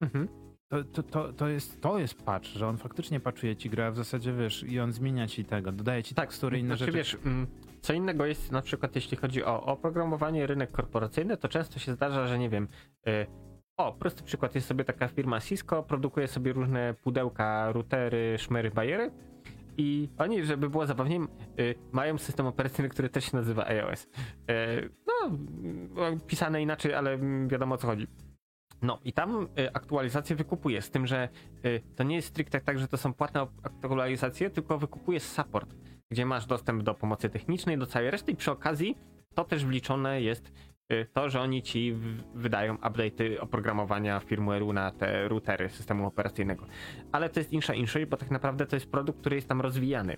Mhm. 0.00 0.28
To, 0.68 0.84
to, 0.84 1.02
to, 1.02 1.32
to, 1.32 1.48
jest, 1.48 1.80
to 1.80 1.98
jest 1.98 2.22
patch, 2.22 2.46
że 2.46 2.68
on 2.68 2.76
faktycznie 2.76 3.20
patchuje 3.20 3.56
ci 3.56 3.70
grę, 3.70 3.86
a 3.86 3.90
w 3.90 3.96
zasadzie 3.96 4.32
wiesz, 4.32 4.62
i 4.62 4.80
on 4.80 4.92
zmienia 4.92 5.26
ci 5.26 5.44
tego, 5.44 5.72
dodaje 5.72 6.02
ci 6.02 6.14
tekstury, 6.14 6.58
inne 6.58 6.76
Znaczy, 6.76 6.84
rzeczy. 6.84 6.98
wiesz, 6.98 7.16
mm, 7.24 7.46
co 7.80 7.92
innego 7.92 8.26
jest 8.26 8.52
na 8.52 8.62
przykład 8.62 8.94
jeśli 8.94 9.16
chodzi 9.16 9.44
o 9.44 9.62
oprogramowanie, 9.62 10.46
rynek 10.46 10.70
korporacyjny, 10.70 11.36
to 11.36 11.48
często 11.48 11.78
się 11.78 11.94
zdarza, 11.94 12.26
że 12.26 12.38
nie 12.38 12.48
wiem, 12.48 12.68
y, 13.08 13.26
o, 13.76 13.92
prosty 13.92 14.22
przykład, 14.22 14.54
jest 14.54 14.66
sobie 14.66 14.84
taka 14.84 15.08
firma 15.08 15.40
Cisco, 15.40 15.82
produkuje 15.82 16.28
sobie 16.28 16.52
różne 16.52 16.94
pudełka, 16.94 17.72
routery, 17.72 18.38
szmery, 18.38 18.70
bajery 18.70 19.10
i 19.76 20.08
oni, 20.18 20.44
żeby 20.44 20.70
było 20.70 20.86
zabawniej, 20.86 21.20
y, 21.60 21.74
mają 21.92 22.18
system 22.18 22.46
operacyjny, 22.46 22.88
który 22.88 23.08
też 23.08 23.24
się 23.24 23.36
nazywa 23.36 23.66
iOS. 23.66 24.04
Y, 24.04 24.90
no, 25.06 25.30
y, 26.08 26.20
pisane 26.26 26.62
inaczej, 26.62 26.94
ale 26.94 27.12
mm, 27.12 27.48
wiadomo 27.48 27.74
o 27.74 27.78
co 27.78 27.86
chodzi. 27.86 28.06
No 28.82 28.98
i 29.04 29.12
tam 29.12 29.48
y, 29.58 29.72
aktualizacje 29.72 30.36
wykupuje, 30.36 30.82
z 30.82 30.90
tym, 30.90 31.06
że 31.06 31.28
to 31.96 32.04
nie 32.04 32.16
jest 32.16 32.28
stricte 32.28 32.60
tak, 32.60 32.78
że 32.78 32.88
to 32.88 32.96
są 32.96 33.14
płatne 33.14 33.46
aktualizacje, 33.62 34.50
tylko 34.50 34.78
wykupuje 34.78 35.20
support, 35.20 35.74
gdzie 36.10 36.26
masz 36.26 36.46
dostęp 36.46 36.82
do 36.82 36.94
pomocy 36.94 37.28
technicznej, 37.28 37.78
do 37.78 37.86
całej 37.86 38.10
reszty 38.10 38.32
i 38.32 38.36
przy 38.36 38.50
okazji 38.50 38.96
to 39.34 39.44
też 39.44 39.64
wliczone 39.64 40.22
jest 40.22 40.52
to, 41.12 41.30
że 41.30 41.40
oni 41.40 41.62
ci 41.62 41.94
wydają 42.34 42.74
update'y 42.74 43.40
oprogramowania 43.40 44.20
firmware'u 44.20 44.74
na 44.74 44.90
te 44.90 45.28
routery 45.28 45.68
systemu 45.68 46.06
operacyjnego. 46.06 46.66
Ale 47.12 47.28
to 47.28 47.40
jest 47.40 47.52
insza 47.52 47.74
insza, 47.74 47.98
bo 48.08 48.16
tak 48.16 48.30
naprawdę 48.30 48.66
to 48.66 48.76
jest 48.76 48.90
produkt, 48.90 49.20
który 49.20 49.36
jest 49.36 49.48
tam 49.48 49.60
rozwijany. 49.60 50.16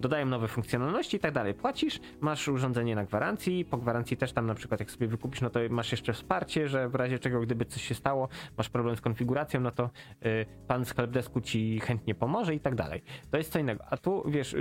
Dodają 0.00 0.26
nowe 0.26 0.48
funkcjonalności 0.48 1.16
i 1.16 1.20
tak 1.20 1.32
dalej. 1.32 1.54
Płacisz, 1.54 2.00
masz 2.20 2.48
urządzenie 2.48 2.94
na 2.94 3.04
gwarancji, 3.04 3.64
po 3.64 3.78
gwarancji 3.78 4.16
też 4.16 4.32
tam 4.32 4.46
na 4.46 4.54
przykład 4.54 4.80
jak 4.80 4.90
sobie 4.90 5.06
wykupisz, 5.06 5.40
no 5.40 5.50
to 5.50 5.60
masz 5.70 5.92
jeszcze 5.92 6.12
wsparcie, 6.12 6.68
że 6.68 6.88
w 6.88 6.94
razie 6.94 7.18
czego 7.18 7.40
gdyby 7.40 7.64
coś 7.64 7.82
się 7.82 7.94
stało, 7.94 8.28
masz 8.58 8.68
problem 8.68 8.96
z 8.96 9.00
konfiguracją, 9.00 9.60
no 9.60 9.70
to 9.70 9.90
y, 10.26 10.46
pan 10.66 10.84
z 10.84 10.92
helpdesku 10.92 11.40
ci 11.40 11.80
chętnie 11.80 12.14
pomoże 12.14 12.54
i 12.54 12.60
tak 12.60 12.74
dalej. 12.74 13.02
To 13.30 13.36
jest 13.36 13.52
co 13.52 13.58
innego. 13.58 13.84
A 13.90 13.96
tu 13.96 14.24
wiesz, 14.28 14.56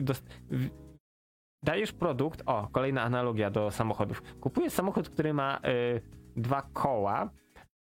dajesz 1.64 1.91
produkt, 1.91 2.43
o, 2.45 2.68
kolejna 2.72 3.01
analogia 3.01 3.49
do 3.49 3.72
samochodów. 3.72 4.22
Kupujesz 4.39 4.74
samochód, 4.74 5.10
który 5.10 5.34
ma 5.34 5.60
y, 5.95 6.01
dwa 6.36 6.62
koła, 6.74 7.30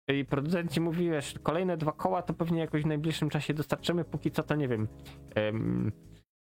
i 0.07 0.25
producent 0.25 0.71
ci 0.71 0.81
mówi, 0.81 1.09
wiesz, 1.09 1.35
kolejne 1.43 1.77
dwa 1.77 1.91
koła 1.91 2.21
to 2.21 2.33
pewnie 2.33 2.59
jakoś 2.59 2.83
w 2.83 2.85
najbliższym 2.85 3.29
czasie 3.29 3.53
dostarczymy, 3.53 4.03
póki 4.03 4.31
co 4.31 4.43
to 4.43 4.55
nie 4.55 4.67
wiem. 4.67 4.87
em, 5.35 5.91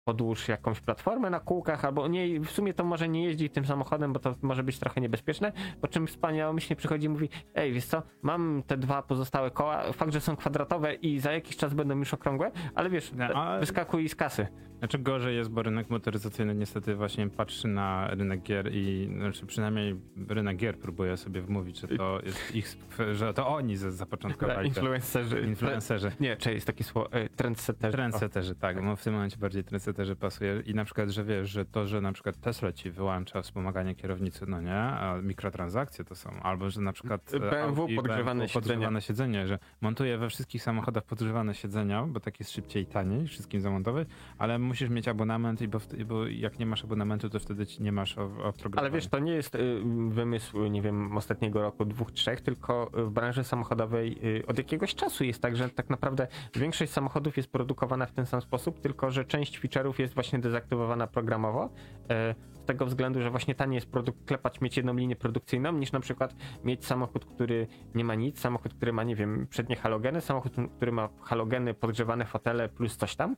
podłóż 0.05 0.49
jakąś 0.49 0.81
platformę 0.81 1.31
na 1.31 1.41
kółkach, 1.41 1.85
albo 1.85 2.09
nie, 2.09 2.41
w 2.41 2.51
sumie 2.51 2.75
to 2.75 2.85
może 2.85 3.09
nie 3.09 3.25
jeździ 3.25 3.51
tym 3.51 3.65
samochodem, 3.67 4.13
bo 4.13 4.19
to 4.21 4.35
może 4.43 4.63
być 4.63 4.79
trochę 4.79 5.01
niebezpieczne, 5.01 5.53
po 5.81 5.89
czym 5.89 6.07
wspaniałomyślnie 6.07 6.77
przychodzi 6.77 7.07
i 7.07 7.09
mówi, 7.09 7.29
ej, 7.55 7.73
wiesz 7.73 7.85
co, 7.87 8.03
mam 8.23 8.63
te 8.67 8.77
dwa 8.77 9.03
pozostałe 9.03 9.51
koła, 9.51 9.93
fakt, 9.93 10.13
że 10.13 10.21
są 10.21 10.37
kwadratowe 10.37 10.95
i 10.95 11.19
za 11.21 11.33
jakiś 11.33 11.57
czas 11.57 11.75
będą 11.75 11.99
już 11.99 12.15
okrągłe, 12.15 12.51
ale 12.75 12.91
wiesz, 12.91 13.13
No, 13.17 13.25
a- 13.25 13.59
wyskakuj 13.59 14.09
z 14.09 14.15
kasy. 14.17 14.47
Znaczy 14.79 14.99
gorzej 14.99 15.37
jest, 15.37 15.51
bo 15.51 15.63
rynek 15.63 15.91
motoryzacyjny 15.91 16.55
niestety 16.55 16.95
właśnie 16.95 17.29
patrzy 17.31 17.69
na 17.69 18.09
rynek 18.11 18.43
gier 18.43 18.69
i 18.73 19.11
znaczy 19.19 19.47
przynajmniej 19.47 19.97
rynek 20.29 20.57
gier 20.57 20.79
próbuje 20.79 21.17
sobie 21.17 21.43
wmówić, 21.43 21.81
że 21.81 21.89
to 21.89 22.21
jest 22.25 22.55
ich, 22.55 22.77
że 23.13 23.35
to 23.35 23.49
oni 23.49 23.77
z- 23.77 23.95
zapoczątkowali. 23.95 24.69
Influencerzy. 24.69 25.41
Influencerzy. 25.41 26.13
Nie, 26.21 26.37
czy 26.37 26.53
jest 26.55 26.67
takie 26.67 26.85
słowo, 26.85 27.13
e, 27.13 27.29
trendsetterzy. 27.29 27.93
Trendsetterzy, 27.93 28.55
tak, 28.55 28.83
no 28.83 28.97
w 28.97 29.05
tym 29.05 29.15
momencie 29.15 29.37
bardziej 29.37 29.65
trendsetterzy 29.93 30.17
pasuje 30.17 30.63
i 30.67 30.75
na 30.75 30.85
przykład, 30.85 31.11
że 31.11 31.25
wiesz, 31.25 31.51
że 31.51 31.65
to, 31.65 31.87
że 31.87 32.01
na 32.01 32.13
przykład 32.13 32.41
Tesla 32.41 32.73
ci 32.73 32.91
wyłącza 32.91 33.43
wspomaganie 33.43 33.95
kierownicy, 33.95 34.47
no 34.49 34.61
nie, 34.61 34.75
a 34.75 35.17
mikrotransakcje 35.23 36.05
to 36.05 36.15
są, 36.15 36.31
albo 36.43 36.71
że 36.71 36.81
na 36.81 36.93
przykład 36.93 37.35
e, 37.35 37.41
BMW 37.41 37.83
Audi, 37.83 37.97
podgrzewane 37.97 38.49
siedzenia. 38.49 38.55
podgrzewane 38.55 39.03
siedzenie, 39.03 39.47
że 39.47 39.59
montuje 39.81 40.19
we 40.19 40.29
wszystkich 40.29 40.63
samochodach 40.63 41.05
podgrzewane 41.05 41.55
siedzenia, 41.55 42.07
bo 42.07 42.21
tak 42.21 42.41
jest 42.41 42.53
szybciej 42.53 42.83
i 42.83 42.87
taniej 42.87 43.27
wszystkim 43.27 43.61
zamontować, 43.61 44.09
ale 44.39 44.59
musisz 44.59 44.91
mieć 44.91 45.09
abonament 45.09 45.63
i 45.63 45.69
bo, 45.69 45.79
wtedy- 45.79 46.05
bo 46.05 46.27
jak 46.27 46.59
nie 46.59 46.67
masz 46.67 46.85
abonamentu, 46.85 47.31
to 47.31 47.39
wtedy 47.39 47.67
ci 47.67 47.83
nie 47.83 47.93
masz 47.93 48.19
oprogramowania. 48.19 48.81
Ale 48.81 48.91
wiesz, 48.91 49.09
to 49.09 49.19
nie 49.19 49.33
jest 49.33 49.55
y, 49.55 49.81
wymysł, 50.09 50.67
nie 50.67 50.83
wiem, 50.83 51.17
ostatniego 51.17 51.63
roku, 51.63 51.85
dwóch, 51.85 52.13
trzech, 52.13 52.41
tylko 52.41 52.91
w 52.93 53.11
branży 53.11 53.45
samochodowej 53.45 54.19
y, 54.39 54.47
od 54.47 54.59
jakiegoś 54.59 54.95
czasu 54.95 55.25
jest 55.25 55.43
tak, 55.43 55.57
że 55.57 55.69
tak 55.69 55.91
naprawdę 55.91 56.27
większość 56.55 56.93
samochodów 56.93 57.37
jest 57.37 57.53
produkowana 57.53 58.07
w 58.07 58.13
ten 58.13 58.27
sam 58.27 58.41
sposób, 58.41 58.81
tylko 58.81 59.11
że 59.11 59.25
część 59.25 59.59
jest 59.99 60.15
właśnie 60.15 60.39
dezaktywowana 60.39 61.07
programowo. 61.07 61.65
y, 61.65 62.35
Z 62.55 62.65
tego 62.67 62.87
względu, 62.87 63.23
że 63.23 63.31
właśnie 63.31 63.55
taniej 63.55 63.75
jest 63.75 63.91
produkt, 63.91 64.25
klepać, 64.25 64.61
mieć 64.61 64.77
jedną 64.77 64.95
linię 64.95 65.17
produkcyjną, 65.17 65.73
niż 65.73 65.93
na 65.93 66.01
przykład 66.01 66.35
mieć 66.65 66.85
samochód, 66.87 67.25
który 67.25 67.67
nie 67.95 68.05
ma 68.05 68.15
nic, 68.15 68.39
samochód, 68.41 68.75
który 68.75 68.93
ma, 68.93 69.05
nie 69.05 69.17
wiem, 69.17 69.47
przednie 69.51 69.77
halogeny, 69.77 70.21
samochód, 70.21 70.53
który 70.77 70.93
ma 70.93 71.09
halogeny, 71.23 71.75
podgrzewane 71.75 72.25
fotele 72.25 72.69
plus 72.69 72.97
coś 72.97 73.17
tam. 73.17 73.37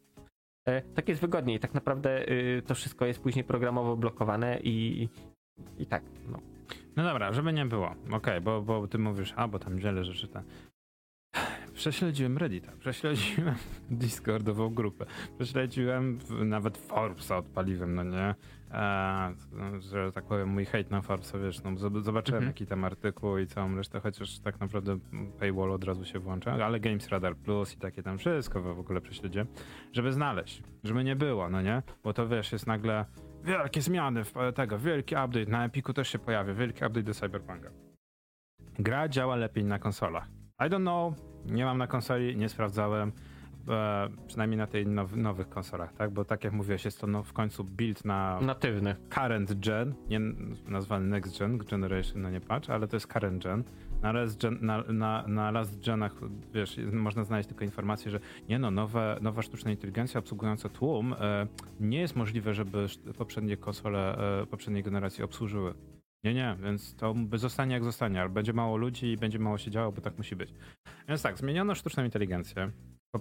E, 0.68 0.82
Tak 0.82 1.09
jest 1.09 1.20
wygodniej. 1.20 1.61
Tak 1.61 1.74
naprawdę 1.74 2.28
y, 2.28 2.62
to 2.66 2.74
wszystko 2.74 3.07
jest 3.07 3.20
później 3.22 3.45
programowo 3.45 3.97
blokowane 3.97 4.61
i, 4.61 5.09
i 5.78 5.86
tak. 5.86 6.03
No. 6.28 6.38
No 6.97 7.03
dobra, 7.05 7.32
żeby 7.32 7.53
nie 7.53 7.66
było. 7.66 7.95
Okej, 8.12 8.40
bo, 8.40 8.62
bo 8.62 8.88
ty 8.88 8.99
mówisz, 8.99 9.32
a 9.36 9.49
bo 9.49 9.59
tam 9.59 9.76
wiele 9.76 10.05
rzeczy 10.05 10.28
tam. 10.28 10.43
Prześledziłem 11.83 12.39
Reddita, 12.39 12.72
prześledziłem 12.78 13.55
Discordową 13.91 14.74
grupę, 14.74 15.07
prześledziłem 15.37 16.18
nawet 16.45 16.76
Forbesa 16.78 17.37
odpaliłem, 17.37 17.95
no 17.95 18.05
nie? 18.05 18.35
Że 19.80 20.12
tak 20.12 20.24
powiem, 20.24 20.49
mój 20.49 20.64
hejt 20.64 20.91
na 20.91 21.03
Forbesa, 21.03 21.39
wiesz, 21.39 21.62
no, 21.62 21.70
zob- 21.70 22.03
zobaczyłem 22.03 22.39
Mhm. 22.39 22.47
jaki 22.47 22.66
tam 22.66 22.85
artykuł 22.85 23.39
i 23.39 23.47
całą 23.47 23.76
resztę, 23.76 24.01
chociaż 24.01 24.39
tak 24.39 24.61
naprawdę 24.61 24.99
paywall 25.41 25.70
od 25.72 25.85
razu 25.85 26.05
się 26.05 26.18
włącza, 26.18 26.53
ale 26.53 26.80
Games 26.80 27.09
Radar 27.09 27.37
Plus 27.37 27.74
i 27.74 27.78
takie 27.78 28.03
tam 28.03 28.18
wszystko 28.18 28.62
w 28.62 28.78
ogóle 28.78 29.01
prześledziłem, 29.01 29.47
żeby 29.93 30.12
znaleźć, 30.12 30.62
żeby 30.85 31.05
nie 31.05 31.16
było, 31.16 31.49
no 31.51 31.62
nie? 31.62 31.83
Bo 32.05 32.12
to 32.12 32.28
wiesz, 32.28 32.53
jest 32.53 32.66
nagle 32.66 33.05
wielkie 33.45 33.80
zmiany 33.83 34.24
w 34.24 34.33
tego, 34.55 34.78
wielki 34.78 35.14
update, 35.14 35.47
na 35.51 35.64
Epiku 35.64 35.93
też 35.93 36.09
się 36.09 36.18
pojawia, 36.18 36.55
wielki 36.55 36.85
update 36.85 37.03
do 37.03 37.14
Cyberpunka. 37.14 37.70
Gra 38.78 39.09
działa 39.09 39.37
lepiej 39.37 39.64
na 39.64 39.78
konsolach. 39.78 40.28
I 40.61 40.64
don't 40.64 40.80
know, 40.80 41.14
nie 41.47 41.64
mam 41.64 41.78
na 41.78 41.86
konsoli, 41.86 42.36
nie 42.36 42.49
sprawdzałem, 42.49 43.12
e, 43.68 44.09
przynajmniej 44.26 44.59
na 44.59 44.66
tej 44.66 44.86
now, 44.86 45.16
nowych 45.16 45.49
konsolach, 45.49 45.93
tak? 45.93 46.11
Bo 46.11 46.24
tak 46.24 46.45
jak 46.45 46.53
mówiłeś, 46.53 46.84
jest 46.84 47.01
to 47.01 47.07
no, 47.07 47.22
w 47.22 47.32
końcu 47.32 47.64
build 47.64 48.05
na 48.05 48.38
Natywny. 48.40 48.97
current 49.14 49.53
gen, 49.55 49.95
nie 50.09 50.20
nazwany 50.68 51.07
next 51.07 51.38
gen, 51.38 51.59
generation, 51.59 52.22
no 52.22 52.30
nie 52.30 52.40
patrz, 52.40 52.70
ale 52.70 52.88
to 52.88 52.97
jest 52.97 53.07
current 53.07 53.43
gen. 53.43 53.64
Na 54.03 54.12
last, 54.12 54.40
gen, 54.43 54.59
na, 54.61 54.82
na, 54.82 55.24
na 55.26 55.51
last 55.51 55.84
genach, 55.84 56.12
wiesz, 56.55 56.80
można 56.93 57.24
znaleźć 57.24 57.49
tylko 57.49 57.64
informację, 57.64 58.11
że 58.11 58.20
nie 58.49 58.59
no, 58.59 58.70
nowe, 58.70 59.18
nowa 59.20 59.43
sztuczna 59.43 59.70
inteligencja 59.70 60.18
obsługująca 60.18 60.68
tłum 60.68 61.12
e, 61.12 61.47
nie 61.80 62.01
jest 62.01 62.16
możliwe, 62.16 62.55
żeby 62.55 62.86
poprzednie 63.18 63.57
konsole 63.57 64.18
e, 64.43 64.47
poprzedniej 64.47 64.82
generacji 64.82 65.24
obsłużyły. 65.24 65.74
Nie, 66.24 66.34
nie, 66.34 66.56
więc 66.62 66.94
to 66.96 67.14
zostanie 67.34 67.74
jak 67.74 67.84
zostanie, 67.84 68.20
ale 68.20 68.30
będzie 68.30 68.52
mało 68.52 68.76
ludzi 68.76 69.06
i 69.06 69.16
będzie 69.16 69.38
mało 69.38 69.58
się 69.58 69.70
działo, 69.70 69.92
bo 69.92 70.00
tak 70.00 70.18
musi 70.18 70.36
być. 70.36 70.54
Więc 71.08 71.22
tak, 71.22 71.38
zmieniono 71.38 71.74
sztuczną 71.74 72.04
inteligencję. 72.04 72.70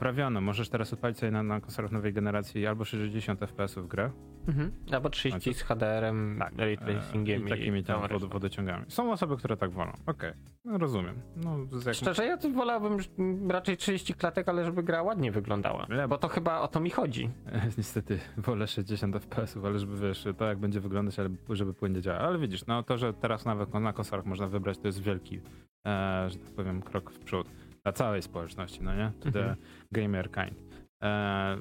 Poprawiono. 0.02 0.42
Możesz 0.42 0.70
teraz 0.70 0.94
odpalić 0.94 1.18
sobie 1.20 1.32
na, 1.32 1.44
na 1.44 1.62
konsolach 1.62 1.92
nowej 1.92 2.14
generacji 2.14 2.68
albo 2.68 2.86
60 2.86 3.40
fps 3.40 3.76
w 3.76 3.88
grę. 3.88 4.12
Mhm. 4.48 4.72
Albo 4.92 5.10
30 5.10 5.54
z 5.54 5.62
HDR-em, 5.62 6.36
Tak. 6.40 6.54
ray 6.58 6.78
tracingiem 6.78 7.44
E, 7.44 7.46
I 7.46 7.50
takimi 7.50 7.84
tam 7.84 8.08
wod, 8.08 8.26
wodociągami. 8.26 8.86
Są 8.88 9.12
osoby, 9.12 9.38
które 9.38 9.58
tak 9.58 9.72
wolą. 9.72 9.92
Okej, 10.06 10.34
no 10.66 10.78
rozumiem. 10.78 11.16
No, 11.36 11.58
z 11.66 11.86
jakim... 11.86 11.94
Szczerze, 11.94 12.26
ja 12.26 12.38
wolałbym 12.54 12.98
raczej 13.52 13.78
30 13.78 14.14
klatek, 14.14 14.50
ale 14.50 14.66
żeby 14.66 14.84
gra 14.84 15.02
ładnie 15.04 15.32
wyglądała. 15.32 15.88
Ja- 15.90 16.08
Bo 16.08 16.18
to 16.18 16.28
chyba 16.28 16.60
o 16.62 16.68
to 16.68 16.80
mi 16.80 16.90
chodzi. 16.90 17.30
Niestety 17.78 18.20
wolę 18.38 18.68
60 18.68 19.16
fps, 19.16 19.58
ale 19.66 19.80
żeby 19.80 19.98
wiesz, 20.08 20.26
to 20.38 20.46
jak 20.46 20.58
będzie 20.58 20.80
wyglądać, 20.80 21.20
ale 21.20 21.30
żeby 21.50 21.74
płynnie 21.74 22.02
działać. 22.02 22.22
Ale 22.22 22.40
widzisz, 22.40 22.66
no 22.66 22.84
to, 22.84 22.98
że 22.98 23.14
teraz 23.14 23.46
nawet 23.46 23.74
na 23.74 23.94
konsolach 23.94 24.26
można 24.26 24.48
wybrać, 24.48 24.78
to 24.78 24.88
jest 24.88 25.02
wielki, 25.02 25.42
e, 25.88 26.30
że 26.30 26.38
tak 26.38 26.52
powiem, 26.56 26.82
krok 26.82 27.12
w 27.12 27.20
przód 27.20 27.48
dla 27.84 27.92
całej 27.94 28.22
społeczności, 28.22 28.84
no 28.84 28.96
nie? 28.96 29.12
To 29.20 29.32
the 29.32 29.40
Mhm. 29.40 29.58
gamer 29.92 30.32
kind. 30.32 30.60
E, 31.04 31.58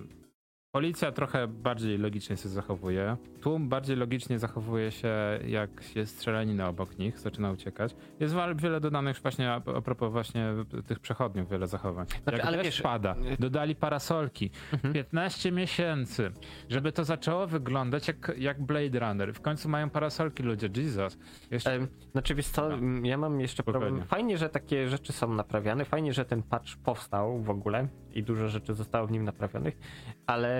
policja 0.73 1.13
trochę 1.13 1.49
bardziej 1.49 1.99
logicznie 1.99 2.37
się 2.37 2.49
zachowuje. 2.49 3.17
Tłum 3.41 3.69
bardziej 3.69 3.97
logicznie 3.97 4.39
zachowuje 4.39 4.91
się, 4.91 5.09
jak 5.47 5.97
jest 5.97 6.17
strzelanina 6.17 6.69
obok 6.69 6.99
nich, 6.99 7.19
zaczyna 7.19 7.51
uciekać. 7.51 7.97
Jest 8.21 8.35
wiele 8.57 8.81
dodanych 8.81 9.19
właśnie 9.23 9.53
a, 9.53 9.61
propos 9.61 10.13
właśnie 10.13 10.47
tych 10.87 10.99
przechodniów, 11.01 11.51
wiele 11.51 11.67
zachowań. 11.67 12.07
Znaczy, 12.23 12.39
jak 12.39 12.47
ale 12.47 12.57
deszcz 12.57 12.69
wiesz- 12.79 12.83
pada, 12.83 13.15
dodali 13.39 13.75
parasolki. 13.77 14.51
Mhm. 14.73 14.95
15 14.95 15.53
miesięcy, 15.53 16.31
żeby 16.69 16.93
to 16.93 17.05
zaczęło 17.05 17.47
wyglądać 17.47 18.09
jak, 18.09 18.33
jak 18.39 18.63
Blade 18.63 18.99
Runner. 19.01 19.35
W 19.35 19.41
końcu 19.41 19.69
mają 19.69 19.91
parasolki 19.91 20.43
ludzie, 20.43 20.69
Jesus. 20.77 21.19
Jeszcze... 21.51 21.73
Em, 21.75 21.89
Znaczy, 22.13 22.35
wiesz 22.35 22.49
co, 22.49 22.69
No. 22.77 23.07
ja 23.09 23.17
mam 23.19 23.41
jeszcze 23.41 23.63
problem. 23.63 23.83
Spokojnie. 23.83 24.07
Fajnie, 24.09 24.39
że 24.39 24.49
takie 24.49 24.89
rzeczy 24.89 25.13
są 25.13 25.35
naprawiane, 25.35 25.85
fajnie, 25.85 26.13
że 26.13 26.25
ten 26.25 26.43
patch 26.43 26.77
powstał 26.85 27.43
w 27.43 27.51
ogóle 27.51 27.89
i 28.13 28.23
dużo 28.23 28.49
rzeczy 28.49 28.75
zostało 28.75 29.07
w 29.07 29.11
nim 29.11 29.25
naprawionych, 29.25 29.79
ale 30.27 30.60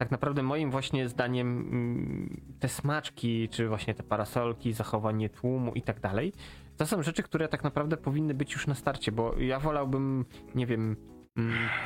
tak 0.00 0.10
naprawdę 0.10 0.42
moim 0.42 0.70
właśnie 0.70 1.08
zdaniem 1.08 1.48
mm, 1.58 2.56
te 2.60 2.68
smaczki, 2.68 3.48
czy 3.48 3.68
właśnie 3.68 3.94
te 3.94 4.02
parasolki, 4.02 4.72
zachowanie 4.72 5.28
tłumu 5.28 5.72
i 5.74 5.82
tak 5.82 6.00
dalej, 6.00 6.32
to 6.76 6.86
są 6.86 7.02
rzeczy, 7.02 7.22
które 7.22 7.48
tak 7.48 7.64
naprawdę 7.64 7.96
powinny 7.96 8.34
być 8.34 8.52
już 8.52 8.66
na 8.66 8.74
starcie, 8.74 9.12
bo 9.12 9.38
ja 9.38 9.60
wolałbym, 9.60 10.24
nie 10.54 10.66
wiem, 10.66 10.96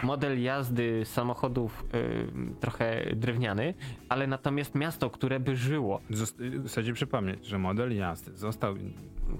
model 0.02 0.42
jazdy 0.42 1.04
samochodów 1.04 1.84
y, 1.94 2.28
trochę 2.60 3.06
drewniany, 3.16 3.74
ale 4.08 4.26
natomiast 4.26 4.74
miasto, 4.74 5.10
które 5.10 5.40
by 5.40 5.56
żyło. 5.56 6.00
Zost- 6.10 6.66
Chcę 6.68 6.92
przypomnieć, 6.92 7.46
że 7.46 7.58
model 7.58 7.96
jazdy 7.96 8.32
został. 8.36 8.74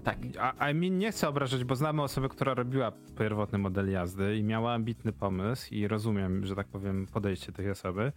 Tak, 0.05 0.19
A, 0.41 0.71
I 0.71 0.75
mean, 0.75 0.99
nie 0.99 1.13
chcę 1.13 1.29
obrażać, 1.29 1.65
bo 1.65 1.77
znamy 1.77 2.03
osobę, 2.03 2.29
która 2.29 2.55
robiła 2.55 2.93
pierwotny 3.19 3.59
model 3.59 3.91
jazdy 3.91 4.37
i 4.37 4.45
miała 4.45 4.73
ambitny 4.73 5.13
pomysł, 5.13 5.75
i 5.75 5.89
rozumiem, 5.89 6.47
że 6.47 6.57
tak 6.57 6.67
powiem, 6.67 7.07
podejście 7.07 7.53
tej 7.53 7.71
osoby. 7.71 8.13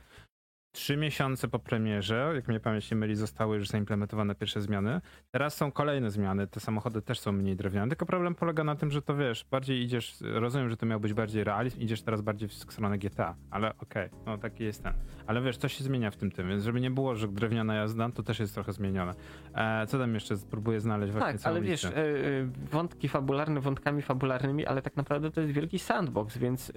Trzy 0.76 0.98
miesiące 0.98 1.48
po 1.48 1.60
premierze, 1.60 2.32
jak 2.36 2.48
mnie 2.48 2.60
pamięć 2.60 2.92
nie 2.92 2.98
myli, 2.98 3.16
zostały 3.16 3.58
już 3.58 3.68
zaimplementowane 3.68 4.36
pierwsze 4.36 4.62
zmiany. 4.62 5.02
Teraz 5.32 5.56
są 5.56 5.72
kolejne 5.72 6.12
zmiany, 6.12 6.48
te 6.48 6.60
samochody 6.60 7.02
też 7.02 7.20
są 7.20 7.32
mniej 7.32 7.56
drewniane, 7.56 7.90
tylko 7.90 8.06
problem 8.06 8.36
polega 8.36 8.64
na 8.64 8.76
tym, 8.76 8.92
że 8.92 9.02
to 9.02 9.16
wiesz, 9.16 9.46
bardziej 9.52 9.82
idziesz, 9.82 10.18
rozumiem, 10.22 10.70
że 10.70 10.78
to 10.78 10.86
miał 10.86 11.00
być 11.00 11.14
bardziej 11.14 11.44
realizm, 11.44 11.80
idziesz 11.80 12.02
teraz 12.02 12.22
bardziej 12.22 12.50
w 12.50 12.54
stronę 12.54 12.98
GTA, 12.98 13.36
ale 13.52 13.78
okej, 13.78 14.10
no 14.26 14.38
taki 14.38 14.64
jest 14.64 14.84
ten. 14.84 14.94
Ale 15.28 15.42
wiesz, 15.42 15.58
coś 15.58 15.74
się 15.74 15.84
zmienia 15.84 16.12
w 16.12 16.18
tym 16.18 16.32
tym, 16.32 16.48
więc 16.48 16.64
żeby 16.64 16.82
nie 16.82 16.92
było, 16.92 17.16
że 17.16 17.28
drewniana 17.28 17.76
jazda, 17.76 18.10
to 18.10 18.24
też 18.24 18.40
jest 18.40 18.54
trochę 18.54 18.74
zmienione. 18.74 19.14
E, 19.54 19.88
co 19.88 20.00
tam 20.00 20.14
jeszcze 20.14 20.38
spróbuję 20.38 20.80
znaleźć 20.80 21.14
właśnie 21.14 21.34
Tak, 21.34 21.48
ale 21.48 21.62
wiesz, 21.62 21.86
e, 21.86 21.90
e, 21.90 21.94
wątki 22.72 23.10
fabularne 23.10 23.60
wątkami 23.60 24.02
fabularnymi, 24.02 24.66
ale 24.66 24.82
tak 24.82 24.96
naprawdę 24.96 25.32
to 25.32 25.42
jest 25.42 25.54
wielki 25.54 25.80
sandbox, 25.80 26.38
więc 26.38 26.70
e, 26.70 26.74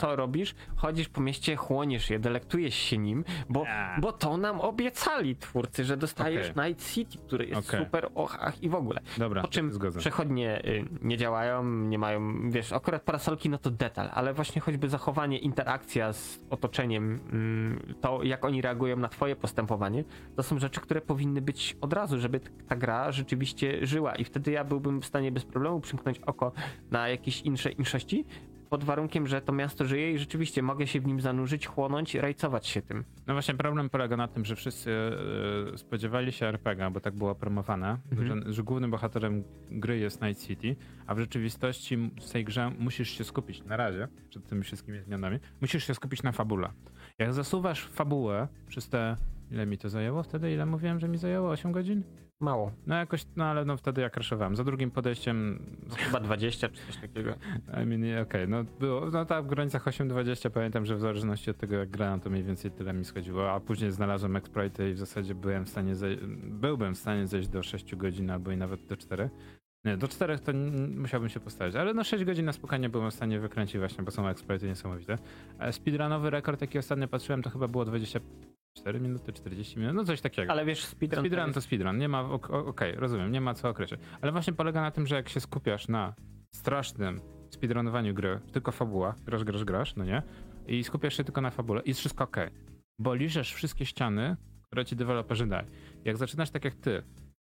co 0.00 0.16
robisz? 0.16 0.54
Chodzisz 0.76 1.08
po 1.08 1.20
mieście, 1.20 1.56
chłoniesz 1.56 2.10
je, 2.10 2.18
delektujesz 2.18 2.74
się 2.74 2.98
nim, 2.98 3.24
bo, 3.48 3.64
bo 4.00 4.12
to 4.12 4.36
nam 4.36 4.60
obiecali 4.60 5.36
twórcy, 5.36 5.84
że 5.84 5.96
dostajesz 5.96 6.50
Okej. 6.50 6.68
Night 6.68 6.92
City, 6.92 7.18
który 7.18 7.46
jest 7.46 7.68
Okej. 7.68 7.84
super, 7.84 8.08
och, 8.14 8.36
ach 8.40 8.62
i 8.62 8.68
w 8.68 8.74
ogóle. 8.74 9.00
Dobra, 9.18 9.42
Po 9.42 9.48
czym 9.48 9.72
zgodzę. 9.72 9.98
przechodnie 9.98 10.64
y, 10.64 10.84
nie 11.02 11.16
działają, 11.16 11.64
nie 11.64 11.98
mają, 11.98 12.50
wiesz, 12.50 12.72
akurat 12.72 13.02
parasolki 13.02 13.50
no 13.50 13.58
to 13.58 13.70
detal, 13.70 14.10
ale 14.14 14.34
właśnie 14.34 14.60
choćby 14.60 14.88
zachowanie, 14.88 15.38
interakcja 15.38 16.12
z 16.12 16.40
otoczeniem, 16.50 17.20
mm, 17.32 17.94
to 18.00 18.22
jak 18.22 18.44
oni 18.44 18.62
reagują 18.62 18.96
na 18.96 19.08
twoje 19.08 19.36
postępowanie, 19.36 20.04
to 20.36 20.42
są 20.42 20.58
rzeczy, 20.58 20.80
które 20.80 21.00
powinny 21.00 21.42
być 21.42 21.76
od 21.80 21.92
razu, 21.92 22.18
żeby 22.20 22.40
ta 22.68 22.76
gra 22.76 23.12
rzeczywiście 23.12 23.86
żyła 23.86 24.14
i 24.14 24.24
wtedy 24.24 24.50
ja 24.50 24.64
byłbym 24.64 25.00
w 25.00 25.06
stanie 25.06 25.32
bez 25.32 25.44
problemu 25.44 25.80
przymknąć 25.80 26.18
oko 26.18 26.52
na 26.90 27.08
jakieś 27.08 27.40
insze 27.40 27.70
inszości, 27.70 28.24
pod 28.70 28.84
warunkiem, 28.84 29.26
że 29.26 29.40
to 29.40 29.52
miasto 29.52 29.84
żyje 29.84 30.12
i 30.12 30.18
rzeczywiście 30.18 30.62
mogę 30.62 30.86
się 30.86 31.00
w 31.00 31.06
nim 31.06 31.20
zanurzyć, 31.20 31.66
chłonąć, 31.66 32.14
rajcować 32.14 32.66
się 32.66 32.82
tym. 32.82 33.04
No 33.26 33.34
właśnie 33.34 33.54
problem 33.54 33.90
polega 33.90 34.16
na 34.16 34.28
tym, 34.28 34.44
że 34.44 34.56
wszyscy 34.56 34.90
e, 35.74 35.78
spodziewali 35.78 36.32
się 36.32 36.46
RPG, 36.46 36.90
bo 36.90 37.00
tak 37.00 37.14
było 37.14 37.34
promowane, 37.34 37.96
Mhm. 38.12 38.44
że, 38.46 38.52
że 38.52 38.62
głównym 38.62 38.90
bohaterem 38.90 39.44
gry 39.70 39.98
jest 39.98 40.22
Night 40.22 40.46
City, 40.46 40.76
a 41.06 41.14
w 41.14 41.18
rzeczywistości 41.18 41.96
w 41.96 42.30
tej 42.32 42.44
grze 42.44 42.72
musisz 42.78 43.10
się 43.10 43.24
skupić, 43.24 43.64
na 43.64 43.76
razie, 43.76 44.08
przed 44.28 44.46
tymi 44.46 44.62
wszystkimi 44.62 45.00
zmianami, 45.00 45.38
musisz 45.60 45.86
się 45.86 45.94
skupić 45.94 46.22
na 46.22 46.32
fabule. 46.32 46.70
Jak 47.18 47.32
zasuwasz 47.34 47.86
fabułę 47.86 48.48
przez 48.68 48.88
te... 48.88 49.16
Ile 49.50 49.66
mi 49.66 49.78
to 49.78 49.88
zajęło 49.88 50.22
wtedy? 50.22 50.52
Ile 50.52 50.66
mówiłem, 50.66 51.00
że 51.00 51.08
mi 51.08 51.18
zajęło? 51.18 51.50
8 51.50 51.72
godzin? 51.72 52.02
Mało. 52.40 52.72
No 52.86 52.94
jakoś, 52.94 53.26
no 53.36 53.44
ale 53.44 53.64
no 53.64 53.76
wtedy 53.76 54.00
ja 54.00 54.10
crashowałem. 54.10 54.56
Za 54.56 54.64
drugim 54.64 54.90
podejściem 54.90 55.62
Chyba 55.96 56.20
20 56.20 56.68
czy 56.68 56.86
coś 56.86 56.96
takiego. 56.96 57.34
I 57.82 57.86
mean, 57.86 58.22
okej, 58.22 58.48
no 58.48 58.64
było, 58.80 59.10
no 59.10 59.24
tak 59.24 59.44
w 59.44 59.48
granicach 59.48 59.84
8-20 59.84 60.50
pamiętam, 60.50 60.86
że 60.86 60.96
w 60.96 61.00
zależności 61.00 61.50
od 61.50 61.56
tego 61.56 61.76
jak 61.76 61.90
grałem, 61.90 62.20
to 62.20 62.30
mniej 62.30 62.44
więcej 62.44 62.70
tyle 62.70 62.92
mi 62.92 63.04
schodziło, 63.04 63.52
a 63.52 63.60
później 63.60 63.92
znalazłem 63.92 64.36
exploity 64.36 64.90
i 64.90 64.94
w 64.94 64.98
zasadzie 64.98 65.34
byłem 65.34 65.64
w 65.64 65.68
stanie, 65.68 65.94
zej- 65.94 66.18
byłbym 66.50 66.94
w 66.94 66.98
stanie 66.98 67.26
zejść 67.26 67.48
do 67.48 67.62
6 67.62 67.94
godzin 67.94 68.30
albo 68.30 68.50
i 68.50 68.56
nawet 68.56 68.86
do 68.86 68.96
4. 68.96 69.30
Nie, 69.84 69.96
do 69.96 70.08
4 70.08 70.38
to 70.38 70.52
musiałbym 70.96 71.28
się 71.28 71.40
postawić, 71.40 71.76
ale 71.76 71.94
no 71.94 72.04
6 72.04 72.24
godzin 72.24 72.44
na 72.46 72.52
spokojnie 72.52 72.88
byłem 72.88 73.10
w 73.10 73.14
stanie 73.14 73.40
wykręcić 73.40 73.78
właśnie, 73.78 74.04
bo 74.04 74.10
są 74.10 74.28
exploity 74.28 74.66
niesamowite. 74.66 75.18
E, 75.58 75.72
Speedrunowy 75.72 76.30
rekord, 76.30 76.60
jaki 76.60 76.78
ostatnio 76.78 77.08
patrzyłem, 77.08 77.42
to 77.42 77.50
chyba 77.50 77.68
było 77.68 77.84
24 77.84 79.00
minuty, 79.00 79.32
40 79.32 79.78
minut, 79.78 79.94
no 79.94 80.04
coś 80.04 80.20
takiego. 80.20 80.52
Ale 80.52 80.64
wiesz, 80.64 80.84
speedrun, 80.84 81.24
Speedrun 81.24 81.46
to 81.48 81.54
to 81.54 81.60
speedrun, 81.60 81.98
nie 81.98 82.08
ma, 82.08 82.20
ok- 82.20 82.50
okej, 82.50 82.94
rozumiem, 82.96 83.32
nie 83.32 83.40
ma 83.40 83.54
co 83.54 83.68
określać. 83.68 84.00
Ale 84.20 84.32
właśnie 84.32 84.52
polega 84.52 84.80
na 84.80 84.90
tym, 84.90 85.06
że 85.06 85.14
jak 85.14 85.28
się 85.28 85.40
skupiasz 85.40 85.88
na 85.88 86.14
strasznym 86.54 87.20
speedrunowaniu 87.50 88.14
gry, 88.14 88.40
tylko 88.52 88.72
fabuła, 88.72 89.14
grasz, 89.26 89.44
grasz, 89.44 89.64
grasz, 89.64 89.96
no 89.96 90.04
nie? 90.04 90.22
I 90.66 90.84
skupiasz 90.84 91.16
się 91.16 91.24
tylko 91.24 91.40
na 91.40 91.50
fabule 91.50 91.82
i 91.82 91.88
jest 91.88 92.00
wszystko 92.00 92.24
okej. 92.24 92.50
Bo 92.98 93.14
liżesz 93.14 93.54
wszystkie 93.54 93.86
ściany, 93.86 94.36
które 94.62 94.84
ci 94.84 94.96
deweloperzy 94.96 95.46
dali. 95.46 95.66
Jak 96.04 96.16
zaczynasz 96.16 96.50
tak 96.50 96.64
jak 96.64 96.74
ty, 96.74 97.02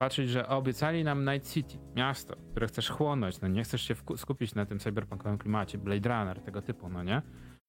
patrzeć, 0.04 0.30
że 0.30 0.48
obiecali 0.48 1.04
nam 1.04 1.24
Night 1.24 1.52
City, 1.52 1.78
miasto, 1.96 2.36
które 2.50 2.66
chcesz 2.66 2.90
chłonąć, 2.90 3.40
no 3.40 3.48
nie 3.48 3.64
chcesz 3.64 3.82
się 3.82 3.94
skupić 4.16 4.54
na 4.54 4.66
tym 4.66 4.78
cyberpunkowym 4.78 5.38
klimacie, 5.38 5.78
Blade 5.78 6.08
Runner, 6.08 6.40
tego 6.40 6.62
typu, 6.62 6.88
no 6.88 7.02
nie? 7.02 7.22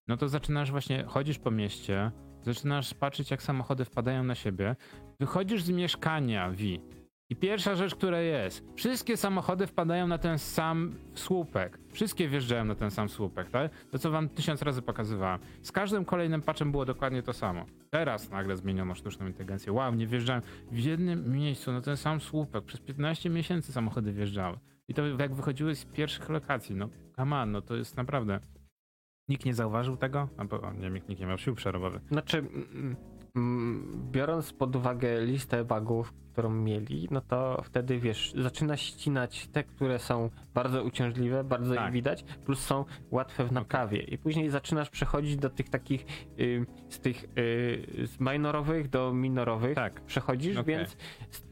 No 0.08 0.18
to 0.18 0.28
zaczynasz 0.30 0.72
właśnie, 0.72 1.04
chodzisz 1.08 1.40
po 1.40 1.52
mieście, 1.52 2.12
zaczynasz 2.42 2.94
patrzeć, 2.94 3.32
jak 3.32 3.44
samochody 3.44 3.86
wpadają 3.86 4.24
na 4.24 4.36
siebie, 4.36 4.76
wychodzisz 5.20 5.64
z 5.64 5.70
mieszkania, 5.70 6.52
Wi, 6.52 6.82
i 7.30 7.36
pierwsza 7.36 7.76
rzecz, 7.76 7.96
która 7.96 8.22
jest, 8.22 8.64
wszystkie 8.76 9.18
samochody 9.18 9.68
wpadają 9.68 10.08
na 10.08 10.18
ten 10.18 10.40
sam 10.40 10.96
słupek. 11.14 11.80
Wszystkie 11.92 12.28
wjeżdżają 12.28 12.66
na 12.66 12.76
ten 12.76 12.92
sam 12.92 13.10
słupek, 13.10 13.50
tak? 13.50 13.72
To, 13.92 14.00
co 14.00 14.12
wam 14.12 14.30
tysiąc 14.30 14.62
razy 14.62 14.82
pokazywałem. 14.82 15.40
Z 15.62 15.72
każdym 15.72 16.06
kolejnym 16.06 16.42
patchem 16.42 16.72
było 16.72 16.86
dokładnie 16.86 17.24
to 17.24 17.34
samo. 17.34 17.66
Teraz 17.90 18.32
nagle 18.32 18.56
zmieniono 18.56 18.96
sztuczną 18.96 19.28
inteligencję. 19.28 19.74
Wow, 19.74 19.96
nie 19.96 20.08
wjeżdżają 20.08 20.42
w 20.72 20.80
jednym 20.80 21.32
miejscu 21.32 21.72
na 21.72 21.82
ten 21.82 21.98
sam 21.98 22.22
słupek. 22.22 22.64
Przez 22.64 22.80
15 22.80 23.30
miesięcy 23.30 23.72
samochody 23.72 24.14
wjeżdżały. 24.14 24.58
I 24.88 24.94
to 24.94 25.08
jak 25.08 25.36
wychodziły 25.36 25.76
z 25.76 25.86
pierwszych 25.86 26.30
lokacji, 26.30 26.76
no 26.76 26.90
come 27.16 27.42
on, 27.42 27.52
no 27.52 27.62
to 27.62 27.76
jest 27.76 27.98
naprawdę... 27.98 28.40
Nikt 29.30 29.46
nie 29.46 29.54
zauważył 29.54 29.98
tego? 29.98 30.30
Albo, 30.38 30.74
nie, 30.74 30.90
nikt 30.90 31.20
nie 31.20 31.26
miał 31.26 31.38
sił 31.38 31.56
przerobowych. 31.56 32.02
Znaczy, 32.12 32.38
mm, 32.38 32.68
mm, 32.74 32.96
biorąc 34.12 34.54
pod 34.54 34.76
uwagę 34.76 35.26
listę 35.26 35.66
bugów, 35.66 36.14
którą 36.32 36.50
mieli, 36.50 37.08
no 37.12 37.22
to 37.22 37.62
wtedy 37.66 38.00
wiesz, 38.00 38.34
zaczyna 38.38 38.78
ścinać 38.78 39.48
te, 39.48 39.64
które 39.64 40.00
są 40.00 40.30
bardzo 40.54 40.84
uciążliwe, 40.84 41.44
bardzo 41.44 41.76
Tak. 41.76 41.86
je 41.86 41.92
widać, 41.92 42.24
plus 42.46 42.60
są 42.60 42.86
łatwe 43.12 43.44
w 43.44 43.52
naprawie. 43.52 44.00
I 44.02 44.18
później 44.18 44.50
zaczynasz 44.50 44.90
przechodzić 44.90 45.38
do 45.38 45.50
tych 45.50 45.70
takich, 45.70 46.06
y, 46.40 46.66
z 46.90 47.00
tych 47.00 47.24
y, 47.24 48.08
z 48.08 48.20
minorowych 48.20 48.90
do 48.90 49.14
minorowych. 49.14 49.76
Tak. 49.76 50.02
Przechodzisz, 50.02 50.58
Okej. 50.58 50.76
więc 50.76 50.98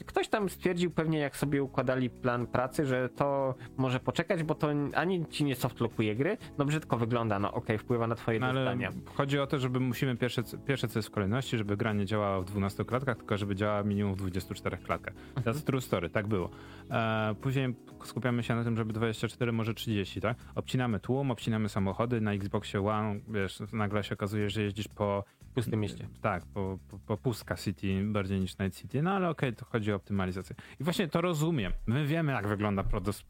ktoś 0.05 0.27
tam 0.27 0.49
stwierdził 0.49 0.91
pewnie 0.91 1.19
jak 1.19 1.37
sobie 1.37 1.63
układali 1.63 2.09
plan 2.09 2.47
pracy, 2.47 2.85
że 2.85 3.09
to 3.09 3.55
może 3.77 3.99
poczekać, 3.99 4.43
bo 4.43 4.55
to 4.55 4.67
ani 4.95 5.25
ci 5.25 5.43
nie 5.43 5.55
softlockuje 5.55 6.15
gry, 6.15 6.37
no 6.57 6.65
brzydko 6.65 6.97
wygląda, 6.97 7.39
no 7.39 7.53
okej, 7.53 7.77
wpływa 7.77 8.07
na 8.07 8.15
twoje 8.15 8.39
No, 8.39 8.47
ale 8.47 8.59
dostania. 8.65 8.89
chodzi 9.15 9.39
o 9.39 9.47
to, 9.47 9.59
żeby 9.59 9.79
musimy 9.79 10.17
pierwsze, 10.17 10.43
pierwsze 10.65 10.87
co 10.87 10.99
jest 10.99 11.09
w 11.09 11.11
kolejności, 11.11 11.57
żeby 11.57 11.77
gra 11.77 11.93
nie 11.93 12.05
działała 12.05 12.41
w 12.41 12.45
12 12.45 12.85
klatkach, 12.85 13.17
tylko 13.17 13.37
żeby 13.37 13.55
działała 13.55 13.83
minimum 13.83 14.13
w 14.13 14.17
24 14.17 14.77
klatkach. 14.77 15.13
That's 15.35 15.63
true 15.63 15.81
story, 15.81 16.09
tak 16.09 16.27
było. 16.27 16.49
E, 16.91 17.35
później 17.41 17.75
skupiamy 18.03 18.43
się 18.43 18.55
na 18.55 18.63
tym, 18.63 18.77
żeby 18.77 18.93
24, 18.93 19.51
może 19.51 19.73
30, 19.73 20.21
tak? 20.21 20.37
Obcinamy 20.55 20.99
tłum, 20.99 21.31
obcinamy 21.31 21.69
samochody, 21.69 22.21
na 22.21 22.33
Xboxie 22.33 22.87
One, 22.87 23.19
wiesz, 23.27 23.59
nagle 23.73 24.03
się 24.03 24.13
okazuje, 24.13 24.49
że 24.49 24.61
jeździsz 24.61 24.87
po 24.87 25.23
W 25.53 25.55
pustym 25.55 25.79
mieście. 25.79 26.07
Tak, 26.21 26.45
po, 26.45 26.79
po, 26.87 26.99
po 26.99 27.17
pustka 27.17 27.55
City 27.55 28.03
bardziej 28.03 28.39
niż 28.39 28.59
Night 28.59 28.79
City, 28.79 29.01
no 29.01 29.11
ale 29.11 29.29
okej, 29.29 29.53
to 29.53 29.65
chodzi 29.65 29.91
o 29.91 29.95
optymalizację. 29.95 30.55
I 30.79 30.83
właśnie 30.83 31.07
to 31.07 31.21
rozumiem. 31.21 31.73
My 31.87 32.05
wiemy, 32.05 32.31
jak 32.31 32.47
wygląda 32.47 32.83
proces, 32.83 33.23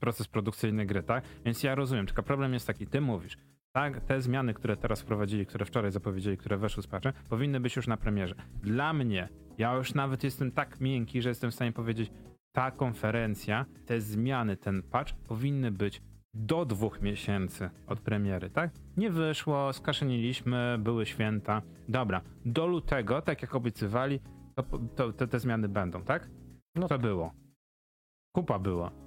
proces 0.00 0.28
produkcyjny 0.28 0.86
gry, 0.86 1.02
tak? 1.02 1.24
Więc 1.44 1.62
ja 1.62 1.74
rozumiem, 1.74 2.06
tylko 2.06 2.22
problem 2.22 2.54
jest 2.54 2.66
taki, 2.66 2.86
ty 2.86 3.00
mówisz, 3.00 3.36
tak, 3.72 4.00
te 4.00 4.22
zmiany, 4.22 4.54
które 4.54 4.76
teraz 4.76 5.00
wprowadzili, 5.00 5.46
które 5.46 5.64
wczoraj 5.64 5.92
zapowiedzieli, 5.92 6.36
które 6.36 6.56
weszły 6.56 6.82
z 6.82 6.86
patchem, 6.86 7.12
powinny 7.28 7.60
być 7.60 7.76
już 7.76 7.86
na 7.86 7.96
premierze. 7.96 8.34
Dla 8.62 8.92
mnie, 8.92 9.28
ja 9.58 9.74
już 9.74 9.94
nawet 9.94 10.24
jestem 10.24 10.52
tak 10.52 10.80
miękki, 10.80 11.22
że 11.22 11.28
jestem 11.28 11.50
w 11.50 11.54
stanie 11.54 11.72
powiedzieć, 11.72 12.10
ta 12.52 12.70
konferencja, 12.70 13.66
te 13.86 14.00
zmiany, 14.00 14.56
ten 14.56 14.82
patch 14.82 15.14
powinny 15.14 15.72
być 15.72 16.02
do 16.36 16.64
dwóch 16.64 17.02
miesięcy 17.02 17.70
od 17.86 18.00
premiery, 18.00 18.50
tak? 18.50 18.70
Nie 18.96 19.10
wyszło, 19.10 19.72
skaszyniliśmy, 19.72 20.76
były 20.78 21.06
święta. 21.06 21.62
Dobra, 21.88 22.20
do 22.44 22.66
lutego, 22.66 23.22
tak 23.22 23.42
jak 23.42 23.54
obiecywali, 23.54 24.20
to, 24.54 24.62
to, 24.96 25.12
to 25.12 25.26
te 25.26 25.40
zmiany 25.40 25.68
będą, 25.68 26.02
tak? 26.02 26.30
No 26.74 26.88
to 26.88 26.98
było. 26.98 27.32
Kupa 28.32 28.58
była. 28.58 29.05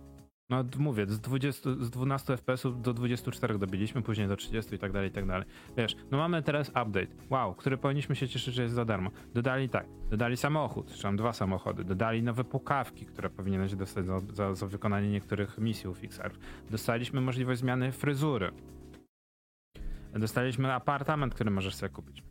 No 0.50 0.64
mówię, 0.78 1.06
z, 1.08 1.20
20, 1.20 1.70
z 1.80 1.90
12 1.90 2.38
FPS-ów 2.38 2.82
do 2.82 2.94
24 2.94 3.58
dobiliśmy, 3.58 4.02
później 4.02 4.28
do 4.28 4.36
30 4.36 4.76
i 4.76 4.80
tak 4.80 4.92
dalej, 4.92 5.10
i 5.10 5.12
tak 5.12 5.26
dalej. 5.26 5.48
Wiesz, 5.78 5.96
no 6.12 6.18
mamy 6.18 6.44
teraz 6.44 6.70
update, 6.70 7.08
wow, 7.30 7.56
który 7.56 7.78
powinniśmy 7.78 8.16
się 8.16 8.28
cieszyć, 8.28 8.56
że 8.56 8.64
jest 8.64 8.76
za 8.76 8.86
darmo. 8.86 9.12
Dodali 9.34 9.70
tak, 9.70 9.86
dodali 10.10 10.38
samochód, 10.38 10.92
czy 10.96 11.02
tam 11.02 11.18
dwa 11.18 11.34
samochody, 11.34 11.84
dodali 11.84 12.24
nowe 12.24 12.44
pukawki, 12.44 13.06
które 13.06 13.30
powinieneś 13.30 13.76
dostać 13.76 14.06
za, 14.06 14.20
za, 14.20 14.56
za 14.56 14.68
wykonanie 14.68 15.10
niektórych 15.10 15.58
misji 15.58 15.90
u 15.90 15.96
Fixarów. 15.96 16.40
Dostaliśmy 16.70 17.22
możliwość 17.22 17.60
zmiany 17.60 17.92
fryzury. 17.92 18.52
Dostaliśmy 20.14 20.74
apartament, 20.74 21.36
który 21.36 21.52
możesz 21.52 21.76
sobie 21.76 21.90
kupić. 21.90 22.24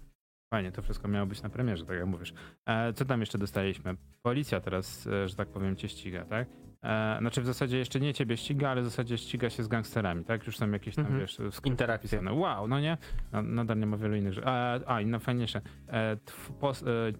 Fajnie, 0.54 0.72
to 0.72 0.82
wszystko 0.82 1.08
miało 1.08 1.26
być 1.26 1.42
na 1.42 1.48
premierze, 1.48 1.86
tak 1.86 1.96
jak 1.96 2.06
mówisz. 2.06 2.32
E, 2.66 2.92
co 2.92 3.04
tam 3.04 3.20
jeszcze 3.20 3.38
dostaliśmy? 3.38 3.96
Policja 4.22 4.60
teraz, 4.60 5.06
e, 5.06 5.28
że 5.28 5.36
tak 5.36 5.48
powiem, 5.48 5.76
cię 5.76 5.88
ściga, 5.88 6.24
tak? 6.24 6.48
E, 6.84 7.16
znaczy 7.20 7.42
w 7.42 7.46
zasadzie 7.46 7.78
jeszcze 7.78 8.00
nie 8.00 8.14
ciebie 8.14 8.36
ściga, 8.36 8.70
ale 8.70 8.82
w 8.82 8.84
zasadzie 8.84 9.18
ściga 9.18 9.50
się 9.50 9.62
z 9.62 9.68
gangsterami, 9.68 10.24
tak? 10.24 10.46
Już 10.46 10.56
są 10.58 10.70
jakieś 10.70 10.94
tam, 10.94 11.04
Mhm. 11.04 11.20
wiesz, 11.20 11.34
skrypty 11.34 11.68
Interakcje. 11.68 12.20
Wow, 12.32 12.68
no 12.68 12.80
nie? 12.80 12.98
No, 13.32 13.42
nadal 13.42 13.78
nie 13.78 13.86
ma 13.86 13.96
wielu 13.96 14.16
innych 14.16 14.32
rzeczy. 14.32 14.46
E, 14.46 14.80
a, 14.86 15.00
i 15.00 15.06
najfajniejsze. 15.06 15.60
E, 15.88 16.16
tw, 16.16 16.64
e, 16.64 16.72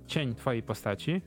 cień 0.06 0.34
twojej 0.34 0.62
postaci 0.62 1.22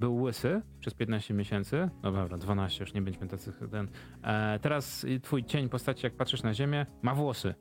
był 0.00 0.16
łysy 0.22 0.62
przez 0.80 0.94
15 0.94 1.34
miesięcy. 1.34 1.90
No 2.02 2.12
dobra, 2.12 2.38
12, 2.38 2.84
już 2.84 2.94
nie 2.94 3.02
będziemy 3.02 3.28
tacy 3.28 3.52
ten. 3.70 3.88
E, 4.22 4.58
teraz 4.58 5.06
twój 5.22 5.44
cień 5.44 5.68
postaci, 5.68 6.06
jak 6.06 6.16
patrzysz 6.16 6.42
na 6.42 6.54
ziemię, 6.54 6.86
ma 7.02 7.14
włosy. 7.14 7.54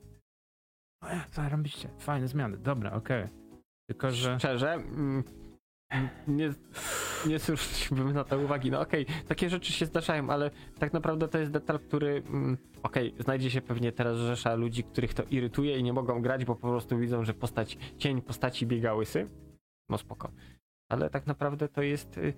O 1.03 1.07
ja, 1.07 1.25
zarobiście, 1.31 1.89
fajne 1.99 2.27
zmiany, 2.27 2.57
dobra, 2.57 2.91
okej. 2.91 3.27
Tylko, 3.89 4.11
że... 4.11 4.39
Szczerze, 4.39 4.73
mm, 4.73 5.23
nie, 6.27 6.53
nie 7.27 7.39
zwróciłbym 7.39 8.13
na 8.13 8.23
to 8.23 8.39
uwagi. 8.39 8.71
No 8.71 8.81
okej, 8.81 9.05
takie 9.27 9.49
rzeczy 9.49 9.73
się 9.73 9.85
zdarzają, 9.85 10.29
ale 10.29 10.51
tak 10.79 10.93
naprawdę 10.93 11.27
to 11.27 11.37
jest 11.37 11.51
detal, 11.51 11.79
który 11.79 12.23
mm, 12.27 12.57
okej, 12.83 13.15
znajdzie 13.19 13.51
się 13.51 13.61
pewnie 13.61 13.91
teraz 13.91 14.17
rzesza 14.17 14.55
ludzi, 14.55 14.83
których 14.83 15.13
to 15.13 15.23
irytuje 15.23 15.77
i 15.77 15.83
nie 15.83 15.93
mogą 15.93 16.21
grać, 16.21 16.45
bo 16.45 16.55
po 16.55 16.67
prostu 16.67 16.97
widzą, 16.97 17.23
że 17.25 17.33
postać, 17.33 17.77
cień 17.97 18.21
postaci 18.21 18.67
biega 18.67 18.93
łysy. 18.93 19.27
No 19.89 19.97
spoko. 19.97 20.31
Ale 20.89 21.09
tak 21.09 21.27
naprawdę 21.27 21.67
to 21.67 21.81
jest 21.81 22.17
y, 22.17 22.33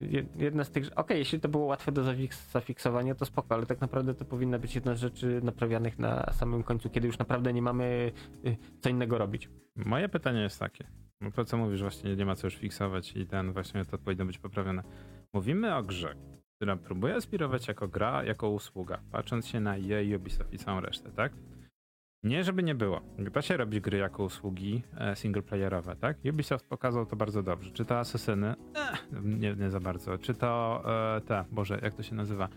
je- 0.00 0.26
jedna 0.36 0.64
z 0.64 0.70
tych... 0.70 0.98
Okej, 0.98 1.18
jeśli 1.18 1.40
to 1.40 1.48
było 1.48 1.64
łatwe 1.64 1.92
do 1.92 2.02
zafiks- 2.02 2.50
zafiksowania, 2.50 3.14
to 3.14 3.26
spoko, 3.26 3.54
ale 3.54 3.66
tak 3.66 3.80
naprawdę 3.80 4.14
to 4.14 4.24
powinna 4.24 4.58
być 4.58 4.74
jedna 4.74 4.94
z 4.94 5.00
rzeczy 5.00 5.40
naprawianych 5.42 5.98
na 5.98 6.32
samym 6.32 6.62
końcu, 6.62 6.90
kiedy 6.90 7.06
już 7.06 7.18
naprawdę 7.18 7.52
nie 7.52 7.62
mamy 7.62 8.12
y, 8.46 8.56
co 8.80 8.88
innego 8.88 9.18
robić. 9.18 9.50
Moje 9.76 10.08
pytanie 10.08 10.40
jest 10.40 10.58
takie. 10.60 11.03
No 11.20 11.30
to 11.30 11.44
co 11.44 11.56
mówisz, 11.56 11.80
właśnie 11.80 12.16
nie 12.16 12.26
ma 12.26 12.34
co 12.34 12.46
już 12.46 12.56
fiksować 12.56 13.16
i 13.16 13.26
ten 13.26 13.52
właśnie 13.52 13.84
to 13.84 13.98
powinno 13.98 14.24
być 14.24 14.38
poprawione. 14.38 14.82
Mówimy 15.34 15.76
o 15.76 15.82
grze, 15.82 16.14
która 16.56 16.76
próbuje 16.76 17.14
aspirować 17.14 17.68
jako 17.68 17.88
gra, 17.88 18.24
jako 18.24 18.50
usługa, 18.50 19.00
patrząc 19.12 19.46
się 19.46 19.60
na 19.60 19.76
EA, 19.76 20.16
Ubisoft 20.16 20.52
i 20.52 20.58
całą 20.58 20.80
resztę, 20.80 21.10
tak? 21.10 21.32
Nie, 22.24 22.44
żeby 22.44 22.62
nie 22.62 22.74
było. 22.74 23.00
Da 23.18 23.42
się 23.42 23.56
robić 23.56 23.80
gry 23.80 23.98
jako 23.98 24.24
usługi 24.24 24.82
e, 24.98 25.16
singleplayerowe, 25.16 25.96
tak? 25.96 26.16
Ubisoft 26.30 26.66
pokazał 26.66 27.06
to 27.06 27.16
bardzo 27.16 27.42
dobrze. 27.42 27.70
Czy 27.70 27.84
to 27.84 27.98
Asesyny? 27.98 28.54
Eh, 28.74 29.06
nie, 29.22 29.54
nie 29.54 29.70
za 29.70 29.80
bardzo. 29.80 30.18
Czy 30.18 30.34
to 30.34 30.82
e, 31.16 31.20
te, 31.20 31.44
Boże, 31.52 31.78
jak 31.82 31.94
to 31.94 32.02
się 32.02 32.14
nazywa? 32.14 32.48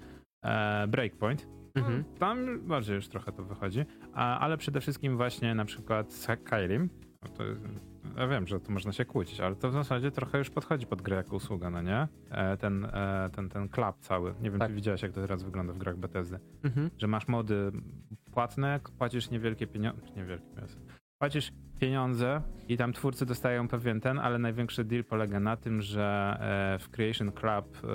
E, 0.45 0.87
Breakpoint? 0.87 1.47
Mhm. 1.75 2.03
Tam 2.19 2.59
bardziej 2.59 2.95
już 2.95 3.07
trochę 3.07 3.31
to 3.31 3.43
wychodzi, 3.43 3.85
a, 4.13 4.39
ale 4.39 4.57
przede 4.57 4.81
wszystkim 4.81 5.17
właśnie 5.17 5.55
na 5.55 5.65
przykład 5.65 6.13
Skyrim. 6.13 6.89
To, 7.37 7.43
ja 8.17 8.27
wiem, 8.27 8.47
że 8.47 8.59
tu 8.59 8.71
można 8.71 8.91
się 8.91 9.05
kłócić, 9.05 9.39
ale 9.39 9.55
to 9.55 9.69
w 9.69 9.73
zasadzie 9.73 10.11
trochę 10.11 10.37
już 10.37 10.49
podchodzi 10.49 10.85
pod 10.85 11.01
grę 11.01 11.15
jako 11.17 11.35
usługa, 11.35 11.69
no 11.69 11.81
nie? 11.81 12.07
E, 12.31 12.57
ten, 12.57 12.85
e, 12.85 13.29
ten, 13.35 13.49
ten 13.49 13.69
club 13.69 13.95
cały. 13.99 14.33
Nie 14.41 14.51
wiem, 14.51 14.59
Tak. 14.59 14.69
czy 14.69 14.75
widziałeś, 14.75 15.01
jak 15.01 15.11
to 15.11 15.21
teraz 15.21 15.43
wygląda 15.43 15.73
w 15.73 15.77
grach 15.77 15.97
Bethesdy. 15.97 16.39
Mhm. 16.63 16.89
Że 16.97 17.07
masz 17.07 17.27
mody 17.27 17.71
płatne, 18.31 18.79
płacisz 18.97 19.29
niewielkie 19.29 19.67
pieniądze, 19.67 20.01
niewielkie 20.15 20.45
pieniądze. 20.47 20.77
Płacisz 21.21 21.51
pieniądze 21.79 22.41
i 22.67 22.77
tam 22.77 22.93
twórcy 22.93 23.25
dostają 23.25 23.67
pewien 23.67 24.01
ten, 24.01 24.19
ale 24.19 24.39
największy 24.39 24.83
deal 24.83 25.03
polega 25.03 25.39
na 25.39 25.57
tym, 25.57 25.81
że 25.81 26.37
e, 26.75 26.79
w 26.79 26.89
Creation 26.89 27.31
Club 27.31 27.77
e, 27.83 27.87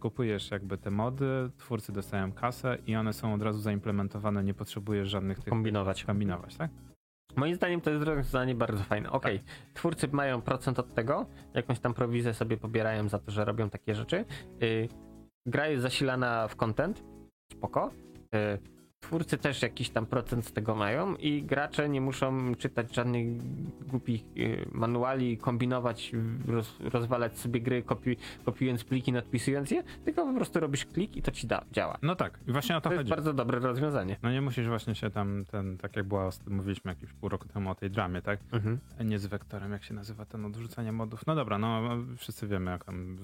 kupujesz 0.00 0.50
jakby 0.50 0.78
te 0.78 0.90
mody, 0.90 1.50
twórcy 1.56 1.92
dostają 1.92 2.32
kasę 2.32 2.78
i 2.86 2.96
one 2.96 3.12
są 3.12 3.34
od 3.34 3.42
razu 3.42 3.60
zaimplementowane, 3.60 4.44
nie 4.44 4.54
potrzebujesz 4.54 5.08
żadnych 5.08 5.38
tych 5.38 5.48
Kombinować. 5.48 6.04
kombinować, 6.04 6.56
tak? 6.56 6.70
Moim 7.36 7.54
zdaniem 7.54 7.80
to 7.80 7.90
jest 7.90 8.04
rozwiązanie 8.04 8.54
bardzo 8.54 8.84
fajne. 8.84 9.10
Okej, 9.10 9.38
Tak. 9.38 9.46
twórcy 9.74 10.08
mają 10.12 10.42
procent 10.42 10.78
od 10.78 10.94
tego, 10.94 11.26
jakąś 11.54 11.78
tam 11.80 11.94
prowizję 11.94 12.34
sobie 12.34 12.56
pobierają 12.56 13.08
za 13.08 13.18
to, 13.18 13.30
że 13.30 13.44
robią 13.44 13.70
takie 13.70 13.94
rzeczy. 13.94 14.24
Y, 14.62 14.88
gra 15.46 15.68
jest 15.68 15.82
zasilana 15.82 16.48
w 16.48 16.56
content, 16.56 17.04
spoko. 17.52 17.90
Y, 18.34 18.79
twórcy 19.00 19.38
też 19.38 19.62
jakiś 19.62 19.90
tam 19.90 20.06
procent 20.06 20.46
z 20.46 20.52
tego 20.52 20.74
mają 20.74 21.16
i 21.16 21.42
gracze 21.42 21.88
nie 21.88 22.00
muszą 22.00 22.54
czytać 22.54 22.94
żadnych 22.94 23.26
głupich 23.86 24.22
y, 24.36 24.68
manuali, 24.72 25.38
kombinować, 25.38 26.12
roz, 26.46 26.76
rozwalać 26.80 27.38
sobie 27.38 27.60
gry, 27.60 27.82
kopi, 27.82 28.16
kopiując 28.44 28.84
pliki, 28.84 29.12
nadpisując 29.12 29.70
je, 29.70 29.82
tylko 30.04 30.26
po 30.26 30.34
prostu 30.34 30.60
robisz 30.60 30.84
klik 30.86 31.16
i 31.16 31.22
to 31.22 31.30
ci 31.30 31.46
da, 31.46 31.64
działa. 31.72 31.98
No 32.02 32.16
tak, 32.16 32.38
i 32.48 32.52
właśnie 32.52 32.76
o 32.76 32.80
to, 32.80 32.88
To 32.88 32.94
jest 32.94 33.00
chodzi. 33.00 33.10
bardzo 33.10 33.32
dobre 33.32 33.58
rozwiązanie. 33.58 34.16
No 34.22 34.32
nie 34.32 34.40
musisz 34.40 34.68
właśnie 34.68 34.94
się 34.94 35.10
tam, 35.10 35.44
ten, 35.50 35.78
tak 35.78 35.96
jak 35.96 36.06
była, 36.08 36.30
mówiliśmy 36.48 36.90
jakieś 36.90 37.12
pół 37.12 37.28
roku 37.28 37.48
temu 37.48 37.70
o 37.70 37.74
tej 37.74 37.90
dramie, 37.90 38.22
tak? 38.22 38.40
Mhm. 38.52 38.78
Nie 39.04 39.18
z 39.18 39.26
wektorem, 39.26 39.72
jak 39.72 39.84
się 39.84 39.94
nazywa 39.94 40.24
ten 40.24 40.44
odrzucanie 40.44 40.92
modów. 40.92 41.26
No 41.26 41.34
dobra, 41.34 41.58
no 41.58 41.80
wszyscy 42.16 42.46
wiemy, 42.48 42.70
jak 42.70 42.84
tam 42.84 43.16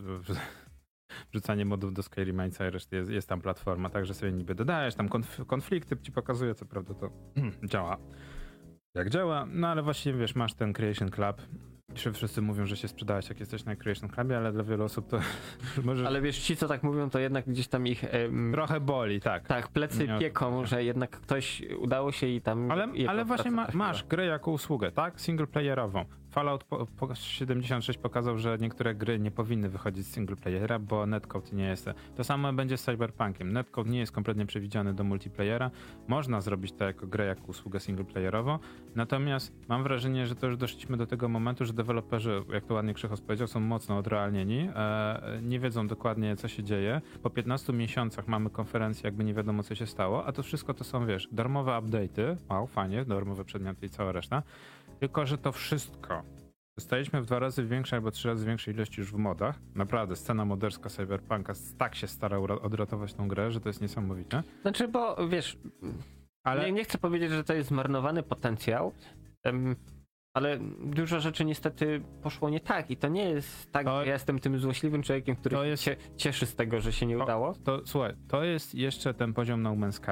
wrzucanie 1.32 1.64
modów 1.64 1.92
do 1.94 2.02
Skyrima 2.02 2.46
i 2.46 2.50
całej 2.50 2.70
reszty 2.70 2.96
jest, 2.96 3.10
jest 3.10 3.28
tam 3.28 3.40
platforma, 3.40 3.90
także 3.90 4.14
sobie 4.14 4.32
niby 4.32 4.54
dodajesz, 4.54 4.94
tam 4.94 5.08
konf- 5.08 5.46
konflikty 5.46 5.96
ci 5.96 6.12
pokazuje, 6.12 6.54
co 6.54 6.66
prawda 6.66 6.94
to 6.94 7.10
działa. 7.72 7.96
Jak 8.94 9.10
działa, 9.10 9.46
no 9.50 9.68
ale 9.68 9.82
właśnie 9.82 10.12
wiesz, 10.12 10.34
masz 10.34 10.54
ten 10.54 10.72
Creation 10.72 11.10
Club. 11.10 11.42
Że 11.94 12.12
wszyscy 12.12 12.42
mówią, 12.42 12.66
że 12.66 12.76
się 12.76 12.88
sprzedałeś, 12.88 13.28
jak 13.28 13.40
jesteś 13.40 13.64
na 13.64 13.76
Creation 13.76 14.10
Clubie, 14.10 14.36
ale 14.36 14.52
dla 14.52 14.62
wielu 14.64 14.84
osób 14.84 15.08
to 15.08 15.20
może 15.84 16.06
Ale 16.06 16.20
wiesz, 16.20 16.38
ci 16.38 16.56
co 16.56 16.68
tak 16.68 16.82
mówią, 16.82 17.10
to 17.10 17.18
jednak 17.18 17.46
gdzieś 17.46 17.68
tam 17.68 17.86
ich... 17.86 18.04
em, 18.04 18.52
trochę 18.52 18.80
boli, 18.80 19.20
tak. 19.20 19.46
Tak, 19.48 19.68
plecy 19.68 20.08
Nie 20.08 20.18
pieką, 20.18 20.66
że 20.66 20.84
jednak 20.84 21.10
ktoś 21.10 21.62
udało 21.78 22.12
się 22.12 22.26
i 22.26 22.40
tam. 22.40 22.70
Ale, 22.70 22.88
ale 23.08 23.24
właśnie 23.24 23.50
ma, 23.50 23.66
masz 23.74 24.04
grę 24.04 24.26
jako 24.26 24.50
usługę, 24.50 24.92
tak? 24.92 25.20
Singleplayerową. 25.20 26.04
Fallout 26.36 26.64
po, 26.64 26.86
po 26.86 27.14
76 27.14 27.98
pokazał, 27.98 28.38
że 28.38 28.58
niektóre 28.60 28.94
gry 28.94 29.18
nie 29.18 29.30
powinny 29.30 29.68
wychodzić 29.68 30.06
z 30.06 30.12
singleplayera, 30.12 30.78
bo 30.78 31.06
netcode 31.06 31.46
nie 31.52 31.64
jest. 31.64 31.90
To 32.16 32.24
samo 32.24 32.52
będzie 32.52 32.76
z 32.76 32.84
Cyberpunkiem. 32.84 33.52
Netcode 33.52 33.90
nie 33.90 33.98
jest 33.98 34.12
kompletnie 34.12 34.46
przewidziany 34.46 34.94
do 34.94 35.04
multiplayera. 35.04 35.70
Można 36.08 36.40
zrobić 36.40 36.72
to 36.72 36.84
jako 36.84 37.06
grę, 37.06 37.26
jako 37.26 37.42
usługę 37.46 37.80
singleplayerową. 37.80 38.58
Natomiast 38.94 39.52
mam 39.68 39.82
wrażenie, 39.82 40.26
że 40.26 40.34
to 40.34 40.46
już 40.46 40.56
doszliśmy 40.56 40.96
do 40.96 41.06
tego 41.06 41.28
momentu, 41.28 41.64
że 41.64 41.72
deweloperzy, 41.72 42.42
jak 42.52 42.64
to 42.64 42.74
ładnie 42.74 42.94
Krzychos 42.94 43.20
powiedział, 43.20 43.48
są 43.48 43.60
mocno 43.60 43.98
odrealnieni. 43.98 44.68
E, 44.74 45.40
nie 45.42 45.60
wiedzą 45.60 45.86
dokładnie, 45.86 46.36
co 46.36 46.48
się 46.48 46.64
dzieje. 46.64 47.00
Po 47.22 47.30
15 47.30 47.72
miesiącach 47.72 48.28
mamy 48.28 48.50
konferencję, 48.50 49.02
jakby 49.04 49.24
nie 49.24 49.34
wiadomo, 49.34 49.62
co 49.62 49.74
się 49.74 49.86
stało, 49.86 50.26
a 50.26 50.32
to 50.32 50.42
wszystko 50.42 50.74
to 50.74 50.84
są, 50.84 51.06
wiesz, 51.06 51.28
darmowe 51.32 51.72
update'y. 51.72 52.36
Wow, 52.50 52.66
fajnie, 52.66 53.04
darmowe 53.04 53.44
przedmioty 53.44 53.86
i 53.86 53.88
cała 53.88 54.12
reszta. 54.12 54.42
Tylko, 55.00 55.26
że 55.26 55.38
to 55.38 55.52
wszystko 55.52 56.22
Dostaliśmy 56.76 57.22
w 57.22 57.26
dwa 57.26 57.38
razy 57.38 57.64
większej 57.64 57.96
albo 57.96 58.10
trzy 58.10 58.28
razy 58.28 58.46
większej 58.46 58.74
ilości 58.74 59.00
już 59.00 59.12
w 59.12 59.16
modach. 59.16 59.58
Naprawdę, 59.74 60.16
scena 60.16 60.44
moderska 60.44 60.88
Cyberpunka 60.88 61.52
tak 61.78 61.94
się 61.94 62.06
stara 62.06 62.38
odratować 62.38 63.14
tą 63.14 63.28
grę, 63.28 63.50
że 63.50 63.60
to 63.60 63.68
jest 63.68 63.80
niesamowite. 63.80 64.42
Znaczy, 64.62 64.88
bo 64.88 65.28
wiesz, 65.28 65.58
Ale 66.44 66.64
nie, 66.66 66.72
nie 66.72 66.84
chcę 66.84 66.98
powiedzieć, 66.98 67.30
że 67.30 67.44
to 67.44 67.54
jest 67.54 67.68
zmarnowany 67.68 68.22
potencjał, 68.22 68.92
ale 70.36 70.58
dużo 70.84 71.20
rzeczy 71.20 71.44
niestety 71.44 72.00
poszło 72.22 72.50
nie 72.50 72.60
tak 72.60 72.90
i 72.90 72.96
to 72.96 73.08
nie 73.08 73.24
jest 73.28 73.72
tak, 73.72 73.84
To- 73.86 74.00
że 74.00 74.06
ja 74.06 74.12
jestem 74.12 74.38
tym 74.38 74.58
złośliwym 74.58 75.02
człowiekiem, 75.02 75.36
który 75.36 75.56
jest- 75.68 75.82
się 75.82 75.96
cieszy 76.16 76.46
z 76.46 76.54
tego, 76.54 76.80
że 76.80 76.92
się 76.92 77.06
nie 77.06 77.16
To- 77.16 77.24
udało. 77.24 77.52
to 77.64 77.80
słuchaj, 77.86 78.14
to 78.28 78.44
jest 78.44 78.74
jeszcze 78.74 79.14
ten 79.14 79.32
poziom 79.34 79.62
No 79.62 79.72
Man's 79.72 79.92
Sky. 79.92 80.04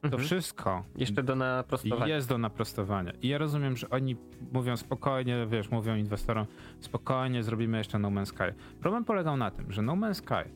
To 0.00 0.06
Mhm. 0.06 0.22
wszystko 0.22 0.84
Jeszcze 0.96 1.22
do 1.22 1.36
naprostowania. 1.36 2.14
jest 2.14 2.28
do 2.28 2.38
naprostowania. 2.38 3.12
I 3.22 3.28
ja 3.28 3.38
rozumiem, 3.38 3.76
że 3.76 3.90
oni 3.90 4.16
mówią 4.52 4.76
spokojnie, 4.76 5.46
wiesz, 5.50 5.70
mówią 5.70 5.96
inwestorom, 5.96 6.46
spokojnie 6.80 7.42
zrobimy 7.42 7.78
jeszcze 7.78 7.98
No 7.98 8.08
Man's 8.08 8.26
Sky. 8.26 8.54
Problem 8.80 9.04
polegał 9.04 9.36
na 9.36 9.50
tym, 9.50 9.72
że 9.72 9.82
No 9.82 9.92
Man's 9.92 10.14
Sky 10.14 10.50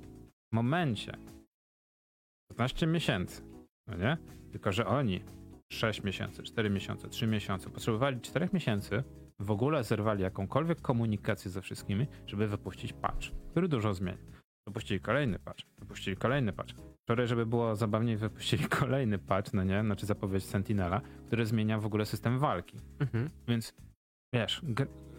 w 0.53 0.55
momencie 0.55 1.13
15 2.51 2.87
miesięcy, 2.87 3.43
no 3.87 3.97
nie? 3.97 4.17
Tylko, 4.53 4.73
że 4.73 4.87
oni 4.87 5.21
6 5.73 6.03
miesięcy, 6.03 6.43
4 6.43 6.71
miesiące, 6.71 7.09
3 7.09 7.27
miesiące, 7.27 7.71
potrzebowali 7.71 8.21
4 8.21 8.49
miesięcy, 8.53 9.05
w 9.41 9.51
ogóle 9.51 9.85
zerwali 9.85 10.23
jakąkolwiek 10.23 10.81
komunikację 10.81 11.51
ze 11.51 11.63
wszystkimi, 11.63 12.07
żeby 12.27 12.49
wypuścić 12.49 12.93
patch, 12.93 13.27
który 13.51 13.69
dużo 13.69 13.95
zmieni. 13.95 14.19
Wypuścili 14.67 15.01
kolejny 15.01 15.39
patch, 15.39 15.65
wypuścili 15.79 16.17
kolejny 16.17 16.53
patch. 16.53 16.75
Wczoraj, 17.05 17.27
żeby 17.27 17.47
było 17.47 17.77
zabawniej, 17.77 18.17
wypuścili 18.17 18.65
kolejny 18.81 19.19
patch, 19.19 19.53
no 19.53 19.65
nie? 19.65 19.83
Znaczy 19.83 20.07
zapowiedź 20.07 20.45
Sentinela, 20.45 21.01
który 21.27 21.47
zmienia 21.47 21.79
w 21.79 21.87
ogóle 21.87 22.07
system 22.07 22.39
walki. 22.39 22.77
Mhm. 23.01 23.31
Więc 23.49 23.75
wiesz, 24.35 24.63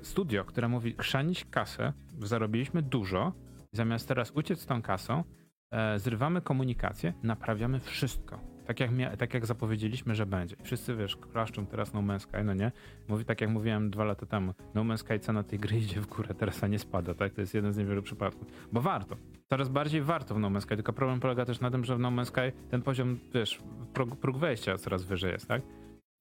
studio, 0.02 0.46
które 0.46 0.68
mówi 0.68 0.96
chrzanić 1.00 1.46
kasę, 1.46 1.94
zarobiliśmy 2.20 2.82
dużo, 2.82 3.34
zamiast 3.74 4.08
teraz 4.08 4.32
uciec 4.32 4.60
z 4.60 4.66
tą 4.66 4.82
kasą, 4.82 5.24
e, 5.72 6.00
zrywamy 6.00 6.42
komunikację, 6.42 7.14
naprawiamy 7.24 7.80
wszystko. 7.80 8.57
Tak 8.68 8.80
jak, 8.80 8.92
tak 9.18 9.34
jak 9.34 9.46
zapowiedzieliśmy, 9.46 10.16
że 10.16 10.26
będzie. 10.26 10.56
Wszyscy, 10.64 10.96
wiesz, 10.96 11.16
klaszczą 11.16 11.66
teraz 11.66 11.94
No 11.94 12.00
Man's 12.00 12.20
Sky, 12.20 12.44
no 12.44 12.54
nie? 12.54 12.72
Mówi 13.08 13.26
tak 13.26 13.42
jak 13.42 13.50
mówiłem 13.50 13.90
dwa 13.90 14.04
lata 14.04 14.26
temu, 14.26 14.54
No 14.76 14.82
Man's 14.82 14.98
Sky 14.98 15.20
cena 15.20 15.44
tej 15.44 15.60
gry 15.60 15.78
idzie 15.78 16.02
w 16.02 16.08
górę, 16.08 16.36
teraz 16.36 16.64
a 16.64 16.68
nie 16.68 16.80
spada, 16.80 17.14
tak? 17.14 17.34
To 17.34 17.42
jest 17.42 17.54
jeden 17.54 17.74
z 17.74 17.78
niewielu 17.78 18.02
przypadków. 18.02 18.48
Bo 18.72 18.82
warto. 18.82 19.16
Coraz 19.50 19.70
bardziej 19.70 20.02
warto 20.02 20.36
w 20.36 20.40
No 20.40 20.50
Man's 20.50 20.62
Sky, 20.62 20.76
tylko 20.76 20.94
problem 20.94 21.20
polega 21.20 21.46
też 21.46 21.60
na 21.60 21.72
tym, 21.72 21.86
że 21.86 21.96
w 21.96 22.00
No 22.00 22.10
Man's 22.10 22.26
Sky 22.26 22.70
ten 22.70 22.82
poziom, 22.82 23.20
wiesz, 23.34 23.60
próg, 23.94 24.16
próg 24.16 24.38
wejścia 24.38 24.78
coraz 24.78 25.04
wyżej 25.04 25.32
jest, 25.32 25.48
tak? 25.48 25.62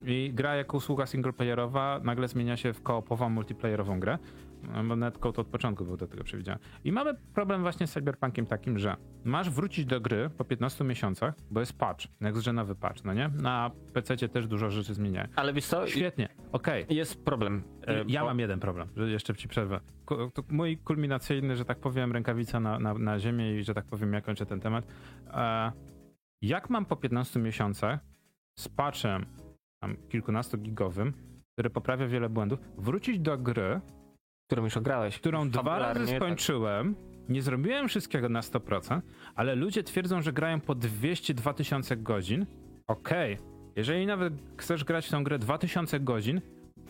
I 0.02 0.30
gra 0.34 0.56
jako 0.56 0.76
usługa 0.76 1.06
singleplayerowa 1.06 2.00
nagle 2.04 2.28
zmienia 2.28 2.56
się 2.56 2.72
w 2.72 2.82
koopową, 2.82 3.28
multiplayerową 3.30 4.00
grę, 4.00 4.18
bo 4.88 4.96
netcode 4.96 5.40
od 5.40 5.46
początku 5.46 5.84
był 5.84 5.96
do 5.96 6.06
tego 6.06 6.24
przewidziany. 6.24 6.58
I 6.84 6.92
mamy 6.92 7.14
problem 7.34 7.62
właśnie 7.62 7.86
z 7.86 7.92
Cyberpunkiem 7.92 8.46
takim, 8.46 8.78
że 8.78 8.96
masz 9.24 9.50
wrócić 9.50 9.86
do 9.86 10.00
gry 10.00 10.30
po 10.38 10.44
15 10.44 10.84
miesiącach, 10.84 11.34
bo 11.50 11.60
jest 11.60 11.78
patch, 11.78 12.06
next-genowy 12.20 12.74
patch, 12.74 13.04
no 13.04 13.14
nie? 13.14 13.28
Na 13.28 13.70
PC 13.92 14.16
też 14.28 14.46
dużo 14.46 14.70
rzeczy 14.70 14.94
zmieniają. 14.94 15.28
Ale 15.36 15.52
wiesz 15.52 15.66
co, 15.66 15.86
Świetnie, 15.86 16.28
okej. 16.52 16.86
jest 16.90 17.24
problem. 17.24 17.62
e, 17.86 18.04
Ja 18.08 18.20
bo- 18.20 18.26
mam 18.26 18.38
jeden 18.38 18.60
problem, 18.60 18.88
że 18.96 19.10
jeszcze 19.10 19.34
ci 19.34 19.48
przerwę. 19.48 19.80
To 20.34 20.42
Mój 20.50 20.78
kulminacyjny, 20.78 21.56
że 21.56 21.64
tak 21.64 21.78
powiem, 21.78 22.12
rękawica 22.12 22.60
na, 22.60 22.78
na, 22.78 22.94
na 22.94 23.18
ziemię 23.18 23.54
i 23.58 23.64
że 23.64 23.74
tak 23.74 23.84
powiem, 23.86 24.12
ja 24.12 24.20
kończę 24.20 24.46
ten 24.46 24.60
temat. 24.60 24.86
E, 25.30 25.72
jak 26.42 26.70
mam 26.70 26.84
po 26.86 26.96
15 26.96 27.40
miesiącach 27.40 28.00
z 28.58 28.68
patchem 28.68 29.26
tam 29.82 29.96
kilkunastogigowym, 30.08 31.12
który 31.52 31.70
poprawia 31.70 32.06
wiele 32.06 32.28
błędów, 32.28 32.60
wrócić 32.78 33.18
do 33.20 33.38
gry, 33.38 33.80
którą 34.46 34.64
już 34.64 34.76
ograłeś. 34.76 35.18
którą 35.18 35.50
dwa 35.50 35.78
razy 35.78 36.06
tak. 36.06 36.16
skończyłem, 36.16 36.94
nie 37.28 37.42
zrobiłem 37.42 37.88
wszystkiego 37.88 38.28
na 38.28 38.40
100%, 38.40 39.00
ale 39.34 39.54
ludzie 39.54 39.82
twierdzą, 39.82 40.22
że 40.22 40.32
grają 40.32 40.60
po 40.60 40.74
200-2000 40.74 41.54
tysiące 41.54 41.96
godzin. 41.96 42.46
Okej, 42.86 43.38
jeżeli 43.76 44.06
nawet 44.06 44.34
chcesz 44.56 44.84
grać 44.84 45.06
w 45.06 45.10
tą 45.10 45.24
grę 45.24 45.38
2000 45.38 46.00
godzin, 46.00 46.40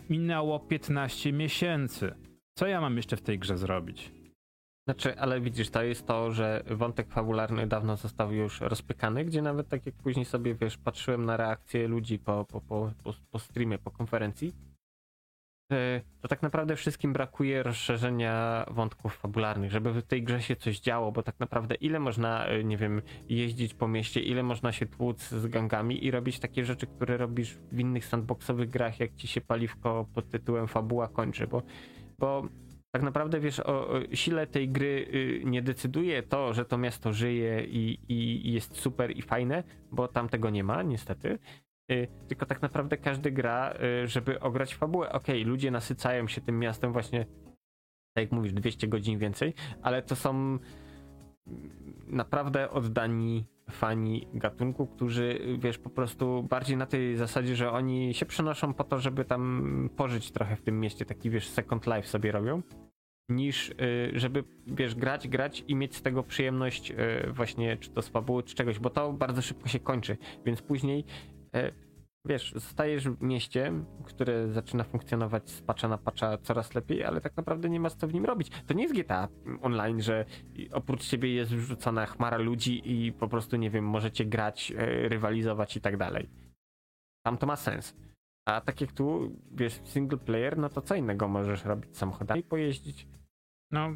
minęło 0.09 0.59
15 0.59 1.33
miesięcy. 1.33 2.15
Co 2.57 2.67
ja 2.67 2.81
mam 2.81 2.97
jeszcze 2.97 3.17
w 3.17 3.21
tej 3.21 3.39
grze 3.39 3.57
zrobić? 3.57 4.11
Znaczy, 4.87 5.19
ale 5.19 5.41
widzisz, 5.41 5.69
to 5.69 5.83
jest 5.83 6.07
to, 6.07 6.31
że 6.31 6.63
wątek 6.71 7.09
fabularny 7.09 7.67
dawno 7.67 7.97
został 7.97 8.31
już 8.31 8.61
rozpykany, 8.61 9.25
gdzie 9.25 9.41
nawet 9.41 9.69
tak 9.69 9.85
jak 9.85 9.95
później 9.95 10.25
sobie, 10.25 10.55
wiesz, 10.55 10.77
patrzyłem 10.77 11.25
na 11.25 11.37
reakcje 11.37 11.87
ludzi 11.87 12.19
po, 12.19 12.45
po, 12.45 12.61
po, 12.61 12.91
po, 13.03 13.13
po 13.31 13.39
streamie, 13.39 13.77
po 13.77 13.91
konferencji, 13.91 14.53
e, 15.71 16.01
to 16.21 16.27
tak 16.27 16.41
naprawdę 16.41 16.75
wszystkim 16.75 17.13
brakuje 17.13 17.63
rozszerzenia 17.63 18.65
wątków 18.71 19.17
fabularnych, 19.17 19.71
żeby 19.71 19.93
w 19.93 20.03
tej 20.03 20.23
grze 20.23 20.41
się 20.41 20.55
coś 20.55 20.79
działo, 20.79 21.11
bo 21.11 21.23
tak 21.23 21.39
naprawdę 21.39 21.75
ile 21.75 21.99
można, 21.99 22.45
e, 22.45 22.63
nie 22.63 22.77
wiem, 22.77 23.01
jeździć 23.29 23.73
po 23.73 23.87
mieście, 23.87 24.19
ile 24.19 24.43
można 24.43 24.71
się 24.71 24.85
tłuc 24.85 25.29
z 25.29 25.47
gangami 25.47 26.05
i 26.05 26.11
robić 26.11 26.39
takie 26.39 26.65
rzeczy, 26.65 26.87
które 26.87 27.17
robisz 27.17 27.57
w 27.71 27.79
innych 27.79 28.05
sandboxowych 28.05 28.69
grach, 28.69 28.99
jak 28.99 29.15
ci 29.15 29.27
się 29.27 29.41
paliwko 29.41 30.07
pod 30.13 30.29
tytułem 30.29 30.67
fabuła 30.67 31.07
kończy, 31.07 31.47
bo, 31.47 31.61
bo 32.19 32.43
tak 32.91 33.03
naprawdę 33.03 33.39
wiesz, 33.39 33.59
o, 33.59 33.89
o 33.89 33.99
sile 34.13 34.47
tej 34.47 34.69
gry 34.69 35.07
y, 35.13 35.41
nie 35.45 35.61
decyduje 35.61 36.23
to, 36.23 36.53
że 36.53 36.65
to 36.65 36.77
miasto 36.77 37.13
żyje 37.13 37.65
i, 37.65 37.99
i 38.07 38.53
jest 38.53 38.77
super 38.77 39.17
i 39.17 39.21
fajne, 39.21 39.63
bo 39.91 40.07
tam 40.07 40.29
tego 40.29 40.49
nie 40.49 40.63
ma, 40.63 40.83
niestety. 40.83 41.39
Y, 41.91 42.07
tylko 42.27 42.45
tak 42.45 42.61
naprawdę 42.61 42.97
każdy 42.97 43.31
gra, 43.31 43.73
y, 44.03 44.07
żeby 44.07 44.39
ograć 44.39 44.75
fabułę. 44.75 45.11
Okej, 45.11 45.43
ludzie 45.43 45.71
nasycają 45.71 46.27
się 46.27 46.41
tym 46.41 46.59
miastem 46.59 46.93
właśnie, 46.93 47.25
tak 48.13 48.23
jak 48.23 48.31
mówisz, 48.31 48.53
200 48.53 48.87
godzin 48.87 49.19
więcej, 49.19 49.53
ale 49.81 50.01
to 50.01 50.15
są 50.15 50.29
mm, 50.29 50.59
naprawdę 52.07 52.69
oddani 52.69 53.45
fani 53.71 54.27
gatunku, 54.33 54.87
którzy, 54.87 55.39
wiesz, 55.59 55.77
po 55.77 55.89
prostu 55.89 56.43
bardziej 56.43 56.77
na 56.77 56.85
tej 56.85 57.15
zasadzie, 57.15 57.55
że 57.55 57.71
oni 57.71 58.13
się 58.13 58.25
przenoszą 58.25 58.73
po 58.73 58.83
to, 58.83 58.99
żeby 58.99 59.25
tam 59.25 59.89
pożyć 59.95 60.31
trochę 60.31 60.55
w 60.55 60.61
tym 60.61 60.79
mieście, 60.79 61.05
taki, 61.05 61.29
wiesz, 61.29 61.49
second 61.49 61.87
life 61.87 62.07
sobie 62.07 62.31
robią, 62.31 62.61
niż 63.29 63.69
y, 63.69 63.73
żeby, 64.13 64.43
wiesz, 64.67 64.95
grać, 64.95 65.27
grać 65.27 65.63
i 65.67 65.75
mieć 65.75 65.95
z 65.95 66.01
tego 66.01 66.23
przyjemność 66.23 66.93
właśnie, 67.33 67.77
czy 67.77 67.89
to 67.89 68.01
z 68.01 68.07
fabuły, 68.07 68.43
czy 68.43 68.55
czegoś, 68.55 68.79
bo 68.79 68.89
to 68.89 69.13
bardzo 69.13 69.41
szybko 69.41 69.69
się 69.69 69.79
kończy, 69.79 70.17
więc 70.45 70.61
później 70.61 71.05
wiesz, 72.27 72.53
zostajesz 72.53 73.09
w 73.09 73.21
mieście, 73.21 73.73
które 74.05 74.47
zaczyna 74.47 74.83
funkcjonować 74.83 75.49
z 75.49 75.61
patcha 75.61 75.87
na 75.87 75.97
patcha 75.97 76.37
coraz 76.37 76.75
lepiej, 76.75 77.03
ale 77.03 77.21
tak 77.21 77.37
naprawdę 77.37 77.69
nie 77.69 77.79
ma 77.79 77.89
co 77.89 78.07
w 78.07 78.13
nim 78.13 78.25
robić. 78.25 78.49
To 78.67 78.73
nie 78.73 78.83
jest 78.83 78.95
GTA 78.95 79.27
online, 79.61 80.01
że 80.01 80.25
oprócz 80.71 81.05
ciebie 81.05 81.33
jest 81.33 81.55
wrzucona 81.55 82.05
chmara 82.05 82.37
ludzi 82.37 82.81
i 82.85 83.13
po 83.13 83.27
prostu, 83.27 83.55
nie 83.55 83.69
wiem, 83.69 83.85
możecie 83.85 84.25
grać, 84.25 84.71
e, 84.71 85.09
rywalizować 85.09 85.77
i 85.77 85.81
tak 85.81 85.97
dalej. 85.97 86.29
Tam 87.25 87.37
to 87.37 87.45
ma 87.47 87.55
sens. 87.55 87.95
A 88.47 88.61
tak 88.61 88.81
jak 88.81 88.91
tu, 88.91 89.35
wiesz, 89.51 89.81
single 89.83 90.17
player, 90.17 90.57
no 90.57 90.69
to 90.69 90.81
co 90.81 90.95
innego 90.95 91.27
możesz 91.27 91.65
robić 91.65 91.97
samochodami, 91.97 92.43
pojeździć. 92.43 93.07
No. 93.71 93.93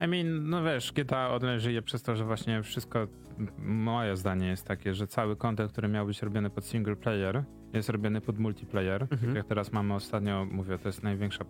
I 0.00 0.08
mean, 0.08 0.48
no 0.48 0.62
wiesz, 0.62 0.92
GTA 0.92 1.30
Online 1.30 1.60
żyje 1.60 1.82
przez 1.82 2.02
to, 2.02 2.16
że 2.16 2.24
właśnie 2.24 2.62
wszystko, 2.62 3.06
moje 3.58 4.16
zdanie 4.16 4.48
jest 4.48 4.66
takie, 4.66 4.94
że 4.94 5.06
cały 5.06 5.36
content, 5.36 5.72
który 5.72 5.88
miał 5.88 6.06
być 6.06 6.22
robiony 6.22 6.50
pod 6.50 6.64
single 6.64 6.96
player, 6.96 7.44
jest 7.72 7.88
robiony 7.88 8.20
pod 8.20 8.38
multiplayer. 8.38 9.02
Mhm. 9.02 9.20
Tak 9.20 9.34
jak 9.34 9.46
teraz 9.46 9.72
mamy 9.72 9.94
ostatnio, 9.94 10.46
mówię, 10.50 10.78
to 10.78 10.88
jest 10.88 11.02
największa 11.02 11.44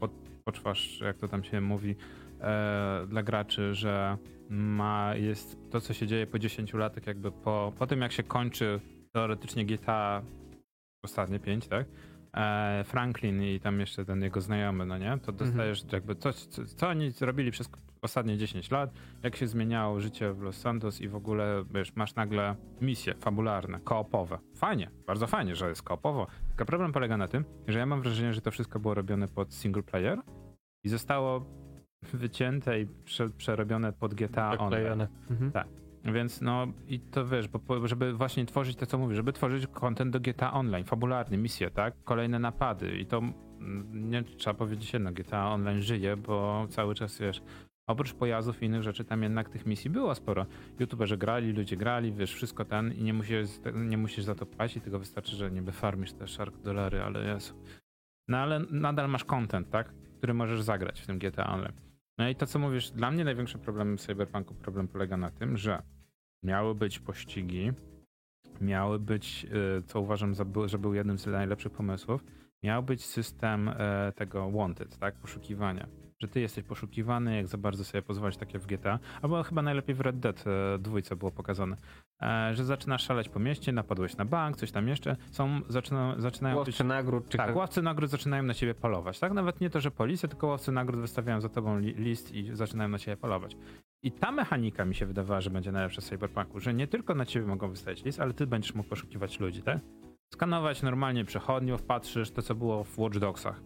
pod, 0.00 0.10
poczwarz, 0.44 1.00
jak 1.00 1.16
to 1.16 1.28
tam 1.28 1.44
się 1.44 1.60
mówi, 1.60 1.96
e, 2.40 3.06
dla 3.08 3.22
graczy, 3.22 3.74
że 3.74 4.18
ma, 4.48 5.14
jest 5.16 5.58
to, 5.70 5.80
co 5.80 5.94
się 5.94 6.06
dzieje 6.06 6.26
po 6.26 6.38
10 6.38 6.74
latach, 6.74 7.06
jakby 7.06 7.32
po, 7.32 7.72
po 7.78 7.86
tym, 7.86 8.00
jak 8.00 8.12
się 8.12 8.22
kończy 8.22 8.80
teoretycznie 9.12 9.66
GTA 9.66 10.22
ostatnie 11.04 11.38
5, 11.38 11.68
tak? 11.68 11.86
e, 12.36 12.84
Franklin 12.84 13.42
i 13.42 13.60
tam 13.60 13.80
jeszcze 13.80 14.04
ten 14.04 14.22
jego 14.22 14.40
znajomy, 14.40 14.86
no 14.86 14.98
nie? 14.98 15.18
To 15.22 15.32
dostajesz 15.32 15.84
jakby 15.92 16.14
coś, 16.14 16.34
co, 16.34 16.64
co 16.64 16.88
oni 16.88 17.10
zrobili 17.10 17.50
przez 17.50 17.68
ostatnie 18.02 18.38
10 18.38 18.70
lat, 18.70 18.90
jak 19.22 19.36
się 19.36 19.46
zmieniało 19.46 20.00
życie 20.00 20.32
w 20.32 20.42
Los 20.42 20.56
Santos 20.56 21.00
i 21.00 21.08
w 21.08 21.16
ogóle, 21.16 21.64
wiesz, 21.74 21.96
masz 21.96 22.14
nagle 22.14 22.56
misje 22.80 23.14
fabularne, 23.14 23.80
koopowe. 23.80 24.38
Fajnie, 24.56 24.90
bardzo 25.06 25.26
fajnie, 25.26 25.56
że 25.56 25.68
jest 25.68 25.82
koopowo. 25.82 26.26
Tylko 26.48 26.64
problem 26.64 26.92
polega 26.92 27.16
na 27.16 27.28
tym, 27.28 27.44
że 27.68 27.78
ja 27.78 27.86
mam 27.86 28.02
wrażenie, 28.02 28.34
że 28.34 28.40
to 28.40 28.50
wszystko 28.50 28.80
było 28.80 28.94
robione 28.94 29.28
pod 29.28 29.54
single 29.54 29.82
player 29.82 30.18
i 30.84 30.88
zostało 30.88 31.46
wycięte 32.02 32.80
i 32.80 32.86
prze, 33.04 33.30
przerobione 33.30 33.92
pod 33.92 34.14
GTA 34.14 34.58
Online. 34.58 35.06
Mhm. 35.30 35.52
Więc 36.04 36.40
no 36.40 36.66
i 36.88 37.00
to 37.00 37.26
wiesz, 37.26 37.48
bo 37.48 37.86
żeby 37.88 38.12
właśnie 38.12 38.46
tworzyć 38.46 38.76
to, 38.76 38.86
co 38.86 38.98
mówisz, 38.98 39.16
żeby 39.16 39.32
tworzyć 39.32 39.66
content 39.66 40.12
do 40.12 40.20
GTA 40.20 40.52
Online, 40.52 40.84
fabularny, 40.84 41.36
misje, 41.36 41.70
tak? 41.70 41.94
Kolejne 42.04 42.38
napady 42.38 42.98
i 42.98 43.06
to 43.06 43.18
mm, 43.18 44.10
nie 44.10 44.22
trzeba 44.22 44.54
powiedzieć 44.54 44.92
jedno, 44.92 45.12
GTA 45.12 45.48
Online 45.48 45.82
żyje, 45.82 46.16
bo 46.16 46.66
cały 46.70 46.94
czas 46.94 47.18
wiesz, 47.18 47.42
oprócz 47.90 48.14
pojazdów 48.14 48.62
i 48.62 48.66
innych 48.66 48.82
rzeczy, 48.82 49.04
tam 49.04 49.22
jednak 49.22 49.48
tych 49.48 49.66
misji 49.66 49.90
było 49.90 50.14
sporo. 50.14 50.46
YouTuberzy 50.78 51.16
grali, 51.16 51.52
ludzie 51.52 51.76
grali, 51.76 52.12
wiesz, 52.12 52.34
wszystko 52.34 52.64
ten 52.64 52.92
i 52.92 53.02
nie 53.02 53.14
musisz, 53.14 53.50
nie 53.74 53.98
musisz 53.98 54.24
za 54.24 54.34
to 54.34 54.46
płacić, 54.46 54.84
tylko 54.84 54.98
wystarczy, 54.98 55.36
że 55.36 55.50
niby 55.50 55.72
farmisz 55.72 56.12
te 56.12 56.28
shark 56.28 56.56
dolary, 56.56 57.02
ale 57.02 57.24
Jezu. 57.24 57.54
no 58.28 58.38
ale 58.38 58.60
nadal 58.70 59.08
masz 59.08 59.24
content, 59.24 59.70
tak? 59.70 59.92
Który 60.18 60.34
możesz 60.34 60.62
zagrać 60.62 61.00
w 61.00 61.06
tym 61.06 61.18
GTA 61.18 61.52
Online. 61.52 61.80
No 62.18 62.28
i 62.28 62.34
to, 62.34 62.46
co 62.46 62.58
mówisz, 62.58 62.90
dla 62.90 63.10
mnie 63.10 63.24
największy 63.24 63.58
problem 63.58 63.98
w 63.98 64.00
Cyberpunku 64.00 64.54
problem 64.54 64.88
polega 64.88 65.16
na 65.16 65.30
tym, 65.30 65.56
że 65.56 65.82
miały 66.42 66.74
być 66.74 66.98
pościgi, 66.98 67.72
miały 68.60 68.98
być, 68.98 69.46
y, 69.78 69.82
co 69.82 70.00
uważam, 70.00 70.34
że 70.66 70.78
był 70.78 70.94
jednym 70.94 71.18
z 71.18 71.26
najlepszych 71.26 71.72
pomysłów, 71.72 72.24
miał 72.62 72.82
być 72.82 73.04
system 73.04 73.68
e, 73.68 74.12
tego 74.16 74.50
wanted, 74.50 74.98
tak, 74.98 75.14
poszukiwania. 75.14 75.86
Że 76.22 76.28
ty 76.28 76.40
jesteś 76.40 76.64
poszukiwany, 76.64 77.36
jak 77.36 77.46
za 77.46 77.58
bardzo 77.58 77.84
sobie 77.84 78.02
pozwolić 78.02 78.36
takie 78.36 78.58
w 78.58 78.66
GTA, 78.66 78.98
albo 79.22 79.42
chyba 79.42 79.62
najlepiej 79.62 79.94
w 79.94 80.00
Red 80.00 80.18
Dead 80.18 80.44
e, 80.46 80.78
dwójce 80.78 81.16
było 81.16 81.30
pokazane, 81.30 81.76
e, 82.22 82.54
że 82.54 82.64
zaczynasz 82.64 83.02
szaleć 83.04 83.28
po 83.28 83.38
mieście, 83.38 83.72
napadłeś 83.72 84.16
na 84.16 84.24
bank, 84.24 84.56
coś 84.56 84.72
tam 84.72 84.88
jeszcze, 84.88 85.16
są, 85.30 85.60
zaczyna, 85.68 86.14
zaczynają 86.18 86.56
łowcy 86.56 86.70
być... 86.70 86.88
nagród. 86.88 87.28
Czy 87.28 87.36
tak, 87.36 87.56
łowcy 87.56 87.82
nagród 87.82 88.10
zaczynają 88.10 88.42
na 88.42 88.54
ciebie 88.54 88.74
polować, 88.74 89.18
tak? 89.20 89.32
Nawet 89.32 89.60
nie 89.60 89.70
to, 89.70 89.80
że 89.80 89.90
policja, 89.90 90.28
tylko 90.28 90.46
łowcy 90.46 90.72
nagród 90.72 91.00
wystawiają 91.00 91.40
za 91.40 91.48
tobą 91.48 91.78
li 91.78 91.94
list 91.94 92.34
i 92.34 92.56
zaczynają 92.56 92.88
na 92.88 92.98
ciebie 92.98 93.16
polować. 93.16 93.56
I 94.02 94.12
ta 94.12 94.32
mechanika 94.32 94.84
mi 94.84 94.94
się 94.94 95.06
wydawała, 95.06 95.40
że 95.40 95.50
będzie 95.50 95.72
najlepsza 95.72 96.00
w 96.00 96.04
Cyberpunku, 96.04 96.60
że 96.60 96.74
nie 96.74 96.86
tylko 96.86 97.14
na 97.14 97.26
ciebie 97.26 97.46
mogą 97.46 97.70
wystawić 97.70 98.04
list, 98.04 98.20
ale 98.20 98.34
ty 98.34 98.46
będziesz 98.46 98.74
mógł 98.74 98.88
poszukiwać 98.88 99.40
ludzi, 99.40 99.62
tak? 99.62 99.78
skanować 100.34 100.82
normalnie 100.82 101.24
przechodniów, 101.24 101.82
patrzysz 101.82 102.30
to, 102.30 102.42
co 102.42 102.54
było 102.54 102.84
w 102.84 102.98
Watch 102.98 103.18
Dogsach. 103.18 103.60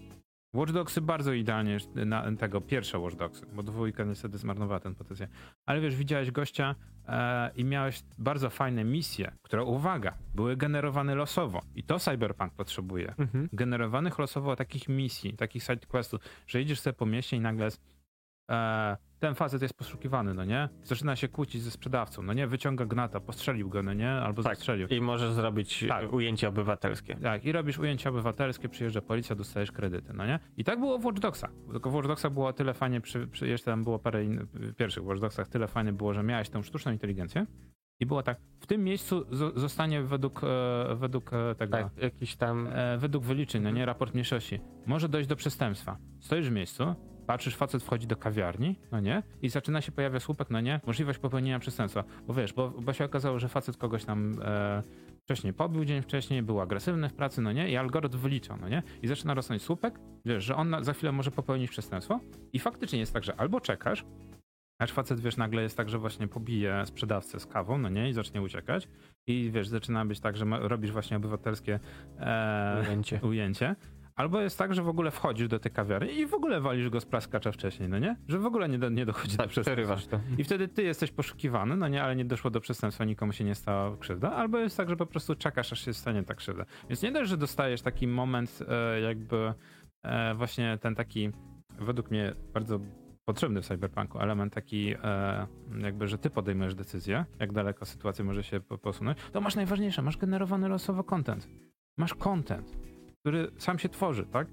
Watch 0.55 0.73
Dogsy 0.73 1.01
bardzo 1.01 1.33
idealnie 1.33 1.79
na 1.95 2.37
tego, 2.37 2.61
pierwsze 2.61 2.99
Watch 2.99 3.17
Dogsy, 3.17 3.47
bo 3.55 3.63
dwójka 3.63 4.05
niestety 4.05 4.39
zmarnowała 4.39 4.81
ten 4.81 4.95
potencjał. 4.95 5.29
Ale 5.67 5.81
wiesz, 5.81 5.97
widziałeś 5.97 6.31
gościa 6.31 6.75
e, 7.09 7.51
i 7.57 7.65
miałeś 7.65 8.03
bardzo 8.19 8.51
fajne 8.51 8.85
misje, 8.85 9.33
które, 9.43 9.65
uwaga, 9.65 10.15
były 10.35 10.57
generowane 10.57 11.15
losowo. 11.15 11.61
I 11.75 11.83
to 11.83 11.99
Cyberpunk 11.99 12.53
potrzebuje. 12.53 13.15
Mhm. 13.19 13.49
Generowanych 13.53 14.19
losowo 14.19 14.57
takich 14.57 14.89
misji, 14.89 15.37
takich 15.37 15.63
side 15.63 15.87
questów, 15.87 16.21
że 16.47 16.63
idziesz 16.63 16.81
sobie 16.81 16.95
po 16.95 17.07
mieście 17.07 17.37
i 17.37 17.41
nagle 17.41 17.69
e, 18.51 18.97
ten 19.19 19.35
facet 19.35 19.63
jest 19.63 19.75
poszukiwany, 19.75 20.35
no 20.35 20.45
nie? 20.45 20.69
Zaczyna 20.83 21.17
się 21.17 21.29
kłócić 21.29 21.63
ze 21.63 21.71
sprzedawcą, 21.71 22.23
no 22.23 22.33
nie? 22.33 22.47
Wyciąga 22.47 22.87
gnata, 22.87 23.21
postrzelił 23.21 23.69
go, 23.69 23.83
no 23.83 23.93
nie? 23.93 24.11
Albo 24.11 24.43
tak. 24.43 24.57
zastrzelił. 24.57 24.89
I 24.89 25.01
możesz 25.01 25.33
zrobić 25.33 25.85
tak. 25.89 26.13
ujęcie 26.13 26.49
obywatelskie. 26.49 27.17
Tak, 27.17 27.45
i 27.45 27.53
robisz 27.53 27.79
ujęcie 27.79 28.09
obywatelskie, 28.09 28.69
przyjeżdża 28.69 29.01
policja, 29.01 29.37
dostajesz 29.37 29.73
kredyty, 29.73 30.13
no 30.13 30.27
nie? 30.27 30.39
I 30.57 30.65
tak 30.65 30.81
było 30.81 30.99
w 30.99 31.05
Watch 31.05 31.19
Dogsach. 31.19 31.51
Tylko 31.73 31.91
w 31.91 31.95
Watch 31.95 32.09
Dogsach 32.09 32.33
było 32.33 32.53
tyle 32.53 32.75
fajnie, 32.75 33.01
przy, 33.01 33.27
przy, 33.27 33.49
jeszcze 33.49 33.71
tam 33.71 33.85
było 33.85 33.99
parę 33.99 34.25
in, 34.25 34.47
pierwszych 34.77 35.05
Watch 35.05 35.21
Dogsach, 35.21 35.49
tyle 35.49 35.69
fajnie 35.69 35.93
było, 35.93 36.15
że 36.15 36.23
miałeś 36.23 36.51
tą 36.51 36.63
sztuczną 36.63 36.93
inteligencję, 36.93 37.47
i 38.01 38.07
było 38.07 38.23
tak, 38.23 38.39
w 38.61 38.67
tym 38.67 38.85
miejscu 38.85 39.25
zostanie 39.57 40.03
według, 40.03 40.41
e, 40.45 40.95
według 40.95 41.33
e, 41.33 41.55
tego. 41.55 41.73
Tak, 41.73 41.89
jakiś 42.03 42.37
tam. 42.37 42.69
E, 42.73 42.99
według 42.99 43.25
wyliczeń, 43.25 43.63
no 43.63 43.71
nie, 43.71 43.87
raport 43.87 44.15
mniejszości. 44.15 44.61
Może 44.87 45.09
dojść 45.09 45.29
do 45.29 45.37
przestępstwa. 45.37 45.97
Stoisz 46.21 46.49
w 46.49 46.53
miejscu, 46.53 46.95
patrzysz, 47.27 47.57
facet 47.57 47.83
wchodzi 47.83 48.07
do 48.07 48.17
kawiarni, 48.17 48.79
no 48.93 49.01
nie? 49.01 49.23
I 49.43 49.49
zaczyna 49.49 49.81
się 49.81 49.93
pojawia 49.93 50.21
słupek, 50.21 50.51
no 50.51 50.61
nie? 50.61 50.81
Możliwość 50.87 51.19
popełnienia 51.19 51.59
przestępstwa. 51.59 52.05
Bo 52.27 52.35
wiesz, 52.35 52.53
bo, 52.53 52.71
bo 52.71 52.93
się 52.93 53.05
okazało, 53.05 53.39
że 53.39 53.49
facet 53.49 53.77
kogoś 53.77 54.05
tam 54.05 54.37
e, 54.43 54.83
wcześniej 55.25 55.53
pobił 55.53 55.85
dzień 55.85 56.03
wcześniej, 56.03 56.43
był 56.43 56.61
agresywny 56.61 57.09
w 57.09 57.15
pracy, 57.15 57.43
no 57.43 57.53
nie? 57.53 57.71
I 57.71 57.77
algorytm 57.77 58.19
wylicza, 58.19 58.57
no 58.57 58.69
nie? 58.69 58.83
I 59.03 59.09
zaczyna 59.09 59.35
rosnąć 59.35 59.63
słupek, 59.63 60.01
wiesz, 60.25 60.45
że 60.45 60.57
on 60.57 60.71
na, 60.71 60.83
za 60.83 60.93
chwilę 60.93 61.13
może 61.13 61.31
popełnić 61.31 61.71
przestępstwo 61.71 62.21
i 62.53 62.59
faktycznie 62.59 62.99
jest 62.99 63.13
tak, 63.13 63.25
że 63.25 63.37
albo 63.37 63.61
czekasz, 63.61 64.05
Aż 64.79 64.93
facet, 64.93 65.21
wiesz, 65.21 65.37
nagle 65.37 65.63
jest 65.63 65.77
tak, 65.77 65.89
że 65.89 65.99
właśnie 65.99 66.29
pobije 66.29 66.87
sprzedawcę 66.87 67.41
z 67.41 67.47
kawą, 67.47 67.79
no 67.79 67.89
nie, 67.89 68.09
i 68.09 68.13
zacznie 68.13 68.43
uciekać. 68.43 68.89
I 69.27 69.51
wiesz, 69.53 69.69
zaczyna 69.69 70.05
być 70.05 70.21
tak, 70.21 70.37
że 70.37 70.45
robisz 70.61 70.93
właśnie 70.93 71.17
obywatelskie 71.17 71.81
e, 72.19 72.83
ujęcie. 72.87 73.21
ujęcie. 73.23 73.77
Albo 74.17 74.41
jest 74.41 74.59
tak, 74.59 74.75
że 74.75 74.83
w 74.83 74.89
ogóle 74.89 75.11
wchodzisz 75.11 75.49
do 75.49 75.59
tej 75.59 75.73
kawiarni 75.73 76.19
i 76.19 76.27
w 76.27 76.35
ogóle 76.35 76.61
walisz 76.61 76.91
go 76.91 77.01
z 77.01 77.07
plaskacza 77.07 77.53
wcześniej, 77.53 77.89
no 77.89 77.99
nie? 77.99 78.17
Że 78.29 78.39
w 78.39 78.47
ogóle 78.47 78.69
nie, 78.69 78.79
do, 78.79 78.89
nie 78.89 79.07
dochodzi 79.07 79.37
tak, 79.37 79.47
do 79.47 79.51
przestępstwa. 79.51 80.21
I 80.39 80.45
wtedy 80.45 80.69
ty 80.69 80.83
jesteś 80.83 81.11
poszukiwany, 81.11 81.77
no 81.77 81.89
nie, 81.89 82.03
ale 82.03 82.17
nie 82.17 82.25
doszło 82.25 82.51
do 82.51 82.61
przestępstwa, 82.61 83.05
nikomu 83.05 83.33
się 83.33 83.45
nie 83.45 83.55
stała 83.55 83.97
krzywda. 83.97 84.33
Albo 84.33 84.59
jest 84.59 84.77
tak, 84.77 84.89
że 84.89 84.97
po 84.97 85.07
prostu 85.07 85.35
czekasz, 85.35 85.73
aż 85.73 85.85
się 85.85 85.95
stanie 85.95 86.23
ta 86.23 86.35
krzywda. 86.35 86.65
Więc 86.89 87.03
nie 87.03 87.13
dość, 87.13 87.31
że 87.31 87.37
dostajesz 87.37 87.83
taki 87.83 88.07
moment 88.07 88.59
e, 88.69 89.01
jakby 89.01 89.55
e, 90.03 90.35
właśnie 90.35 90.79
ten 90.81 90.95
taki, 90.95 91.31
według 91.79 92.11
mnie 92.11 92.35
bardzo 92.53 92.81
potrzebny 93.25 93.63
w 93.63 93.67
cyberpunku 93.67 94.19
element 94.19 94.55
taki 94.55 94.95
e, 95.03 95.47
jakby, 95.79 96.09
że 96.09 96.19
ty 96.19 96.31
podejmujesz 96.31 96.75
decyzję, 96.75 97.25
jak 97.41 97.53
daleko 97.53 97.87
sytuacja 97.87 98.25
może 98.25 98.43
się 98.43 98.61
posunąć, 98.61 99.19
to 99.33 99.41
masz 99.41 99.57
najważniejsze, 99.57 100.03
masz 100.03 100.17
generowany 100.17 100.69
losowo 100.69 101.05
content. 101.05 101.49
Masz 101.99 102.15
content 102.15 102.94
który 103.25 103.51
sam 103.59 103.79
się 103.79 103.89
tworzy, 103.89 104.27
tak? 104.27 104.49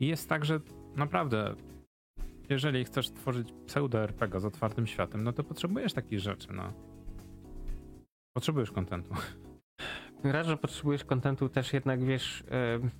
I 0.00 0.06
jest 0.06 0.28
tak, 0.28 0.44
że 0.44 0.60
naprawdę, 0.96 1.54
jeżeli 2.48 2.84
chcesz 2.84 3.10
tworzyć 3.10 3.54
pseudo-RPG 3.66 4.40
z 4.40 4.44
otwartym 4.44 4.86
światem, 4.86 5.24
no 5.24 5.32
to 5.32 5.44
potrzebujesz 5.44 5.92
takich 5.92 6.20
rzeczy, 6.20 6.48
no. 6.52 6.72
Potrzebujesz 8.36 8.72
kontentu. 8.72 9.14
Raz, 10.24 10.46
że 10.46 10.56
potrzebujesz 10.56 11.04
kontentu, 11.04 11.48
też 11.48 11.72
jednak 11.72 12.04
wiesz. 12.04 12.44
Yy, 12.82 12.90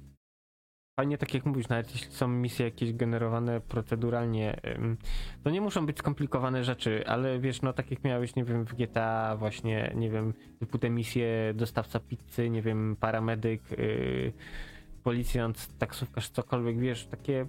fajnie, 1.01 1.19
tak 1.19 1.35
jak 1.35 1.47
mówisz, 1.47 1.69
nawet 1.69 1.93
jeśli 1.93 2.13
są 2.13 2.29
misje 2.29 2.65
jakieś 2.65 2.93
generowane 2.93 3.61
proceduralnie, 3.61 4.61
yy, 4.65 4.97
to 5.43 5.51
nie 5.51 5.61
muszą 5.61 5.87
być 5.87 5.99
skomplikowane 5.99 6.65
rzeczy, 6.65 7.07
ale 7.07 7.41
wiesz, 7.41 7.63
no 7.63 7.73
tak 7.73 7.91
jak 7.91 8.05
miałeś, 8.05 8.37
nie 8.37 8.45
wiem, 8.45 8.65
w 8.65 8.75
GTA, 8.75 9.37
właśnie, 9.37 9.93
nie 9.95 10.11
wiem, 10.11 10.35
typu 10.59 10.79
te 10.79 10.91
misje 10.91 11.55
dostawca 11.55 12.01
pizzy, 12.01 12.51
nie 12.51 12.63
wiem, 12.63 12.97
paramedyk. 13.01 13.71
Yy, 13.71 14.33
policjant, 15.03 15.79
taksówkarz, 15.79 16.31
cokolwiek, 16.31 16.79
wiesz, 16.79 17.07
takie 17.07 17.47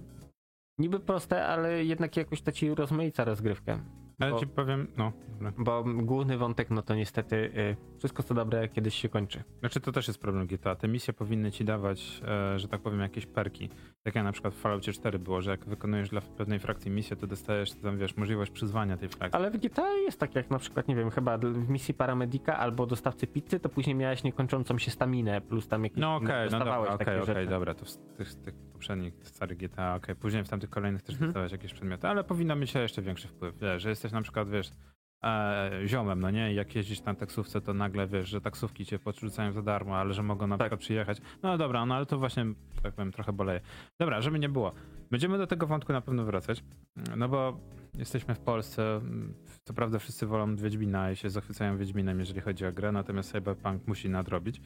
niby 0.78 1.00
proste, 1.00 1.46
ale 1.46 1.84
jednak 1.84 2.16
jakoś 2.16 2.42
to 2.42 2.52
ci 2.52 2.74
rozmaica 2.74 3.24
rozgrywkę. 3.24 3.78
Ale 4.22 4.32
bo, 4.32 4.38
ci 4.38 4.46
powiem, 4.46 4.86
no. 4.96 5.12
Dobra. 5.42 5.52
Bo 5.58 5.84
główny 5.84 6.38
wątek, 6.38 6.70
no 6.70 6.82
to 6.82 6.94
niestety 6.94 7.36
y, 7.36 7.76
wszystko 7.98 8.22
co 8.22 8.34
dobre 8.34 8.68
kiedyś 8.68 8.94
się 8.94 9.08
kończy. 9.08 9.42
Znaczy 9.60 9.80
to 9.80 9.92
też 9.92 10.08
jest 10.08 10.20
problem 10.20 10.46
GTA. 10.46 10.74
Te 10.74 10.88
misje 10.88 11.14
powinny 11.14 11.52
ci 11.52 11.64
dawać, 11.64 12.22
e, 12.28 12.58
że 12.58 12.68
tak 12.68 12.80
powiem, 12.80 13.00
jakieś 13.00 13.26
perki. 13.26 13.68
Tak 14.02 14.14
jak 14.14 14.24
na 14.24 14.32
przykład 14.32 14.54
w 14.54 14.56
Falloutie 14.56 14.92
4 14.92 15.18
było, 15.18 15.42
że 15.42 15.50
jak 15.50 15.64
wykonujesz 15.64 16.08
dla 16.08 16.20
pewnej 16.20 16.58
frakcji 16.58 16.90
misję, 16.90 17.16
to 17.16 17.26
dostajesz 17.26 17.72
tam, 17.72 17.98
wiesz, 17.98 18.16
możliwość 18.16 18.50
przyzwania 18.50 18.96
tej 18.96 19.08
frakcji. 19.08 19.36
Ale 19.38 19.50
w 19.50 19.56
GTA 19.56 19.92
jest 19.92 20.20
tak 20.20 20.34
jak 20.34 20.50
na 20.50 20.58
przykład, 20.58 20.88
nie 20.88 20.96
wiem, 20.96 21.10
chyba 21.10 21.38
w 21.38 21.68
misji 21.68 21.94
paramedika 21.94 22.58
albo 22.58 22.86
dostawcy 22.86 23.26
pizzy, 23.26 23.60
to 23.60 23.68
później 23.68 23.96
miałeś 23.96 24.24
niekończącą 24.24 24.78
się 24.78 24.90
staminę, 24.90 25.40
plus 25.40 25.68
tam 25.68 25.84
jakieś 25.84 25.98
No 25.98 26.16
okej, 26.16 26.46
okay, 26.48 26.58
no 26.58 26.58
dobra, 26.58 26.78
okej, 26.78 26.94
okay, 26.94 27.22
okay, 27.22 27.46
dobra, 27.46 27.74
to 27.74 27.84
w 27.84 27.96
tych, 27.96 28.34
tych 28.34 28.54
poprzednich 28.82 29.14
starych 29.22 29.58
GTA, 29.58 29.94
okej, 29.94 30.04
okay. 30.04 30.14
później 30.14 30.44
w 30.44 30.48
tamtych 30.48 30.70
kolejnych 30.70 31.02
też 31.02 31.14
mhm. 31.14 31.30
dostałeś 31.30 31.52
jakieś 31.52 31.74
przedmioty, 31.74 32.08
ale 32.08 32.24
powinno 32.24 32.56
mieć 32.56 32.74
jeszcze 32.74 33.02
większy 33.02 33.28
wpływ, 33.28 33.58
wiesz, 33.58 33.82
że 33.82 33.88
jesteś 33.88 34.12
na 34.12 34.22
przykład, 34.22 34.50
wiesz, 34.50 34.70
e, 35.24 35.70
ziomem, 35.86 36.20
no 36.20 36.30
nie? 36.30 36.52
I 36.52 36.54
jak 36.54 36.74
jeździsz 36.74 37.02
na 37.02 37.14
taksówce, 37.14 37.60
to 37.60 37.74
nagle 37.74 38.06
wiesz, 38.06 38.28
że 38.28 38.40
taksówki 38.40 38.86
cię 38.86 38.98
podrzucają 38.98 39.52
za 39.52 39.62
darmo, 39.62 39.96
ale 39.96 40.14
że 40.14 40.22
mogą 40.22 40.46
na 40.46 40.58
tak. 40.58 40.64
przykład 40.64 40.80
przyjechać. 40.80 41.18
No 41.42 41.58
dobra, 41.58 41.86
no 41.86 41.94
ale 41.94 42.06
to 42.06 42.18
właśnie, 42.18 42.44
tak 42.82 42.94
powiem, 42.94 43.12
trochę 43.12 43.32
boleje. 43.32 43.60
Dobra, 44.00 44.20
żeby 44.20 44.38
nie 44.38 44.48
było. 44.48 44.72
Będziemy 45.10 45.38
do 45.38 45.46
tego 45.46 45.66
wątku 45.66 45.92
na 45.92 46.00
pewno 46.00 46.24
wracać, 46.24 46.64
no 47.16 47.28
bo 47.28 47.60
jesteśmy 47.98 48.34
w 48.34 48.40
Polsce. 48.40 49.00
Co 49.64 49.74
prawda 49.74 49.98
wszyscy 49.98 50.26
wolą 50.26 50.56
Wiedźmina 50.56 51.10
i 51.10 51.16
się 51.16 51.30
zachwycają 51.30 51.78
Wiedźminem, 51.78 52.18
jeżeli 52.18 52.40
chodzi 52.40 52.66
o 52.66 52.72
grę, 52.72 52.92
natomiast 52.92 53.32
Cyberpunk 53.32 53.86
musi 53.86 54.10
nadrobić. 54.10 54.60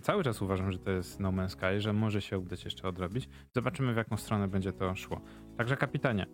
Cały 0.00 0.24
czas 0.24 0.42
uważam, 0.42 0.72
że 0.72 0.78
to 0.78 0.90
jest 0.90 1.20
No 1.20 1.32
Man's 1.32 1.48
Sky, 1.48 1.80
że 1.80 1.92
może 1.92 2.22
się 2.22 2.38
udać 2.38 2.64
jeszcze 2.64 2.88
odrobić. 2.88 3.28
Zobaczymy, 3.54 3.94
w 3.94 3.96
jaką 3.96 4.16
stronę 4.16 4.48
będzie 4.48 4.72
to 4.72 4.94
szło. 4.94 5.20
Także 5.56 5.76
kapitanie, 5.76 6.26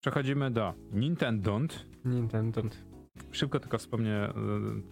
przechodzimy 0.00 0.50
do 0.50 0.74
Nintendo. 0.92 1.60
Nintendo. 2.04 2.62
Szybko 3.32 3.60
tylko 3.60 3.78
wspomnę, 3.78 4.28
e, 4.28 4.32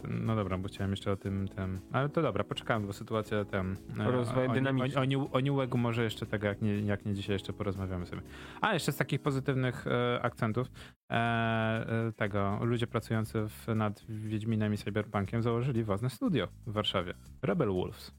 no 0.08 0.36
dobra, 0.36 0.58
bo 0.58 0.68
chciałem 0.68 0.90
jeszcze 0.90 1.12
o 1.12 1.16
tym, 1.16 1.48
tym 1.48 1.80
ale 1.92 2.08
to 2.08 2.22
dobra, 2.22 2.44
poczekamy, 2.44 2.86
bo 2.86 2.92
sytuacja 2.92 3.44
ten... 3.44 3.76
E, 3.98 4.10
Rozwój 4.10 4.48
dynamiczny. 4.48 5.00
O, 5.00 5.30
o, 5.32 5.40
New 5.40 5.56
Wagu 5.56 5.78
może 5.78 6.04
jeszcze 6.04 6.26
tego, 6.26 6.46
jak 6.46 6.62
nie, 6.62 6.80
jak 6.80 7.04
nie 7.04 7.14
dzisiaj 7.14 7.34
jeszcze 7.34 7.52
porozmawiamy 7.52 8.06
sobie. 8.06 8.22
A 8.60 8.74
jeszcze 8.74 8.92
z 8.92 8.96
takich 8.96 9.22
pozytywnych 9.22 9.86
e, 9.86 10.22
akcentów 10.22 10.70
e, 11.10 11.14
e, 11.14 12.12
tego, 12.12 12.58
ludzie 12.62 12.86
pracujący 12.86 13.48
w, 13.48 13.74
nad 13.74 14.04
Wiedźminem 14.08 14.74
i 14.74 14.76
Cyberpunkiem 14.76 15.42
założyli 15.42 15.84
własne 15.84 16.10
studio 16.10 16.48
w 16.66 16.72
Warszawie. 16.72 17.14
Rebel 17.42 17.68
Wolves. 17.68 18.12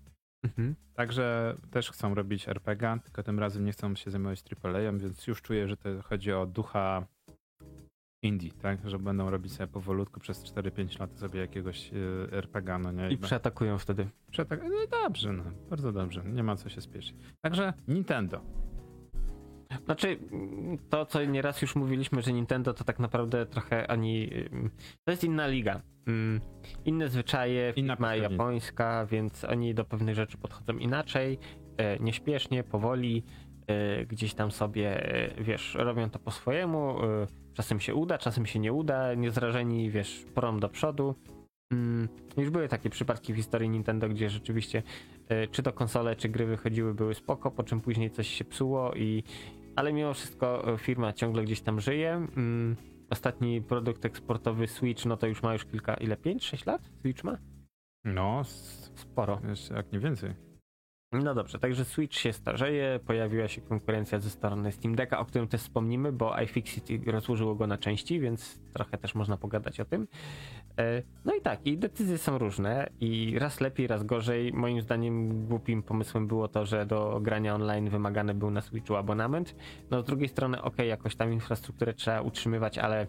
Mhm. 0.44 0.76
Także 0.94 1.56
też 1.72 1.92
chcą 1.92 2.16
robić 2.16 2.48
RPG, 2.50 2.98
tylko 3.04 3.24
tym 3.24 3.40
razem 3.40 3.66
nie 3.66 3.72
chcą 3.72 3.96
się 3.96 4.12
zajmować 4.12 4.44
AAA, 4.64 4.92
więc 5.00 5.28
już 5.28 5.42
czuję, 5.42 5.68
że 5.68 5.78
to 5.78 5.90
chodzi 6.02 6.32
o 6.32 6.46
ducha 6.46 7.08
indie, 8.22 8.52
tak? 8.52 8.90
Że 8.90 9.00
będą 9.00 9.30
robić 9.30 9.54
sobie 9.54 9.68
powolutku 9.68 10.20
przez 10.20 10.44
4-5 10.44 11.00
lat 11.00 11.20
sobie 11.20 11.40
jakiegoś 11.40 11.94
y, 11.94 12.28
RPG, 12.32 12.78
no 12.78 12.92
nie? 12.92 13.10
I, 13.10 13.18
przeatakują 13.18 13.78
wtedy. 13.78 14.10
Przeatak 14.32 14.64
no 14.64 15.02
dobrze, 15.04 15.34
no. 15.34 15.44
Bardzo 15.70 15.92
dobrze. 15.92 16.24
Nie 16.26 16.44
ma 16.44 16.56
co 16.56 16.70
się 16.70 16.82
spieszyć. 16.82 17.16
Także 17.42 17.74
Nintendo. 17.88 18.42
Znaczy, 19.86 20.20
to 20.90 21.06
co 21.06 21.26
nieraz 21.26 21.62
już 21.62 21.76
mówiliśmy, 21.76 22.22
że 22.22 22.34
Nintendo 22.34 22.74
to 22.74 22.84
tak 22.84 23.00
naprawdę 23.00 23.46
trochę 23.46 23.92
ani. 23.92 24.30
To 25.04 25.12
jest 25.12 25.24
inna 25.24 25.48
liga. 25.48 25.82
Mm, 26.08 26.42
inne 26.86 27.10
zwyczaje, 27.10 27.74
inna 27.76 27.96
firma 27.96 28.16
japońska, 28.16 29.06
więc 29.06 29.44
oni 29.44 29.74
do 29.74 29.86
pewnych 29.86 30.16
rzeczy 30.16 30.38
podchodzą 30.38 30.78
inaczej, 30.78 31.40
e, 31.78 32.00
nieśpiesznie, 32.00 32.64
powoli 32.64 33.24
gdzieś 34.08 34.34
tam 34.34 34.52
sobie, 34.52 35.14
e, 35.16 35.44
wiesz, 35.44 35.76
robią 35.76 36.10
to 36.10 36.20
po 36.20 36.32
swojemu, 36.32 37.04
e, 37.04 37.28
czasem 37.54 37.80
się 37.80 37.96
uda, 37.96 38.18
czasem 38.18 38.46
się 38.46 38.60
nie 38.60 38.74
uda, 38.74 39.14
niezrażeni, 39.14 39.92
wiesz, 39.92 40.26
porą 40.36 40.60
do 40.60 40.70
przodu. 40.70 41.16
Mm, 41.72 42.08
już 42.38 42.50
były 42.50 42.68
takie 42.68 42.90
przypadki 42.90 43.34
w 43.34 43.36
historii 43.36 43.70
Nintendo, 43.70 44.10
gdzie 44.10 44.30
rzeczywiście 44.30 44.84
czy 45.52 45.64
to 45.64 45.74
konsole, 45.74 46.16
czy 46.16 46.30
gry 46.30 46.46
wychodziły, 46.46 46.94
były 46.94 47.14
spoko, 47.14 47.52
po 47.52 47.64
czym 47.64 47.82
później 47.82 48.12
coś 48.12 48.28
się 48.28 48.46
psuło 48.46 48.94
i 48.94 49.24
ale 49.76 49.94
mimo 49.94 50.14
wszystko 50.14 50.78
firma 50.78 51.14
ciągle 51.14 51.44
gdzieś 51.44 51.62
tam 51.62 51.82
żyje. 51.82 52.28
Mm, 52.38 52.76
ostatni 53.10 53.62
produkt 53.62 54.06
eksportowy 54.06 54.68
Switch, 54.68 55.06
no 55.06 55.18
to 55.18 55.28
już 55.28 55.44
ma 55.44 55.54
już 55.54 55.66
kilka, 55.66 55.94
ile? 55.94 56.16
5-6 56.16 56.68
lat? 56.68 56.82
Switch 57.00 57.24
ma? 57.24 57.38
No, 58.06 58.42
Sporo. 58.96 59.42
jeszcze 59.50 59.74
jak 59.74 59.92
nie 59.92 60.00
więcej. 60.00 60.47
No 61.12 61.36
dobrze, 61.36 61.60
także 61.60 61.86
Switch 61.86 62.18
się 62.18 62.34
starzeje, 62.34 63.00
pojawiła 63.06 63.48
się 63.48 63.62
konkurencja 63.62 64.20
ze 64.20 64.30
strony 64.30 64.72
Steam 64.72 64.96
Decka, 64.96 65.20
o 65.20 65.26
którym 65.26 65.48
też 65.48 65.62
wspomnimy, 65.62 66.12
bo 66.12 66.42
iFixit 66.42 67.08
rozłożyło 67.08 67.56
go 67.56 67.68
na 67.68 67.78
części, 67.78 68.20
więc 68.20 68.60
trochę 68.74 68.98
też 68.98 69.16
można 69.16 69.38
pogadać 69.38 69.80
o 69.80 69.86
tym. 69.86 70.08
E, 70.80 71.04
No 71.26 71.36
i 71.36 71.42
tak, 71.42 71.68
i 71.68 71.78
decyzje 71.78 72.18
są 72.18 72.38
różne 72.38 72.90
i 73.00 73.40
raz 73.40 73.62
lepiej, 73.62 73.88
raz 73.88 74.04
gorzej. 74.04 74.54
Moim 74.54 74.82
zdaniem 74.82 75.46
głupim 75.46 75.84
pomysłem 75.84 76.28
było 76.28 76.48
to, 76.48 76.66
że 76.66 76.86
do 76.86 77.20
grania 77.22 77.56
online 77.56 77.90
wymagany 77.90 78.34
był 78.34 78.52
na 78.52 78.62
Switchu 78.62 78.96
abonament. 78.96 79.56
No 79.92 80.02
z 80.02 80.06
drugiej 80.06 80.30
strony, 80.30 80.62
ok, 80.62 80.78
jakoś 80.78 81.16
tam 81.16 81.34
infrastrukturę 81.34 81.94
trzeba 81.94 82.22
utrzymywać, 82.22 82.78
ale 82.78 83.08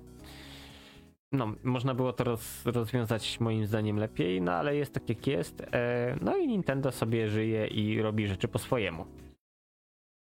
no, 1.32 1.52
można 1.64 1.94
było 1.94 2.12
to 2.12 2.24
roz, 2.24 2.66
rozwiązać 2.66 3.40
moim 3.40 3.66
zdaniem 3.66 3.96
lepiej, 3.96 4.42
no 4.42 4.52
ale 4.52 4.76
jest 4.76 4.94
tak 4.94 5.09
jak 5.09 5.26
jest. 5.26 5.60
E, 5.72 6.16
no 6.20 6.36
i 6.36 6.48
Nintendo 6.48 6.92
sobie 6.92 7.28
żyje 7.28 7.66
i 7.66 8.02
robi 8.02 8.26
rzeczy 8.26 8.48
po 8.48 8.59
swojemu. 8.59 9.06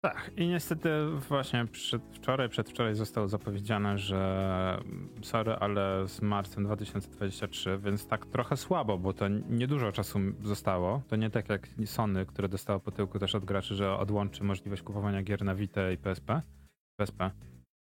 Tak, 0.02 0.30
i 0.36 0.48
niestety 0.48 0.90
właśnie 1.28 1.66
przedwczoraj, 1.66 2.48
przedwczoraj 2.48 2.94
zostało 2.94 3.28
zapowiedziane, 3.28 3.98
że 3.98 4.82
sorry, 5.22 5.52
ale 5.52 6.08
z 6.08 6.22
marcem 6.22 6.64
2023, 6.64 7.78
więc 7.82 8.06
tak 8.06 8.26
trochę 8.26 8.56
słabo, 8.56 8.98
bo 8.98 9.12
to 9.12 9.28
niedużo 9.28 9.92
czasu 9.92 10.18
zostało. 10.42 11.02
To 11.08 11.16
nie 11.16 11.30
tak 11.30 11.48
jak 11.48 11.68
Sony, 11.84 12.26
które 12.26 12.48
dostało 12.48 12.80
po 12.80 12.90
tyłku 12.90 13.18
też 13.18 13.34
od 13.34 13.44
graczy, 13.44 13.74
że 13.74 13.96
odłączy 13.96 14.44
możliwość 14.44 14.82
kupowania 14.82 15.22
gier 15.22 15.44
na 15.44 15.54
Vita 15.54 15.90
i 15.90 15.96
PSP. 15.96 16.42
PSP. 16.96 17.30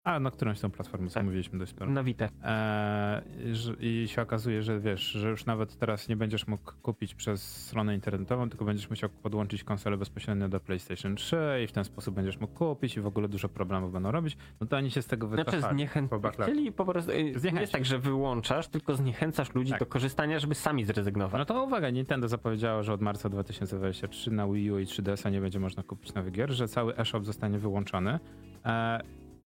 A, 0.05 0.21
na 0.21 0.31
którąś 0.31 0.61
tą 0.61 0.71
platformę, 0.71 1.11
Tak. 1.11 1.25
mówiliśmy 1.25 1.59
dość 1.59 1.71
sporo. 1.71 1.91
Na. 1.91 2.01
Eee, 2.01 3.55
że- 3.55 3.75
I 3.81 4.09
się 4.09 4.23
okazuje, 4.23 4.63
że 4.63 4.81
wiesz, 4.81 5.01
że 5.03 5.31
już 5.31 5.47
nawet 5.47 5.77
teraz 5.79 6.09
nie 6.09 6.17
będziesz 6.17 6.47
mógł 6.47 6.73
kupić 6.83 7.15
przez 7.15 7.65
stronę 7.67 7.95
internetową, 7.95 8.49
tylko 8.51 8.65
będziesz 8.65 8.91
musiał 8.91 9.11
podłączyć 9.11 9.65
konsolę 9.65 9.97
bezpośrednio 9.97 10.49
do 10.49 10.61
PlayStation 10.61 11.17
3 11.17 11.37
i 11.65 11.67
w 11.67 11.73
ten 11.73 11.85
sposób 11.85 12.15
będziesz 12.15 12.41
mógł 12.41 12.55
kupić 12.55 12.97
i 12.97 13.01
w 13.01 13.07
ogóle 13.07 13.29
dużo 13.29 13.49
problemów 13.49 13.93
będą 13.93 14.11
robić. 14.11 14.37
No 14.61 14.67
to 14.67 14.77
oni 14.77 14.91
się 14.91 15.03
z 15.03 15.07
tego 15.07 15.29
Znaczy 15.29 15.45
wycofali. 15.51 15.75
zniechęc... 15.77 16.11
po 16.11 16.19
backlash. 16.21 16.49
Chcieli 16.51 16.73
po 16.73 16.85
prostu... 16.85 17.11
y, 17.11 17.15
Nie 17.55 17.61
jest 17.61 17.73
tak, 17.73 17.85
że 17.85 17.99
wyłączasz, 17.99 18.69
tylko 18.69 18.95
zniechęcasz 18.97 19.55
ludzi 19.55 19.71
Tak. 19.71 19.81
do 19.81 19.87
korzystania, 19.87 20.39
żeby 20.39 20.55
sami 20.55 20.85
zrezygnować. 20.85 21.39
No 21.39 21.45
to 21.45 21.65
uwaga, 21.65 21.91
Nintendo 21.91 22.29
zapowiedziało, 22.29 22.83
że 22.83 22.93
od 22.93 23.01
marca 23.01 23.29
2023 23.29 24.31
na 24.31 24.47
Wii 24.49 24.71
U 24.71 24.79
i 24.79 24.85
3DS-a 24.87 25.31
nie 25.31 25.41
będzie 25.41 25.61
można 25.61 25.83
kupić 25.83 26.15
nowych 26.15 26.33
gier, 26.33 26.53
że 26.53 26.69
cały 26.69 26.97
eShop 26.97 27.25
zostanie 27.25 27.59
wyłączony. 27.59 28.19
E, 28.65 29.01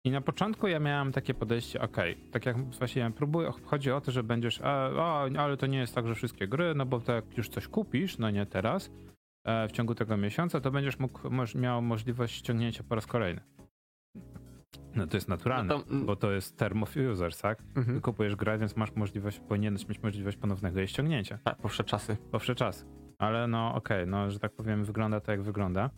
I 0.07 0.11
na 0.11 0.21
początku 0.21 0.67
ja 0.67 0.79
miałem 0.79 1.11
takie 1.11 1.33
podejście, 1.33 1.81
okej, 1.81 2.17
tak 2.31 2.45
jak 2.45 2.57
właśnie 2.73 3.01
ja 3.01 3.11
próbuję, 3.11 3.51
chodzi 3.63 3.91
o 3.91 4.01
to, 4.01 4.11
że 4.11 4.23
będziesz, 4.23 4.61
a, 4.61 4.89
a, 4.89 5.29
ale 5.37 5.57
to 5.57 5.67
nie 5.67 5.77
jest 5.77 5.95
tak, 5.95 6.07
że 6.07 6.15
wszystkie 6.15 6.47
gry, 6.47 6.75
no 6.75 6.85
bo 6.85 6.99
to 6.99 7.13
jak 7.13 7.37
już 7.37 7.49
coś 7.49 7.67
kupisz, 7.67 8.17
no 8.17 8.29
nie 8.29 8.45
teraz, 8.45 8.91
e, 9.45 9.67
w 9.67 9.71
ciągu 9.71 9.95
tego 9.95 10.17
miesiąca, 10.17 10.61
to 10.61 10.71
będziesz 10.71 10.99
mógł, 10.99 11.29
moż, 11.29 11.55
miał 11.55 11.81
możliwość 11.81 12.35
ściągnięcia 12.35 12.83
po 12.83 12.95
raz 12.95 13.07
kolejny. 13.07 13.41
No 14.95 15.07
to 15.07 15.17
jest 15.17 15.27
naturalne, 15.27 15.73
No 15.73 15.81
to, 15.81 15.89
mm. 15.89 16.05
bo 16.05 16.15
to 16.15 16.31
jest 16.31 16.57
term 16.57 16.83
of 16.83 16.95
users, 17.11 17.41
tak? 17.41 17.63
Mhm. 17.75 18.01
Kupujesz 18.01 18.35
grę, 18.35 18.57
więc 18.57 18.75
masz 18.75 18.95
możliwość, 18.95 19.39
powinieneś 19.39 19.87
mieć 19.87 20.03
możliwość 20.03 20.37
ponownego 20.37 20.79
jej 20.79 20.87
ściągnięcia 20.87 21.39
Tak, 21.43 21.57
powsze 21.57 21.83
czasy. 21.83 22.17
po 22.31 22.39
wsze 22.39 22.55
czas. 22.55 22.85
Ale 23.19 23.47
no 23.47 23.75
okej, 23.75 24.07
no 24.07 24.31
że 24.31 24.39
tak 24.39 24.51
powiem, 24.51 24.83
wygląda 24.83 25.19
to 25.19 25.31
jak 25.31 25.41
wygląda. 25.41 25.89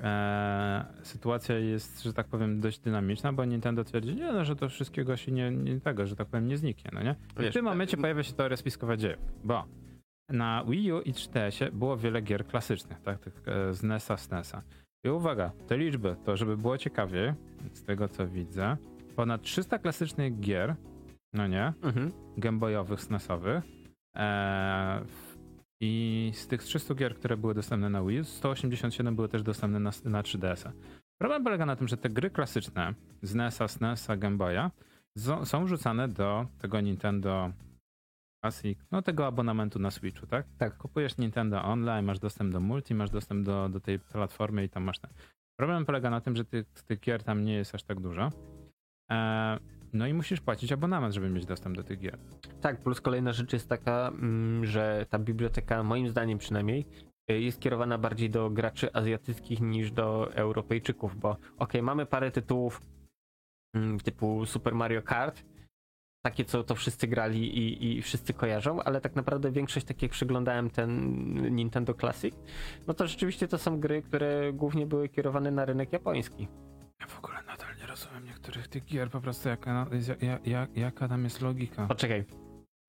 Eee, 0.00 0.84
sytuacja 1.02 1.58
jest, 1.58 2.02
że 2.02 2.12
tak 2.12 2.26
powiem, 2.26 2.60
dość 2.60 2.78
dynamiczna, 2.80 3.32
bo 3.32 3.44
Nintendo 3.44 3.84
twierdzi, 3.84 4.14
nie, 4.16 4.32
no, 4.32 4.44
że 4.44 4.56
to 4.56 4.68
wszystkiego 4.68 5.16
się 5.16 5.32
nie, 5.32 5.50
nie 5.50 5.80
tego, 5.80 6.06
że 6.06 6.16
tak 6.16 6.28
powiem, 6.28 6.48
nie 6.48 6.56
zniknie, 6.56 6.90
no 6.94 7.02
nie? 7.02 7.14
Wiesz, 7.36 7.50
w 7.50 7.52
tym 7.52 7.64
tak- 7.64 7.72
momencie 7.72 7.96
pojawia 7.96 8.22
się 8.22 8.32
teoria 8.32 8.56
spiskowa 8.56 8.96
dziejów, 8.96 9.20
bo 9.44 9.64
na 10.28 10.64
Wii 10.68 10.92
U 10.92 11.00
i 11.00 11.12
3DS-ie 11.12 11.72
było 11.72 11.96
wiele 11.96 12.22
gier 12.22 12.46
klasycznych, 12.46 13.00
tak, 13.00 13.18
tych 13.18 13.42
e, 13.46 13.74
z 13.74 13.82
NES-a, 13.82 14.16
z 14.16 14.30
NES-a. 14.30 14.62
I 15.04 15.08
uwaga, 15.08 15.50
te 15.66 15.78
liczby, 15.78 16.16
to 16.24 16.36
żeby 16.36 16.56
było 16.56 16.78
ciekawiej, 16.78 17.32
z 17.72 17.82
tego 17.82 18.08
co 18.08 18.26
widzę, 18.28 18.76
ponad 19.16 19.42
300 19.42 19.78
klasycznych 19.78 20.40
gier, 20.40 20.74
no 21.32 21.46
nie, 21.46 21.72
Mhm. 21.82 22.12
gameboyowych, 22.36 23.00
SNESowych. 23.00 23.64
Eee, 24.14 25.00
I 25.80 26.30
z 26.34 26.46
tych 26.46 26.62
300 26.62 26.94
gier, 26.94 27.14
które 27.14 27.36
były 27.36 27.54
dostępne 27.54 27.90
na 27.90 28.02
Wii, 28.02 28.20
U, 28.20 28.24
187 28.24 29.16
były 29.16 29.28
też 29.28 29.42
dostępne 29.42 29.80
na, 29.80 29.90
na 30.04 30.22
3DS-a. 30.22 30.72
Problem 31.20 31.44
polega 31.44 31.66
na 31.66 31.76
tym, 31.76 31.88
że 31.88 31.96
te 31.96 32.10
gry 32.10 32.30
klasyczne 32.30 32.94
z 33.22 33.34
NES-a, 33.34 33.68
SNES-a, 33.68 34.16
Game 34.16 34.36
Boya 34.36 34.70
są 35.44 35.64
wrzucane 35.64 36.08
do 36.08 36.46
tego 36.58 36.80
Nintendo 36.80 37.52
Classic, 38.42 38.78
no 38.90 39.02
tego 39.02 39.26
abonamentu 39.26 39.78
na 39.78 39.90
Switchu, 39.90 40.26
tak? 40.26 40.46
Tak. 40.58 40.76
Kupujesz 40.76 41.18
Nintendo 41.18 41.62
Online, 41.62 42.04
masz 42.04 42.18
dostęp 42.18 42.52
do 42.52 42.60
multi, 42.60 42.94
masz 42.94 43.10
dostęp 43.10 43.46
do, 43.46 43.68
do 43.68 43.80
tej 43.80 43.98
platformy 43.98 44.64
i 44.64 44.68
tam 44.68 44.82
masz 44.82 44.98
ten. 44.98 45.10
Problem 45.58 45.84
polega 45.84 46.10
na 46.10 46.20
tym, 46.20 46.36
że 46.36 46.44
tych, 46.44 46.66
tych 46.66 47.00
gier 47.00 47.22
tam 47.22 47.44
nie 47.44 47.54
jest 47.54 47.74
aż 47.74 47.82
tak 47.82 48.00
dużo. 48.00 48.30
Eee, 49.10 49.58
no 49.92 50.06
i 50.06 50.14
musisz 50.14 50.40
płacić 50.40 50.72
abonament, 50.72 51.14
żeby 51.14 51.30
mieć 51.30 51.46
dostęp 51.46 51.76
do 51.76 51.82
tych 51.82 51.98
gier. 51.98 52.18
Tak, 52.60 52.82
plus 52.82 53.00
kolejna 53.00 53.32
rzecz 53.32 53.52
jest 53.52 53.68
taka, 53.68 54.08
mm, 54.08 54.66
że 54.66 55.06
ta 55.10 55.18
biblioteka, 55.18 55.82
moim 55.82 56.08
zdaniem 56.08 56.38
przynajmniej, 56.38 56.86
y, 57.30 57.40
jest 57.40 57.60
kierowana 57.60 57.98
bardziej 57.98 58.30
do 58.30 58.50
graczy 58.50 58.92
azjatyckich 58.92 59.60
niż 59.60 59.92
do 59.92 60.34
Europejczyków, 60.34 61.16
bo 61.16 61.36
okej, 61.58 61.82
mamy 61.82 62.06
parę 62.06 62.30
tytułów 62.30 62.80
mm, 63.74 64.00
typu 64.00 64.46
Super 64.46 64.74
Mario 64.74 65.02
Kart, 65.02 65.44
takie 66.24 66.44
co 66.44 66.64
to 66.64 66.74
wszyscy 66.74 67.06
grali 67.06 67.58
i, 67.58 67.98
i 67.98 68.02
wszyscy 68.02 68.34
kojarzą, 68.34 68.82
ale 68.82 69.00
tak 69.00 69.16
naprawdę 69.16 69.50
większość, 69.50 69.86
tak 69.86 70.02
jak 70.02 70.10
przeglądałem 70.10 70.70
ten 70.70 70.90
Nintendo 71.56 71.94
Classic, 71.94 72.34
no 72.86 72.94
to 72.94 73.06
rzeczywiście 73.06 73.48
to 73.48 73.58
są 73.58 73.80
gry, 73.80 74.02
które 74.02 74.52
głównie 74.52 74.86
były 74.86 75.08
kierowane 75.08 75.50
na 75.50 75.64
rynek 75.64 75.92
japoński. 75.92 76.48
Ja 77.00 77.06
w 77.06 77.18
ogóle 77.18 77.42
nadal 77.46 77.67
nie 77.67 77.67
rozumiem 77.98 78.24
niektórych 78.24 78.68
tych 78.68 78.84
gier, 78.84 79.10
po 79.10 79.20
prostu 79.20 79.48
jaka, 79.48 79.86
jak, 80.20 80.46
jak, 80.46 80.76
jaka 80.76 81.08
tam 81.08 81.24
jest 81.24 81.40
logika. 81.40 81.86
Poczekaj, 81.86 82.24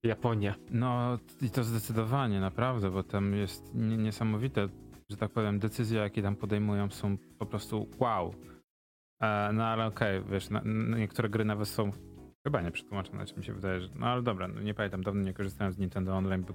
Japonia. 0.05 0.55
No 0.71 1.17
i 1.41 1.49
to 1.49 1.63
zdecydowanie, 1.63 2.39
naprawdę, 2.39 2.91
bo 2.91 3.03
tam 3.03 3.33
jest 3.33 3.75
nie- 3.75 3.97
niesamowite, 3.97 4.67
że 5.09 5.17
tak 5.17 5.31
powiem, 5.31 5.59
decyzje, 5.59 5.99
jakie 5.99 6.21
tam 6.21 6.35
podejmują 6.35 6.89
są 6.89 7.17
po 7.17 7.45
prostu 7.45 7.89
wow. 7.99 8.35
E, 9.21 9.49
no 9.53 9.65
ale 9.65 9.85
okej, 9.85 10.23
wiesz, 10.23 10.49
na, 10.49 10.61
na 10.61 10.97
niektóre 10.97 11.29
gry 11.29 11.45
nawet 11.45 11.67
są 11.67 11.91
chyba 12.47 12.61
nie 12.61 12.71
przetłumaczone, 12.71 13.25
czy 13.25 13.37
mi 13.37 13.43
się 13.45 13.53
wydaje, 13.53 13.81
że... 13.81 13.89
No 13.95 14.07
ale 14.07 14.21
dobra, 14.21 14.47
no, 14.47 14.61
nie 14.61 14.73
pamiętam, 14.73 15.03
dawno 15.03 15.21
nie 15.21 15.33
korzystałem 15.33 15.73
z 15.73 15.77
Nintendo 15.77 16.17
Online, 16.17 16.43
bo 16.43 16.53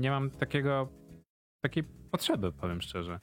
nie 0.00 0.10
mam 0.10 0.30
takiego, 0.30 0.88
takiej 1.64 1.84
potrzeby, 1.84 2.52
powiem 2.52 2.80
szczerze. 2.80 3.20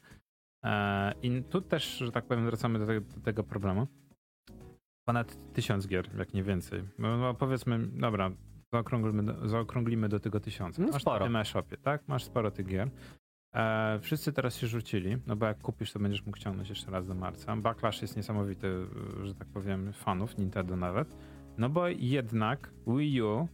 E, 0.66 1.14
I 1.22 1.44
tu 1.44 1.62
też, 1.62 1.98
że 1.98 2.12
tak 2.12 2.26
powiem, 2.26 2.46
wracamy 2.46 2.80
do 2.80 2.86
tego, 2.88 3.02
do 3.16 3.22
tego 3.22 3.44
problemu. 3.44 3.88
Ponad 5.08 5.54
tysiąc 5.54 5.88
gier, 5.88 6.10
jak 6.18 6.34
nie 6.34 6.44
więcej. 6.44 6.84
No, 7.00 7.18
no 7.18 7.34
powiedzmy, 7.34 7.80
dobra, 7.88 8.32
zaokrąglimy 8.74 9.24
do, 9.24 9.48
zaokrąglimy 9.50 10.10
do 10.10 10.20
tego 10.20 10.40
tysiąca. 10.40 10.82
No 10.82 10.92
Masz 10.92 11.02
sporo. 11.02 11.20
na 11.20 11.26
tym 11.26 11.36
e-shopie, 11.36 11.78
tak? 11.78 12.08
Masz 12.08 12.24
sporo 12.24 12.52
tych 12.52 12.66
gier. 12.68 12.90
E, 13.56 14.00
wszyscy 14.02 14.34
teraz 14.34 14.58
się 14.58 14.68
rzucili, 14.68 15.18
no 15.28 15.36
bo 15.36 15.46
jak 15.46 15.60
kupisz, 15.62 15.92
to 15.94 16.00
będziesz 16.00 16.26
mógł 16.26 16.38
ciągnąć 16.38 16.70
jeszcze 16.70 16.92
raz 16.92 17.08
do 17.08 17.16
marca. 17.16 17.56
Backlash 17.56 18.02
jest 18.02 18.18
niesamowity, 18.18 18.88
że 19.24 19.36
tak 19.36 19.48
powiem, 19.48 19.94
fanów 19.94 20.38
Nintendo 20.38 20.76
nawet. 20.76 21.16
No 21.58 21.70
bo 21.70 21.88
jednak 21.88 22.72
Wii 22.88 23.22
U 23.22 23.48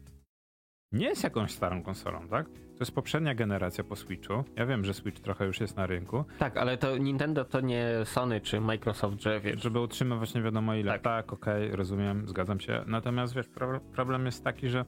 nie 0.92 1.06
jest 1.06 1.24
jakąś 1.24 1.52
starą 1.52 1.84
konsolą, 1.84 2.28
tak? 2.28 2.46
To 2.84 2.86
jest 2.86 2.96
poprzednia 2.96 3.36
generacja 3.36 3.84
po 3.84 3.96
Switchu. 3.96 4.44
Ja 4.56 4.66
wiem, 4.66 4.86
że 4.86 4.94
Switch 4.94 5.22
trochę 5.22 5.46
już 5.46 5.62
jest 5.62 5.78
na 5.78 5.88
rynku. 5.88 6.26
Tak, 6.40 6.58
ale 6.58 6.78
to 6.78 6.98
Nintendo 6.98 7.46
to 7.46 7.62
nie 7.62 7.88
Sony 8.06 8.42
czy 8.42 8.62
Microsoft, 8.62 9.22
że 9.22 9.40
wiesz, 9.40 9.62
Żeby 9.62 9.80
utrzymywać 9.80 10.34
nie 10.34 10.42
wiadomo 10.42 10.76
ile. 10.76 10.92
Tak. 10.92 11.02
Tak, 11.02 11.34
okej, 11.34 11.76
rozumiem, 11.76 12.28
zgadzam 12.28 12.60
się. 12.60 12.84
Natomiast 12.88 13.36
wiesz, 13.36 13.48
pro, 13.48 13.80
problem 13.80 14.26
jest 14.26 14.44
taki, 14.44 14.70
że 14.70 14.86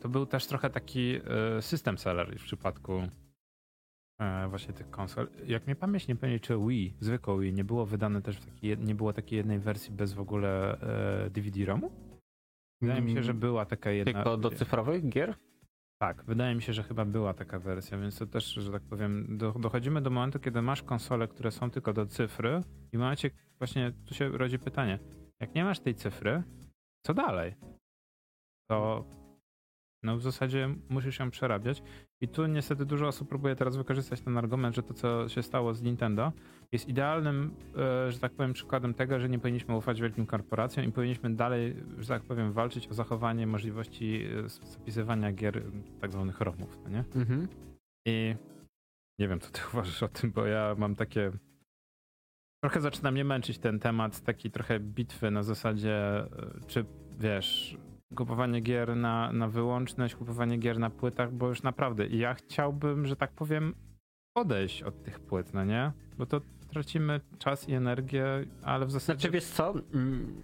to 0.00 0.08
był 0.08 0.26
też 0.26 0.46
trochę 0.46 0.70
taki 0.70 1.20
e, 1.56 1.62
system 1.62 1.98
seller 1.98 2.38
w 2.38 2.44
przypadku 2.44 3.02
e, 4.20 4.48
właśnie 4.48 4.74
tych 4.74 4.90
konsol. 4.90 5.28
Jak 5.46 5.66
mnie 5.66 5.76
pamięć 5.76 6.08
nie 6.08 6.16
pomyli, 6.16 6.40
czy 6.40 6.58
Wii, 6.58 6.94
zwykłe 7.00 7.40
Wii, 7.40 7.52
nie 7.52 7.64
było 7.64 7.86
wydane 7.86 8.22
też 8.22 8.36
w 8.36 8.44
takiej, 8.44 8.78
nie 8.78 8.94
było 8.94 9.12
takiej 9.12 9.36
jednej 9.36 9.58
wersji 9.58 9.92
bez 9.92 10.12
w 10.12 10.20
ogóle 10.20 10.80
e, 11.26 11.30
DVD-ROMu? 11.30 11.90
Wydaje 12.80 13.00
mi 13.00 13.12
się, 13.12 13.22
że 13.22 13.34
była 13.34 13.66
taka 13.66 13.90
jedna. 13.90 14.12
tylko 14.12 14.36
do 14.36 14.50
cyfrowych 14.50 15.08
gier? 15.08 15.34
Tak, 15.98 16.24
wydaje 16.24 16.54
mi 16.54 16.62
się, 16.62 16.72
że 16.72 16.82
chyba 16.82 17.04
była 17.04 17.34
taka 17.34 17.58
wersja, 17.58 17.98
więc 17.98 18.18
to 18.18 18.26
też, 18.26 18.44
że 18.44 18.72
tak 18.72 18.82
powiem, 18.82 19.38
do, 19.38 19.52
dochodzimy 19.52 20.02
do 20.02 20.10
momentu, 20.10 20.40
kiedy 20.40 20.62
masz 20.62 20.82
konsole, 20.82 21.28
które 21.28 21.50
są 21.50 21.70
tylko 21.70 21.92
do 21.92 22.06
cyfry 22.06 22.62
i 22.92 22.96
w 22.96 23.00
momencie 23.00 23.30
właśnie 23.58 23.92
tu 24.06 24.14
się 24.14 24.28
rodzi 24.28 24.58
pytanie, 24.58 24.98
jak 25.40 25.54
nie 25.54 25.64
masz 25.64 25.80
tej 25.80 25.94
cyfry, 25.94 26.42
co 27.06 27.14
dalej? 27.14 27.54
To 28.70 29.04
no 30.02 30.16
w 30.16 30.22
zasadzie 30.22 30.74
musisz 30.88 31.18
ją 31.18 31.30
przerabiać. 31.30 31.82
I 32.20 32.28
tu 32.28 32.46
niestety 32.46 32.86
dużo 32.86 33.06
osób 33.06 33.28
próbuje 33.28 33.56
teraz 33.56 33.76
wykorzystać 33.76 34.20
ten 34.20 34.38
argument, 34.38 34.76
że 34.76 34.82
to, 34.82 34.94
co 34.94 35.28
się 35.28 35.42
stało 35.42 35.74
z 35.74 35.82
Nintendo, 35.82 36.32
jest 36.72 36.88
idealnym, 36.88 37.54
e, 37.76 38.12
że 38.12 38.18
tak 38.18 38.32
powiem, 38.32 38.52
przykładem 38.52 38.94
tego, 38.94 39.20
że 39.20 39.28
nie 39.28 39.38
powinniśmy 39.38 39.76
ufać 39.76 40.00
wielkim 40.00 40.26
korporacjom 40.26 40.86
i 40.86 40.92
powinniśmy 40.92 41.34
dalej, 41.34 41.76
że 41.98 42.08
tak 42.08 42.22
powiem, 42.22 42.52
walczyć 42.52 42.88
o 42.88 42.94
zachowanie 42.94 43.46
możliwości 43.46 44.24
e, 44.44 44.48
zapisywania 44.48 45.32
gier 45.32 45.62
tak 46.00 46.12
zwanych 46.12 46.40
ROMów, 46.40 46.78
no 46.84 46.90
nie? 46.90 47.04
Mhm. 47.14 47.48
I 48.06 48.34
nie 49.18 49.28
wiem, 49.28 49.40
co 49.40 49.50
ty 49.50 49.60
uważasz 49.72 50.02
o 50.02 50.08
tym, 50.08 50.30
bo 50.32 50.46
ja 50.46 50.74
mam 50.78 50.94
takie 50.94 51.32
trochę 52.64 52.80
zaczyna 52.80 53.10
mnie 53.10 53.24
męczyć 53.24 53.58
ten 53.58 53.78
temat, 53.78 54.20
taki 54.20 54.50
trochę 54.50 54.80
bitwy 54.80 55.30
na 55.30 55.42
zasadzie, 55.42 55.96
e, 55.96 56.28
czy 56.66 56.84
wiesz, 57.18 57.78
kupowanie 58.14 58.60
gier 58.60 58.96
na, 58.96 59.32
na 59.32 59.48
wyłączność, 59.48 60.14
kupowanie 60.14 60.58
gier 60.58 60.78
na 60.78 60.90
płytach, 60.90 61.32
bo 61.32 61.48
już 61.48 61.62
naprawdę 61.62 62.06
ja 62.06 62.34
chciałbym, 62.34 63.06
że 63.06 63.16
tak 63.16 63.32
powiem, 63.32 63.74
odejść 64.36 64.82
od 64.82 65.02
tych 65.02 65.20
płyt, 65.20 65.54
no 65.54 65.64
nie? 65.64 65.92
Bo 66.18 66.26
to 66.26 66.40
tracimy 66.68 67.20
czas 67.38 67.68
i 67.68 67.74
energię, 67.74 68.24
ale 68.62 68.86
w 68.86 68.90
zasadzie... 68.90 69.20
Znaczy 69.20 69.32
wiesz 69.32 69.44
co, 69.44 69.74
mm, 69.94 70.42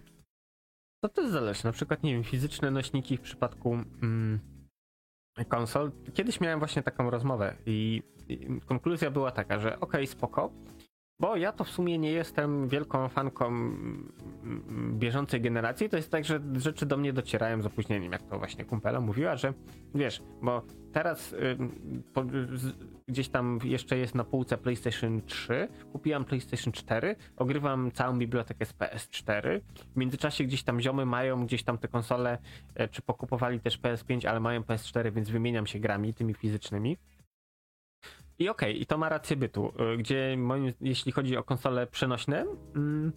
to 1.03 1.09
też 1.09 1.29
zależy. 1.29 1.65
Na 1.65 1.71
przykład, 1.71 2.03
nie 2.03 2.13
wiem, 2.13 2.23
fizyczne 2.23 2.71
nośniki 2.71 3.17
w 3.17 3.21
przypadku 3.21 3.73
mm, 3.73 4.39
konsol. 5.47 5.91
Kiedyś 6.13 6.41
miałem 6.41 6.59
właśnie 6.59 6.83
taką 6.83 7.09
rozmowę 7.09 7.55
i, 7.65 8.03
i 8.29 8.61
konkluzja 8.65 9.11
była 9.11 9.31
taka, 9.31 9.59
że 9.59 9.75
okej, 9.75 9.81
okay, 9.81 10.07
spoko, 10.07 10.51
bo 11.19 11.35
ja 11.35 11.51
to 11.51 11.63
w 11.63 11.69
sumie 11.69 11.97
nie 11.97 12.11
jestem 12.11 12.67
wielką 12.67 13.09
fanką 13.09 13.71
bieżącej 14.93 15.41
generacji. 15.41 15.89
To 15.89 15.97
jest 15.97 16.11
tak, 16.11 16.25
że 16.25 16.41
rzeczy 16.55 16.85
do 16.85 16.97
mnie 16.97 17.13
docierają 17.13 17.61
z 17.61 17.65
opóźnieniem, 17.65 18.11
jak 18.11 18.23
to 18.23 18.37
właśnie 18.37 18.65
kumpela 18.65 19.01
mówiła, 19.01 19.35
że 19.35 19.53
wiesz, 19.95 20.21
bo 20.41 20.61
teraz 20.93 21.33
y, 21.33 21.57
po, 22.13 22.23
gdzieś 23.07 23.29
tam 23.29 23.59
jeszcze 23.63 23.97
jest 23.97 24.15
na 24.15 24.23
półce 24.23 24.57
PlayStation 24.57 25.21
3, 25.21 25.67
kupiłam 25.91 26.25
PlayStation 26.25 26.73
4, 26.73 27.15
ogrywam 27.37 27.91
całą 27.91 28.19
bibliotekę 28.19 28.65
z 28.65 28.73
PS4. 28.73 29.61
W 29.93 29.97
międzyczasie 29.97 30.43
gdzieś 30.43 30.63
tam 30.63 30.81
ziomy 30.81 31.05
mają 31.05 31.45
gdzieś 31.45 31.63
tam 31.63 31.77
te 31.77 31.87
konsole, 31.87 32.37
y, 32.79 32.87
czy 32.87 33.01
pokupowali 33.01 33.59
też 33.59 33.79
PS5, 33.79 34.27
ale 34.27 34.39
mają 34.39 34.61
PS4, 34.61 35.11
więc 35.11 35.29
wymieniam 35.29 35.67
się 35.67 35.79
grami 35.79 36.13
tymi 36.13 36.33
fizycznymi. 36.33 36.97
I 38.39 38.49
okej, 38.49 38.69
okay, 38.69 38.81
i 38.81 38.85
to 38.85 38.97
ma 38.97 39.09
rację 39.09 39.35
bytu, 39.35 39.73
y, 39.93 39.97
gdzie 39.97 40.37
moim, 40.37 40.73
jeśli 40.81 41.11
chodzi 41.11 41.37
o 41.37 41.43
konsole 41.43 41.87
przenośne, 41.87 42.45
mm, 42.75 43.11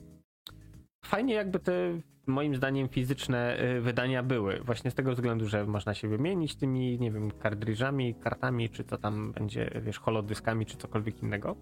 fajnie 1.04 1.34
jakby 1.34 1.58
te 1.58 2.00
moim 2.26 2.56
zdaniem 2.56 2.88
fizyczne 2.88 3.60
y, 3.60 3.80
wydania 3.80 4.22
były. 4.22 4.60
Właśnie 4.60 4.90
z 4.90 4.94
tego 4.94 5.12
względu, 5.12 5.48
że 5.48 5.66
można 5.66 5.94
się 5.94 6.08
wymienić 6.08 6.56
tymi, 6.56 6.98
nie 6.98 7.10
wiem, 7.10 7.30
kartridżami, 7.30 8.14
kartami, 8.14 8.70
czy 8.70 8.84
co 8.84 8.98
tam 8.98 9.32
będzie, 9.32 9.70
wiesz, 9.82 9.98
holodyskami, 9.98 10.66
czy 10.66 10.76
cokolwiek 10.76 11.22
innego. 11.22 11.56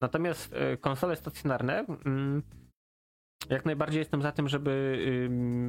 Natomiast 0.00 0.54
y, 0.74 0.76
konsole 0.76 1.16
stacjonarne 1.16 1.84
mm, 2.06 2.42
jak 3.50 3.64
najbardziej 3.64 3.98
jestem 3.98 4.22
za 4.22 4.32
tym, 4.32 4.48
żeby 4.48 4.70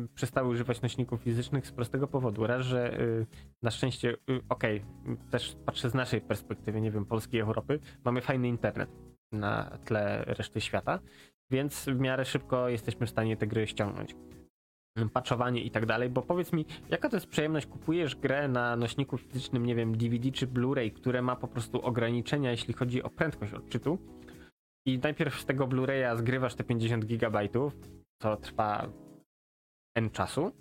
y, 0.05 0.15
przestały 0.15 0.49
używać 0.49 0.81
nośników 0.81 1.21
fizycznych 1.21 1.67
z 1.67 1.71
prostego 1.71 2.07
powodu. 2.07 2.47
Raz, 2.47 2.65
że 2.65 3.01
y, 3.01 3.25
na 3.61 3.71
szczęście, 3.71 4.09
y, 4.09 4.41
okej, 4.49 4.83
okay, 5.03 5.17
też 5.31 5.55
patrzę 5.65 5.89
z 5.89 5.93
naszej 5.93 6.21
perspektywy, 6.21 6.81
nie 6.81 6.91
wiem, 6.91 7.05
Polski, 7.05 7.39
Europy, 7.39 7.79
mamy 8.05 8.21
fajny 8.21 8.47
internet 8.47 8.89
na 9.31 9.77
tle 9.85 10.23
reszty 10.27 10.61
świata, 10.61 10.99
więc 11.51 11.85
w 11.85 11.99
miarę 11.99 12.25
szybko 12.25 12.69
jesteśmy 12.69 13.07
w 13.07 13.09
stanie 13.09 13.37
te 13.37 13.47
gry 13.47 13.67
ściągnąć. 13.67 14.15
Patchowanie 15.13 15.63
i 15.63 15.71
tak 15.71 15.85
dalej, 15.85 16.09
bo 16.09 16.21
powiedz 16.21 16.53
mi, 16.53 16.65
jaka 16.89 17.09
to 17.09 17.15
jest 17.15 17.27
przyjemność? 17.27 17.65
Kupujesz 17.65 18.15
grę 18.15 18.47
na 18.47 18.75
nośniku 18.75 19.17
fizycznym, 19.17 19.65
nie 19.65 19.75
wiem, 19.75 19.97
DVD 19.97 20.31
czy 20.31 20.47
Blu-ray, 20.47 20.93
które 20.93 21.21
ma 21.21 21.35
po 21.35 21.47
prostu 21.47 21.81
ograniczenia, 21.81 22.51
jeśli 22.51 22.73
chodzi 22.73 23.03
o 23.03 23.09
prędkość 23.09 23.53
odczytu 23.53 23.99
i 24.87 24.99
najpierw 24.99 25.41
z 25.41 25.45
tego 25.45 25.67
Blu-raya 25.67 26.17
zgrywasz 26.17 26.55
te 26.55 26.63
50 26.63 27.05
gigabajtów, 27.05 27.77
co 28.21 28.37
trwa 28.37 28.89
N 29.97 30.09
czasu, 30.09 30.51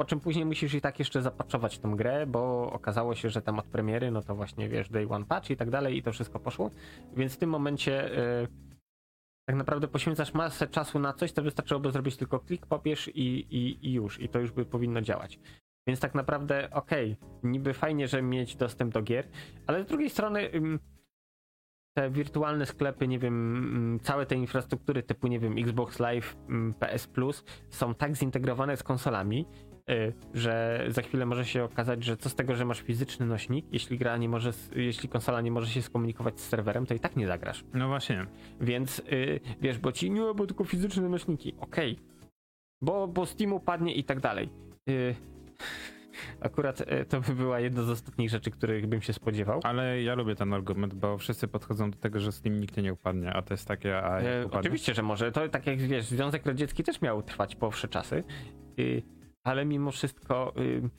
po 0.00 0.04
czym 0.04 0.20
później 0.20 0.44
musisz 0.44 0.74
i 0.74 0.80
tak 0.80 0.98
jeszcze 0.98 1.22
zapatchować 1.22 1.78
tą 1.78 1.96
grę, 1.96 2.26
bo 2.26 2.72
okazało 2.72 3.14
się, 3.14 3.30
że 3.30 3.42
tam 3.42 3.58
od 3.58 3.66
premiery, 3.66 4.10
no 4.10 4.22
to 4.22 4.34
właśnie 4.34 4.68
wiesz, 4.68 4.90
day 4.90 5.08
one 5.08 5.24
patch 5.24 5.50
i 5.50 5.56
tak 5.56 5.70
dalej 5.70 5.96
i 5.96 6.02
to 6.02 6.12
wszystko 6.12 6.40
poszło. 6.40 6.70
Więc 7.16 7.34
w 7.34 7.38
tym 7.38 7.50
momencie 7.50 8.10
yy, 8.16 8.48
tak 9.48 9.56
naprawdę 9.56 9.88
poświęcasz 9.88 10.34
masę 10.34 10.66
czasu 10.66 10.98
na 10.98 11.12
coś, 11.12 11.32
to 11.32 11.42
wystarczyłoby 11.42 11.92
zrobić 11.92 12.16
tylko 12.16 12.40
klik, 12.40 12.66
pobierz 12.66 13.08
i, 13.08 13.20
i, 13.56 13.86
i 13.88 13.92
już. 13.92 14.20
I 14.20 14.28
to 14.28 14.38
już 14.38 14.52
by 14.52 14.64
powinno 14.64 15.00
działać. 15.00 15.38
Więc 15.88 16.00
tak 16.00 16.14
naprawdę 16.14 16.70
okej, 16.70 17.16
okay, 17.20 17.50
niby 17.50 17.74
fajnie, 17.74 18.08
że 18.08 18.22
mieć 18.22 18.56
dostęp 18.56 18.94
do 18.94 19.02
gier, 19.02 19.28
ale 19.66 19.82
z 19.82 19.86
drugiej 19.86 20.10
strony... 20.10 20.42
Yy, 20.42 20.78
te 21.96 22.10
wirtualne 22.10 22.66
sklepy, 22.66 23.08
nie 23.08 23.18
wiem, 23.18 23.56
mm, 23.56 24.00
całe 24.00 24.26
te 24.26 24.34
infrastruktury 24.34 25.02
typu, 25.02 25.26
nie 25.26 25.38
wiem, 25.38 25.58
Xbox 25.58 25.98
Live, 25.98 26.36
mm, 26.48 26.74
PS 26.74 27.06
Plus 27.06 27.44
są 27.70 27.94
tak 27.94 28.16
zintegrowane 28.16 28.76
z 28.76 28.82
konsolami, 28.82 29.46
y, 29.90 30.12
że 30.34 30.84
za 30.88 31.02
chwilę 31.02 31.26
może 31.26 31.44
się 31.44 31.64
okazać, 31.64 32.04
że 32.04 32.16
co 32.16 32.28
z 32.28 32.34
tego, 32.34 32.54
że 32.54 32.64
masz 32.64 32.80
fizyczny 32.80 33.26
nośnik, 33.26 33.66
jeśli 33.72 33.98
gra 33.98 34.16
nie 34.16 34.28
może, 34.28 34.50
jeśli 34.72 35.08
konsola 35.08 35.40
nie 35.40 35.50
może 35.50 35.66
się 35.66 35.82
skomunikować 35.82 36.40
z 36.40 36.48
serwerem, 36.48 36.86
to 36.86 36.94
i 36.94 37.00
tak 37.00 37.16
nie 37.16 37.26
zagrasz. 37.26 37.64
No 37.74 37.88
właśnie. 37.88 38.26
Więc 38.60 38.98
y, 38.98 39.40
wiesz, 39.60 39.78
bo 39.78 39.92
ci 39.92 40.10
nie, 40.10 40.34
bo 40.34 40.46
tylko 40.46 40.64
fizyczne 40.64 41.08
nośniki, 41.08 41.54
okej. 41.60 41.92
Okay. 41.92 42.30
Bo, 42.82 43.08
bo 43.08 43.26
Steam 43.26 43.52
upadnie 43.52 43.94
i 43.94 44.04
tak 44.04 44.20
dalej. 44.20 44.48
Y, 44.88 45.14
Akurat 46.40 46.82
e, 46.86 47.04
to 47.04 47.20
by 47.20 47.34
była 47.34 47.60
jedna 47.60 47.82
z 47.82 47.90
ostatnich 47.90 48.30
rzeczy, 48.30 48.50
których 48.50 48.86
bym 48.86 49.02
się 49.02 49.12
spodziewał. 49.12 49.60
Ale 49.62 50.02
ja 50.02 50.14
lubię 50.14 50.34
ten 50.34 50.54
argument, 50.54 50.94
bo 50.94 51.18
wszyscy 51.18 51.48
podchodzą 51.48 51.90
do 51.90 51.98
tego, 51.98 52.20
że 52.20 52.32
z 52.32 52.44
nim 52.44 52.60
nigdy 52.60 52.82
nie 52.82 52.92
upadnie, 52.92 53.32
a 53.32 53.42
to 53.42 53.54
jest 53.54 53.68
takie. 53.68 53.98
A 53.98 54.20
e, 54.20 54.50
oczywiście, 54.50 54.94
że 54.94 55.02
może. 55.02 55.32
To 55.32 55.48
tak 55.48 55.66
jak 55.66 55.78
wiesz, 55.78 56.04
Związek 56.04 56.46
Radziecki 56.46 56.84
też 56.84 57.00
miał 57.00 57.22
trwać 57.22 57.56
po 57.56 57.70
wsze 57.70 57.88
czasy, 57.88 58.24
y, 58.78 59.02
ale 59.44 59.64
mimo 59.64 59.90
wszystko. 59.90 60.54
Y, 60.58 60.90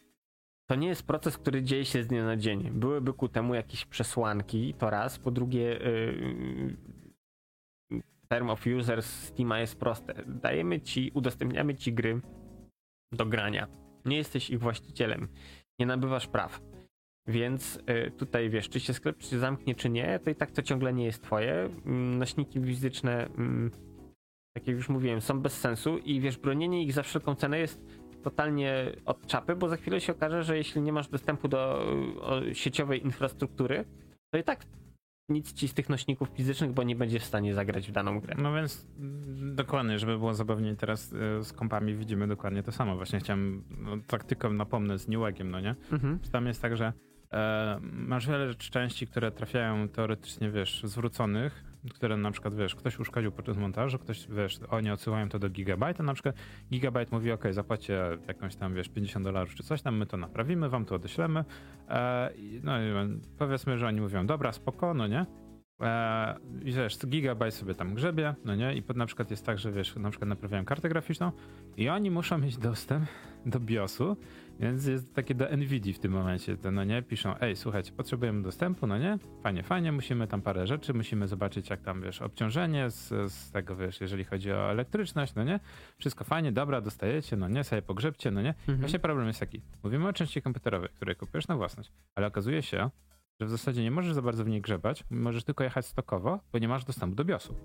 to 0.69 0.75
nie 0.75 0.87
jest 0.87 1.07
proces, 1.07 1.37
który 1.37 1.63
dzieje 1.63 1.85
się 1.85 2.03
z 2.03 2.07
dnia 2.07 2.25
na 2.25 2.37
dzień. 2.37 2.71
Byłyby 2.71 3.13
ku 3.13 3.27
temu 3.27 3.55
jakieś 3.55 3.85
przesłanki, 3.85 4.73
to 4.73 4.89
raz. 4.89 5.19
Po 5.19 5.31
drugie, 5.31 5.85
y, 5.87 6.77
term 8.27 8.49
of 8.49 8.67
users 8.79 9.05
Steama 9.05 9.59
jest 9.59 9.79
proste. 9.79 10.13
Dajemy 10.27 10.81
ci, 10.81 11.11
udostępniamy 11.13 11.75
ci 11.75 11.93
gry 11.93 12.21
do 13.11 13.25
grania 13.25 13.86
nie 14.07 14.17
jesteś 14.17 14.49
ich 14.49 14.59
właścicielem, 14.59 15.27
nie 15.79 15.85
nabywasz 15.85 16.27
praw. 16.27 16.61
Więc 17.27 17.79
y, 18.07 18.11
tutaj 18.11 18.49
wiesz, 18.49 18.69
czy 18.69 18.79
się 18.79 18.93
sklep 18.93 19.23
się 19.23 19.39
zamknie, 19.39 19.75
czy 19.75 19.89
nie, 19.89 20.19
to 20.19 20.29
i 20.29 20.35
tak 20.35 20.51
to 20.51 20.61
ciągle 20.61 20.93
nie 20.93 21.05
jest 21.05 21.23
twoje. 21.23 21.69
Mm, 21.85 22.17
nośniki 22.17 22.61
fizyczne, 22.61 23.25
mm, 23.25 23.71
tak 24.53 24.67
jak 24.67 24.75
już 24.75 24.89
mówiłem, 24.89 25.21
są 25.21 25.39
bez 25.39 25.59
sensu 25.59 25.97
i 25.97 26.19
wiesz, 26.19 26.37
bronienie 26.37 26.83
ich 26.83 26.93
za 26.93 27.03
wszelką 27.03 27.35
cenę 27.35 27.59
jest 27.59 27.81
totalnie 28.23 28.91
od 29.05 29.27
czapy, 29.27 29.55
bo 29.55 29.69
za 29.69 29.77
chwilę 29.77 30.01
się 30.01 30.13
okaże, 30.13 30.43
że 30.43 30.57
jeśli 30.57 30.81
nie 30.81 30.93
masz 30.93 31.07
dostępu 31.07 31.47
do 31.47 31.85
sieciowej 32.53 33.03
infrastruktury, 33.03 33.85
to 34.33 34.37
i 34.39 34.43
tak 34.43 34.65
nic 35.29 35.53
ci 35.53 35.67
z 35.67 35.73
tych 35.73 35.89
nośników 35.89 36.29
fizycznych, 36.29 36.71
bo 36.71 36.83
nie 36.83 36.95
będzie 36.95 37.19
w 37.19 37.23
stanie 37.23 37.53
zagrać 37.53 37.87
w 37.87 37.91
daną 37.91 38.19
grę. 38.19 38.35
No 38.37 38.53
więc 38.53 38.87
mm, 38.99 39.55
dokładnie, 39.55 39.99
żeby 39.99 40.17
było 40.17 40.33
zabawniej 40.33 40.75
teraz 40.77 41.13
y, 41.13 41.43
z 41.43 41.53
kompami 41.53 41.95
widzimy 41.95 42.27
dokładnie 42.27 42.63
to 42.63 42.71
samo. 42.71 42.95
Właśnie 42.95 43.19
chciałem 43.19 43.63
no, 43.77 43.97
tak 44.07 44.23
tylko 44.23 44.49
napomnę 44.49 44.99
z 44.99 45.07
Newegiem, 45.07 45.51
no 45.51 45.59
nie? 45.59 45.75
Mhm. 45.91 46.19
Tam 46.31 46.47
jest 46.47 46.61
tak, 46.61 46.77
że 46.77 46.93
e, 47.31 47.79
masz 47.81 48.27
wiele 48.27 48.55
części, 48.55 49.07
które 49.07 49.31
trafiają 49.31 49.89
teoretycznie, 49.89 50.51
wiesz, 50.51 50.81
zwróconych, 50.83 51.63
które 51.93 52.17
na 52.17 52.31
przykład, 52.31 52.55
wiesz, 52.55 52.75
ktoś 52.75 52.99
uszkodził 52.99 53.31
podczas 53.31 53.57
montażu, 53.57 53.99
ktoś, 53.99 54.27
wiesz, 54.27 54.59
oni 54.69 54.91
odsyłają 54.91 55.29
to 55.29 55.39
do 55.39 55.49
Gigabyte, 55.49 56.03
na 56.03 56.13
przykład 56.13 56.35
Gigabyte 56.71 57.15
mówi, 57.15 57.31
ok, 57.31 57.43
zapłacie 57.51 58.03
jakąś 58.27 58.55
tam, 58.55 58.73
wiesz, 58.73 58.89
50 58.89 59.25
dolarów 59.25 59.55
czy 59.55 59.63
coś 59.63 59.81
tam, 59.81 59.97
my 59.97 60.05
to 60.05 60.17
naprawimy, 60.17 60.69
wam 60.69 60.85
to 60.85 60.95
odeślemy. 60.95 61.45
E, 61.89 62.29
no 62.63 62.73
powiedzmy, 63.37 63.77
że 63.77 63.87
oni 63.87 64.01
mówią, 64.01 64.25
dobra, 64.25 64.51
spoko, 64.51 64.93
no 64.93 65.07
nie? 65.07 65.25
E, 65.81 66.35
I 66.63 66.71
wiesz, 66.71 66.97
Gigabyte 67.07 67.51
sobie 67.51 67.75
tam 67.75 67.93
grzebie, 67.93 68.35
no 68.45 68.55
nie? 68.55 68.75
I 68.75 68.81
pod, 68.81 68.97
na 68.97 69.05
przykład 69.05 69.31
jest 69.31 69.45
tak, 69.45 69.59
że 69.59 69.71
wiesz, 69.71 69.95
na 69.95 70.09
przykład 70.09 70.29
naprawiają 70.29 70.65
kartę 70.65 70.89
graficzną 70.89 71.31
i 71.77 71.89
oni 71.89 72.11
muszą 72.11 72.37
mieć 72.37 72.57
dostęp 72.57 73.05
do 73.45 73.59
BIOSu 73.59 74.17
Więc 74.59 74.85
jest 74.85 75.15
takie 75.15 75.35
do 75.35 75.49
NVIDII 75.57 75.93
w 75.93 75.99
tym 75.99 76.11
momencie, 76.11 76.57
to 76.57 76.71
no 76.71 76.83
nie, 76.83 77.01
piszą, 77.01 77.35
ej, 77.39 77.55
słuchajcie, 77.55 77.91
potrzebujemy 77.91 78.41
dostępu, 78.41 78.87
no 78.87 78.97
nie, 78.97 79.17
fajnie, 79.43 79.63
fajnie, 79.63 79.91
musimy 79.91 80.27
tam 80.27 80.41
parę 80.41 80.67
rzeczy, 80.67 80.93
musimy 80.93 81.27
zobaczyć 81.27 81.69
jak 81.69 81.81
tam, 81.81 82.01
wiesz, 82.01 82.21
obciążenie 82.21 82.89
z, 82.89 83.31
z 83.31 83.51
tego, 83.51 83.75
wiesz, 83.75 84.01
jeżeli 84.01 84.23
chodzi 84.23 84.51
o 84.51 84.71
elektryczność, 84.71 85.35
no 85.35 85.43
nie, 85.43 85.59
wszystko 85.97 86.23
fajnie, 86.23 86.51
dobra, 86.51 86.81
dostajecie, 86.81 87.37
no 87.37 87.47
nie, 87.47 87.63
sobie 87.63 87.81
pogrzebcie, 87.81 88.31
no 88.31 88.41
nie. 88.41 88.49
Mhm. 88.49 88.77
Właśnie 88.77 88.99
problem 88.99 89.27
jest 89.27 89.39
taki, 89.39 89.61
mówimy 89.83 90.07
o 90.07 90.13
części 90.13 90.41
komputerowej, 90.41 90.89
której 90.95 91.15
kupujesz 91.15 91.47
na 91.47 91.55
własność, 91.55 91.91
ale 92.15 92.27
okazuje 92.27 92.61
się, 92.61 92.89
że 93.39 93.45
w 93.45 93.49
zasadzie 93.49 93.83
nie 93.83 93.91
możesz 93.91 94.13
za 94.13 94.21
bardzo 94.21 94.43
w 94.43 94.47
niej 94.47 94.61
grzebać, 94.61 95.03
możesz 95.09 95.43
tylko 95.43 95.63
jechać 95.63 95.85
stokowo, 95.85 96.39
bo 96.51 96.59
nie 96.59 96.67
masz 96.67 96.85
dostępu 96.85 97.15
do 97.15 97.25
BIOSu. 97.25 97.55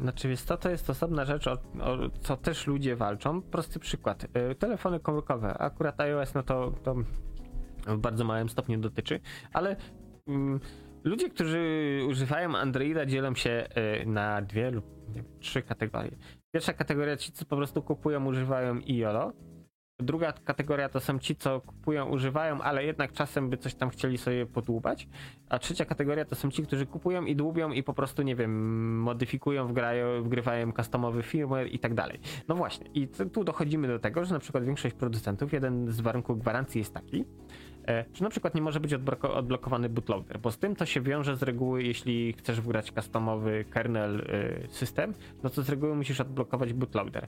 Znaczy, 0.00 0.28
wiesz 0.28 0.42
co, 0.42 0.56
to 0.56 0.70
jest 0.70 0.90
osobna 0.90 1.24
rzecz, 1.24 1.46
o, 1.46 1.52
o 1.80 1.98
co 2.20 2.36
też 2.36 2.66
ludzie 2.66 2.96
walczą. 2.96 3.42
Prosty 3.42 3.78
przykład. 3.78 4.26
E, 4.34 4.54
Telefony 4.54 5.00
komórkowe. 5.00 5.58
Akurat 5.58 6.00
iOS, 6.00 6.34
no 6.34 6.42
to, 6.42 6.72
to 6.82 6.94
w 7.86 7.98
bardzo 7.98 8.24
małym 8.24 8.48
stopniu 8.48 8.78
dotyczy, 8.78 9.20
ale 9.52 9.76
mm, 10.28 10.60
ludzie, 11.04 11.30
którzy 11.30 12.00
używają 12.08 12.56
Androida, 12.56 13.06
dzielą 13.06 13.34
się 13.34 13.50
e, 13.50 14.06
na 14.06 14.42
dwie 14.42 14.70
lub 14.70 14.84
nie 15.14 15.24
trzy 15.40 15.62
kategorie. 15.62 16.16
Pierwsza 16.54 16.72
kategoria 16.72 17.16
ci, 17.16 17.32
co 17.32 17.44
po 17.44 17.56
prostu 17.56 17.82
kupują, 17.82 18.26
używają 18.26 18.78
i 18.78 18.96
YOLO. 18.96 19.32
Druga 20.00 20.32
kategoria 20.32 20.88
to 20.88 21.00
są 21.00 21.18
ci, 21.18 21.36
co 21.36 21.60
kupują, 21.60 22.06
używają, 22.08 22.60
ale 22.60 22.84
jednak 22.84 23.12
czasem 23.12 23.50
by 23.50 23.56
coś 23.56 23.74
tam 23.74 23.90
chcieli 23.90 24.18
sobie 24.18 24.46
podłubać. 24.46 25.08
A 25.48 25.58
trzecia 25.58 25.84
kategoria 25.84 26.24
to 26.24 26.34
są 26.34 26.50
ci, 26.50 26.62
którzy 26.62 26.86
kupują 26.86 27.24
i 27.24 27.36
dłubią 27.36 27.70
i 27.70 27.82
po 27.82 27.94
prostu, 27.94 28.22
nie 28.22 28.36
wiem, 28.36 29.00
modyfikują, 29.00 29.66
wgrają, 29.66 30.22
wgrywają 30.22 30.72
customowy 30.72 31.22
firmware 31.22 31.66
i 31.66 31.78
tak 31.78 31.94
dalej. 31.94 32.20
No 32.48 32.54
właśnie, 32.54 32.86
i 32.94 33.08
tu- 33.08 33.44
dochodzimy 33.44 33.88
do 33.88 33.98
tego, 33.98 34.24
że 34.24 34.34
na 34.34 34.40
przykład 34.40 34.64
większość 34.64 34.94
producentów, 34.94 35.52
jeden 35.52 35.90
z 35.92 36.00
warunków 36.00 36.38
gwarancji 36.40 36.78
jest 36.78 36.94
taki, 36.94 37.24
e, 37.88 38.04
że 38.14 38.24
na 38.24 38.30
przykład 38.30 38.54
nie 38.54 38.62
może 38.62 38.80
być 38.80 38.92
odbloko- 38.92 39.30
odblokowany 39.36 39.88
bootloader, 39.88 40.38
bo 40.38 40.50
z 40.50 40.58
tym 40.58 40.76
to 40.76 40.86
się 40.86 41.00
wiąże 41.00 41.36
z 41.36 41.42
reguły, 41.42 41.82
jeśli 41.82 42.32
chcesz 42.32 42.60
wgrać 42.60 42.92
customowy 42.92 43.64
kernel 43.70 44.20
e, 44.20 44.68
system, 44.68 45.14
no 45.42 45.50
to 45.50 45.62
z 45.62 45.68
reguły 45.68 45.94
musisz 45.94 46.20
odblokować 46.20 46.72
bootloader. 46.72 47.26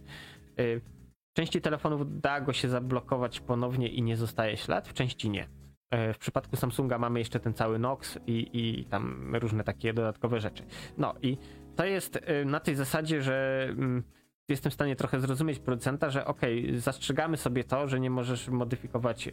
Części 1.38 1.60
telefonów 1.60 2.20
da 2.20 2.40
go 2.40 2.52
się 2.52 2.68
zablokować 2.68 3.40
ponownie 3.40 3.88
i 3.88 4.02
nie 4.02 4.16
zostaje 4.16 4.56
ślad, 4.56 4.88
w 4.88 4.92
części 4.92 5.30
nie. 5.30 5.48
E, 5.90 6.14
W 6.14 6.18
przypadku 6.18 6.56
Samsunga 6.56 6.98
mamy 6.98 7.18
jeszcze 7.18 7.40
ten 7.40 7.54
cały 7.54 7.78
Nox 7.78 8.18
i, 8.26 8.50
i 8.52 8.84
tam 8.84 9.36
różne 9.36 9.64
takie 9.64 9.92
dodatkowe 9.92 10.40
rzeczy. 10.40 10.62
No 10.96 11.14
i 11.22 11.36
to 11.76 11.84
jest 11.84 12.18
e, 12.22 12.44
na 12.44 12.60
tej 12.60 12.74
zasadzie, 12.74 13.22
że 13.22 13.66
mm, 13.70 14.02
jestem 14.48 14.70
w 14.70 14.74
stanie 14.74 14.96
trochę 14.96 15.20
zrozumieć 15.20 15.58
producenta, 15.58 16.10
że 16.10 16.26
okej, 16.26 16.80
zastrzegamy 16.80 17.36
sobie 17.36 17.64
to, 17.64 17.88
że 17.88 18.00
nie 18.00 18.10
możesz 18.10 18.48
modyfikować 18.48 19.28
e, 19.28 19.32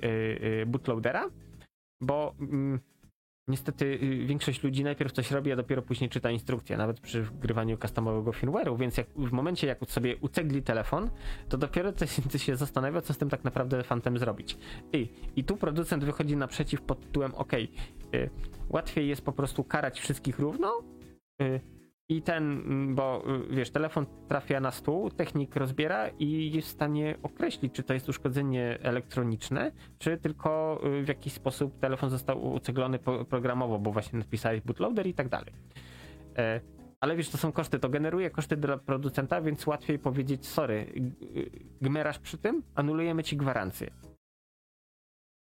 bootloadera, 0.65 1.29
bo 2.01 2.35
mm, 2.39 2.79
niestety 3.47 3.85
y, 3.85 4.25
większość 4.25 4.63
ludzi 4.63 4.83
najpierw 4.83 5.11
coś 5.11 5.31
robi, 5.31 5.51
a 5.51 5.55
dopiero 5.55 5.81
później 5.81 6.09
czyta 6.09 6.31
instrukcję, 6.31 6.77
nawet 6.77 6.99
przy 6.99 7.21
wgrywaniu 7.21 7.77
customowego 7.77 8.31
firmware'u, 8.31 8.77
więc 8.77 8.97
jak, 8.97 9.07
w 9.15 9.31
momencie 9.31 9.67
jak 9.67 9.79
sobie 9.87 10.17
ucegli 10.17 10.63
telefon, 10.63 11.09
to 11.49 11.57
dopiero 11.57 11.93
coś 11.93 12.19
się 12.45 12.55
zastanawia, 12.55 13.01
co 13.01 13.13
z 13.13 13.17
tym 13.17 13.29
tak 13.29 13.43
naprawdę 13.43 13.83
fantem 13.83 14.17
zrobić. 14.17 14.57
I, 14.93 15.09
i 15.35 15.43
tu 15.43 15.57
producent 15.57 16.03
wychodzi 16.03 16.37
naprzeciw 16.37 16.81
pod 16.81 16.99
tytułem 16.99 17.35
ok, 17.35 17.53
y, 17.53 18.29
łatwiej 18.69 19.07
jest 19.07 19.21
po 19.21 19.31
prostu 19.31 19.63
karać 19.63 19.99
wszystkich 19.99 20.39
równo, 20.39 20.81
y, 21.41 21.74
i 22.09 22.21
ten, 22.21 22.43
mm, 22.43 22.95
bo 22.95 23.23
y, 23.51 23.55
wiesz, 23.55 23.71
telefon 23.71 24.05
trafia 24.27 24.59
na 24.59 24.71
stół, 24.71 25.09
technik 25.09 25.55
rozbiera 25.55 26.09
i 26.09 26.51
jest 26.51 26.67
w 26.67 26.71
stanie 26.71 27.17
określić, 27.23 27.73
czy 27.73 27.83
to 27.83 27.93
jest 27.93 28.09
uszkodzenie 28.09 28.77
elektroniczne, 28.81 29.71
czy 29.99 30.17
tylko 30.17 30.81
y, 30.99 31.03
w 31.03 31.07
jakiś 31.07 31.33
sposób 31.33 31.79
telefon 31.79 32.09
został 32.09 32.53
uceglony 32.53 32.99
programowo, 33.29 33.79
bo 33.79 33.91
właśnie 33.91 34.19
napisałeś 34.19 34.61
bootloader 34.61 35.07
i 35.07 35.13
tak 35.13 35.29
dalej. 35.29 35.53
E, 36.37 36.61
Ale 36.99 37.15
wiesz, 37.15 37.29
to 37.29 37.37
są 37.37 37.51
koszty, 37.51 37.79
to 37.79 37.89
generuje 37.89 38.29
koszty 38.29 38.57
dla 38.57 38.77
producenta, 38.77 39.41
więc 39.41 39.67
łatwiej 39.67 39.99
powiedzieć, 39.99 40.47
sorry, 40.47 40.73
y, 41.35 41.49
gmerasz 41.81 42.19
przy 42.19 42.37
tym, 42.37 42.63
anulujemy 42.75 43.23
ci 43.23 43.37
gwarancję. 43.37 43.91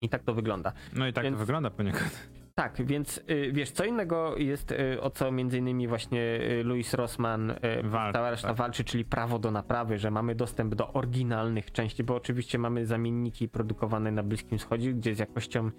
I 0.02 0.10
tak 0.10 0.24
to 0.24 0.34
wygląda. 0.34 0.74
No 0.94 1.08
i 1.08 1.14
tak 1.14 1.24
Więc- 1.24 1.36
to 1.36 1.40
wygląda 1.40 1.70
poniekąd. 1.70 2.30
Tak, 2.56 2.86
więc 2.86 3.18
y, 3.18 3.52
wiesz, 3.54 3.72
co 3.72 3.86
innego 3.86 4.38
jest, 4.38 4.72
y, 4.72 5.02
o 5.02 5.10
co 5.10 5.32
między 5.32 5.58
innymi 5.58 5.88
właśnie 5.88 6.22
y, 6.22 6.64
Louis 6.64 6.94
Rossman, 6.94 7.52
y, 7.52 7.56
Walczy, 7.84 8.14
cała 8.14 8.30
reszta 8.30 8.48
tak. 8.48 8.58
walczy, 8.58 8.84
czyli 8.84 9.06
prawo 9.06 9.40
do 9.40 9.52
naprawy, 9.52 9.98
że 9.98 10.12
mamy 10.12 10.36
dostęp 10.36 10.76
do 10.76 10.94
oryginalnych 10.94 11.72
części, 11.72 12.04
bo 12.04 12.16
oczywiście 12.16 12.58
mamy 12.58 12.86
zamienniki 12.86 13.50
produkowane 13.50 14.12
na 14.12 14.24
Bliskim 14.24 14.58
Wschodzie, 14.58 14.94
gdzie 14.94 15.16
z 15.16 15.20
jakością 15.20 15.72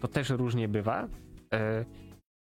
to 0.00 0.08
też 0.08 0.30
różnie 0.30 0.68
bywa. 0.68 1.08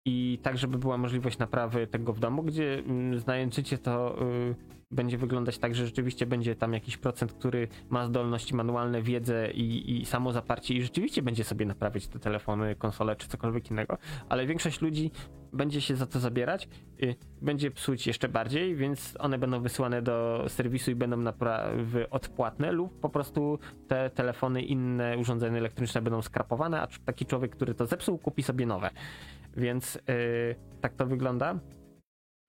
I 0.06 0.40
tak, 0.44 0.58
żeby 0.58 0.78
była 0.78 0.98
możliwość 0.98 1.38
naprawy 1.38 1.88
tego 1.88 2.14
w 2.14 2.20
domu, 2.20 2.44
gdzie 2.44 2.80
mm, 2.80 3.20
znając 3.20 3.56
życie, 3.56 3.78
to 3.78 4.22
y, 4.22 4.56
będzie 4.92 5.18
wyglądać 5.18 5.58
tak, 5.58 5.76
że 5.76 5.86
rzeczywiście 5.86 6.26
będzie 6.26 6.56
tam 6.56 6.74
jakiś 6.74 6.98
procent, 6.98 7.34
który 7.34 7.68
ma 7.90 8.06
zdolności 8.06 8.56
manualne, 8.56 9.02
wiedzę 9.02 9.52
i, 9.52 10.02
i 10.02 10.06
samo 10.06 10.32
zaparcie 10.32 10.74
i 10.74 10.82
rzeczywiście 10.82 11.22
będzie 11.22 11.44
sobie 11.44 11.66
naprawiać 11.66 12.08
te 12.08 12.20
telefony, 12.20 12.76
konsole 12.76 13.16
czy 13.16 13.28
cokolwiek 13.28 13.72
innego, 13.72 13.98
ale 14.30 14.46
większość 14.46 14.82
ludzi 14.82 15.12
będzie 15.54 15.82
się 15.82 15.96
za 15.96 16.06
to 16.06 16.20
zabierać, 16.20 16.68
y, 17.04 17.16
będzie 17.42 17.72
psuć 17.72 18.08
jeszcze 18.08 18.30
bardziej, 18.30 18.76
więc 18.76 19.16
one 19.20 19.38
będą 19.38 19.62
wysyłane 19.62 20.02
do 20.02 20.46
serwisu 20.48 20.92
i 20.92 20.96
będą 20.96 21.18
naprawy 21.18 22.10
odpłatne 22.10 22.72
lub 22.72 23.00
po 23.00 23.10
prostu 23.10 23.60
te 23.88 24.10
telefony, 24.10 24.62
inne 24.62 25.18
urządzenia 25.18 25.58
elektroniczne 25.58 26.02
będą 26.02 26.22
skrapowane, 26.22 26.82
a 26.82 26.88
taki 27.06 27.26
człowiek, 27.26 27.56
który 27.56 27.74
to 27.74 27.86
zepsuł, 27.86 28.18
kupi 28.18 28.44
sobie 28.44 28.66
nowe. 28.66 28.90
Więc 29.58 29.96
y, 29.96 30.00
tak 30.82 30.94
to 30.94 31.06
wygląda. 31.06 31.60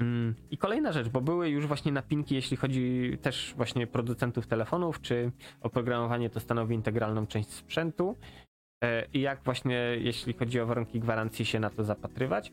Mm, 0.01 0.35
I 0.51 0.59
kolejna 0.59 0.93
rzecz, 0.93 1.09
bo 1.09 1.21
były 1.21 1.49
już 1.49 1.67
właśnie 1.67 1.93
napinki, 1.93 2.35
jeśli 2.35 2.57
chodzi 2.57 3.19
też 3.23 3.55
właśnie 3.57 3.87
producentów 3.87 4.47
telefonów, 4.47 5.01
czy 5.01 5.33
oprogramowanie 5.61 6.31
to 6.31 6.41
stanowi 6.41 6.75
integralną 6.75 7.27
część 7.27 7.51
sprzętu 7.51 8.17
e, 8.85 9.07
i 9.13 9.21
jak 9.21 9.45
właśnie, 9.45 9.77
jeśli 9.99 10.33
chodzi 10.33 10.61
o 10.61 10.67
warunki 10.67 11.01
gwarancji, 11.01 11.45
się 11.45 11.61
na 11.61 11.71
to 11.71 11.85
zapatrywać. 11.85 12.53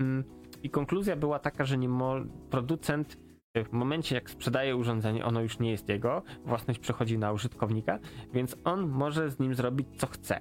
Mm, 0.00 0.24
I 0.62 0.70
konkluzja 0.70 1.16
była 1.16 1.38
taka, 1.38 1.64
że 1.64 1.78
nie 1.78 1.88
mo- 1.88 2.24
producent 2.50 3.16
e, 3.54 3.64
w 3.64 3.72
momencie 3.72 4.14
jak 4.14 4.30
sprzedaje 4.30 4.76
urządzenie, 4.76 5.24
ono 5.24 5.40
już 5.40 5.58
nie 5.58 5.70
jest 5.70 5.88
jego, 5.88 6.22
własność 6.44 6.80
przechodzi 6.80 7.18
na 7.18 7.32
użytkownika, 7.32 7.98
więc 8.32 8.56
on 8.64 8.88
może 8.88 9.30
z 9.30 9.38
nim 9.38 9.54
zrobić 9.54 9.86
co 9.96 10.06
chce. 10.06 10.40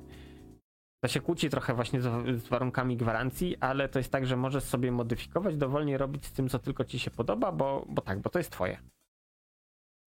To 1.05 1.09
się 1.09 1.21
kłóci 1.21 1.49
trochę 1.49 1.73
właśnie 1.73 2.01
z, 2.01 2.05
z 2.43 2.47
warunkami 2.47 2.97
gwarancji, 2.97 3.57
ale 3.59 3.89
to 3.89 3.99
jest 3.99 4.11
tak, 4.11 4.25
że 4.25 4.37
możesz 4.37 4.63
sobie 4.63 4.91
modyfikować, 4.91 5.57
dowolnie 5.57 5.97
robić 5.97 6.25
z 6.25 6.31
tym, 6.31 6.49
co 6.49 6.59
tylko 6.59 6.83
ci 6.83 6.99
się 6.99 7.11
podoba, 7.11 7.51
bo, 7.51 7.85
bo 7.89 8.01
tak, 8.01 8.19
bo 8.19 8.29
to 8.29 8.39
jest 8.39 8.51
twoje. 8.51 8.77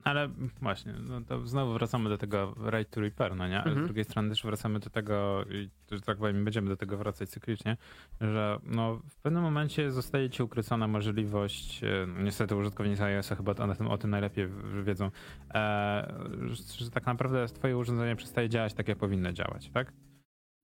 Ale 0.05 0.29
właśnie, 0.63 0.95
no 1.09 1.21
to 1.21 1.47
znowu 1.47 1.73
wracamy 1.73 2.09
do 2.09 2.19
tego 2.19 2.55
right 2.71 2.91
to 2.91 3.01
repair, 3.01 3.37
no 3.37 3.49
nie? 3.49 3.61
Ale 3.61 3.71
Mhm. 3.71 3.85
z 3.85 3.89
drugiej 3.89 4.05
strony 4.05 4.29
też 4.29 4.43
wracamy 4.43 4.79
do 4.79 4.91
tego, 4.91 5.45
i 5.51 5.69
że 5.91 6.01
tak 6.01 6.19
powiem, 6.19 6.45
będziemy 6.45 6.69
do 6.69 6.77
tego 6.77 6.97
wracać 6.97 7.29
cyklicznie, 7.29 7.77
że 8.21 8.59
no 8.63 9.01
w 9.09 9.17
pewnym 9.17 9.43
momencie 9.43 9.91
zostaje 9.91 10.31
ci 10.31 10.43
ukrócona 10.43 10.89
możliwość, 10.89 11.85
e, 11.85 12.07
no 12.07 12.23
niestety 12.23 12.57
użytkownicy 12.57 13.05
iOS 13.05 13.29
chyba 13.29 13.53
o 13.53 13.75
tym, 13.75 13.89
o 13.89 13.99
tym 13.99 14.11
najlepiej 14.11 14.49
wiedzą, 14.85 15.11
e, 15.55 16.15
że, 16.41 16.85
że 16.85 16.91
tak 16.91 17.07
naprawdę 17.07 17.47
twoje 17.47 17.77
urządzenie 17.77 18.17
przestaje 18.17 18.49
działać 18.49 18.75
tak, 18.75 18.89
jak 18.89 18.99
powinno 18.99 19.33
działać, 19.33 19.71
tak? 19.71 19.93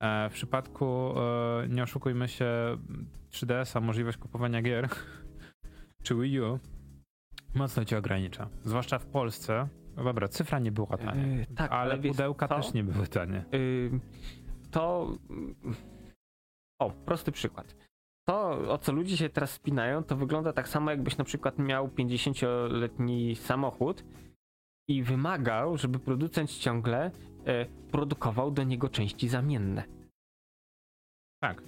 E, 0.00 0.30
w 0.30 0.32
przypadku, 0.32 1.14
e, 1.18 1.68
nie 1.68 1.82
oszukujmy 1.82 2.28
się, 2.28 2.46
3DS-a 3.30 3.80
możliwość 3.80 4.18
kupowania 4.18 4.62
gier 4.62 4.88
czy 6.04 6.14
Wii 6.14 6.40
U 6.40 6.58
mocno 7.54 7.84
cię 7.84 7.98
ogranicza. 7.98 8.48
Zwłaszcza 8.64 8.98
w 8.98 9.06
Polsce. 9.06 9.68
No 9.96 10.04
dobra, 10.04 10.28
cyfra 10.28 10.58
nie 10.58 10.72
była 10.72 10.96
tania. 10.96 11.26
Yy, 11.26 11.46
tak, 11.56 11.72
ale, 11.72 11.92
ale 11.92 12.02
pudełka 12.02 12.48
co? 12.48 12.56
też 12.56 12.72
nie 12.72 12.84
były 12.84 13.06
tanie. 13.06 13.44
Ym, 13.54 14.00
to. 14.70 15.08
O, 16.80 16.90
prosty 16.90 17.32
przykład. 17.32 17.74
To, 18.28 18.50
o 18.72 18.78
co 18.78 18.92
ludzie 18.92 19.16
się 19.16 19.28
teraz 19.28 19.50
spinają, 19.50 20.04
to 20.04 20.16
wygląda 20.16 20.52
tak 20.52 20.68
samo, 20.68 20.90
jakbyś 20.90 21.16
na 21.16 21.24
przykład 21.24 21.58
miał 21.58 21.88
50-letni 21.88 23.36
samochód 23.36 24.04
i 24.88 25.02
wymagał, 25.02 25.78
żeby 25.78 25.98
producent 25.98 26.50
ciągle 26.50 27.10
produkował 27.90 28.50
do 28.50 28.62
niego 28.62 28.88
części 28.88 29.28
zamienne. 29.28 29.84
Tak. 31.42 31.62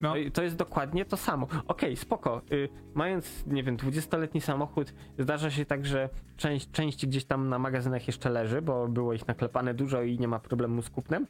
No, 0.00 0.14
To 0.32 0.42
jest 0.42 0.56
dokładnie 0.56 1.04
to 1.04 1.16
samo. 1.16 1.46
Okej, 1.66 1.96
spoko. 1.96 2.42
Y, 2.52 2.68
mając, 2.94 3.46
nie 3.46 3.62
wiem, 3.62 3.76
20-letni 3.76 4.40
samochód, 4.40 4.94
zdarza 5.18 5.50
się 5.50 5.64
tak, 5.64 5.86
że 5.86 6.08
część, 6.36 6.70
część 6.70 7.06
gdzieś 7.06 7.24
tam 7.24 7.48
na 7.48 7.58
magazynach 7.58 8.06
jeszcze 8.06 8.30
leży, 8.30 8.62
bo 8.62 8.88
było 8.88 9.12
ich 9.12 9.28
naklepane 9.28 9.74
dużo 9.74 10.02
i 10.02 10.18
nie 10.18 10.28
ma 10.28 10.38
problemu 10.38 10.82
z 10.82 10.90
kupnem. 10.90 11.26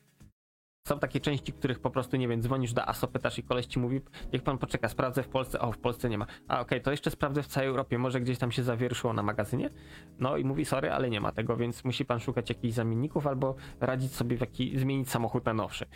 Są 0.89 0.98
takie 0.98 1.20
części, 1.20 1.52
których 1.52 1.78
po 1.81 1.90
prostu, 1.90 2.16
nie 2.16 2.28
wiem, 2.28 2.43
dzwonisz 2.43 2.73
do 2.73 2.89
ASO, 2.89 3.09
pytasz 3.09 3.39
i 3.39 3.43
koleś 3.43 3.66
ci 3.66 3.78
mówi, 3.78 4.01
niech 4.32 4.43
pan 4.43 4.59
poczeka, 4.59 4.89
sprawdzę 4.89 5.23
w 5.23 5.28
Polsce, 5.28 5.61
o, 5.61 5.73
w 5.73 5.78
Polsce 5.78 6.09
nie 6.09 6.19
ma. 6.19 6.27
A 6.48 6.55
okej, 6.55 6.62
okay, 6.62 6.81
to 6.81 6.90
jeszcze 6.90 7.11
sprawdzę 7.11 7.43
w 7.43 7.47
całej 7.47 7.69
Europie, 7.69 7.98
może 7.98 8.20
gdzieś 8.20 8.39
tam 8.39 8.52
się 8.52 8.62
zawierszyło 8.62 9.12
na 9.12 9.23
magazynie. 9.23 9.70
No 10.19 10.36
i 10.36 10.44
mówi, 10.44 10.65
sorry, 10.65 10.90
ale 10.90 11.11
nie 11.11 11.20
ma 11.20 11.32
tego, 11.32 11.57
więc 11.57 11.85
musi 11.85 12.05
pan 12.05 12.20
szukać 12.20 12.48
jakichś 12.48 12.74
zamienników 12.74 13.27
albo 13.27 13.55
radzić 13.81 14.15
sobie 14.15 14.36
w 14.36 14.40
jaki, 14.40 14.78
zmienić 14.78 15.11
samochód 15.11 15.44
na 15.44 15.55
nowszy. 15.55 15.86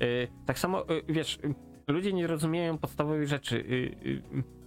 Yy, 0.00 0.28
tak 0.46 0.58
samo, 0.58 0.84
yy, 0.88 1.02
wiesz, 1.08 1.38
ludzie 1.88 2.12
nie 2.12 2.26
rozumieją 2.26 2.78
podstawowych 2.78 3.28
rzeczy. 3.28 3.64
Yy, 4.02 4.63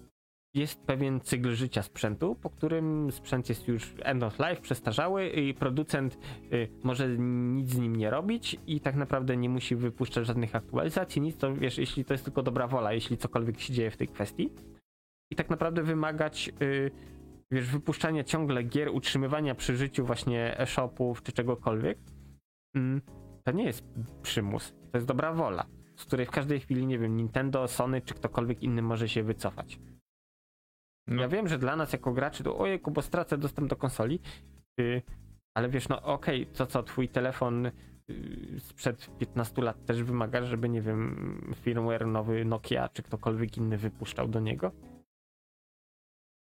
jest 0.58 0.82
pewien 0.82 1.20
cykl 1.20 1.56
życia 1.56 1.84
sprzętu, 1.84 2.36
po 2.36 2.50
którym 2.50 3.12
sprzęt 3.12 3.50
jest 3.50 3.68
już 3.68 3.94
end 4.02 4.24
of 4.24 4.40
life, 4.40 4.62
przestarzały 4.62 5.28
i 5.28 5.54
producent 5.54 6.18
y, 6.54 6.68
może 6.84 7.10
nic 7.18 7.70
z 7.70 7.78
nim 7.78 7.96
nie 7.96 8.10
robić 8.10 8.58
i 8.68 8.80
tak 8.82 8.96
naprawdę 8.96 9.38
nie 9.38 9.50
musi 9.50 9.76
wypuszczać 9.76 10.28
żadnych 10.28 10.56
aktualizacji, 10.56 11.22
nic, 11.22 11.38
to 11.38 11.56
wiesz, 11.56 11.78
jeśli 11.78 12.06
to 12.06 12.14
jest 12.14 12.24
tylko 12.24 12.44
dobra 12.44 12.68
wola, 12.68 12.94
jeśli 12.94 13.18
cokolwiek 13.18 13.60
się 13.60 13.74
dzieje 13.74 13.92
w 13.92 13.98
tej 13.98 14.08
kwestii. 14.08 14.50
I 15.32 15.36
tak 15.36 15.50
naprawdę 15.50 15.84
wymagać 15.84 16.52
y, 16.62 16.92
wiesz, 17.52 17.70
wypuszczania 17.70 18.24
ciągle 18.24 18.64
gier, 18.64 18.90
utrzymywania 18.90 19.56
przy 19.56 19.78
życiu 19.78 20.06
właśnie 20.06 20.60
e-shopów 20.60 21.24
czy 21.24 21.32
czegokolwiek, 21.32 21.98
mm, 22.76 23.02
to 23.44 23.52
nie 23.52 23.64
jest 23.64 23.86
przymus, 24.22 24.74
to 24.92 24.98
jest 24.98 25.08
dobra 25.08 25.34
wola, 25.34 25.66
z 25.96 26.06
której 26.06 26.26
w 26.26 26.32
każdej 26.32 26.60
chwili, 26.60 26.88
nie 26.88 27.00
wiem, 27.00 27.18
Nintendo, 27.18 27.68
Sony 27.68 28.02
czy 28.02 28.14
ktokolwiek 28.14 28.64
inny 28.64 28.82
może 28.82 29.10
się 29.10 29.24
wycofać. 29.24 29.80
No. 31.08 31.22
Ja 31.22 31.28
wiem, 31.28 31.48
że 31.48 31.58
dla 31.58 31.76
nas 31.76 31.94
jako 31.94 32.14
graczy 32.14 32.44
to 32.44 32.58
ojejku, 32.58 32.92
bo 32.92 33.02
stracę 33.02 33.38
dostęp 33.38 33.70
do 33.70 33.76
konsoli, 33.76 34.20
yy, 34.78 35.02
ale 35.58 35.70
wiesz, 35.70 35.90
no 35.90 36.02
okej, 36.02 36.44
okay, 36.44 36.56
to 36.56 36.66
co, 36.66 36.84
twój 36.84 37.10
telefon 37.10 37.72
yy, 38.08 38.60
sprzed 38.60 39.18
15 39.20 39.62
lat 39.62 39.86
też 39.86 40.04
wymaga, 40.04 40.46
żeby, 40.46 40.70
nie 40.70 40.82
wiem, 40.82 41.56
firmware 41.56 42.08
nowy 42.08 42.46
Nokia 42.46 42.90
czy 42.90 43.04
ktokolwiek 43.04 43.58
inny 43.58 43.78
wypuszczał 43.78 44.28
do 44.28 44.40
niego? 44.40 44.72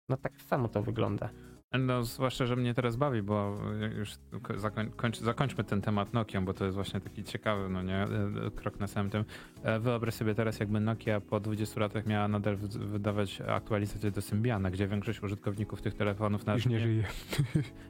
No 0.08 0.16
tak 0.16 0.42
samo 0.42 0.68
to 0.68 0.82
wygląda. 0.82 1.30
No, 1.72 2.04
zwłaszcza, 2.04 2.46
że 2.46 2.56
mnie 2.56 2.74
teraz 2.74 2.96
bawi, 2.96 3.22
bo 3.22 3.58
już 3.96 4.10
zakończ, 4.56 5.18
zakończmy 5.18 5.64
ten 5.64 5.80
temat 5.80 6.12
Nokia, 6.12 6.40
bo 6.40 6.54
to 6.54 6.64
jest 6.64 6.74
właśnie 6.74 7.00
taki 7.00 7.24
ciekawy, 7.24 7.68
no 7.68 7.82
nie, 7.82 8.02
e, 8.02 8.08
krok 8.56 8.80
na 8.80 8.86
samym 8.86 9.10
tym. 9.10 9.24
E, 9.62 9.80
wyobraź 9.80 10.14
sobie 10.14 10.34
teraz, 10.34 10.60
jakby 10.60 10.80
Nokia 10.80 11.20
po 11.20 11.40
20 11.40 11.80
latach 11.80 12.06
miała 12.06 12.28
nadal 12.28 12.56
wydawać 12.56 13.40
aktualizację 13.40 14.10
do 14.10 14.22
Symbiana, 14.22 14.70
gdzie 14.70 14.88
większość 14.88 15.22
użytkowników 15.22 15.82
tych 15.82 15.94
telefonów 15.94 16.46
nawet 16.46 16.64
już 16.64 16.72
nie, 16.72 16.78
nie 16.78 16.82
żyje. 16.82 17.04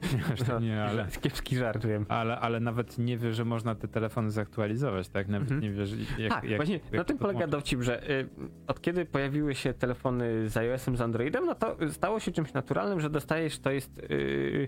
nie, 0.59 0.67
nie, 0.67 0.83
ale... 0.89 1.07
Kiepski 1.21 1.57
żart, 1.57 1.85
wiem. 1.85 2.05
Ale, 2.09 2.39
ale 2.39 2.59
nawet 2.59 2.97
nie 2.97 3.17
wie, 3.17 3.33
że 3.33 3.45
można 3.45 3.75
te 3.75 3.87
telefony 3.87 4.31
zaktualizować, 4.31 5.09
tak? 5.09 5.27
Nawet 5.27 5.51
mhm. 5.51 5.61
nie 5.61 5.71
wie, 5.71 5.85
że 5.85 5.95
jak, 6.17 6.33
tak, 6.33 6.43
jak, 6.43 6.57
właśnie 6.57 6.75
jak 6.75 6.93
na 6.93 7.03
tym 7.03 7.17
polega 7.17 7.47
dowcip, 7.47 7.81
że 7.81 8.09
y, 8.09 8.29
od 8.67 8.81
kiedy 8.81 9.05
pojawiły 9.05 9.55
się 9.55 9.73
telefony 9.73 10.49
z 10.49 10.57
iOS-em, 10.57 10.97
z 10.97 11.01
Androidem, 11.01 11.45
no 11.45 11.55
to 11.55 11.77
stało 11.91 12.19
się 12.19 12.31
czymś 12.31 12.53
naturalnym, 12.53 13.01
że 13.01 13.09
dostajesz 13.09 13.59
to 13.67 13.71
jest 13.71 13.97
yy, 14.09 14.67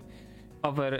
over 0.62 0.92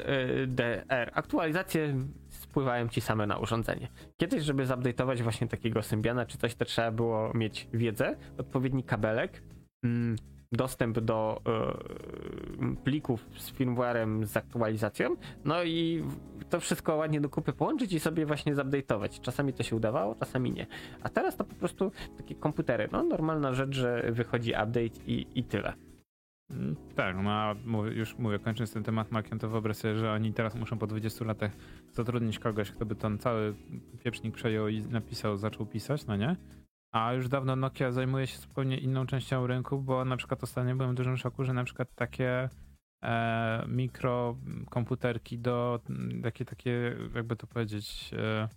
yy, 0.59 0.85
air. 0.89 1.11
Aktualizacje 1.15 1.95
spływają 2.29 2.89
ci 2.89 3.01
same 3.01 3.27
na 3.27 3.39
urządzenie. 3.39 3.89
Kiedyś, 4.17 4.43
żeby 4.43 4.67
zupdate'ować 4.67 5.23
właśnie 5.23 5.49
takiego 5.49 5.83
Symbiana 5.83 6.27
czy 6.27 6.39
coś, 6.39 6.55
to 6.55 6.65
trzeba 6.65 6.91
było 6.91 7.33
mieć 7.35 7.69
wiedzę, 7.73 8.17
odpowiedni 8.39 8.85
kabelek, 8.85 9.43
mm, 9.85 10.17
dostęp 10.53 11.01
do 11.01 11.41
y, 12.73 12.77
plików 12.85 13.27
z 13.37 13.51
firmwarem 13.51 14.27
z 14.27 14.37
aktualizacją, 14.37 15.17
no 15.45 15.65
i 15.65 16.05
to 16.51 16.61
wszystko 16.61 16.97
ładnie 16.97 17.21
do 17.21 17.29
kupy 17.29 17.53
połączyć 17.53 17.93
i 17.93 18.01
sobie 18.01 18.27
właśnie 18.27 18.57
zupdate'ować. 18.57 19.21
Czasami 19.21 19.53
to 19.53 19.63
się 19.63 19.77
udawało, 19.77 20.15
czasami 20.15 20.53
nie. 20.53 20.67
A 21.03 21.09
teraz 21.09 21.37
to 21.37 21.45
po 21.45 21.55
prostu 21.55 21.93
takie 22.17 22.35
komputery, 22.35 22.89
no 22.93 23.03
normalna 23.03 23.55
rzecz, 23.55 23.75
że 23.75 24.13
wychodzi 24.13 24.51
update 24.51 25.01
i, 25.07 25.27
i 25.35 25.45
tyle. 25.45 25.90
Tak, 26.97 27.17
no 27.23 27.55
mówię, 27.65 27.91
już 27.91 28.19
mówię, 28.19 28.39
kończąc 28.39 28.73
ten 28.73 28.83
temat 28.83 29.11
Makiem, 29.11 29.39
to 29.39 29.49
wyobraź 29.49 29.77
sobie, 29.77 29.97
że 29.97 30.13
oni 30.13 30.33
teraz 30.33 30.55
muszą 30.55 30.79
po 30.79 30.87
20 30.87 31.25
latach 31.25 31.53
zatrudnić 31.93 32.39
kogoś, 32.39 32.71
kto 32.71 32.87
by 32.87 32.95
ten 32.95 33.19
cały 33.19 33.55
pieprznik 34.05 34.35
przejął 34.35 34.69
i 34.69 34.81
napisał, 34.81 35.37
zaczął 35.37 35.67
pisać, 35.67 36.07
no 36.07 36.17
nie? 36.17 36.37
A 36.93 37.13
już 37.13 37.29
dawno 37.29 37.57
Nokia 37.57 37.93
zajmuje 37.93 38.27
się 38.27 38.39
zupełnie 38.39 38.79
inną 38.79 39.07
częścią 39.07 39.47
rynku, 39.47 39.79
bo 39.79 40.05
na 40.05 40.17
przykład 40.17 40.43
ostatnio 40.43 40.77
byłem 40.77 40.93
w 40.93 40.95
dużym 40.95 41.17
szoku, 41.17 41.45
że 41.45 41.53
na 41.53 41.65
przykład 41.65 41.95
takie 41.95 42.49
e, 43.05 43.65
mikrokomputerki 43.69 45.39
do 45.39 45.81
takie, 46.23 46.45
takie, 46.45 46.97
jakby 47.15 47.37
to 47.37 47.47
powiedzieć, 47.47 48.11
e, 48.13 48.49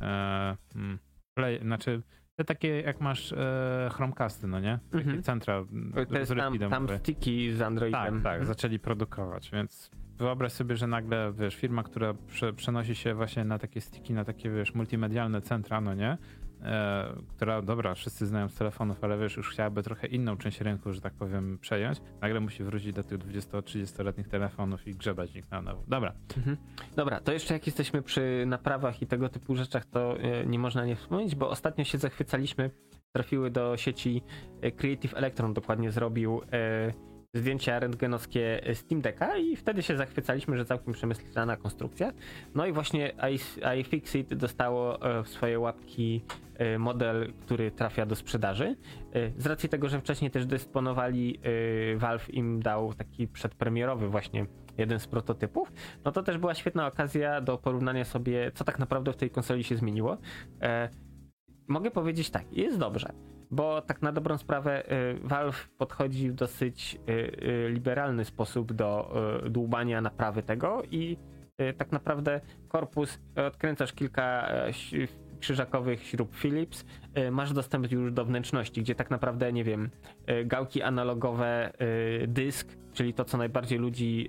e, 0.00 0.56
hmm, 0.72 0.98
play, 1.34 1.60
znaczy 1.60 2.02
te 2.40 2.44
takie 2.44 2.80
jak 2.80 3.00
masz 3.00 3.32
e, 3.32 3.90
Chromecasty, 3.92 4.46
no 4.46 4.60
nie? 4.60 4.78
Takie 4.90 5.04
mhm. 5.04 5.22
centra 5.22 5.64
to 6.08 6.18
jest 6.18 6.34
tam, 6.34 6.58
tam 6.58 6.88
sticky 6.98 7.56
z 7.56 7.62
Androidem. 7.62 8.00
Tak, 8.00 8.22
tak, 8.22 8.40
mhm. 8.40 8.46
zaczęli 8.46 8.78
produkować, 8.78 9.50
więc 9.50 9.90
wyobraź 10.18 10.52
sobie, 10.52 10.76
że 10.76 10.86
nagle, 10.86 11.32
wiesz, 11.32 11.56
firma, 11.56 11.82
która 11.82 12.14
prze, 12.28 12.52
przenosi 12.52 12.94
się 12.94 13.14
właśnie 13.14 13.44
na 13.44 13.58
takie 13.58 13.80
sticky, 13.80 14.14
na 14.14 14.24
takie, 14.24 14.50
wiesz, 14.50 14.74
multimedialne 14.74 15.40
centra, 15.40 15.80
no 15.80 15.94
nie? 15.94 16.18
E, 16.62 17.14
która, 17.28 17.62
dobra, 17.62 17.94
wszyscy 17.94 18.26
znają 18.26 18.48
z 18.48 18.54
telefonów, 18.54 19.04
ale 19.04 19.18
wiesz, 19.18 19.36
już 19.36 19.50
chciałaby 19.50 19.82
trochę 19.82 20.06
inną 20.06 20.36
część 20.36 20.60
rynku, 20.60 20.92
że 20.92 21.00
tak 21.00 21.12
powiem, 21.12 21.58
przejąć, 21.58 22.00
nagle 22.20 22.40
musi 22.40 22.64
wrócić 22.64 22.92
do 22.92 23.02
tych 23.02 23.18
20-30-letnich 23.18 24.28
telefonów 24.28 24.86
i 24.86 24.94
grzebać 24.94 25.36
ich 25.36 25.50
na 25.50 25.62
nowo. 25.62 25.82
Dobra. 25.88 26.12
Mhm. 26.36 26.56
Dobra, 26.96 27.20
to 27.20 27.32
jeszcze 27.32 27.54
jak 27.54 27.66
jesteśmy 27.66 28.02
przy 28.02 28.44
naprawach 28.46 29.02
i 29.02 29.06
tego 29.06 29.28
typu 29.28 29.56
rzeczach, 29.56 29.84
to 29.86 30.18
e, 30.18 30.46
nie 30.46 30.58
można 30.58 30.84
nie 30.86 30.96
wspomnieć, 30.96 31.34
bo 31.34 31.50
ostatnio 31.50 31.84
się 31.84 31.98
zachwycaliśmy, 31.98 32.70
trafiły 33.12 33.50
do 33.50 33.76
sieci 33.76 34.22
e, 34.60 34.72
Creative 34.72 35.14
Electron, 35.14 35.54
dokładnie 35.54 35.90
zrobił 35.90 36.40
e, 36.52 37.09
zdjęcia 37.34 37.78
rentgenowskie 37.78 38.60
Steam 38.74 39.00
Decka 39.00 39.36
i 39.36 39.56
wtedy 39.56 39.82
się 39.82 39.96
zachwycaliśmy, 39.96 40.56
że 40.56 40.64
całkiem 40.64 40.94
przemyślana 40.94 41.56
konstrukcja. 41.56 42.12
No 42.54 42.66
i 42.66 42.72
właśnie 42.72 43.12
iFixit 43.80 44.34
dostało 44.34 44.98
w 45.24 45.28
swoje 45.28 45.58
łapki 45.58 46.22
E, 46.60 46.78
model, 46.78 47.32
który 47.40 47.70
trafia 47.70 48.06
do 48.06 48.16
sprzedaży. 48.16 48.76
E, 49.12 49.30
z 49.40 49.46
racji 49.46 49.68
tego, 49.68 49.88
że 49.88 50.00
wcześniej 50.00 50.30
też 50.30 50.46
dysponowali, 50.46 51.40
e, 51.94 51.96
Valve 51.96 52.34
im 52.34 52.62
dał 52.62 52.94
taki 52.94 53.28
przedpremierowy 53.28 54.08
właśnie 54.08 54.46
jeden 54.78 55.00
z 55.00 55.06
prototypów, 55.06 55.72
no 56.04 56.12
to 56.12 56.22
też 56.22 56.38
była 56.38 56.54
świetna 56.54 56.86
okazja 56.86 57.40
do 57.40 57.58
porównania 57.58 58.04
sobie, 58.04 58.52
co 58.54 58.64
tak 58.64 58.78
naprawdę 58.78 59.12
w 59.12 59.16
tej 59.16 59.30
konsoli 59.30 59.64
się 59.64 59.76
zmieniło. 59.76 60.16
Mogę 61.68 61.90
powiedzieć 61.90 62.30
tak, 62.30 62.52
jest 62.52 62.78
dobrze, 62.78 63.12
bo 63.50 63.82
tak 63.82 64.02
na 64.02 64.12
dobrą 64.12 64.38
sprawę 64.38 64.82
Valve 65.22 65.68
podchodzi 65.78 66.30
w 66.30 66.34
dosyć 66.34 67.00
liberalny 67.68 68.24
sposób 68.24 68.72
do 68.72 69.14
dłubania 69.50 70.00
naprawy 70.00 70.42
tego 70.42 70.82
i 70.90 71.16
tak 71.76 71.92
naprawdę 71.92 72.40
korpus 72.68 73.18
odkręcasz 73.36 73.92
kilka 73.92 74.48
krzyżakowych 75.40 76.06
śrub 76.06 76.36
Philips 76.36 76.84
y, 77.18 77.30
masz 77.30 77.52
dostęp 77.52 77.92
już 77.92 78.12
do 78.12 78.24
wnętrzności, 78.24 78.82
gdzie 78.82 78.94
tak 78.94 79.10
naprawdę, 79.10 79.52
nie 79.52 79.64
wiem, 79.64 79.90
y, 80.30 80.44
gałki 80.44 80.82
analogowe, 80.82 81.72
y, 82.22 82.26
dysk, 82.26 82.76
czyli 82.92 83.14
to, 83.14 83.24
co 83.24 83.38
najbardziej 83.38 83.78
ludzi 83.78 84.28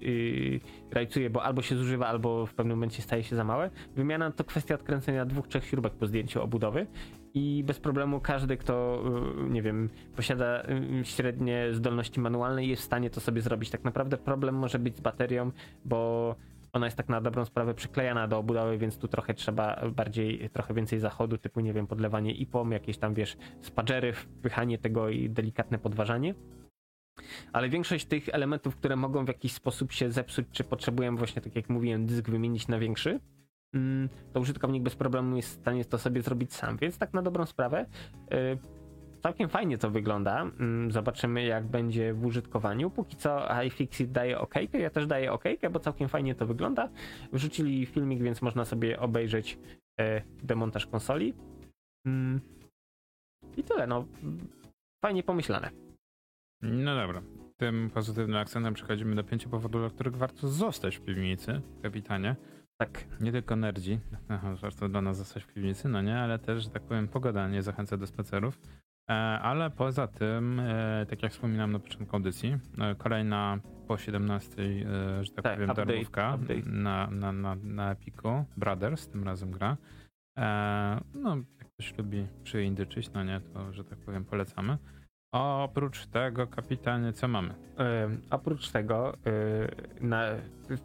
rajcuje, 0.91 1.29
bo 1.29 1.43
albo 1.43 1.61
się 1.61 1.75
zużywa, 1.75 2.07
albo 2.07 2.45
w 2.45 2.53
pewnym 2.53 2.77
momencie 2.77 3.01
staje 3.01 3.23
się 3.23 3.35
za 3.35 3.43
małe. 3.43 3.69
Wymiana 3.95 4.31
to 4.31 4.43
kwestia 4.43 4.75
odkręcenia 4.75 5.25
dwóch, 5.25 5.47
trzech 5.47 5.65
śrubek 5.65 5.93
po 5.93 6.07
zdjęciu 6.07 6.41
obudowy 6.43 6.87
i 7.33 7.63
bez 7.63 7.79
problemu 7.79 8.19
każdy, 8.19 8.57
kto, 8.57 9.03
nie 9.49 9.61
wiem, 9.61 9.89
posiada 10.15 10.63
średnie 11.03 11.67
zdolności 11.71 12.19
manualne 12.19 12.65
jest 12.65 12.81
w 12.81 12.85
stanie 12.85 13.09
to 13.09 13.21
sobie 13.21 13.41
zrobić. 13.41 13.69
Tak 13.69 13.83
naprawdę 13.83 14.17
problem 14.17 14.55
może 14.55 14.79
być 14.79 14.97
z 14.97 15.01
baterią, 15.01 15.51
bo 15.85 16.35
ona 16.73 16.87
jest 16.87 16.97
tak 16.97 17.09
na 17.09 17.21
dobrą 17.21 17.45
sprawę 17.45 17.73
przyklejana 17.73 18.27
do 18.27 18.37
obudowy, 18.37 18.77
więc 18.77 18.97
tu 18.97 19.07
trochę 19.07 19.33
trzeba 19.33 19.81
bardziej, 19.95 20.49
trochę 20.49 20.73
więcej 20.73 20.99
zachodu, 20.99 21.37
typu 21.37 21.59
nie 21.59 21.73
wiem, 21.73 21.87
podlewanie 21.87 22.31
IPOM, 22.31 22.71
jakieś 22.71 22.97
tam 22.97 23.13
wiesz, 23.13 23.37
spadżery, 23.61 24.13
wpychanie 24.13 24.77
tego 24.77 25.09
i 25.09 25.29
delikatne 25.29 25.79
podważanie. 25.79 26.35
Ale 27.53 27.69
większość 27.69 28.05
tych 28.05 28.29
elementów, 28.29 28.75
które 28.75 28.95
mogą 28.95 29.25
w 29.25 29.27
jakiś 29.27 29.53
sposób 29.53 29.91
się 29.91 30.11
zepsuć, 30.11 30.45
czy 30.51 30.63
potrzebujemy 30.63 31.17
właśnie, 31.17 31.41
tak 31.41 31.55
jak 31.55 31.69
mówiłem, 31.69 32.05
dysk 32.05 32.29
wymienić 32.29 32.67
na 32.67 32.79
większy, 32.79 33.19
to 34.33 34.39
użytkownik 34.39 34.83
bez 34.83 34.95
problemu 34.95 35.35
jest 35.35 35.49
w 35.49 35.61
stanie 35.61 35.85
to 35.85 35.97
sobie 35.97 36.21
zrobić 36.21 36.53
sam. 36.53 36.77
Więc 36.77 36.97
tak 36.97 37.13
na 37.13 37.21
dobrą 37.21 37.45
sprawę, 37.45 37.85
y, 38.33 38.57
całkiem 39.23 39.49
fajnie 39.49 39.77
to 39.77 39.91
wygląda. 39.91 40.41
Mm, 40.41 40.91
zobaczymy, 40.91 41.43
jak 41.43 41.67
będzie 41.67 42.13
w 42.13 42.25
użytkowaniu. 42.25 42.89
Póki 42.89 43.17
co 43.17 43.47
iFixit 43.65 44.11
daje 44.11 44.39
OK, 44.39 44.53
ja 44.73 44.89
też 44.89 45.07
daję 45.07 45.31
OK, 45.31 45.43
bo 45.71 45.79
całkiem 45.79 46.09
fajnie 46.09 46.35
to 46.35 46.45
wygląda. 46.45 46.89
Wrzucili 47.33 47.85
filmik, 47.85 48.23
więc 48.23 48.41
można 48.41 48.65
sobie 48.65 48.99
obejrzeć 48.99 49.59
e, 49.99 50.21
demontaż 50.43 50.85
konsoli. 50.85 51.33
Mm. 52.05 52.41
I 53.57 53.63
tyle, 53.63 53.87
no. 53.87 54.05
Fajnie 55.05 55.23
pomyślane. 55.23 55.69
No 56.61 56.95
dobra. 56.95 57.21
Tym 57.57 57.89
pozytywnym 57.93 58.37
akcentem 58.37 58.73
przechodzimy 58.73 59.15
do 59.15 59.23
pięciu 59.23 59.49
powodów, 59.49 59.81
dla 59.81 59.89
których 59.89 60.15
warto 60.15 60.47
zostać 60.47 60.97
w 60.97 61.01
piwnicy, 61.01 61.61
kapitanie. 61.81 62.35
Tak. 62.81 63.05
Nie 63.19 63.31
tylko 63.31 63.55
nerdzi, 63.55 63.99
warto 64.61 64.89
dla 64.89 65.01
nas 65.01 65.17
zostać 65.17 65.43
w 65.43 65.47
piwnicy, 65.47 65.89
no 65.89 66.01
nie, 66.01 66.19
ale 66.19 66.39
też, 66.39 66.63
że 66.63 66.69
tak 66.69 66.83
powiem, 66.83 67.07
pogoda 67.07 67.47
nie 67.47 67.63
zachęca 67.63 67.97
do 67.97 68.07
spacerów. 68.07 68.59
E, 69.09 69.13
ale 69.39 69.69
poza 69.69 70.07
tym, 70.07 70.59
e, 70.59 71.05
tak 71.09 71.23
jak 71.23 71.31
wspominałem 71.31 71.71
na 71.71 71.79
początku 71.79 72.15
audycji, 72.15 72.57
e, 72.79 72.95
kolejna 72.95 73.59
po 73.87 73.97
17, 73.97 74.61
e, 74.61 75.23
że 75.23 75.31
tak, 75.31 75.43
Tak, 75.43 75.53
powiem, 75.53 75.69
update, 75.69 75.85
darmówka 75.85 76.35
update. 76.35 76.61
Na, 76.65 77.07
na, 77.11 77.31
na, 77.31 77.55
na 77.55 77.91
Epiku. 77.91 78.45
Brothers 78.57 79.07
tym 79.07 79.23
razem 79.23 79.51
gra. 79.51 79.77
No, 81.13 81.35
jak 81.35 81.67
ktoś 81.73 81.97
lubi 81.97 82.27
przyindyczyć, 82.43 83.13
no 83.13 83.23
nie, 83.23 83.41
to, 83.53 83.73
że 83.73 83.83
tak 83.83 83.99
powiem, 83.99 84.25
polecamy. 84.25 84.77
Oprócz 85.31 86.05
tego, 86.05 86.47
kapitanie, 86.47 87.13
co 87.13 87.27
mamy? 87.27 87.53
E, 87.79 88.09
oprócz 88.29 88.71
tego, 88.71 89.13
e, 89.13 89.17
na 90.01 90.25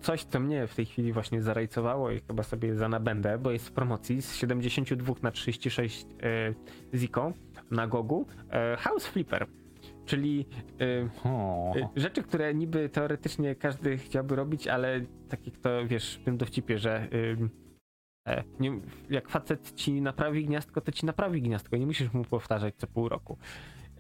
coś, 0.01 0.25
co 0.25 0.41
mnie 0.41 0.67
w 0.67 0.75
tej 0.75 0.87
chwili 0.87 1.13
właśnie 1.13 1.43
zarejcowało 1.43 2.11
i 2.11 2.21
chyba 2.21 2.43
sobie 2.43 2.75
zanabędę, 2.75 3.39
bo 3.39 3.51
jest 3.51 3.69
w 3.69 3.73
promocji 3.73 4.23
z 4.23 4.35
72 4.35 5.15
na 5.23 5.31
36 5.31 6.07
e, 6.23 6.99
Ziko 6.99 7.33
na 7.71 7.87
Gogu, 7.87 8.27
e, 8.51 8.77
House 8.77 9.07
Flipper. 9.07 9.47
Czyli 10.05 10.47
rzeczy, 11.97 12.23
które 12.23 12.55
niby 12.55 12.89
teoretycznie 12.89 13.55
każdy 13.55 13.99
chciałby 13.99 14.37
robić, 14.37 14.69
ale 14.69 15.01
tak 15.29 15.47
jak 15.47 15.57
to 15.57 15.87
wiesz 15.87 16.17
w 16.17 16.25
tym 16.25 16.37
dowcipie, 16.37 16.79
że 16.79 17.09
nie, 18.61 18.81
jak 19.11 19.29
facet 19.29 19.73
ci 19.75 20.01
naprawi 20.01 20.45
gniazdko, 20.45 20.81
to 20.81 20.93
ci 20.93 21.07
naprawi 21.07 21.43
gniazdko. 21.43 21.77
Nie 21.77 21.87
musisz 21.87 22.13
mu 22.13 22.25
powtarzać 22.25 22.75
co 22.77 22.87
pół 22.87 23.09
roku. 23.09 23.39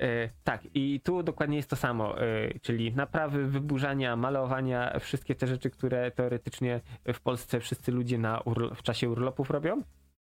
E, 0.00 0.28
tak, 0.44 0.60
i 0.74 1.00
tu 1.00 1.22
dokładnie 1.22 1.56
jest 1.56 1.70
to 1.70 1.76
samo, 1.76 2.20
e, 2.20 2.58
czyli 2.58 2.94
naprawy, 2.94 3.46
wyburzania, 3.46 4.16
malowania, 4.16 4.98
wszystkie 5.00 5.34
te 5.34 5.46
rzeczy, 5.46 5.70
które 5.70 6.10
teoretycznie 6.10 6.80
w 7.14 7.20
Polsce 7.20 7.60
wszyscy 7.60 7.92
ludzie 7.92 8.18
na 8.18 8.42
w 8.74 8.82
czasie 8.82 9.10
urlopów 9.10 9.50
robią. 9.50 9.82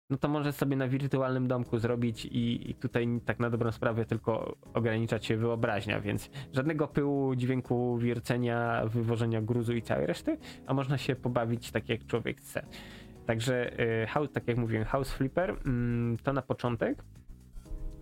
No 0.10 0.18
to 0.18 0.28
możesz 0.28 0.56
sobie 0.56 0.76
na 0.76 0.88
wirtualnym 0.88 1.48
domku 1.48 1.80
zrobić 1.80 2.26
i, 2.26 2.72
i 2.72 2.76
tutaj 2.76 3.08
tak 3.26 3.40
na 3.40 3.50
dobrą 3.50 3.72
sprawę 3.72 4.06
tylko 4.06 4.58
ograniczać 4.74 5.26
się 5.26 5.38
wyobraźnia, 5.38 6.02
więc 6.02 6.30
żadnego 6.54 6.88
pyłu, 6.88 7.36
dźwięku, 7.36 7.98
wiercenia, 7.98 8.82
wywożenia 8.86 9.42
gruzu 9.42 9.74
i 9.74 9.82
całej 9.82 10.06
reszty, 10.06 10.38
a 10.66 10.74
można 10.74 10.98
się 10.98 11.16
pobawić 11.16 11.72
tak 11.72 11.90
jak 11.90 12.06
człowiek 12.06 12.38
chce. 12.38 12.66
Także 13.26 13.72
house, 14.08 14.32
tak 14.32 14.48
jak 14.48 14.58
mówiłem, 14.58 14.86
House 14.86 15.12
Flipper 15.12 15.50
mm, 15.66 16.18
to 16.24 16.34
na 16.34 16.42
początek. 16.42 17.04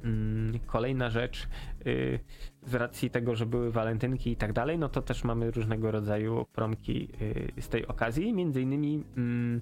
Mm, 0.04 0.60
Kolejna 0.66 1.10
rzecz, 1.10 1.48
y, 1.88 2.20
z 2.66 2.76
racji 2.76 3.10
tego, 3.10 3.36
że 3.36 3.46
były 3.46 3.72
walentynki 3.72 4.32
i 4.32 4.36
tak 4.36 4.54
dalej, 4.54 4.78
no 4.78 4.90
to 4.90 5.02
też 5.02 5.24
mamy 5.24 5.52
różnego 5.52 5.92
rodzaju 5.92 6.46
promki 6.54 7.10
y, 7.58 7.62
z 7.62 7.70
tej 7.70 7.88
okazji, 7.88 8.34
między 8.34 8.62
innymi 8.62 9.04
mm, 9.18 9.62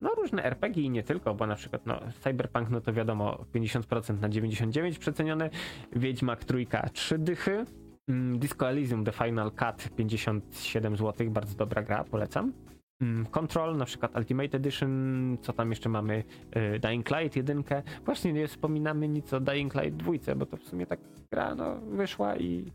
no 0.00 0.14
różne 0.14 0.44
RPG 0.44 0.82
i 0.82 0.90
nie 0.90 1.02
tylko, 1.02 1.34
bo 1.34 1.46
na 1.46 1.54
przykład 1.54 1.86
no, 1.86 2.00
Cyberpunk, 2.20 2.70
no 2.70 2.80
to 2.80 2.92
wiadomo 2.92 3.44
50% 3.54 4.20
na 4.20 4.28
99 4.28 4.98
przecenione, 4.98 5.50
Wiedźmak 5.96 6.44
trójka 6.44 6.88
3 6.88 7.18
dychy, 7.18 7.64
mm, 8.08 8.38
Disco 8.38 8.68
Elysium 8.68 9.04
The 9.04 9.12
Final 9.12 9.50
Cut 9.50 9.96
57 9.96 10.96
zł, 10.96 11.30
bardzo 11.30 11.56
dobra 11.56 11.82
gra, 11.82 12.04
polecam. 12.04 12.52
Mm, 13.02 13.26
Control, 13.26 13.76
na 13.76 13.84
przykład 13.84 14.16
Ultimate 14.16 14.56
Edition, 14.56 15.38
co 15.40 15.52
tam 15.52 15.70
jeszcze 15.70 15.88
mamy, 15.88 16.24
y, 16.56 16.78
Dying 16.78 17.10
Light 17.10 17.36
1. 17.36 17.64
Właśnie 18.04 18.32
nie 18.32 18.48
wspominamy 18.48 19.08
nic 19.08 19.32
o 19.32 19.40
Dying 19.40 19.74
Light 19.74 19.96
2, 19.96 20.34
bo 20.36 20.46
to 20.46 20.56
w 20.56 20.62
sumie 20.62 20.86
tak 20.86 21.00
gra 21.30 21.54
no, 21.54 21.80
wyszła 21.80 22.36
i, 22.36 22.72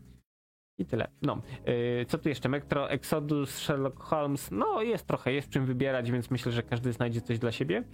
i 0.78 0.86
tyle. 0.86 1.08
No, 1.22 1.42
y, 1.68 2.06
co 2.08 2.18
tu 2.18 2.28
jeszcze? 2.28 2.48
Metro 2.48 2.90
Exodus, 2.90 3.58
Sherlock 3.58 4.02
Holmes, 4.02 4.50
no 4.50 4.82
jest 4.82 5.06
trochę, 5.06 5.32
jest 5.32 5.48
czym 5.48 5.66
wybierać, 5.66 6.10
więc 6.10 6.30
myślę, 6.30 6.52
że 6.52 6.62
każdy 6.62 6.92
znajdzie 6.92 7.20
coś 7.20 7.38
dla 7.38 7.52
siebie. 7.52 7.84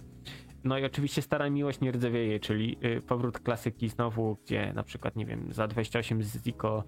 No 0.63 0.77
i 0.77 0.85
oczywiście 0.85 1.21
Stara 1.21 1.49
Miłość 1.49 1.81
nie 1.81 1.91
rdzewieje, 1.91 2.39
czyli 2.39 2.77
y, 2.85 3.01
powrót 3.01 3.39
klasyki 3.39 3.89
znowu, 3.89 4.37
gdzie 4.45 4.73
na 4.73 4.83
przykład, 4.83 5.15
nie 5.15 5.25
wiem, 5.25 5.53
za 5.53 5.67
28 5.67 6.23
z 6.23 6.43
Zico 6.43 6.83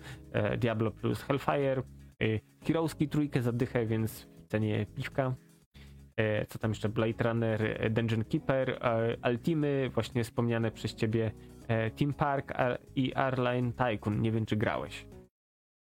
Diablo 0.58 0.92
plus 0.92 1.22
Hellfire, 1.22 1.84
Heroeski 2.64 3.10
trójkę 3.10 3.42
za 3.42 3.52
dychę, 3.52 3.86
więc 3.86 4.28
cenie 4.48 4.86
piwka. 4.86 5.36
E, 6.18 6.46
co 6.46 6.60
tam 6.60 6.72
jeszcze? 6.72 6.90
Blade 6.90 7.24
Runner, 7.24 7.62
e, 7.64 7.90
Dungeon 7.90 8.24
Keeper, 8.24 8.70
e, 8.70 9.30
Ultimy, 9.32 9.90
właśnie 9.94 10.24
wspomniane 10.24 10.72
przez 10.72 10.96
ciebie 10.96 11.32
e, 11.68 11.92
Team 11.92 12.14
Park 12.14 12.54
i 12.96 13.16
Airline 13.16 13.74
Tycoon. 13.74 14.22
Nie 14.22 14.32
wiem, 14.32 14.46
czy 14.46 14.56
grałeś. 14.56 15.06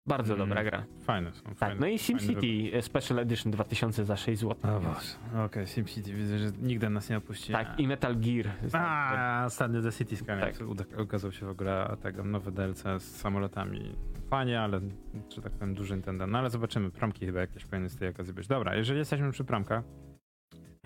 Bardzo 0.07 0.35
Mm, 0.35 0.49
dobra 0.49 0.65
gra. 0.65 0.85
Fajne 1.01 1.33
są. 1.33 1.43
Tak, 1.43 1.55
fajne, 1.55 1.81
no 1.81 1.87
i 1.87 1.99
SimCity 1.99 2.77
e, 2.77 2.83
Special 2.83 3.19
Edition 3.19 3.53
2000 3.53 4.05
za 4.05 4.17
6 4.17 4.41
zł. 4.41 4.77
O 4.77 4.81
Boże, 4.81 5.45
okej, 5.47 5.67
SimCity, 5.67 6.15
widzę, 6.15 6.39
że 6.39 6.51
nigdy 6.63 6.91
nas 6.91 7.11
nie 7.11 7.17
opuści. 7.17 7.53
Tak, 7.53 7.81
i 7.81 7.89
Metal 7.89 8.17
Gear. 8.17 8.47
A, 8.73 9.43
ostatnio 9.47 9.83
The 9.83 9.93
City 9.93 10.17
Skyline 10.17 10.41
Tak. 10.41 10.99
okazał 10.99 11.33
się 11.33 11.47
w 11.47 11.49
ogóle 11.51 11.97
tego 12.03 12.25
nowy 12.25 12.53
DLC 12.53 12.83
z 12.99 13.03
samolotami. 13.03 13.97
Fajnie, 14.31 14.61
ale 14.61 14.81
że 15.37 15.43
tak 15.43 15.53
powiem 15.53 15.75
duży 15.75 15.95
Nintendo. 15.95 16.27
No 16.27 16.39
ale 16.39 16.51
zobaczymy, 16.51 16.91
promki 16.91 17.27
chyba 17.27 17.41
jakieś 17.41 17.65
powinny 17.65 17.89
z 17.89 17.97
tej 17.97 18.09
okazji 18.09 18.33
być. 18.33 18.47
Dobra, 18.47 18.75
jeżeli 18.77 18.99
jesteśmy 18.99 19.33
przy 19.33 19.45
promkach, 19.45 19.85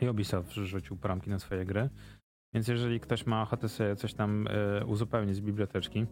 i 0.02 0.08
Ubisoft 0.08 0.52
rzucił 0.52 0.96
promki 0.96 1.30
na 1.30 1.38
swoje 1.38 1.64
gry, 1.64 1.88
więc 2.54 2.68
jeżeli 2.68 3.00
ktoś 3.00 3.26
ma 3.26 3.42
ochotę 3.42 3.68
sobie 3.68 3.96
coś 3.96 4.14
tam 4.14 4.46
e, 4.50 4.84
uzupełnić 4.84 5.36
z 5.36 5.40
biblioteczki, 5.40 6.06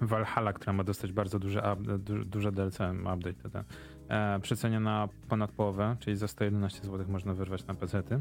Valhalla, 0.00 0.52
która 0.52 0.72
ma 0.72 0.84
dostać 0.84 1.12
bardzo 1.12 1.38
duże, 1.38 1.76
duże 2.24 2.52
DLC, 2.52 2.78
update 3.14 3.50
ten, 3.50 3.64
e, 4.08 4.40
przeceniona 4.40 5.08
ponad 5.28 5.52
połowę, 5.52 5.96
czyli 6.00 6.16
za 6.16 6.28
111 6.28 6.84
zł 6.84 7.06
można 7.08 7.34
wyrwać 7.34 7.66
na 7.66 7.74
pecety. 7.74 8.20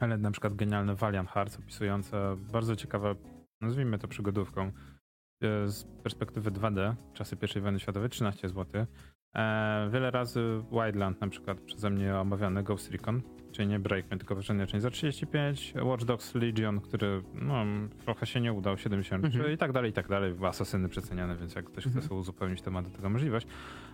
Ale 0.00 0.18
na 0.18 0.30
przykład 0.30 0.54
genialne 0.54 0.94
Valiant 0.94 1.30
Hearts 1.30 1.58
opisujące 1.58 2.36
bardzo 2.52 2.76
ciekawe, 2.76 3.14
nazwijmy 3.60 3.98
to 3.98 4.08
przygodówką, 4.08 4.62
e, 4.64 4.72
z 5.68 5.84
perspektywy 5.84 6.50
2D, 6.50 6.94
czasy 7.12 7.36
I 7.56 7.60
wojny 7.60 7.80
światowej, 7.80 8.10
13 8.10 8.48
zł. 8.48 8.86
E, 9.34 9.88
wiele 9.92 10.10
razy 10.10 10.62
Wildland 10.72 11.20
na 11.20 11.28
przykład 11.28 11.60
przeze 11.60 11.90
mnie 11.90 12.16
omawiany 12.16 12.62
Ghost 12.62 12.90
Recon, 12.92 13.22
czyli 13.52 13.68
nie 13.68 13.78
Breakman, 13.78 14.18
tylko 14.18 14.34
wyższenie 14.34 14.66
część 14.66 14.82
za 14.82 14.90
35, 14.90 15.74
Watch 15.82 16.04
Dogs 16.04 16.34
Legion, 16.34 16.80
który 16.80 17.22
no, 17.34 17.64
trochę 18.04 18.26
się 18.26 18.40
nie 18.40 18.52
udał, 18.52 18.78
73 18.78 19.36
Mhm. 19.38 19.54
i 19.54 19.58
tak 19.58 19.72
dalej, 19.72 19.90
i 19.90 19.92
tak 19.94 20.08
dalej. 20.08 20.34
Asasyny 20.42 20.88
przeceniane, 20.88 21.36
więc 21.36 21.54
jak 21.54 21.64
ktoś 21.64 21.86
Mhm. 21.86 22.00
chce 22.00 22.08
sobie 22.08 22.20
uzupełnić, 22.20 22.62
to 22.62 22.70
ma 22.70 22.82
do 22.82 22.90
tego 22.90 23.08
możliwość. 23.10 23.46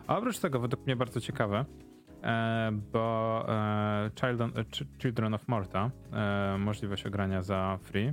A 0.06 0.18
oprócz 0.18 0.38
tego, 0.38 0.60
według 0.60 0.86
mnie 0.86 0.96
bardzo 0.96 1.20
ciekawe, 1.20 1.64
e, 2.22 2.70
bo 2.92 3.44
e, 3.48 4.10
Children, 4.20 4.50
e, 4.56 4.64
Ch- 4.64 4.98
Children 5.02 5.34
of 5.34 5.48
Morta, 5.48 5.90
e, 6.12 6.56
możliwość 6.58 7.06
ogrania 7.06 7.42
za 7.42 7.78
free 7.82 8.06
e, 8.06 8.12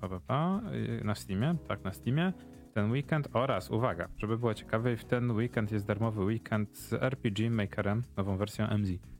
pa, 0.00 0.08
pa, 0.08 0.20
pa, 0.26 0.60
na 1.04 1.14
Steamie, 1.14 1.54
tak, 1.68 1.84
na 1.84 1.92
Steamie, 1.92 2.32
ten 2.78 2.90
weekend 2.90 3.28
oraz, 3.32 3.70
uwaga, 3.70 4.08
żeby 4.18 4.38
było 4.38 4.54
ciekawe, 4.54 4.96
w 4.96 5.04
ten 5.04 5.30
weekend 5.30 5.72
jest 5.72 5.86
darmowy 5.86 6.24
weekend 6.24 6.78
z 6.78 6.92
RPG 6.92 7.50
Makerem, 7.50 8.02
nową 8.16 8.36
wersją 8.36 8.66
MZ. 8.78 9.17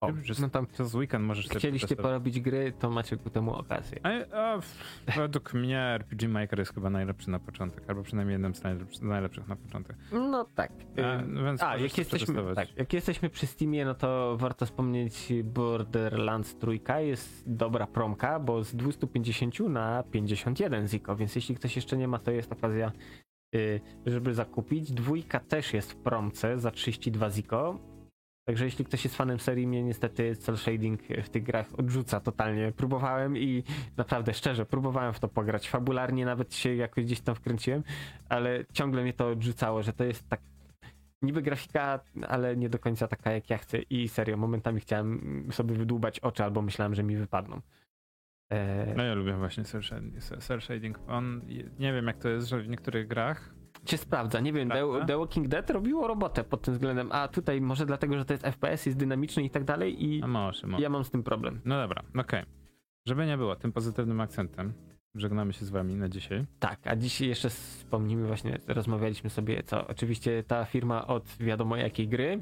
O, 0.00 0.12
Że 0.22 0.34
no 0.40 0.48
tam 0.48 0.66
przez 0.66 0.94
weekend 0.94 1.24
możesz 1.24 1.48
chcieliście 1.48 1.96
porobić 1.96 2.40
gry, 2.40 2.72
to 2.78 2.90
macie 2.90 3.16
ku 3.16 3.30
temu 3.30 3.54
okazję. 3.54 4.00
A, 4.02 4.36
a, 4.36 4.60
według 5.16 5.54
mnie 5.54 5.80
RPG 5.80 6.28
Maker 6.28 6.58
jest 6.58 6.74
chyba 6.74 6.90
najlepszy 6.90 7.30
na 7.30 7.38
początek, 7.38 7.84
albo 7.88 8.02
przynajmniej 8.02 8.34
jednym 8.34 8.54
z 8.54 8.62
najlepszych, 8.62 9.02
najlepszych 9.02 9.48
na 9.48 9.56
początek. 9.56 9.96
No 10.12 10.44
tak. 10.54 10.72
A, 11.04 11.20
Ym, 11.22 11.44
więc 11.44 11.62
A, 11.62 11.76
jak 11.76 11.98
jesteśmy, 11.98 12.54
tak, 12.54 12.76
jak 12.76 12.92
jesteśmy 12.92 13.30
przy 13.30 13.46
Steamie, 13.46 13.84
no 13.84 13.94
to 13.94 14.36
warto 14.36 14.66
wspomnieć 14.66 15.32
Borderlands 15.44 16.58
trójka 16.58 17.00
jest 17.00 17.44
dobra 17.46 17.86
promka, 17.86 18.40
bo 18.40 18.64
z 18.64 18.76
250 18.76 19.60
na 19.60 20.02
51 20.02 20.88
ziko, 20.88 21.16
więc 21.16 21.34
jeśli 21.36 21.54
ktoś 21.54 21.76
jeszcze 21.76 21.96
nie 21.96 22.08
ma, 22.08 22.18
to 22.18 22.30
jest 22.30 22.52
okazja, 22.52 22.92
y, 23.54 23.80
żeby 24.06 24.34
zakupić. 24.34 24.92
Dwójka 24.92 25.40
też 25.40 25.74
jest 25.74 25.92
w 25.92 25.96
promce 25.96 26.58
za 26.58 26.70
32 26.70 27.30
ziko. 27.30 27.78
Także 28.44 28.64
jeśli 28.64 28.84
ktoś 28.84 29.04
jest 29.04 29.16
fanem 29.16 29.40
serii, 29.40 29.66
mnie 29.66 29.82
niestety 29.82 30.36
cel 30.36 30.56
shading 30.56 31.00
w 31.24 31.28
tych 31.28 31.42
grach 31.42 31.66
odrzuca 31.78 32.20
totalnie. 32.20 32.72
Próbowałem 32.72 33.38
i 33.38 33.64
naprawdę 33.96 34.34
szczerze, 34.34 34.66
próbowałem 34.66 35.12
w 35.12 35.20
to 35.20 35.28
pograć. 35.28 35.68
Fabularnie 35.68 36.24
nawet 36.24 36.54
się 36.54 36.74
jakoś 36.74 37.04
gdzieś 37.04 37.20
tam 37.20 37.34
wkręciłem, 37.34 37.82
ale 38.28 38.64
ciągle 38.72 39.02
mnie 39.02 39.12
to 39.12 39.28
odrzucało, 39.28 39.82
że 39.82 39.92
to 39.92 40.04
jest 40.04 40.28
tak 40.28 40.40
niby 41.22 41.42
grafika, 41.42 42.00
ale 42.28 42.56
nie 42.56 42.68
do 42.68 42.78
końca 42.78 43.08
taka 43.08 43.32
jak 43.32 43.50
ja 43.50 43.58
chcę 43.58 43.78
i 43.78 44.08
serio, 44.08 44.36
momentami 44.36 44.80
chciałem 44.80 45.48
sobie 45.52 45.74
wydłubać 45.74 46.20
oczy 46.20 46.44
albo 46.44 46.62
myślałem, 46.62 46.94
że 46.94 47.02
mi 47.02 47.16
wypadną. 47.16 47.60
E, 48.52 48.94
No 48.96 49.02
ja 49.02 49.14
lubię 49.14 49.36
właśnie 49.36 49.64
cel 49.64 50.60
shading. 50.60 50.98
On, 51.06 51.40
nie 51.78 51.92
wiem 51.92 52.06
jak 52.06 52.18
to 52.18 52.28
jest, 52.28 52.48
że 52.48 52.60
w 52.62 52.68
niektórych 52.68 53.06
grach 53.06 53.54
się 53.86 53.96
sprawdza, 53.96 54.40
nie 54.40 54.52
wiem, 54.52 54.68
The, 54.68 54.74
Prawda? 54.74 55.04
The 55.06 55.18
Walking 55.18 55.48
Dead 55.48 55.70
robiło 55.70 56.06
robotę 56.08 56.44
pod 56.44 56.62
tym 56.62 56.74
względem, 56.74 57.08
a 57.12 57.28
tutaj 57.28 57.60
może 57.60 57.86
dlatego, 57.86 58.18
że 58.18 58.24
to 58.24 58.32
jest 58.34 58.44
FPS, 58.44 58.86
jest 58.86 58.98
dynamiczny 58.98 59.42
i 59.44 59.50
tak 59.50 59.64
dalej 59.64 60.04
i 60.04 60.20
może, 60.26 60.66
może. 60.66 60.82
ja 60.82 60.88
mam 60.90 61.04
z 61.04 61.10
tym 61.10 61.22
problem. 61.22 61.60
No 61.64 61.76
dobra, 61.76 62.02
okej. 62.18 62.42
Żeby 63.06 63.26
nie 63.26 63.36
było, 63.36 63.56
tym 63.56 63.72
pozytywnym 63.72 64.20
akcentem 64.20 64.72
żegnamy 65.14 65.52
się 65.52 65.64
z 65.64 65.70
wami 65.70 65.94
na 65.96 66.08
dzisiaj. 66.08 66.44
Tak, 66.58 66.86
a 66.86 66.96
dzisiaj 66.96 67.28
jeszcze 67.28 67.50
wspomnimy 67.50 68.26
właśnie, 68.26 68.58
rozmawialiśmy 68.66 69.30
sobie, 69.30 69.62
co 69.62 69.86
oczywiście 69.86 70.42
ta 70.42 70.64
firma 70.64 71.06
od 71.06 71.36
wiadomo 71.40 71.76
jakiej 71.76 72.08
gry 72.08 72.40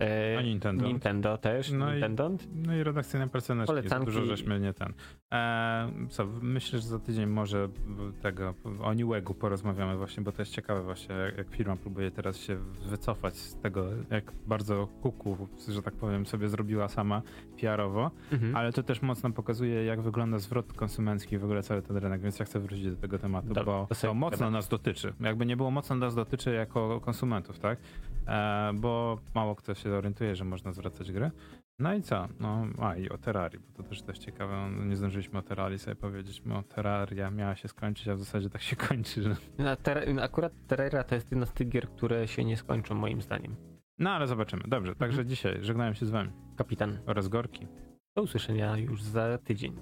E, 0.00 0.36
A 0.38 0.42
Nintendo. 0.42 0.86
Nintendo 0.86 1.38
też. 1.38 1.72
No 1.72 1.88
i- 1.88 1.92
Nintendo. 1.92 2.30
No 2.54 2.76
i 2.76 2.82
redakcyjne 2.82 3.28
personeczki. 3.28 3.66
Polecanki. 3.66 4.06
Dużo 4.06 4.24
żeśmy 4.24 4.60
nie 4.60 4.72
ten. 4.72 4.92
Co, 6.10 6.26
myślę, 6.42 6.78
że 6.78 6.88
za 6.88 6.98
tydzień 6.98 7.26
może 7.26 7.68
tego 8.22 8.54
o 8.82 8.94
Newegu 8.94 9.34
porozmawiamy 9.34 9.96
właśnie, 9.96 10.22
bo 10.22 10.32
to 10.32 10.42
jest 10.42 10.52
ciekawe 10.52 10.82
właśnie, 10.82 11.14
jak, 11.36 11.48
firma 11.50 11.76
próbuje 11.76 12.10
teraz 12.10 12.36
się 12.36 12.56
wycofać 12.88 13.36
z 13.36 13.54
tego, 13.56 13.86
jak 14.10 14.32
bardzo 14.46 14.88
kuku, 15.02 15.48
że 15.68 15.82
tak 15.82 15.94
powiem, 15.94 16.26
sobie 16.26 16.48
zrobiła 16.48 16.88
sama 16.88 17.22
PR-owo, 17.60 18.10
Mhm. 18.32 18.56
ale 18.56 18.72
to 18.72 18.82
też 18.82 19.02
mocno 19.02 19.30
pokazuje, 19.30 19.84
jak 19.84 20.00
wygląda 20.00 20.38
zwrot 20.38 20.72
konsumencki 20.72 21.38
w 21.38 21.44
ogóle 21.44 21.62
cały 21.62 21.82
ten 21.82 21.96
rynek, 21.96 22.20
więc 22.20 22.38
ja 22.38 22.44
chcę 22.44 22.60
wrócić 22.60 22.90
do 22.90 22.96
tego 22.96 23.18
tematu, 23.18 23.48
Dobra, 23.48 23.64
bo 23.64 23.86
to 23.88 23.94
to, 23.94 24.14
mocno 24.14 24.50
nas 24.50 24.68
dotyczy. 24.68 25.12
Jakby 25.20 25.46
nie 25.46 25.56
było 25.56 25.70
mocno 25.70 25.96
nas 25.96 26.14
dotyczy 26.14 26.52
jako 26.54 27.00
konsumentów, 27.00 27.58
tak? 27.58 27.78
E, 28.26 28.70
bo 28.74 29.18
mało 29.34 29.54
kto 29.54 29.74
się 29.74 29.90
orientuje, 29.90 30.36
że 30.36 30.44
można 30.44 30.72
zwracać 30.72 31.12
gry. 31.12 31.30
No 31.80 31.94
i 31.94 32.02
co? 32.02 32.28
No, 32.40 32.66
a 32.78 32.96
i 32.96 33.08
o 33.08 33.18
Terrarii, 33.18 33.58
bo 33.60 33.72
to 33.72 33.82
też 33.88 34.02
też 34.02 34.18
ciekawe. 34.18 34.70
No, 34.76 34.84
Nie 34.84 34.96
zdążyliśmy 34.96 35.38
o 35.38 35.42
Terrarii 35.42 35.78
sobie 35.78 35.96
powiedzieć, 35.96 36.42
bo 36.46 36.62
Terraria 36.62 37.30
miała 37.30 37.56
się 37.56 37.68
skończyć, 37.68 38.08
a 38.08 38.14
w 38.14 38.18
zasadzie 38.18 38.50
tak 38.50 38.62
się 38.62 38.76
kończy. 38.76 39.22
Że... 39.22 39.36
Na 39.58 39.76
ter- 39.76 40.20
akurat 40.20 40.52
Terraria 40.66 41.04
to 41.04 41.14
jest 41.14 41.30
jedna 41.30 41.46
z 41.46 41.52
tych 41.52 41.68
gier, 41.68 41.88
które 41.88 42.28
się 42.28 42.44
nie 42.44 42.56
skończą 42.56 42.94
moim 42.94 43.22
zdaniem. 43.22 43.56
No 43.98 44.10
ale 44.10 44.26
zobaczymy. 44.26 44.62
Dobrze, 44.68 44.94
także 44.94 45.26
dzisiaj 45.26 45.58
żegnałem 45.64 45.94
się 45.94 46.06
z 46.06 46.10
wami 46.10 46.30
Kapitan. 46.56 46.98
oraz 47.06 47.28
Gorki. 47.28 47.66
Do 48.16 48.22
usłyszenia 48.22 48.76
już 48.76 49.02
za 49.02 49.38
tydzień. 49.38 49.76